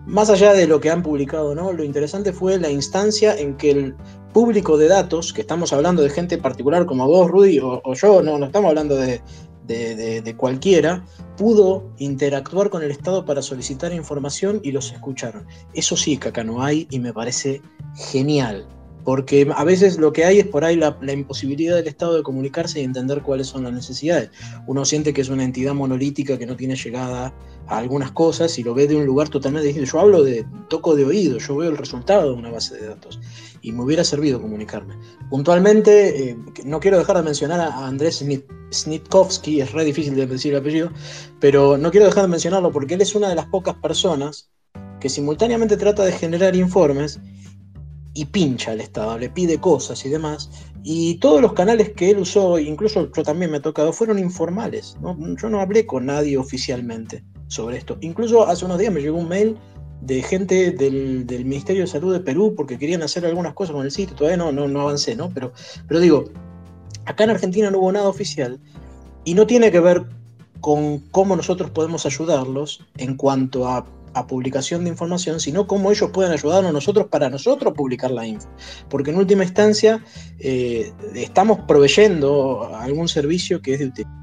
más 0.07 0.29
allá 0.29 0.53
de 0.53 0.67
lo 0.67 0.79
que 0.79 0.89
han 0.89 1.03
publicado, 1.03 1.53
¿no? 1.53 1.73
Lo 1.73 1.83
interesante 1.83 2.31
fue 2.31 2.57
la 2.57 2.69
instancia 2.69 3.37
en 3.37 3.57
que 3.57 3.71
el 3.71 3.95
público 4.33 4.77
de 4.77 4.87
datos, 4.87 5.33
que 5.33 5.41
estamos 5.41 5.73
hablando 5.73 6.01
de 6.01 6.09
gente 6.09 6.37
particular 6.37 6.85
como 6.85 7.05
vos, 7.07 7.29
Rudy, 7.29 7.59
o, 7.59 7.93
yo, 7.93 8.23
no, 8.23 8.37
no 8.37 8.45
estamos 8.45 8.69
hablando 8.69 8.95
de, 8.95 9.21
de, 9.67 10.35
cualquiera, 10.37 11.05
pudo 11.35 11.91
interactuar 11.97 12.69
con 12.69 12.83
el 12.83 12.91
Estado 12.91 13.25
para 13.25 13.41
solicitar 13.41 13.91
información 13.93 14.61
y 14.63 14.71
los 14.71 14.93
escucharon. 14.93 15.45
Eso 15.73 15.97
sí 15.97 16.17
que 16.17 16.29
acá 16.29 16.43
no 16.45 16.63
hay 16.63 16.87
y 16.89 16.99
me 16.99 17.11
parece 17.11 17.61
genial 17.95 18.65
porque 19.07 19.47
a 19.55 19.63
veces 19.63 19.97
lo 19.99 20.11
que 20.11 20.25
hay 20.25 20.39
es 20.39 20.47
por 20.47 20.65
ahí 20.65 20.75
la, 20.75 20.97
imposibilidad 21.13 21.77
del 21.77 21.87
Estado 21.87 22.17
de 22.17 22.23
comunicarse 22.23 22.81
y 22.81 22.83
entender 22.83 23.21
cuáles 23.21 23.47
son 23.47 23.63
las 23.63 23.71
necesidades. 23.71 24.31
Uno 24.65 24.83
siente 24.83 25.13
que 25.13 25.21
es 25.21 25.29
una 25.29 25.45
entidad 25.45 25.73
monolítica 25.73 26.37
que 26.37 26.45
no 26.45 26.57
tiene 26.57 26.75
llegada 26.75 27.33
a 27.67 27.77
algunas 27.77 28.11
cosas 28.11 28.59
y 28.59 28.63
lo 28.63 28.73
ve 28.73 28.85
de 28.85 28.97
un 28.97 29.05
lugar 29.05 29.29
totalmente 29.29 29.67
distinto. 29.67 29.89
Yo 29.89 30.01
hablo 30.01 30.23
de 30.23 30.45
toco 30.67 30.93
de 30.93 31.05
oído, 31.05 31.37
yo 31.37 31.55
veo 31.55 31.69
el 31.69 31.77
resultado 31.77 32.33
de 32.33 32.37
una 32.37 32.51
base 32.51 32.75
de 32.75 32.85
datos 32.85 33.17
y 33.61 33.71
me 33.71 33.81
hubiera 33.83 34.03
servido 34.03 34.41
comunicarme. 34.41 34.97
Puntualmente, 35.29 36.31
eh, 36.31 36.37
no 36.65 36.81
quiero 36.81 36.97
dejar 36.97 37.15
de 37.15 37.23
mencionar 37.23 37.61
a 37.61 37.87
Andrés 37.87 38.21
Snitkovsky, 38.73 39.61
es 39.61 39.71
re 39.71 39.85
difícil 39.85 40.15
de 40.15 40.27
decir 40.27 40.51
el 40.51 40.59
apellido, 40.59 40.91
pero 41.39 41.77
no 41.77 41.91
quiero 41.91 42.07
dejar 42.07 42.23
de 42.23 42.29
mencionarlo 42.29 42.73
porque 42.73 42.95
él 42.95 43.01
es 43.01 43.15
una 43.15 43.29
de 43.29 43.35
las 43.35 43.45
pocas 43.45 43.75
personas 43.75 44.49
que 44.99 45.07
simultáneamente 45.07 45.77
trata 45.77 46.03
de 46.03 46.11
generar 46.11 46.57
informes 46.57 47.21
y 48.17 48.25
pincha 48.25 48.71
al 48.71 48.81
Estado, 48.81 49.19
le 49.19 49.29
pide 49.29 49.59
cosas 49.59 50.03
y 50.03 50.09
demás. 50.09 50.49
Y 50.81 51.15
todos 51.19 51.39
los 51.39 51.53
canales 51.53 51.91
que 51.91 52.09
él 52.09 52.17
usó, 52.17 52.57
incluso 52.57 53.11
yo 53.11 53.21
también 53.23 53.51
me 53.51 53.57
he 53.57 53.59
tocado, 53.59 53.93
fueron 53.93 54.17
informales. 54.17 54.97
Yo 55.39 55.49
no 55.49 55.59
hablé 55.59 55.85
con 55.85 56.07
nadie 56.07 56.35
oficialmente 56.35 57.23
sobre 57.47 57.77
esto. 57.77 57.95
Incluso 58.01 58.47
hace 58.47 58.65
unos 58.65 58.79
días 58.79 58.91
me 58.91 59.01
llegó 59.01 59.19
un 59.19 59.29
mail 59.29 59.55
de 60.01 60.23
gente 60.23 60.71
del, 60.71 61.25
Ministerio 61.45 61.83
de 61.83 61.87
Salud 61.87 62.11
de 62.11 62.19
Perú 62.19 62.55
porque 62.57 62.79
querían 62.79 63.03
hacer 63.03 63.23
algunas 63.23 63.53
cosas 63.53 63.75
con 63.75 63.85
el 63.85 63.91
sitio. 63.91 64.15
Todavía 64.15 64.37
no, 64.37 64.51
no, 64.51 64.67
no 64.67 64.81
avancé, 64.81 65.15
¿no? 65.15 65.29
Pero, 65.31 65.53
pero 65.87 65.99
digo, 65.99 66.25
acá 67.05 67.23
en 67.23 67.29
Argentina 67.29 67.69
no 67.69 67.77
hubo 67.77 67.91
nada 67.91 68.07
oficial 68.07 68.59
y 69.25 69.35
no 69.35 69.45
tiene 69.45 69.71
que 69.71 69.79
ver 69.79 70.05
con 70.59 70.99
cómo 71.11 71.35
nosotros 71.35 71.69
podemos 71.69 72.07
ayudarlos 72.07 72.83
en 72.97 73.15
cuanto 73.15 73.67
a 73.67 73.85
publicación 74.27 74.83
de 74.83 74.89
información, 74.89 75.39
sino 75.39 75.67
cómo 75.67 75.91
ellos 75.91 76.09
pueden 76.11 76.31
ayudarnos 76.31 76.73
nosotros 76.73 77.07
para 77.07 77.29
nosotros 77.29 77.73
publicar 77.73 78.11
la 78.11 78.25
info. 78.25 78.47
Porque 78.89 79.11
en 79.11 79.17
última 79.17 79.43
instancia 79.43 80.03
eh, 80.39 80.91
estamos 81.15 81.59
proveyendo 81.67 82.69
algún 82.75 83.07
servicio 83.07 83.61
que 83.61 83.73
es 83.73 83.79
de 83.79 83.85
utilidad. 83.85 84.17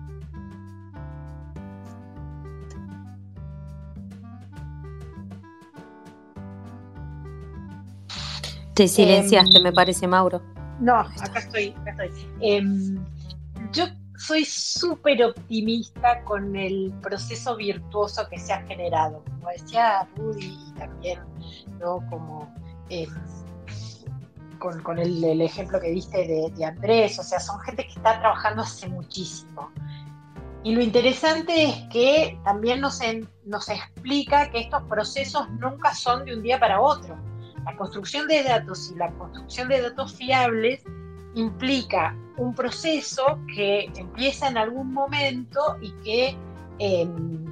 Te 8.74 8.88
silenciaste, 8.88 9.60
me 9.60 9.72
parece, 9.72 10.08
Mauro. 10.08 10.42
No, 10.80 10.96
acá 10.96 11.38
estoy, 11.38 11.74
acá 11.86 12.04
estoy. 12.04 12.28
Em, 12.40 12.98
yo 13.72 13.84
soy 14.16 14.44
súper 14.44 15.22
optimista 15.24 16.22
con 16.24 16.54
el 16.56 16.92
proceso 17.02 17.56
virtuoso 17.56 18.26
que 18.28 18.38
se 18.38 18.52
ha 18.52 18.62
generado. 18.62 19.22
Como 19.24 19.48
decía 19.50 20.08
Rudy 20.16 20.72
también, 20.78 21.20
¿no? 21.80 21.98
Como 22.10 22.52
eh, 22.88 23.06
con, 24.58 24.98
el, 24.98 25.40
ejemplo 25.42 25.78
que 25.80 25.90
viste 25.90 26.50
de, 26.56 26.64
Andrés, 26.64 27.18
o 27.18 27.22
sea, 27.22 27.38
son 27.38 27.60
gente 27.60 27.84
que 27.84 27.92
está 27.92 28.18
trabajando 28.20 28.62
hace 28.62 28.88
muchísimo. 28.88 29.70
Y 30.62 30.74
lo 30.74 30.80
interesante 30.80 31.64
es 31.64 31.76
que 31.90 32.40
también 32.44 32.80
nos, 32.80 33.00
nos 33.44 33.68
explica 33.68 34.50
que 34.50 34.60
estos 34.60 34.82
procesos 34.84 35.50
nunca 35.60 35.94
son 35.94 36.24
de 36.24 36.34
un 36.34 36.42
día 36.42 36.58
para 36.58 36.80
otro. 36.80 37.18
La 37.66 37.76
construcción 37.76 38.26
de 38.26 38.42
datos 38.42 38.90
y 38.90 38.94
la 38.96 39.10
construcción 39.12 39.68
de 39.68 39.82
datos 39.82 40.14
fiables 40.14 40.82
implica 41.34 42.16
un 42.36 42.54
proceso 42.54 43.38
que 43.54 43.90
empieza 43.96 44.48
en 44.48 44.56
algún 44.56 44.92
momento 44.92 45.76
y 45.80 45.92
que 46.02 46.36
em, 46.78 47.44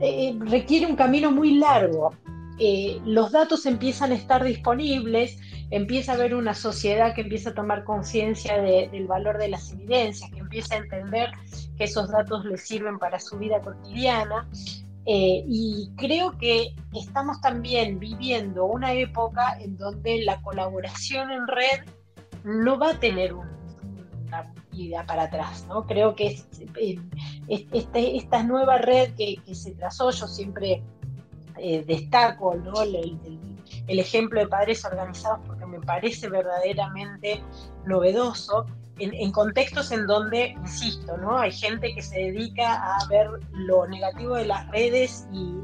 eh, 0.00 0.36
requiere 0.40 0.86
un 0.86 0.96
camino 0.96 1.30
muy 1.30 1.58
largo. 1.58 2.14
Eh, 2.58 3.00
los 3.04 3.32
datos 3.32 3.66
empiezan 3.66 4.12
a 4.12 4.14
estar 4.14 4.44
disponibles, 4.44 5.38
empieza 5.70 6.12
a 6.12 6.14
haber 6.14 6.34
una 6.34 6.54
sociedad 6.54 7.14
que 7.14 7.22
empieza 7.22 7.50
a 7.50 7.54
tomar 7.54 7.82
conciencia 7.84 8.60
del 8.62 9.06
valor 9.06 9.38
de 9.38 9.48
las 9.48 9.72
evidencias, 9.72 10.30
que 10.30 10.38
empieza 10.38 10.76
a 10.76 10.78
entender 10.78 11.30
que 11.76 11.84
esos 11.84 12.10
datos 12.10 12.44
les 12.44 12.62
sirven 12.62 12.98
para 12.98 13.18
su 13.18 13.38
vida 13.38 13.60
cotidiana. 13.60 14.48
Eh, 15.06 15.44
y 15.46 15.90
creo 15.96 16.38
que 16.38 16.74
estamos 16.94 17.40
también 17.40 17.98
viviendo 17.98 18.64
una 18.64 18.92
época 18.94 19.58
en 19.60 19.76
donde 19.76 20.24
la 20.24 20.40
colaboración 20.40 21.30
en 21.30 21.46
red 21.46 21.84
no 22.44 22.78
va 22.78 22.90
a 22.90 23.00
tener 23.00 23.34
una 24.72 25.06
para 25.06 25.24
atrás. 25.24 25.66
¿no? 25.68 25.86
Creo 25.86 26.14
que 26.14 26.42
eh, 26.76 27.00
este, 27.48 28.16
esta 28.16 28.42
nueva 28.42 28.78
red 28.78 29.14
que, 29.14 29.40
se 29.54 29.72
trazó, 29.72 30.10
yo 30.10 30.26
siempre 30.26 30.82
eh, 31.58 31.84
destaco 31.86 32.54
¿no? 32.54 32.82
el, 32.82 33.18
ejemplo 33.86 34.40
de 34.40 34.46
padres 34.46 34.84
organizados 34.84 35.40
porque 35.46 35.66
me 35.66 35.80
parece 35.80 36.28
verdaderamente 36.28 37.42
novedoso 37.86 38.66
en, 38.98 39.32
contextos 39.32 39.90
en 39.90 40.06
donde, 40.06 40.50
insisto, 40.50 41.16
¿no? 41.16 41.38
hay 41.38 41.50
gente 41.50 41.92
que 41.94 42.02
se 42.02 42.16
dedica 42.16 42.96
a 42.96 43.06
ver 43.08 43.28
lo 43.52 43.86
negativo 43.88 44.36
de 44.36 44.46
las 44.46 44.68
redes 44.68 45.26
y, 45.32 45.60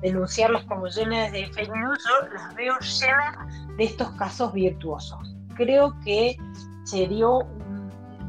denunciarlas 0.00 0.64
como 0.64 0.86
llenas 0.86 1.32
de 1.32 1.48
fake 1.48 1.66
yo 1.68 2.28
las 2.32 2.54
veo 2.54 2.78
llenas 2.78 3.36
de 3.76 3.84
estos 3.84 4.10
casos 4.12 4.52
virtuosos. 4.52 5.18
Creo 5.56 5.98
que 6.04 6.36
se 6.88 7.06
dio 7.08 7.38
un, 7.38 7.78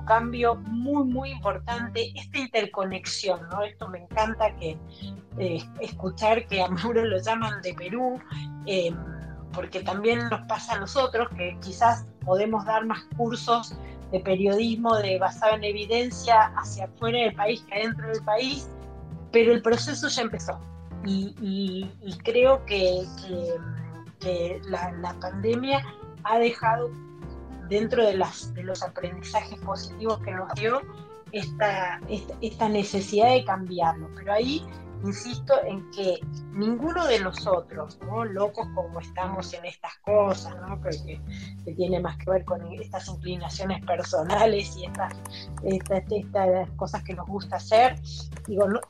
cambio 0.06 0.56
muy, 0.56 1.03
muy 1.03 1.30
importante, 1.30 2.11
esta 2.15 2.40
interconexión, 2.40 3.41
¿no? 3.52 3.61
Esto 3.61 3.88
me 3.90 3.99
encanta 3.99 4.56
que 4.56 4.76
eh, 5.38 5.64
escuchar 5.81 6.48
que 6.48 6.64
a 6.64 6.68
Mauro 6.68 7.06
lo 7.06 7.19
llaman 7.22 7.61
de 7.61 7.76
Perú, 7.76 8.19
Em, 8.72 8.95
porque 9.53 9.81
también 9.81 10.30
nos 10.30 10.41
pasa 10.41 10.76
a 10.76 10.80
nosotros 10.80 11.27
que 11.36 11.57
quizás 11.60 12.06
podemos 12.23 12.65
dar 12.65 12.86
más 12.86 13.02
cursos 13.18 13.73
de 14.11 14.19
periodismo 14.19 14.95
de, 14.98 15.18
basado 15.18 15.56
en 15.56 15.64
evidencia 15.64 16.53
hacia 16.56 16.86
afuera 16.86 17.18
del 17.19 17.34
país 17.34 17.64
que 17.68 17.73
adentro 17.73 18.07
del 18.10 18.23
país, 18.23 18.69
pero 19.31 19.52
el 19.53 19.64
proceso 19.64 20.07
ya 20.07 20.22
empezó. 20.22 20.60
Y, 21.06 21.88
creo 22.23 22.64
que, 22.65 23.07
la, 24.69 25.15
pandemia 25.19 25.84
ha 26.23 26.38
dejado 26.38 26.91
dentro 27.70 28.06
de, 28.06 28.18
las, 28.18 28.54
de 28.54 28.64
los 28.64 28.82
aprendizajes 28.84 29.60
positivos 29.60 30.20
que 30.20 30.32
nos 30.32 30.54
dio 30.56 30.82
esta, 31.32 32.00
esta, 32.10 32.34
esta 32.41 32.70
necesidad 32.70 33.34
de 33.34 33.46
cambiarlo. 33.46 34.10
Pero 34.16 34.34
ahí 34.34 34.66
insisto 35.04 35.54
en 35.64 35.90
que 35.91 36.20
ninguno 36.52 37.06
de 37.08 37.20
nosotros, 37.20 37.98
¿no? 38.02 38.26
locos 38.26 38.68
como 38.76 39.00
estamos 39.00 39.54
en 39.54 39.66
estas 39.66 39.98
cosas, 40.00 40.56
¿no? 40.68 40.82
que, 40.82 41.22
tiene 41.76 42.00
más 42.00 42.18
que 42.18 42.32
ver 42.32 42.46
con 42.46 42.66
estas 42.74 43.08
inclinaciones 43.08 43.86
personales 43.86 44.76
y 44.76 44.86
estas, 44.86 45.14
estas, 45.64 46.70
cosas 46.76 47.04
que 47.04 47.14
nos 47.14 47.28
gusta 47.28 47.58
hacer, 47.58 47.96
digo, 48.48 48.68
no, 48.68 48.82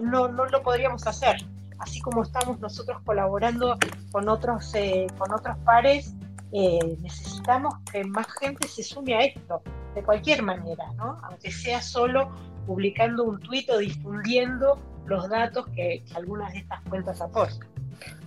no, 0.00 0.28
no 0.28 0.46
lo 0.46 0.62
podríamos 0.62 1.06
hacer. 1.06 1.36
Así 1.78 2.00
como 2.00 2.22
estamos 2.22 2.58
nosotros 2.58 3.00
colaborando 3.04 3.78
con 4.10 4.28
otros, 4.28 4.74
eh, 4.74 5.06
con 5.16 5.32
otros 5.32 5.56
pares, 5.58 6.12
eh, 6.52 6.96
necesitamos 7.00 7.74
que 7.92 8.04
más 8.04 8.26
gente 8.40 8.66
se 8.68 8.82
sume 8.82 9.14
a 9.14 9.20
esto, 9.20 9.62
de 9.94 10.02
cualquier 10.02 10.42
manera, 10.42 10.84
¿no? 10.96 11.18
aunque 11.22 11.50
sea 11.50 11.82
solo 11.82 12.30
publicando 12.66 13.24
un 13.24 13.40
tuit 13.40 13.68
o 13.70 13.78
difundiendo 13.78 14.78
los 15.06 15.28
datos 15.28 15.66
que, 15.68 16.04
algunas 16.14 16.52
de 16.52 16.60
estas 16.60 16.80
cuentas 16.82 17.20
aportan. 17.20 17.66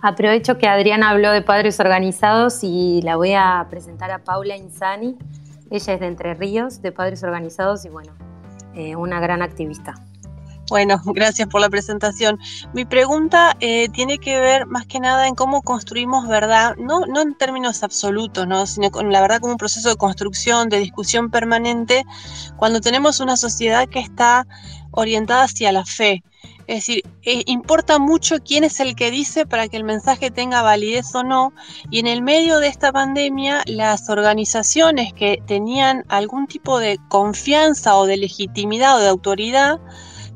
Aprovecho 0.02 0.58
que 0.58 0.68
Adriana 0.68 1.10
habló 1.10 1.30
de 1.32 1.42
padres 1.42 1.80
organizados 1.80 2.60
y 2.62 3.00
la 3.02 3.16
voy 3.16 3.32
a 3.34 3.66
presentar 3.70 4.10
a 4.10 4.18
Paula 4.18 4.56
Insani. 4.56 5.16
Ella 5.70 5.94
es 5.94 6.00
de 6.00 6.06
Entre 6.06 6.34
Ríos, 6.34 6.82
de 6.82 6.92
Padres 6.92 7.22
Organizados 7.22 7.84
y 7.84 7.88
bueno, 7.88 8.12
eh, 8.74 8.96
una 8.96 9.20
gran 9.20 9.40
activista. 9.40 9.94
Bueno, 10.68 11.00
gracias 11.14 11.48
por 11.48 11.60
la 11.60 11.68
presentación. 11.68 12.38
Mi 12.72 12.84
pregunta 12.84 13.56
eh, 13.60 13.88
tiene 13.90 14.18
que 14.18 14.38
ver 14.38 14.66
más 14.66 14.86
que 14.86 15.00
nada 15.00 15.26
en 15.26 15.34
cómo 15.34 15.62
construimos 15.62 16.28
verdad, 16.28 16.76
no, 16.76 17.00
no 17.06 17.20
en 17.20 17.34
términos 17.34 17.82
absolutos, 17.82 18.46
¿no? 18.46 18.66
sino 18.66 18.90
con 18.90 19.12
la 19.12 19.20
verdad 19.20 19.40
como 19.40 19.52
un 19.52 19.58
proceso 19.58 19.88
de 19.88 19.96
construcción, 19.96 20.68
de 20.68 20.78
discusión 20.78 21.30
permanente, 21.30 22.04
cuando 22.56 22.80
tenemos 22.80 23.20
una 23.20 23.36
sociedad 23.36 23.88
que 23.88 24.00
está 24.00 24.46
orientada 24.92 25.44
hacia 25.44 25.72
la 25.72 25.84
fe. 25.84 26.22
Es 26.66 26.86
decir, 26.86 27.02
eh, 27.22 27.42
importa 27.46 27.98
mucho 27.98 28.36
quién 28.38 28.64
es 28.64 28.78
el 28.80 28.94
que 28.94 29.10
dice 29.10 29.46
para 29.46 29.68
que 29.68 29.76
el 29.76 29.84
mensaje 29.84 30.30
tenga 30.30 30.62
validez 30.62 31.14
o 31.14 31.22
no. 31.22 31.52
Y 31.90 31.98
en 31.98 32.06
el 32.06 32.22
medio 32.22 32.58
de 32.60 32.68
esta 32.68 32.92
pandemia, 32.92 33.62
las 33.66 34.08
organizaciones 34.08 35.12
que 35.12 35.42
tenían 35.46 36.04
algún 36.08 36.46
tipo 36.46 36.78
de 36.78 36.98
confianza 37.08 37.96
o 37.96 38.06
de 38.06 38.16
legitimidad 38.16 38.96
o 38.96 39.00
de 39.00 39.08
autoridad, 39.08 39.80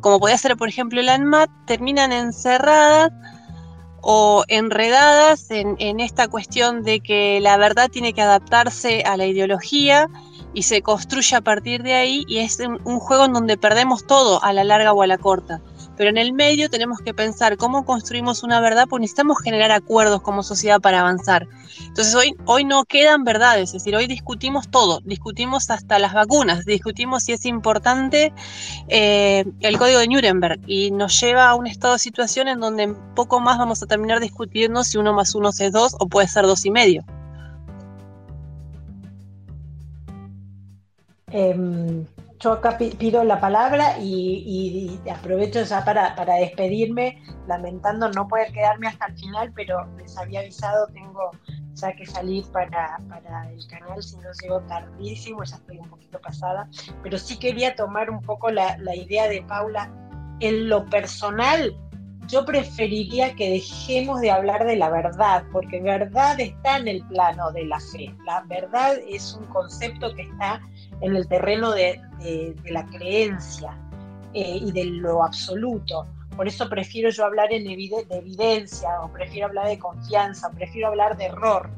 como 0.01 0.21
podía 0.21 0.39
ser 0.39 0.57
por 0.57 0.69
ejemplo 0.69 1.01
el 1.01 1.09
ANMAT, 1.09 1.51
terminan 1.67 2.13
encerradas 2.13 3.13
o 4.01 4.45
enredadas 4.49 5.51
en, 5.51 6.01
esta 6.01 6.29
cuestión 6.29 6.85
de 6.85 7.01
que 7.01 7.41
la 7.41 7.57
verdad 7.57 7.91
tiene 7.91 8.13
que 8.13 8.23
adaptarse 8.23 9.03
a 9.03 9.17
la 9.17 9.27
ideología 9.27 10.09
y 10.55 10.63
se 10.63 10.81
construye 10.81 11.35
a 11.35 11.41
partir 11.41 11.83
de 11.83 11.95
ahí 11.95 12.25
y 12.29 12.39
es 12.39 12.61
un 12.61 13.01
juego 13.01 13.25
en 13.25 13.33
donde 13.33 13.57
perdemos 13.57 14.07
todo 14.07 14.43
a 14.45 14.53
la 14.53 14.63
larga 14.63 14.93
o 14.93 15.03
a 15.03 15.07
la 15.07 15.19
corta 15.19 15.61
pero 15.97 16.11
en 16.11 16.19
el 16.19 16.33
medio 16.33 16.69
tenemos 16.71 17.01
que 17.01 17.15
pensar 17.15 17.57
cómo 17.57 17.85
construimos 17.85 18.43
una 18.43 18.61
verdad, 18.61 18.87
porque 18.89 19.03
necesitamos 19.03 19.39
generar 19.43 19.73
acuerdos 19.73 20.23
como 20.23 20.43
sociedad 20.43 20.81
para 20.81 21.01
avanzar. 21.01 21.49
Entonces 21.81 22.15
hoy, 22.15 22.35
hoy 22.45 22.65
no 22.65 22.85
quedan 22.85 23.25
verdades, 23.25 23.71
es 23.71 23.73
decir, 23.75 23.97
hoy 23.97 24.07
discutimos 24.07 24.69
todo, 24.69 25.01
discutimos 25.05 25.71
hasta 25.71 25.99
las 25.99 26.15
vacunas, 26.15 26.65
discutimos 26.65 27.25
si 27.25 27.33
es 27.33 27.45
importante 27.47 28.33
eh, 28.89 29.45
el 29.61 29.79
código 29.79 29.99
de 29.99 30.09
Nuremberg 30.09 30.61
y 30.67 30.91
nos 30.91 31.21
lleva 31.21 31.49
a 31.49 31.55
un 31.55 31.67
estado 31.67 31.95
de 31.95 31.99
situación 31.99 32.49
en 32.49 32.61
donde 32.61 32.95
poco 33.15 33.41
más 33.41 33.59
vamos 33.59 33.83
a 33.83 33.87
terminar 33.87 34.21
discutiendo 34.21 34.85
si 34.85 34.99
uno 34.99 35.13
más 35.13 35.35
uno 35.35 35.51
es 35.51 35.73
dos 35.73 35.95
o 35.99 36.07
puede 36.07 36.29
ser 36.29 36.47
dos 36.47 36.65
y 36.67 36.71
medio. 36.71 37.05
Em, 41.33 42.07
yo 42.39 42.53
acá 42.53 42.77
pido 42.79 43.25
la 43.25 43.41
palabra 43.41 43.99
y, 43.99 45.01
aprovecho 45.11 45.63
ya 45.63 45.85
para, 45.85 46.35
despedirme, 46.35 47.23
lamentando 47.47 48.11
no 48.11 48.29
poder 48.29 48.53
quedarme 48.53 48.89
hasta 48.89 49.07
el 49.07 49.19
final, 49.19 49.53
pero 49.55 49.87
les 49.97 50.17
había 50.17 50.41
avisado, 50.41 50.87
tengo 50.89 51.31
ya 51.75 51.93
que 51.95 52.07
salir 52.07 52.45
para, 52.53 52.99
el 53.51 53.67
canal, 53.69 54.03
si 54.03 54.17
no 54.17 54.31
llego 54.43 54.61
tardísimo, 54.63 55.45
ya 55.45 55.57
estoy 55.57 55.79
un 55.79 55.89
poquito 55.89 56.21
pasada, 56.21 56.69
pero 57.03 57.19
sí 57.19 57.39
quería 57.39 57.75
tomar 57.75 58.11
un 58.11 58.21
poco 58.21 58.51
la, 58.51 58.77
la 58.79 58.95
idea 58.95 59.29
de 59.29 59.43
Paula. 59.43 59.91
En 60.41 60.69
lo 60.69 60.85
personal, 60.87 61.75
yo 62.29 62.45
preferiría 62.45 63.35
que 63.35 63.51
dejemos 63.51 64.21
de 64.21 64.31
hablar 64.31 64.67
de 64.67 64.77
la 64.77 64.91
verdad, 64.91 65.45
porque 65.53 65.81
verdad 65.81 66.39
está 66.41 66.79
en 66.79 66.89
el 66.89 67.03
plano 67.07 67.53
de 67.53 67.65
la 67.65 67.81
fe. 67.81 68.15
La 68.27 68.43
verdad 68.43 68.97
es 69.09 69.35
un 69.35 69.47
concepto 69.47 70.15
que 70.15 70.23
está 70.23 70.61
en 71.01 71.17
el 71.17 71.29
terreno 71.29 71.73
de, 71.73 72.01
la 72.71 72.85
creencia 72.87 73.79
eh, 74.33 74.59
y 74.61 74.73
de 74.73 74.85
lo 74.85 75.23
absoluto. 75.23 76.07
Por 76.37 76.47
eso 76.49 76.69
prefiero 76.69 77.11
yo 77.11 77.25
hablar 77.25 77.53
en 77.53 77.65
de 77.65 78.05
evidencia, 78.11 79.01
o 79.03 79.11
prefiero 79.11 79.47
hablar 79.47 79.69
de 79.69 79.79
confianza, 79.79 80.49
o 80.49 80.53
prefiero 80.53 80.89
hablar 80.89 81.17
de 81.17 81.27
error, 81.27 81.71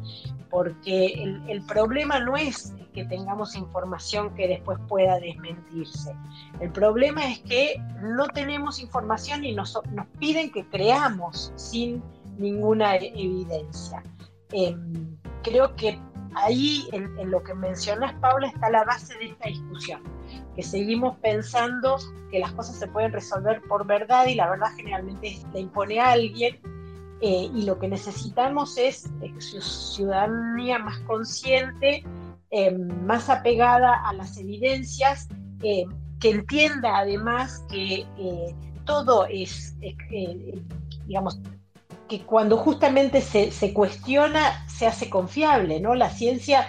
porque 0.50 1.22
el, 1.48 1.62
problema 1.62 2.18
no 2.18 2.36
es 2.36 2.74
que 2.92 3.04
tengamos 3.04 3.54
información 3.54 4.34
que 4.34 4.48
después 4.48 4.78
pueda 4.88 5.20
desmentirse. 5.20 6.12
El 6.60 6.72
problema 6.72 7.30
es 7.30 7.38
que 7.40 7.80
no 8.02 8.26
tenemos 8.28 8.80
información 8.80 9.44
y 9.44 9.54
nos, 9.54 9.78
nos 9.92 10.06
piden 10.18 10.50
que 10.50 10.66
creamos 10.66 11.52
sin 11.54 12.02
ninguna 12.38 12.96
evidencia. 12.96 14.02
Em, 14.50 15.16
creo 15.42 15.76
que 15.76 16.00
ahí 16.44 16.88
en, 16.92 17.30
lo 17.30 17.42
que 17.42 17.54
mencionas, 17.54 18.14
Paula, 18.20 18.48
está 18.48 18.70
la 18.70 18.84
base 18.84 19.16
de 19.18 19.26
esta 19.26 19.48
discusión, 19.48 20.02
que 20.54 20.62
seguimos 20.62 21.16
pensando 21.18 21.98
que 22.30 22.38
las 22.38 22.52
cosas 22.52 22.76
se 22.76 22.86
pueden 22.88 23.12
resolver 23.12 23.62
por 23.68 23.86
verdad 23.86 24.26
y 24.26 24.34
la 24.34 24.50
verdad 24.50 24.68
generalmente 24.76 25.38
la 25.52 25.60
impone 25.60 26.00
a 26.00 26.12
alguien 26.12 26.60
eh, 27.20 27.50
y 27.52 27.64
lo 27.64 27.78
que 27.78 27.88
necesitamos 27.88 28.78
es 28.78 29.10
ciudadanía 29.60 30.78
más 30.78 30.98
consciente, 31.00 32.04
eh, 32.50 32.70
más 32.72 33.28
apegada 33.28 34.08
a 34.08 34.12
las 34.12 34.36
evidencias, 34.38 35.28
eh, 35.62 35.84
que 36.20 36.30
entienda 36.30 36.98
además 36.98 37.64
que 37.68 38.06
todo 38.84 39.26
es, 39.26 39.76
digamos, 41.06 41.40
que 42.08 42.22
cuando 42.22 42.56
justamente 42.56 43.20
se, 43.20 43.50
se, 43.52 43.72
cuestiona 43.72 44.66
se 44.66 44.86
hace 44.86 45.10
confiable, 45.10 45.80
¿no? 45.80 45.94
La 45.94 46.10
ciencia, 46.10 46.66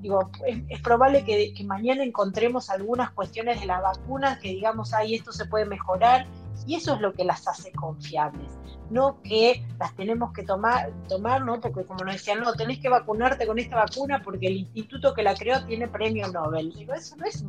digo, 0.00 0.30
es, 0.46 0.80
probable 0.80 1.24
que, 1.24 1.52
que, 1.54 1.64
mañana 1.64 2.02
encontremos 2.02 2.70
algunas 2.70 3.10
cuestiones 3.10 3.60
de 3.60 3.66
las 3.66 3.82
vacunas 3.82 4.38
que 4.38 4.48
digamos, 4.48 4.92
ay, 4.94 5.14
esto 5.14 5.32
se 5.32 5.46
puede 5.46 5.66
mejorar, 5.66 6.26
y 6.66 6.76
eso 6.76 6.94
es 6.94 7.00
lo 7.00 7.12
que 7.12 7.24
las 7.24 7.46
hace 7.48 7.72
confiables, 7.72 8.50
no 8.90 9.20
que 9.22 9.64
las 9.78 9.94
tenemos 9.96 10.32
que 10.32 10.42
tomar, 10.42 10.92
tomar 11.08 11.44
¿no? 11.44 11.60
porque 11.60 11.84
como 11.84 12.04
nos 12.04 12.14
decían, 12.14 12.40
no, 12.40 12.52
tenés 12.54 12.78
que 12.78 12.88
vacunarte 12.88 13.46
con 13.46 13.58
esta 13.58 13.76
vacuna 13.76 14.22
porque 14.22 14.46
el 14.46 14.56
instituto 14.58 15.14
que 15.14 15.22
la 15.22 15.34
creó 15.34 15.64
tiene 15.66 15.88
premio 15.88 16.28
Nobel. 16.28 16.72
Digo, 16.72 16.94
eso 16.94 17.16
no 17.16 17.26
es 17.26 17.44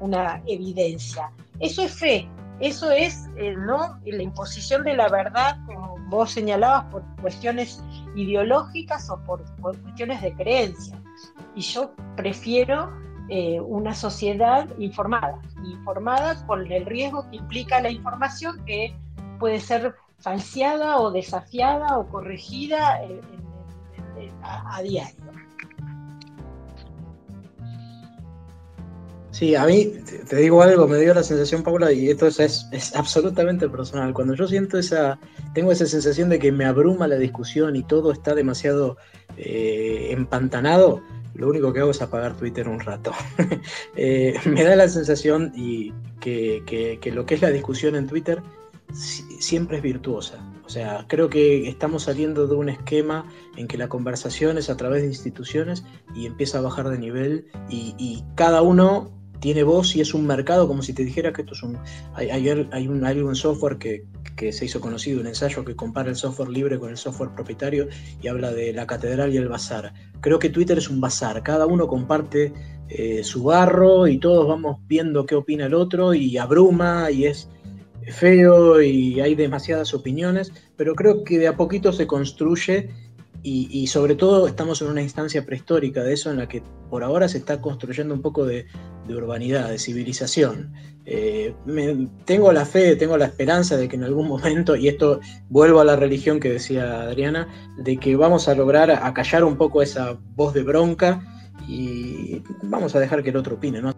una 0.00 0.42
evidencia, 0.46 1.30
eso 1.60 1.82
es 1.82 1.92
fe, 1.94 2.28
eso 2.60 2.90
es 2.90 3.28
eh, 3.36 3.54
¿no? 3.56 3.98
la 4.04 4.22
imposición 4.22 4.84
de 4.84 4.94
la 4.94 5.08
verdad, 5.08 5.58
como 5.66 5.96
vos 6.08 6.30
señalabas, 6.30 6.84
por 6.86 7.02
cuestiones 7.20 7.82
ideológicas 8.14 9.10
o 9.10 9.18
por 9.24 9.44
cuestiones 9.60 10.22
de 10.22 10.32
creencia. 10.34 11.00
Y 11.54 11.62
yo 11.62 11.92
prefiero 12.16 12.92
eh, 13.28 13.60
una 13.60 13.94
sociedad 13.94 14.68
informada, 14.78 15.40
informada 15.64 16.46
con 16.46 16.70
el 16.70 16.86
riesgo 16.86 17.28
que 17.30 17.36
implica 17.36 17.80
la 17.80 17.90
información 17.90 18.64
que 18.64 18.94
puede 19.38 19.60
ser 19.60 19.94
falseada 20.18 20.98
o 20.98 21.10
desafiada 21.10 21.98
o 21.98 22.06
corregida 22.08 23.00
a, 24.42 24.82
diario. 24.82 25.21
Sí, 29.42 29.56
a 29.56 29.66
mí, 29.66 29.92
te 30.28 30.36
digo 30.36 30.62
algo, 30.62 30.86
me 30.86 30.98
dio 30.98 31.12
la 31.12 31.24
sensación, 31.24 31.64
Paula, 31.64 31.90
y 31.90 32.08
esto 32.08 32.28
es, 32.28 32.38
es, 32.70 32.94
absolutamente 32.94 33.68
personal. 33.68 34.14
Cuando 34.14 34.34
yo 34.34 34.46
siento 34.46 34.78
esa, 34.78 35.18
tengo 35.52 35.72
esa 35.72 35.84
sensación 35.84 36.28
de 36.28 36.38
que 36.38 36.52
me 36.52 36.64
abruma 36.64 37.08
la 37.08 37.16
discusión 37.16 37.74
y 37.74 37.82
todo 37.82 38.12
está 38.12 38.36
demasiado 38.36 38.98
eh, 39.36 40.10
empantanado, 40.12 41.02
lo 41.34 41.48
único 41.48 41.72
que 41.72 41.80
hago 41.80 41.90
es 41.90 42.00
apagar 42.00 42.36
Twitter 42.36 42.68
un 42.68 42.78
rato. 42.78 43.10
Eh, 43.96 44.34
me 44.46 44.62
da 44.62 44.76
la 44.76 44.88
sensación 44.88 45.52
y 45.56 45.92
que, 46.20 46.62
lo 47.12 47.26
que 47.26 47.34
es 47.34 47.42
la 47.42 47.50
discusión 47.50 47.96
en 47.96 48.06
Twitter 48.06 48.40
siempre 48.94 49.78
es 49.78 49.82
virtuosa. 49.82 50.38
O 50.64 50.68
sea, 50.68 51.04
creo 51.08 51.28
que 51.28 51.68
estamos 51.68 52.04
saliendo 52.04 52.46
de 52.46 52.54
un 52.54 52.68
esquema 52.68 53.26
en 53.56 53.66
que 53.66 53.76
la 53.76 53.88
conversación 53.88 54.56
es 54.56 54.70
a 54.70 54.76
través 54.76 55.02
de 55.02 55.08
instituciones 55.08 55.84
y 56.14 56.26
empieza 56.26 56.58
a 56.58 56.60
bajar 56.60 56.90
de 56.90 56.98
nivel 56.98 57.46
y, 57.68 58.22
cada 58.36 58.62
uno 58.62 59.21
tiene 59.42 59.64
voz 59.64 59.96
y 59.96 60.00
es 60.00 60.14
un 60.14 60.24
mercado 60.24 60.68
como 60.68 60.82
si 60.82 60.92
te 60.92 61.04
dijera 61.04 61.32
que 61.32 61.42
esto 61.42 61.54
es 61.54 61.62
un... 61.64 61.76
Ayer 62.14 62.68
hay, 62.70 62.86
un, 62.86 63.04
hay 63.04 63.18
un 63.18 63.34
software 63.34 63.76
que, 63.76 64.04
que 64.36 64.52
se 64.52 64.66
hizo 64.66 64.80
conocido, 64.80 65.20
un 65.20 65.26
ensayo 65.26 65.64
que 65.64 65.74
compara 65.74 66.08
el 66.08 66.16
software 66.16 66.48
libre 66.48 66.78
con 66.78 66.90
el 66.90 66.96
software 66.96 67.34
propietario 67.34 67.88
y 68.22 68.28
habla 68.28 68.52
de 68.52 68.72
la 68.72 68.86
catedral 68.86 69.34
y 69.34 69.38
el 69.38 69.48
bazar. 69.48 69.92
Creo 70.20 70.38
que 70.38 70.48
Twitter 70.48 70.78
es 70.78 70.88
un 70.88 71.00
bazar, 71.00 71.42
cada 71.42 71.66
uno 71.66 71.88
comparte 71.88 72.52
eh, 72.88 73.24
su 73.24 73.42
barro 73.42 74.06
y 74.06 74.18
todos 74.18 74.46
vamos 74.46 74.78
viendo 74.86 75.26
qué 75.26 75.34
opina 75.34 75.66
el 75.66 75.74
otro 75.74 76.14
y 76.14 76.38
abruma 76.38 77.10
y 77.10 77.26
es 77.26 77.50
feo 78.12 78.80
y 78.80 79.20
hay 79.20 79.34
demasiadas 79.34 79.92
opiniones, 79.92 80.52
pero 80.76 80.94
creo 80.94 81.24
que 81.24 81.40
de 81.40 81.48
a 81.48 81.56
poquito 81.56 81.92
se 81.92 82.06
construye 82.06 82.90
y, 83.44 83.86
sobre 83.88 84.14
todo 84.14 84.46
estamos 84.46 84.80
en 84.82 84.88
una 84.88 85.02
instancia 85.02 85.44
prehistórica 85.44 86.02
de 86.04 86.12
eso 86.12 86.30
en 86.30 86.38
la 86.38 86.48
que 86.48 86.62
por 86.90 87.02
ahora 87.02 87.28
se 87.28 87.38
está 87.38 87.60
construyendo 87.60 88.14
un 88.14 88.22
poco 88.22 88.44
de, 88.46 88.66
urbanidad, 89.08 89.68
de 89.68 89.78
civilización. 89.78 90.72
Eh, 91.04 91.52
tengo 92.24 92.52
la 92.52 92.64
fe, 92.64 92.94
tengo 92.94 93.16
la 93.16 93.24
esperanza 93.24 93.76
de 93.76 93.88
que 93.88 93.96
en 93.96 94.04
algún 94.04 94.28
momento, 94.28 94.76
y 94.76 94.86
esto 94.86 95.20
vuelvo 95.48 95.80
a 95.80 95.84
la 95.84 95.96
religión 95.96 96.38
que 96.38 96.50
decía 96.50 97.02
Adriana, 97.02 97.48
de 97.78 97.96
que 97.96 98.14
vamos 98.14 98.46
a 98.46 98.54
lograr 98.54 98.90
acallar 98.90 99.42
un 99.42 99.56
poco 99.56 99.82
esa 99.82 100.16
voz 100.36 100.54
de 100.54 100.62
bronca 100.62 101.20
y 101.66 102.42
vamos 102.62 102.94
a 102.94 103.00
dejar 103.00 103.24
que 103.24 103.30
el 103.30 103.36
otro 103.36 103.56
opine, 103.56 103.82
¿no? 103.82 103.92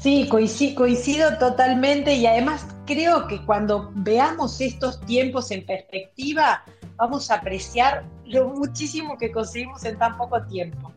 Sí, 0.00 0.28
coincido, 0.28 1.36
totalmente 1.38 2.14
y 2.14 2.26
además 2.26 2.66
creo 2.86 3.26
que 3.26 3.44
cuando 3.44 3.90
veamos 3.94 4.60
estos 4.60 5.00
tiempos 5.00 5.50
en 5.50 5.66
perspectiva, 5.66 6.62
vamos 6.96 7.30
a 7.30 7.36
apreciar 7.36 8.04
lo 8.24 8.48
muchísimo 8.48 9.16
que 9.18 9.30
conseguimos 9.30 9.84
en 9.84 9.98
tan 9.98 10.16
poco 10.16 10.42
tiempo. 10.44 10.92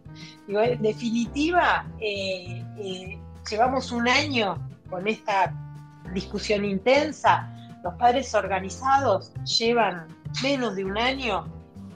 en 0.48 0.82
definitiva, 0.82 1.86
eh, 2.00 2.64
eh, 2.78 3.20
llevamos 3.50 3.92
un 3.92 4.08
año 4.08 4.58
con 4.90 5.08
esta 5.08 5.54
discusión 6.14 6.66
intensa, 6.66 7.48
los 7.84 7.94
padres 7.96 8.34
organizados 8.34 9.32
llevan 9.44 10.08
menos 10.42 10.76
de 10.76 10.86
un 10.86 10.98
año 10.98 11.48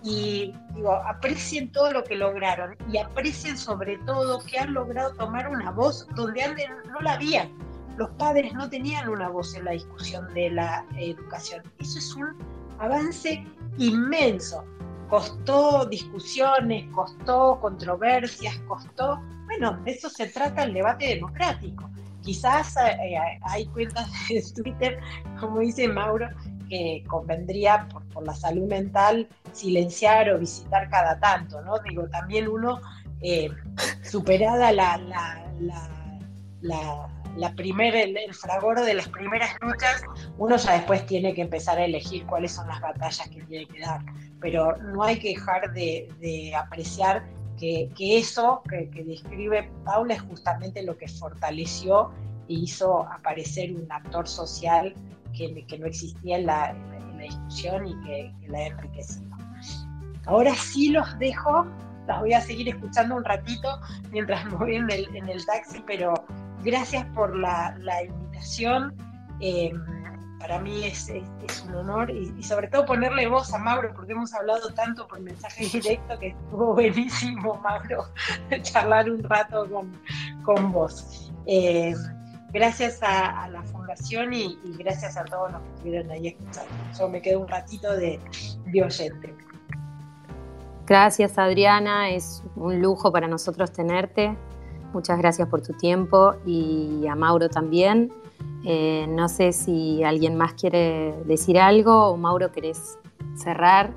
y 0.04 0.54
digo, 0.76 0.94
aprecien 0.94 1.72
todo 1.72 1.92
lo 1.92 2.04
que 2.04 2.16
lograron 2.16 2.76
y 2.92 2.98
aprecien 2.98 3.58
sobre 3.58 3.98
todo 4.00 4.40
que 4.44 4.60
han 4.60 4.74
logrado 4.74 5.14
tomar 5.14 5.50
una 5.50 5.72
voz 5.72 6.08
donde 6.16 6.44
antes 6.44 6.68
no 6.92 7.00
la 7.02 7.14
había. 7.14 7.50
Los 7.98 8.10
padres 8.12 8.54
no 8.54 8.70
tenían 8.70 9.08
una 9.08 9.30
voz 9.30 9.56
en 9.56 9.66
la 9.66 9.72
discusión 9.72 10.34
de 10.34 10.50
la 10.50 10.86
educación. 10.98 11.64
Eso 11.80 12.00
es 12.00 12.14
un 12.16 12.36
avance 12.80 13.46
inmenso. 13.78 14.64
Costó 15.10 15.86
discusiones, 15.86 16.90
costó 16.92 17.60
controversias, 17.60 18.58
costó... 18.68 19.22
Bueno, 19.46 19.78
de 19.84 19.92
eso 19.92 20.10
se 20.10 20.28
trata 20.28 20.64
el 20.64 20.74
debate 20.74 21.08
democrático. 21.08 21.90
Quizás 22.22 22.78
eh, 22.78 22.98
eh, 23.02 23.40
hay 23.44 23.66
cuentas 23.68 24.10
de 24.30 24.44
Twitter, 24.56 25.00
como 25.40 25.60
dice 25.60 25.88
Mauro, 25.88 26.30
que 26.70 27.04
convendría 27.08 27.88
por, 27.90 28.26
la 28.26 28.34
salud 28.34 28.68
mental 28.68 29.28
silenciar 29.52 30.30
o 30.30 30.40
visitar 30.40 30.90
cada 30.90 31.20
tanto, 31.20 31.62
¿no? 31.62 31.78
Digo, 31.80 32.08
también 32.10 32.48
uno, 32.48 32.80
eh, 33.22 33.50
superada 34.02 34.72
la 34.72 34.98
primera, 37.56 38.02
el, 38.02 38.34
fragor 38.34 38.82
de 38.82 38.94
las 38.94 39.08
primeras 39.10 39.52
luchas, 39.62 40.04
uno 40.38 40.56
ya 40.58 40.74
después 40.74 41.06
tiene 41.06 41.34
que 41.34 41.42
empezar 41.42 41.78
a 41.78 41.86
elegir 41.86 42.26
cuáles 42.26 42.54
son 42.54 42.68
las 42.68 42.82
batallas 42.82 43.28
que 43.30 43.42
tiene 43.44 43.66
que 43.68 43.80
dar. 43.80 44.02
Pero 44.40 44.78
no 44.78 45.04
hay 45.04 45.20
que 45.20 45.30
dejar 45.30 45.74
de, 45.74 46.54
apreciar 46.56 47.26
que, 47.58 47.90
eso 47.98 48.62
que, 48.70 49.04
describe 49.04 49.70
Paula 49.86 50.16
es 50.16 50.22
justamente 50.22 50.84
lo 50.84 50.98
que 50.98 51.08
fortaleció 51.08 52.12
e 52.50 52.54
hizo 52.54 53.08
aparecer 53.08 53.74
un 53.74 53.90
actor 53.90 54.28
social 54.28 54.94
que, 55.36 55.66
que 55.66 55.80
no 55.80 55.88
existía 55.88 56.38
en 56.38 56.46
la, 56.46 56.76
discusión 57.24 57.88
y 57.88 57.96
que, 58.02 58.34
la 58.50 58.58
ha 58.58 58.68
enriquecido. 58.68 59.32
Ahora 60.26 60.54
sí 60.56 60.90
los 60.90 61.18
dejo, 61.20 61.66
las 62.06 62.20
voy 62.20 62.34
a 62.34 62.42
seguir 62.42 62.68
escuchando 62.68 63.16
un 63.16 63.24
ratito 63.24 63.80
mientras 64.12 64.44
me 64.46 64.58
voy 64.58 64.76
en 64.76 64.90
el, 64.92 65.16
en 65.16 65.30
el 65.30 65.46
taxi, 65.46 65.82
pero 65.88 66.14
gracias 66.64 67.06
por 67.14 67.36
la, 67.38 67.76
invitación. 68.04 68.96
Em, 69.40 69.82
para 70.40 70.60
mí 70.60 70.84
es, 70.84 71.10
un 71.66 71.76
honor 71.76 72.12
y, 72.12 72.44
sobre 72.44 72.68
todo 72.68 72.86
ponerle 72.86 73.28
voz 73.28 73.54
a 73.54 73.58
Mauro, 73.58 73.94
porque 73.96 74.12
hemos 74.12 74.34
hablado 74.34 74.74
tanto 74.74 75.08
por 75.08 75.22
mensaje 75.22 75.66
directo 75.74 76.20
que 76.20 76.28
estuvo 76.30 76.74
buenísimo, 76.74 77.56
Mauro, 77.64 78.06
charlar 78.62 79.10
un 79.10 79.24
rato 79.24 79.70
con, 79.70 79.92
con 80.44 80.72
vos. 80.72 81.32
Em, 81.46 81.96
gracias 82.52 83.00
a, 83.02 83.48
la 83.50 83.64
fundación 83.64 84.34
y, 84.34 84.60
gracias 84.78 85.16
a 85.18 85.24
todos 85.26 85.52
los 85.52 85.62
que 85.62 85.70
estuvieron 85.76 86.12
ahí 86.12 86.28
escuchando. 86.28 86.72
Yo 86.98 87.10
me 87.10 87.22
quedo 87.22 87.40
un 87.40 87.48
ratito 87.48 87.96
de, 87.96 88.20
de 88.66 88.84
oyente. 88.84 89.36
Gracias 90.86 91.38
Adriana, 91.38 92.10
es 92.10 92.44
un 92.58 92.82
lujo 92.82 93.12
para 93.14 93.30
nosotros 93.30 93.72
tenerte. 93.72 94.36
Muchas 94.94 95.18
gracias 95.18 95.48
por 95.48 95.62
tu 95.62 95.74
tiempo 95.74 96.36
y 96.46 97.06
a 97.08 97.16
Mauro 97.16 97.50
también. 97.50 98.14
Eh, 98.64 99.08
no 99.10 99.28
sé 99.28 99.52
si 99.52 100.04
alguien 100.04 100.38
más 100.38 100.54
quiere 100.54 101.14
decir 101.26 101.60
algo 101.60 102.10
o 102.10 102.18
Mauro 102.18 102.52
querés 102.52 102.98
cerrar 103.36 103.92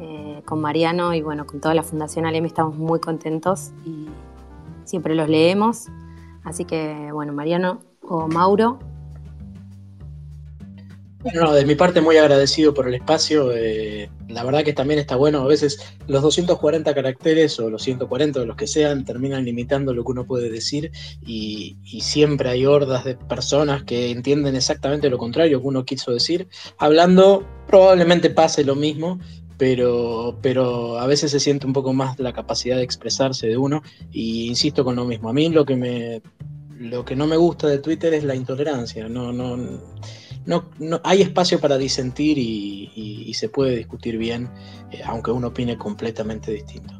eh, 0.00 0.42
con 0.46 0.60
Mariano 0.60 1.14
y 1.14 1.22
bueno, 1.22 1.46
con 1.46 1.60
toda 1.60 1.74
la 1.74 1.82
Fundación 1.82 2.26
Alem 2.26 2.46
estamos 2.46 2.74
muy 2.74 2.98
contentos 3.00 3.72
y 3.84 4.06
siempre 4.84 5.14
los 5.14 5.28
leemos. 5.28 5.88
Así 6.42 6.64
que 6.64 7.10
bueno, 7.12 7.32
Mariano 7.32 7.80
o 8.02 8.26
Mauro. 8.26 8.78
Bueno, 11.22 11.52
de 11.52 11.66
mi 11.66 11.74
parte 11.74 12.00
muy 12.00 12.16
agradecido 12.16 12.72
por 12.72 12.88
el 12.88 12.94
espacio. 12.94 13.52
Eh, 13.52 14.10
la 14.28 14.42
verdad 14.42 14.64
que 14.64 14.72
también 14.72 14.98
está 14.98 15.16
bueno, 15.16 15.42
a 15.42 15.46
veces 15.46 15.78
los 16.06 16.22
240 16.22 16.94
caracteres 16.94 17.60
o 17.60 17.68
los 17.68 17.82
140 17.82 18.40
o 18.40 18.46
los 18.46 18.56
que 18.56 18.66
sean 18.66 19.04
terminan 19.04 19.44
limitando 19.44 19.92
lo 19.92 20.02
que 20.02 20.12
uno 20.12 20.24
puede 20.24 20.48
decir 20.50 20.90
y, 21.26 21.76
siempre 22.00 22.48
hay 22.48 22.64
hordas 22.64 23.04
de 23.04 23.14
personas 23.16 23.82
que 23.84 24.10
entienden 24.10 24.56
exactamente 24.56 25.10
lo 25.10 25.18
contrario 25.18 25.60
que 25.60 25.66
uno 25.66 25.84
quiso 25.84 26.12
decir. 26.12 26.48
Hablando 26.78 27.46
probablemente 27.66 28.30
pase 28.30 28.64
lo 28.64 28.74
mismo, 28.74 29.20
pero, 29.58 30.38
pero 30.40 30.98
a 30.98 31.06
veces 31.06 31.30
se 31.32 31.40
siente 31.40 31.66
un 31.66 31.74
poco 31.74 31.92
más 31.92 32.18
la 32.18 32.32
capacidad 32.32 32.76
de 32.76 32.82
expresarse 32.82 33.46
de 33.46 33.58
uno 33.58 33.82
y 34.10 34.48
insisto 34.48 34.84
con 34.84 34.96
lo 34.96 35.04
mismo. 35.04 35.28
A 35.28 35.34
mí 35.34 35.50
lo 35.50 35.66
que 35.66 35.76
me 35.76 36.22
lo 36.78 37.04
que 37.04 37.14
no 37.14 37.26
me 37.26 37.36
gusta 37.36 37.66
de 37.66 37.78
Twitter 37.78 38.14
es 38.14 38.24
la 38.24 38.34
intolerancia. 38.34 39.06
No, 39.06 39.32
no, 39.32 39.58
no, 40.46 40.64
no, 40.78 41.00
hay 41.04 41.22
espacio 41.22 41.60
para 41.60 41.76
disentir 41.76 42.38
y, 42.38 43.32
se 43.34 43.48
puede 43.48 43.76
discutir 43.76 44.18
bien, 44.18 44.50
eh, 44.90 45.00
aunque 45.06 45.30
uno 45.30 45.48
opine 45.48 45.78
completamente 45.78 46.52
distinto. 46.52 46.92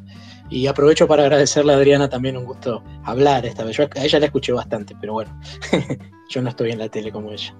Y 0.49 0.67
aprovecho 0.67 1.07
para 1.07 1.23
agradecerle 1.23 1.73
a 1.73 1.75
Adriana 1.75 2.09
también 2.09 2.35
un 2.35 2.45
gusto 2.45 2.83
hablar 3.03 3.45
esta 3.45 3.63
vez. 3.63 3.77
Yo 3.77 3.83
a 3.83 4.03
ella 4.03 4.19
la 4.19 4.25
escuché 4.25 4.51
bastante, 4.53 4.95
pero 4.99 5.13
bueno, 5.13 5.37
yo 6.29 6.41
no 6.41 6.49
estoy 6.49 6.71
en 6.71 6.79
la 6.79 6.89
tele 6.89 7.11
como 7.11 7.31
ella. 7.31 7.53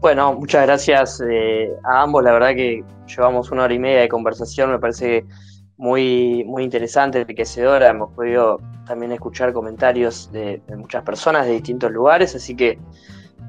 Bueno, 0.00 0.34
muchas 0.34 0.66
gracias 0.66 1.22
eh, 1.26 1.70
a 1.84 2.02
ambos. 2.02 2.24
La 2.24 2.32
verdad 2.32 2.54
que 2.54 2.82
llevamos 3.06 3.50
una 3.50 3.64
hora 3.64 3.74
y 3.74 3.78
media 3.78 4.00
de 4.00 4.08
conversación, 4.08 4.70
me 4.70 4.78
parece 4.78 5.24
muy, 5.76 6.44
muy 6.44 6.64
interesante, 6.64 7.20
enriquecedora. 7.20 7.90
Hemos 7.90 8.12
podido 8.12 8.60
también 8.86 9.12
escuchar 9.12 9.52
comentarios 9.52 10.30
de 10.32 10.60
muchas 10.76 11.04
personas 11.04 11.46
de 11.46 11.52
distintos 11.52 11.90
lugares, 11.90 12.34
así 12.34 12.54
que 12.54 12.78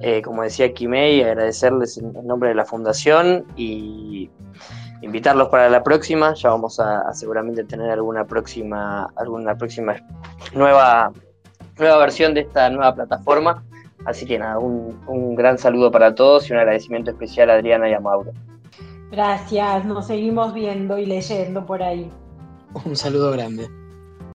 eh, 0.02 0.22
como 0.22 0.44
decía 0.44 0.74
Kimei, 0.74 1.24
agradecerles 1.24 1.98
en, 1.98 2.14
nombre 2.26 2.50
de 2.50 2.56
la 2.56 2.66
fundación 2.66 3.46
y 3.56 4.30
invitarlos 5.02 5.50
para 5.50 5.70
la 5.70 5.84
próxima. 5.84 6.34
Ya 6.34 6.50
vamos 6.50 6.80
a, 6.80 7.14
seguramente 7.14 7.64
tener 7.64 7.92
alguna 7.92 8.26
próxima, 8.26 9.10
alguna 9.16 9.56
próxima 9.58 9.96
nueva, 10.54 11.12
nueva 11.78 11.98
versión 11.98 12.34
de 12.34 12.42
esta 12.42 12.70
nueva 12.70 12.94
plataforma. 12.96 13.64
Así 14.06 14.26
que 14.26 14.38
nada, 14.38 14.60
un, 14.60 15.00
un 15.08 15.36
gran 15.36 15.58
saludo 15.58 15.92
para 15.92 16.14
todos 16.14 16.50
y 16.50 16.54
un 16.54 16.60
agradecimiento 16.60 17.12
especial 17.12 17.50
a 17.50 17.54
Adriana 17.54 17.90
y 17.90 17.94
a 17.94 18.00
Mauro. 18.00 18.32
Gracias, 19.12 19.86
nos 19.86 20.08
seguimos 20.08 20.54
viendo 20.54 20.98
y 20.98 21.06
leyendo 21.06 21.66
por 21.66 21.82
ahí. 21.82 22.12
Un 22.84 22.96
saludo 22.96 23.32
grande. 23.32 23.68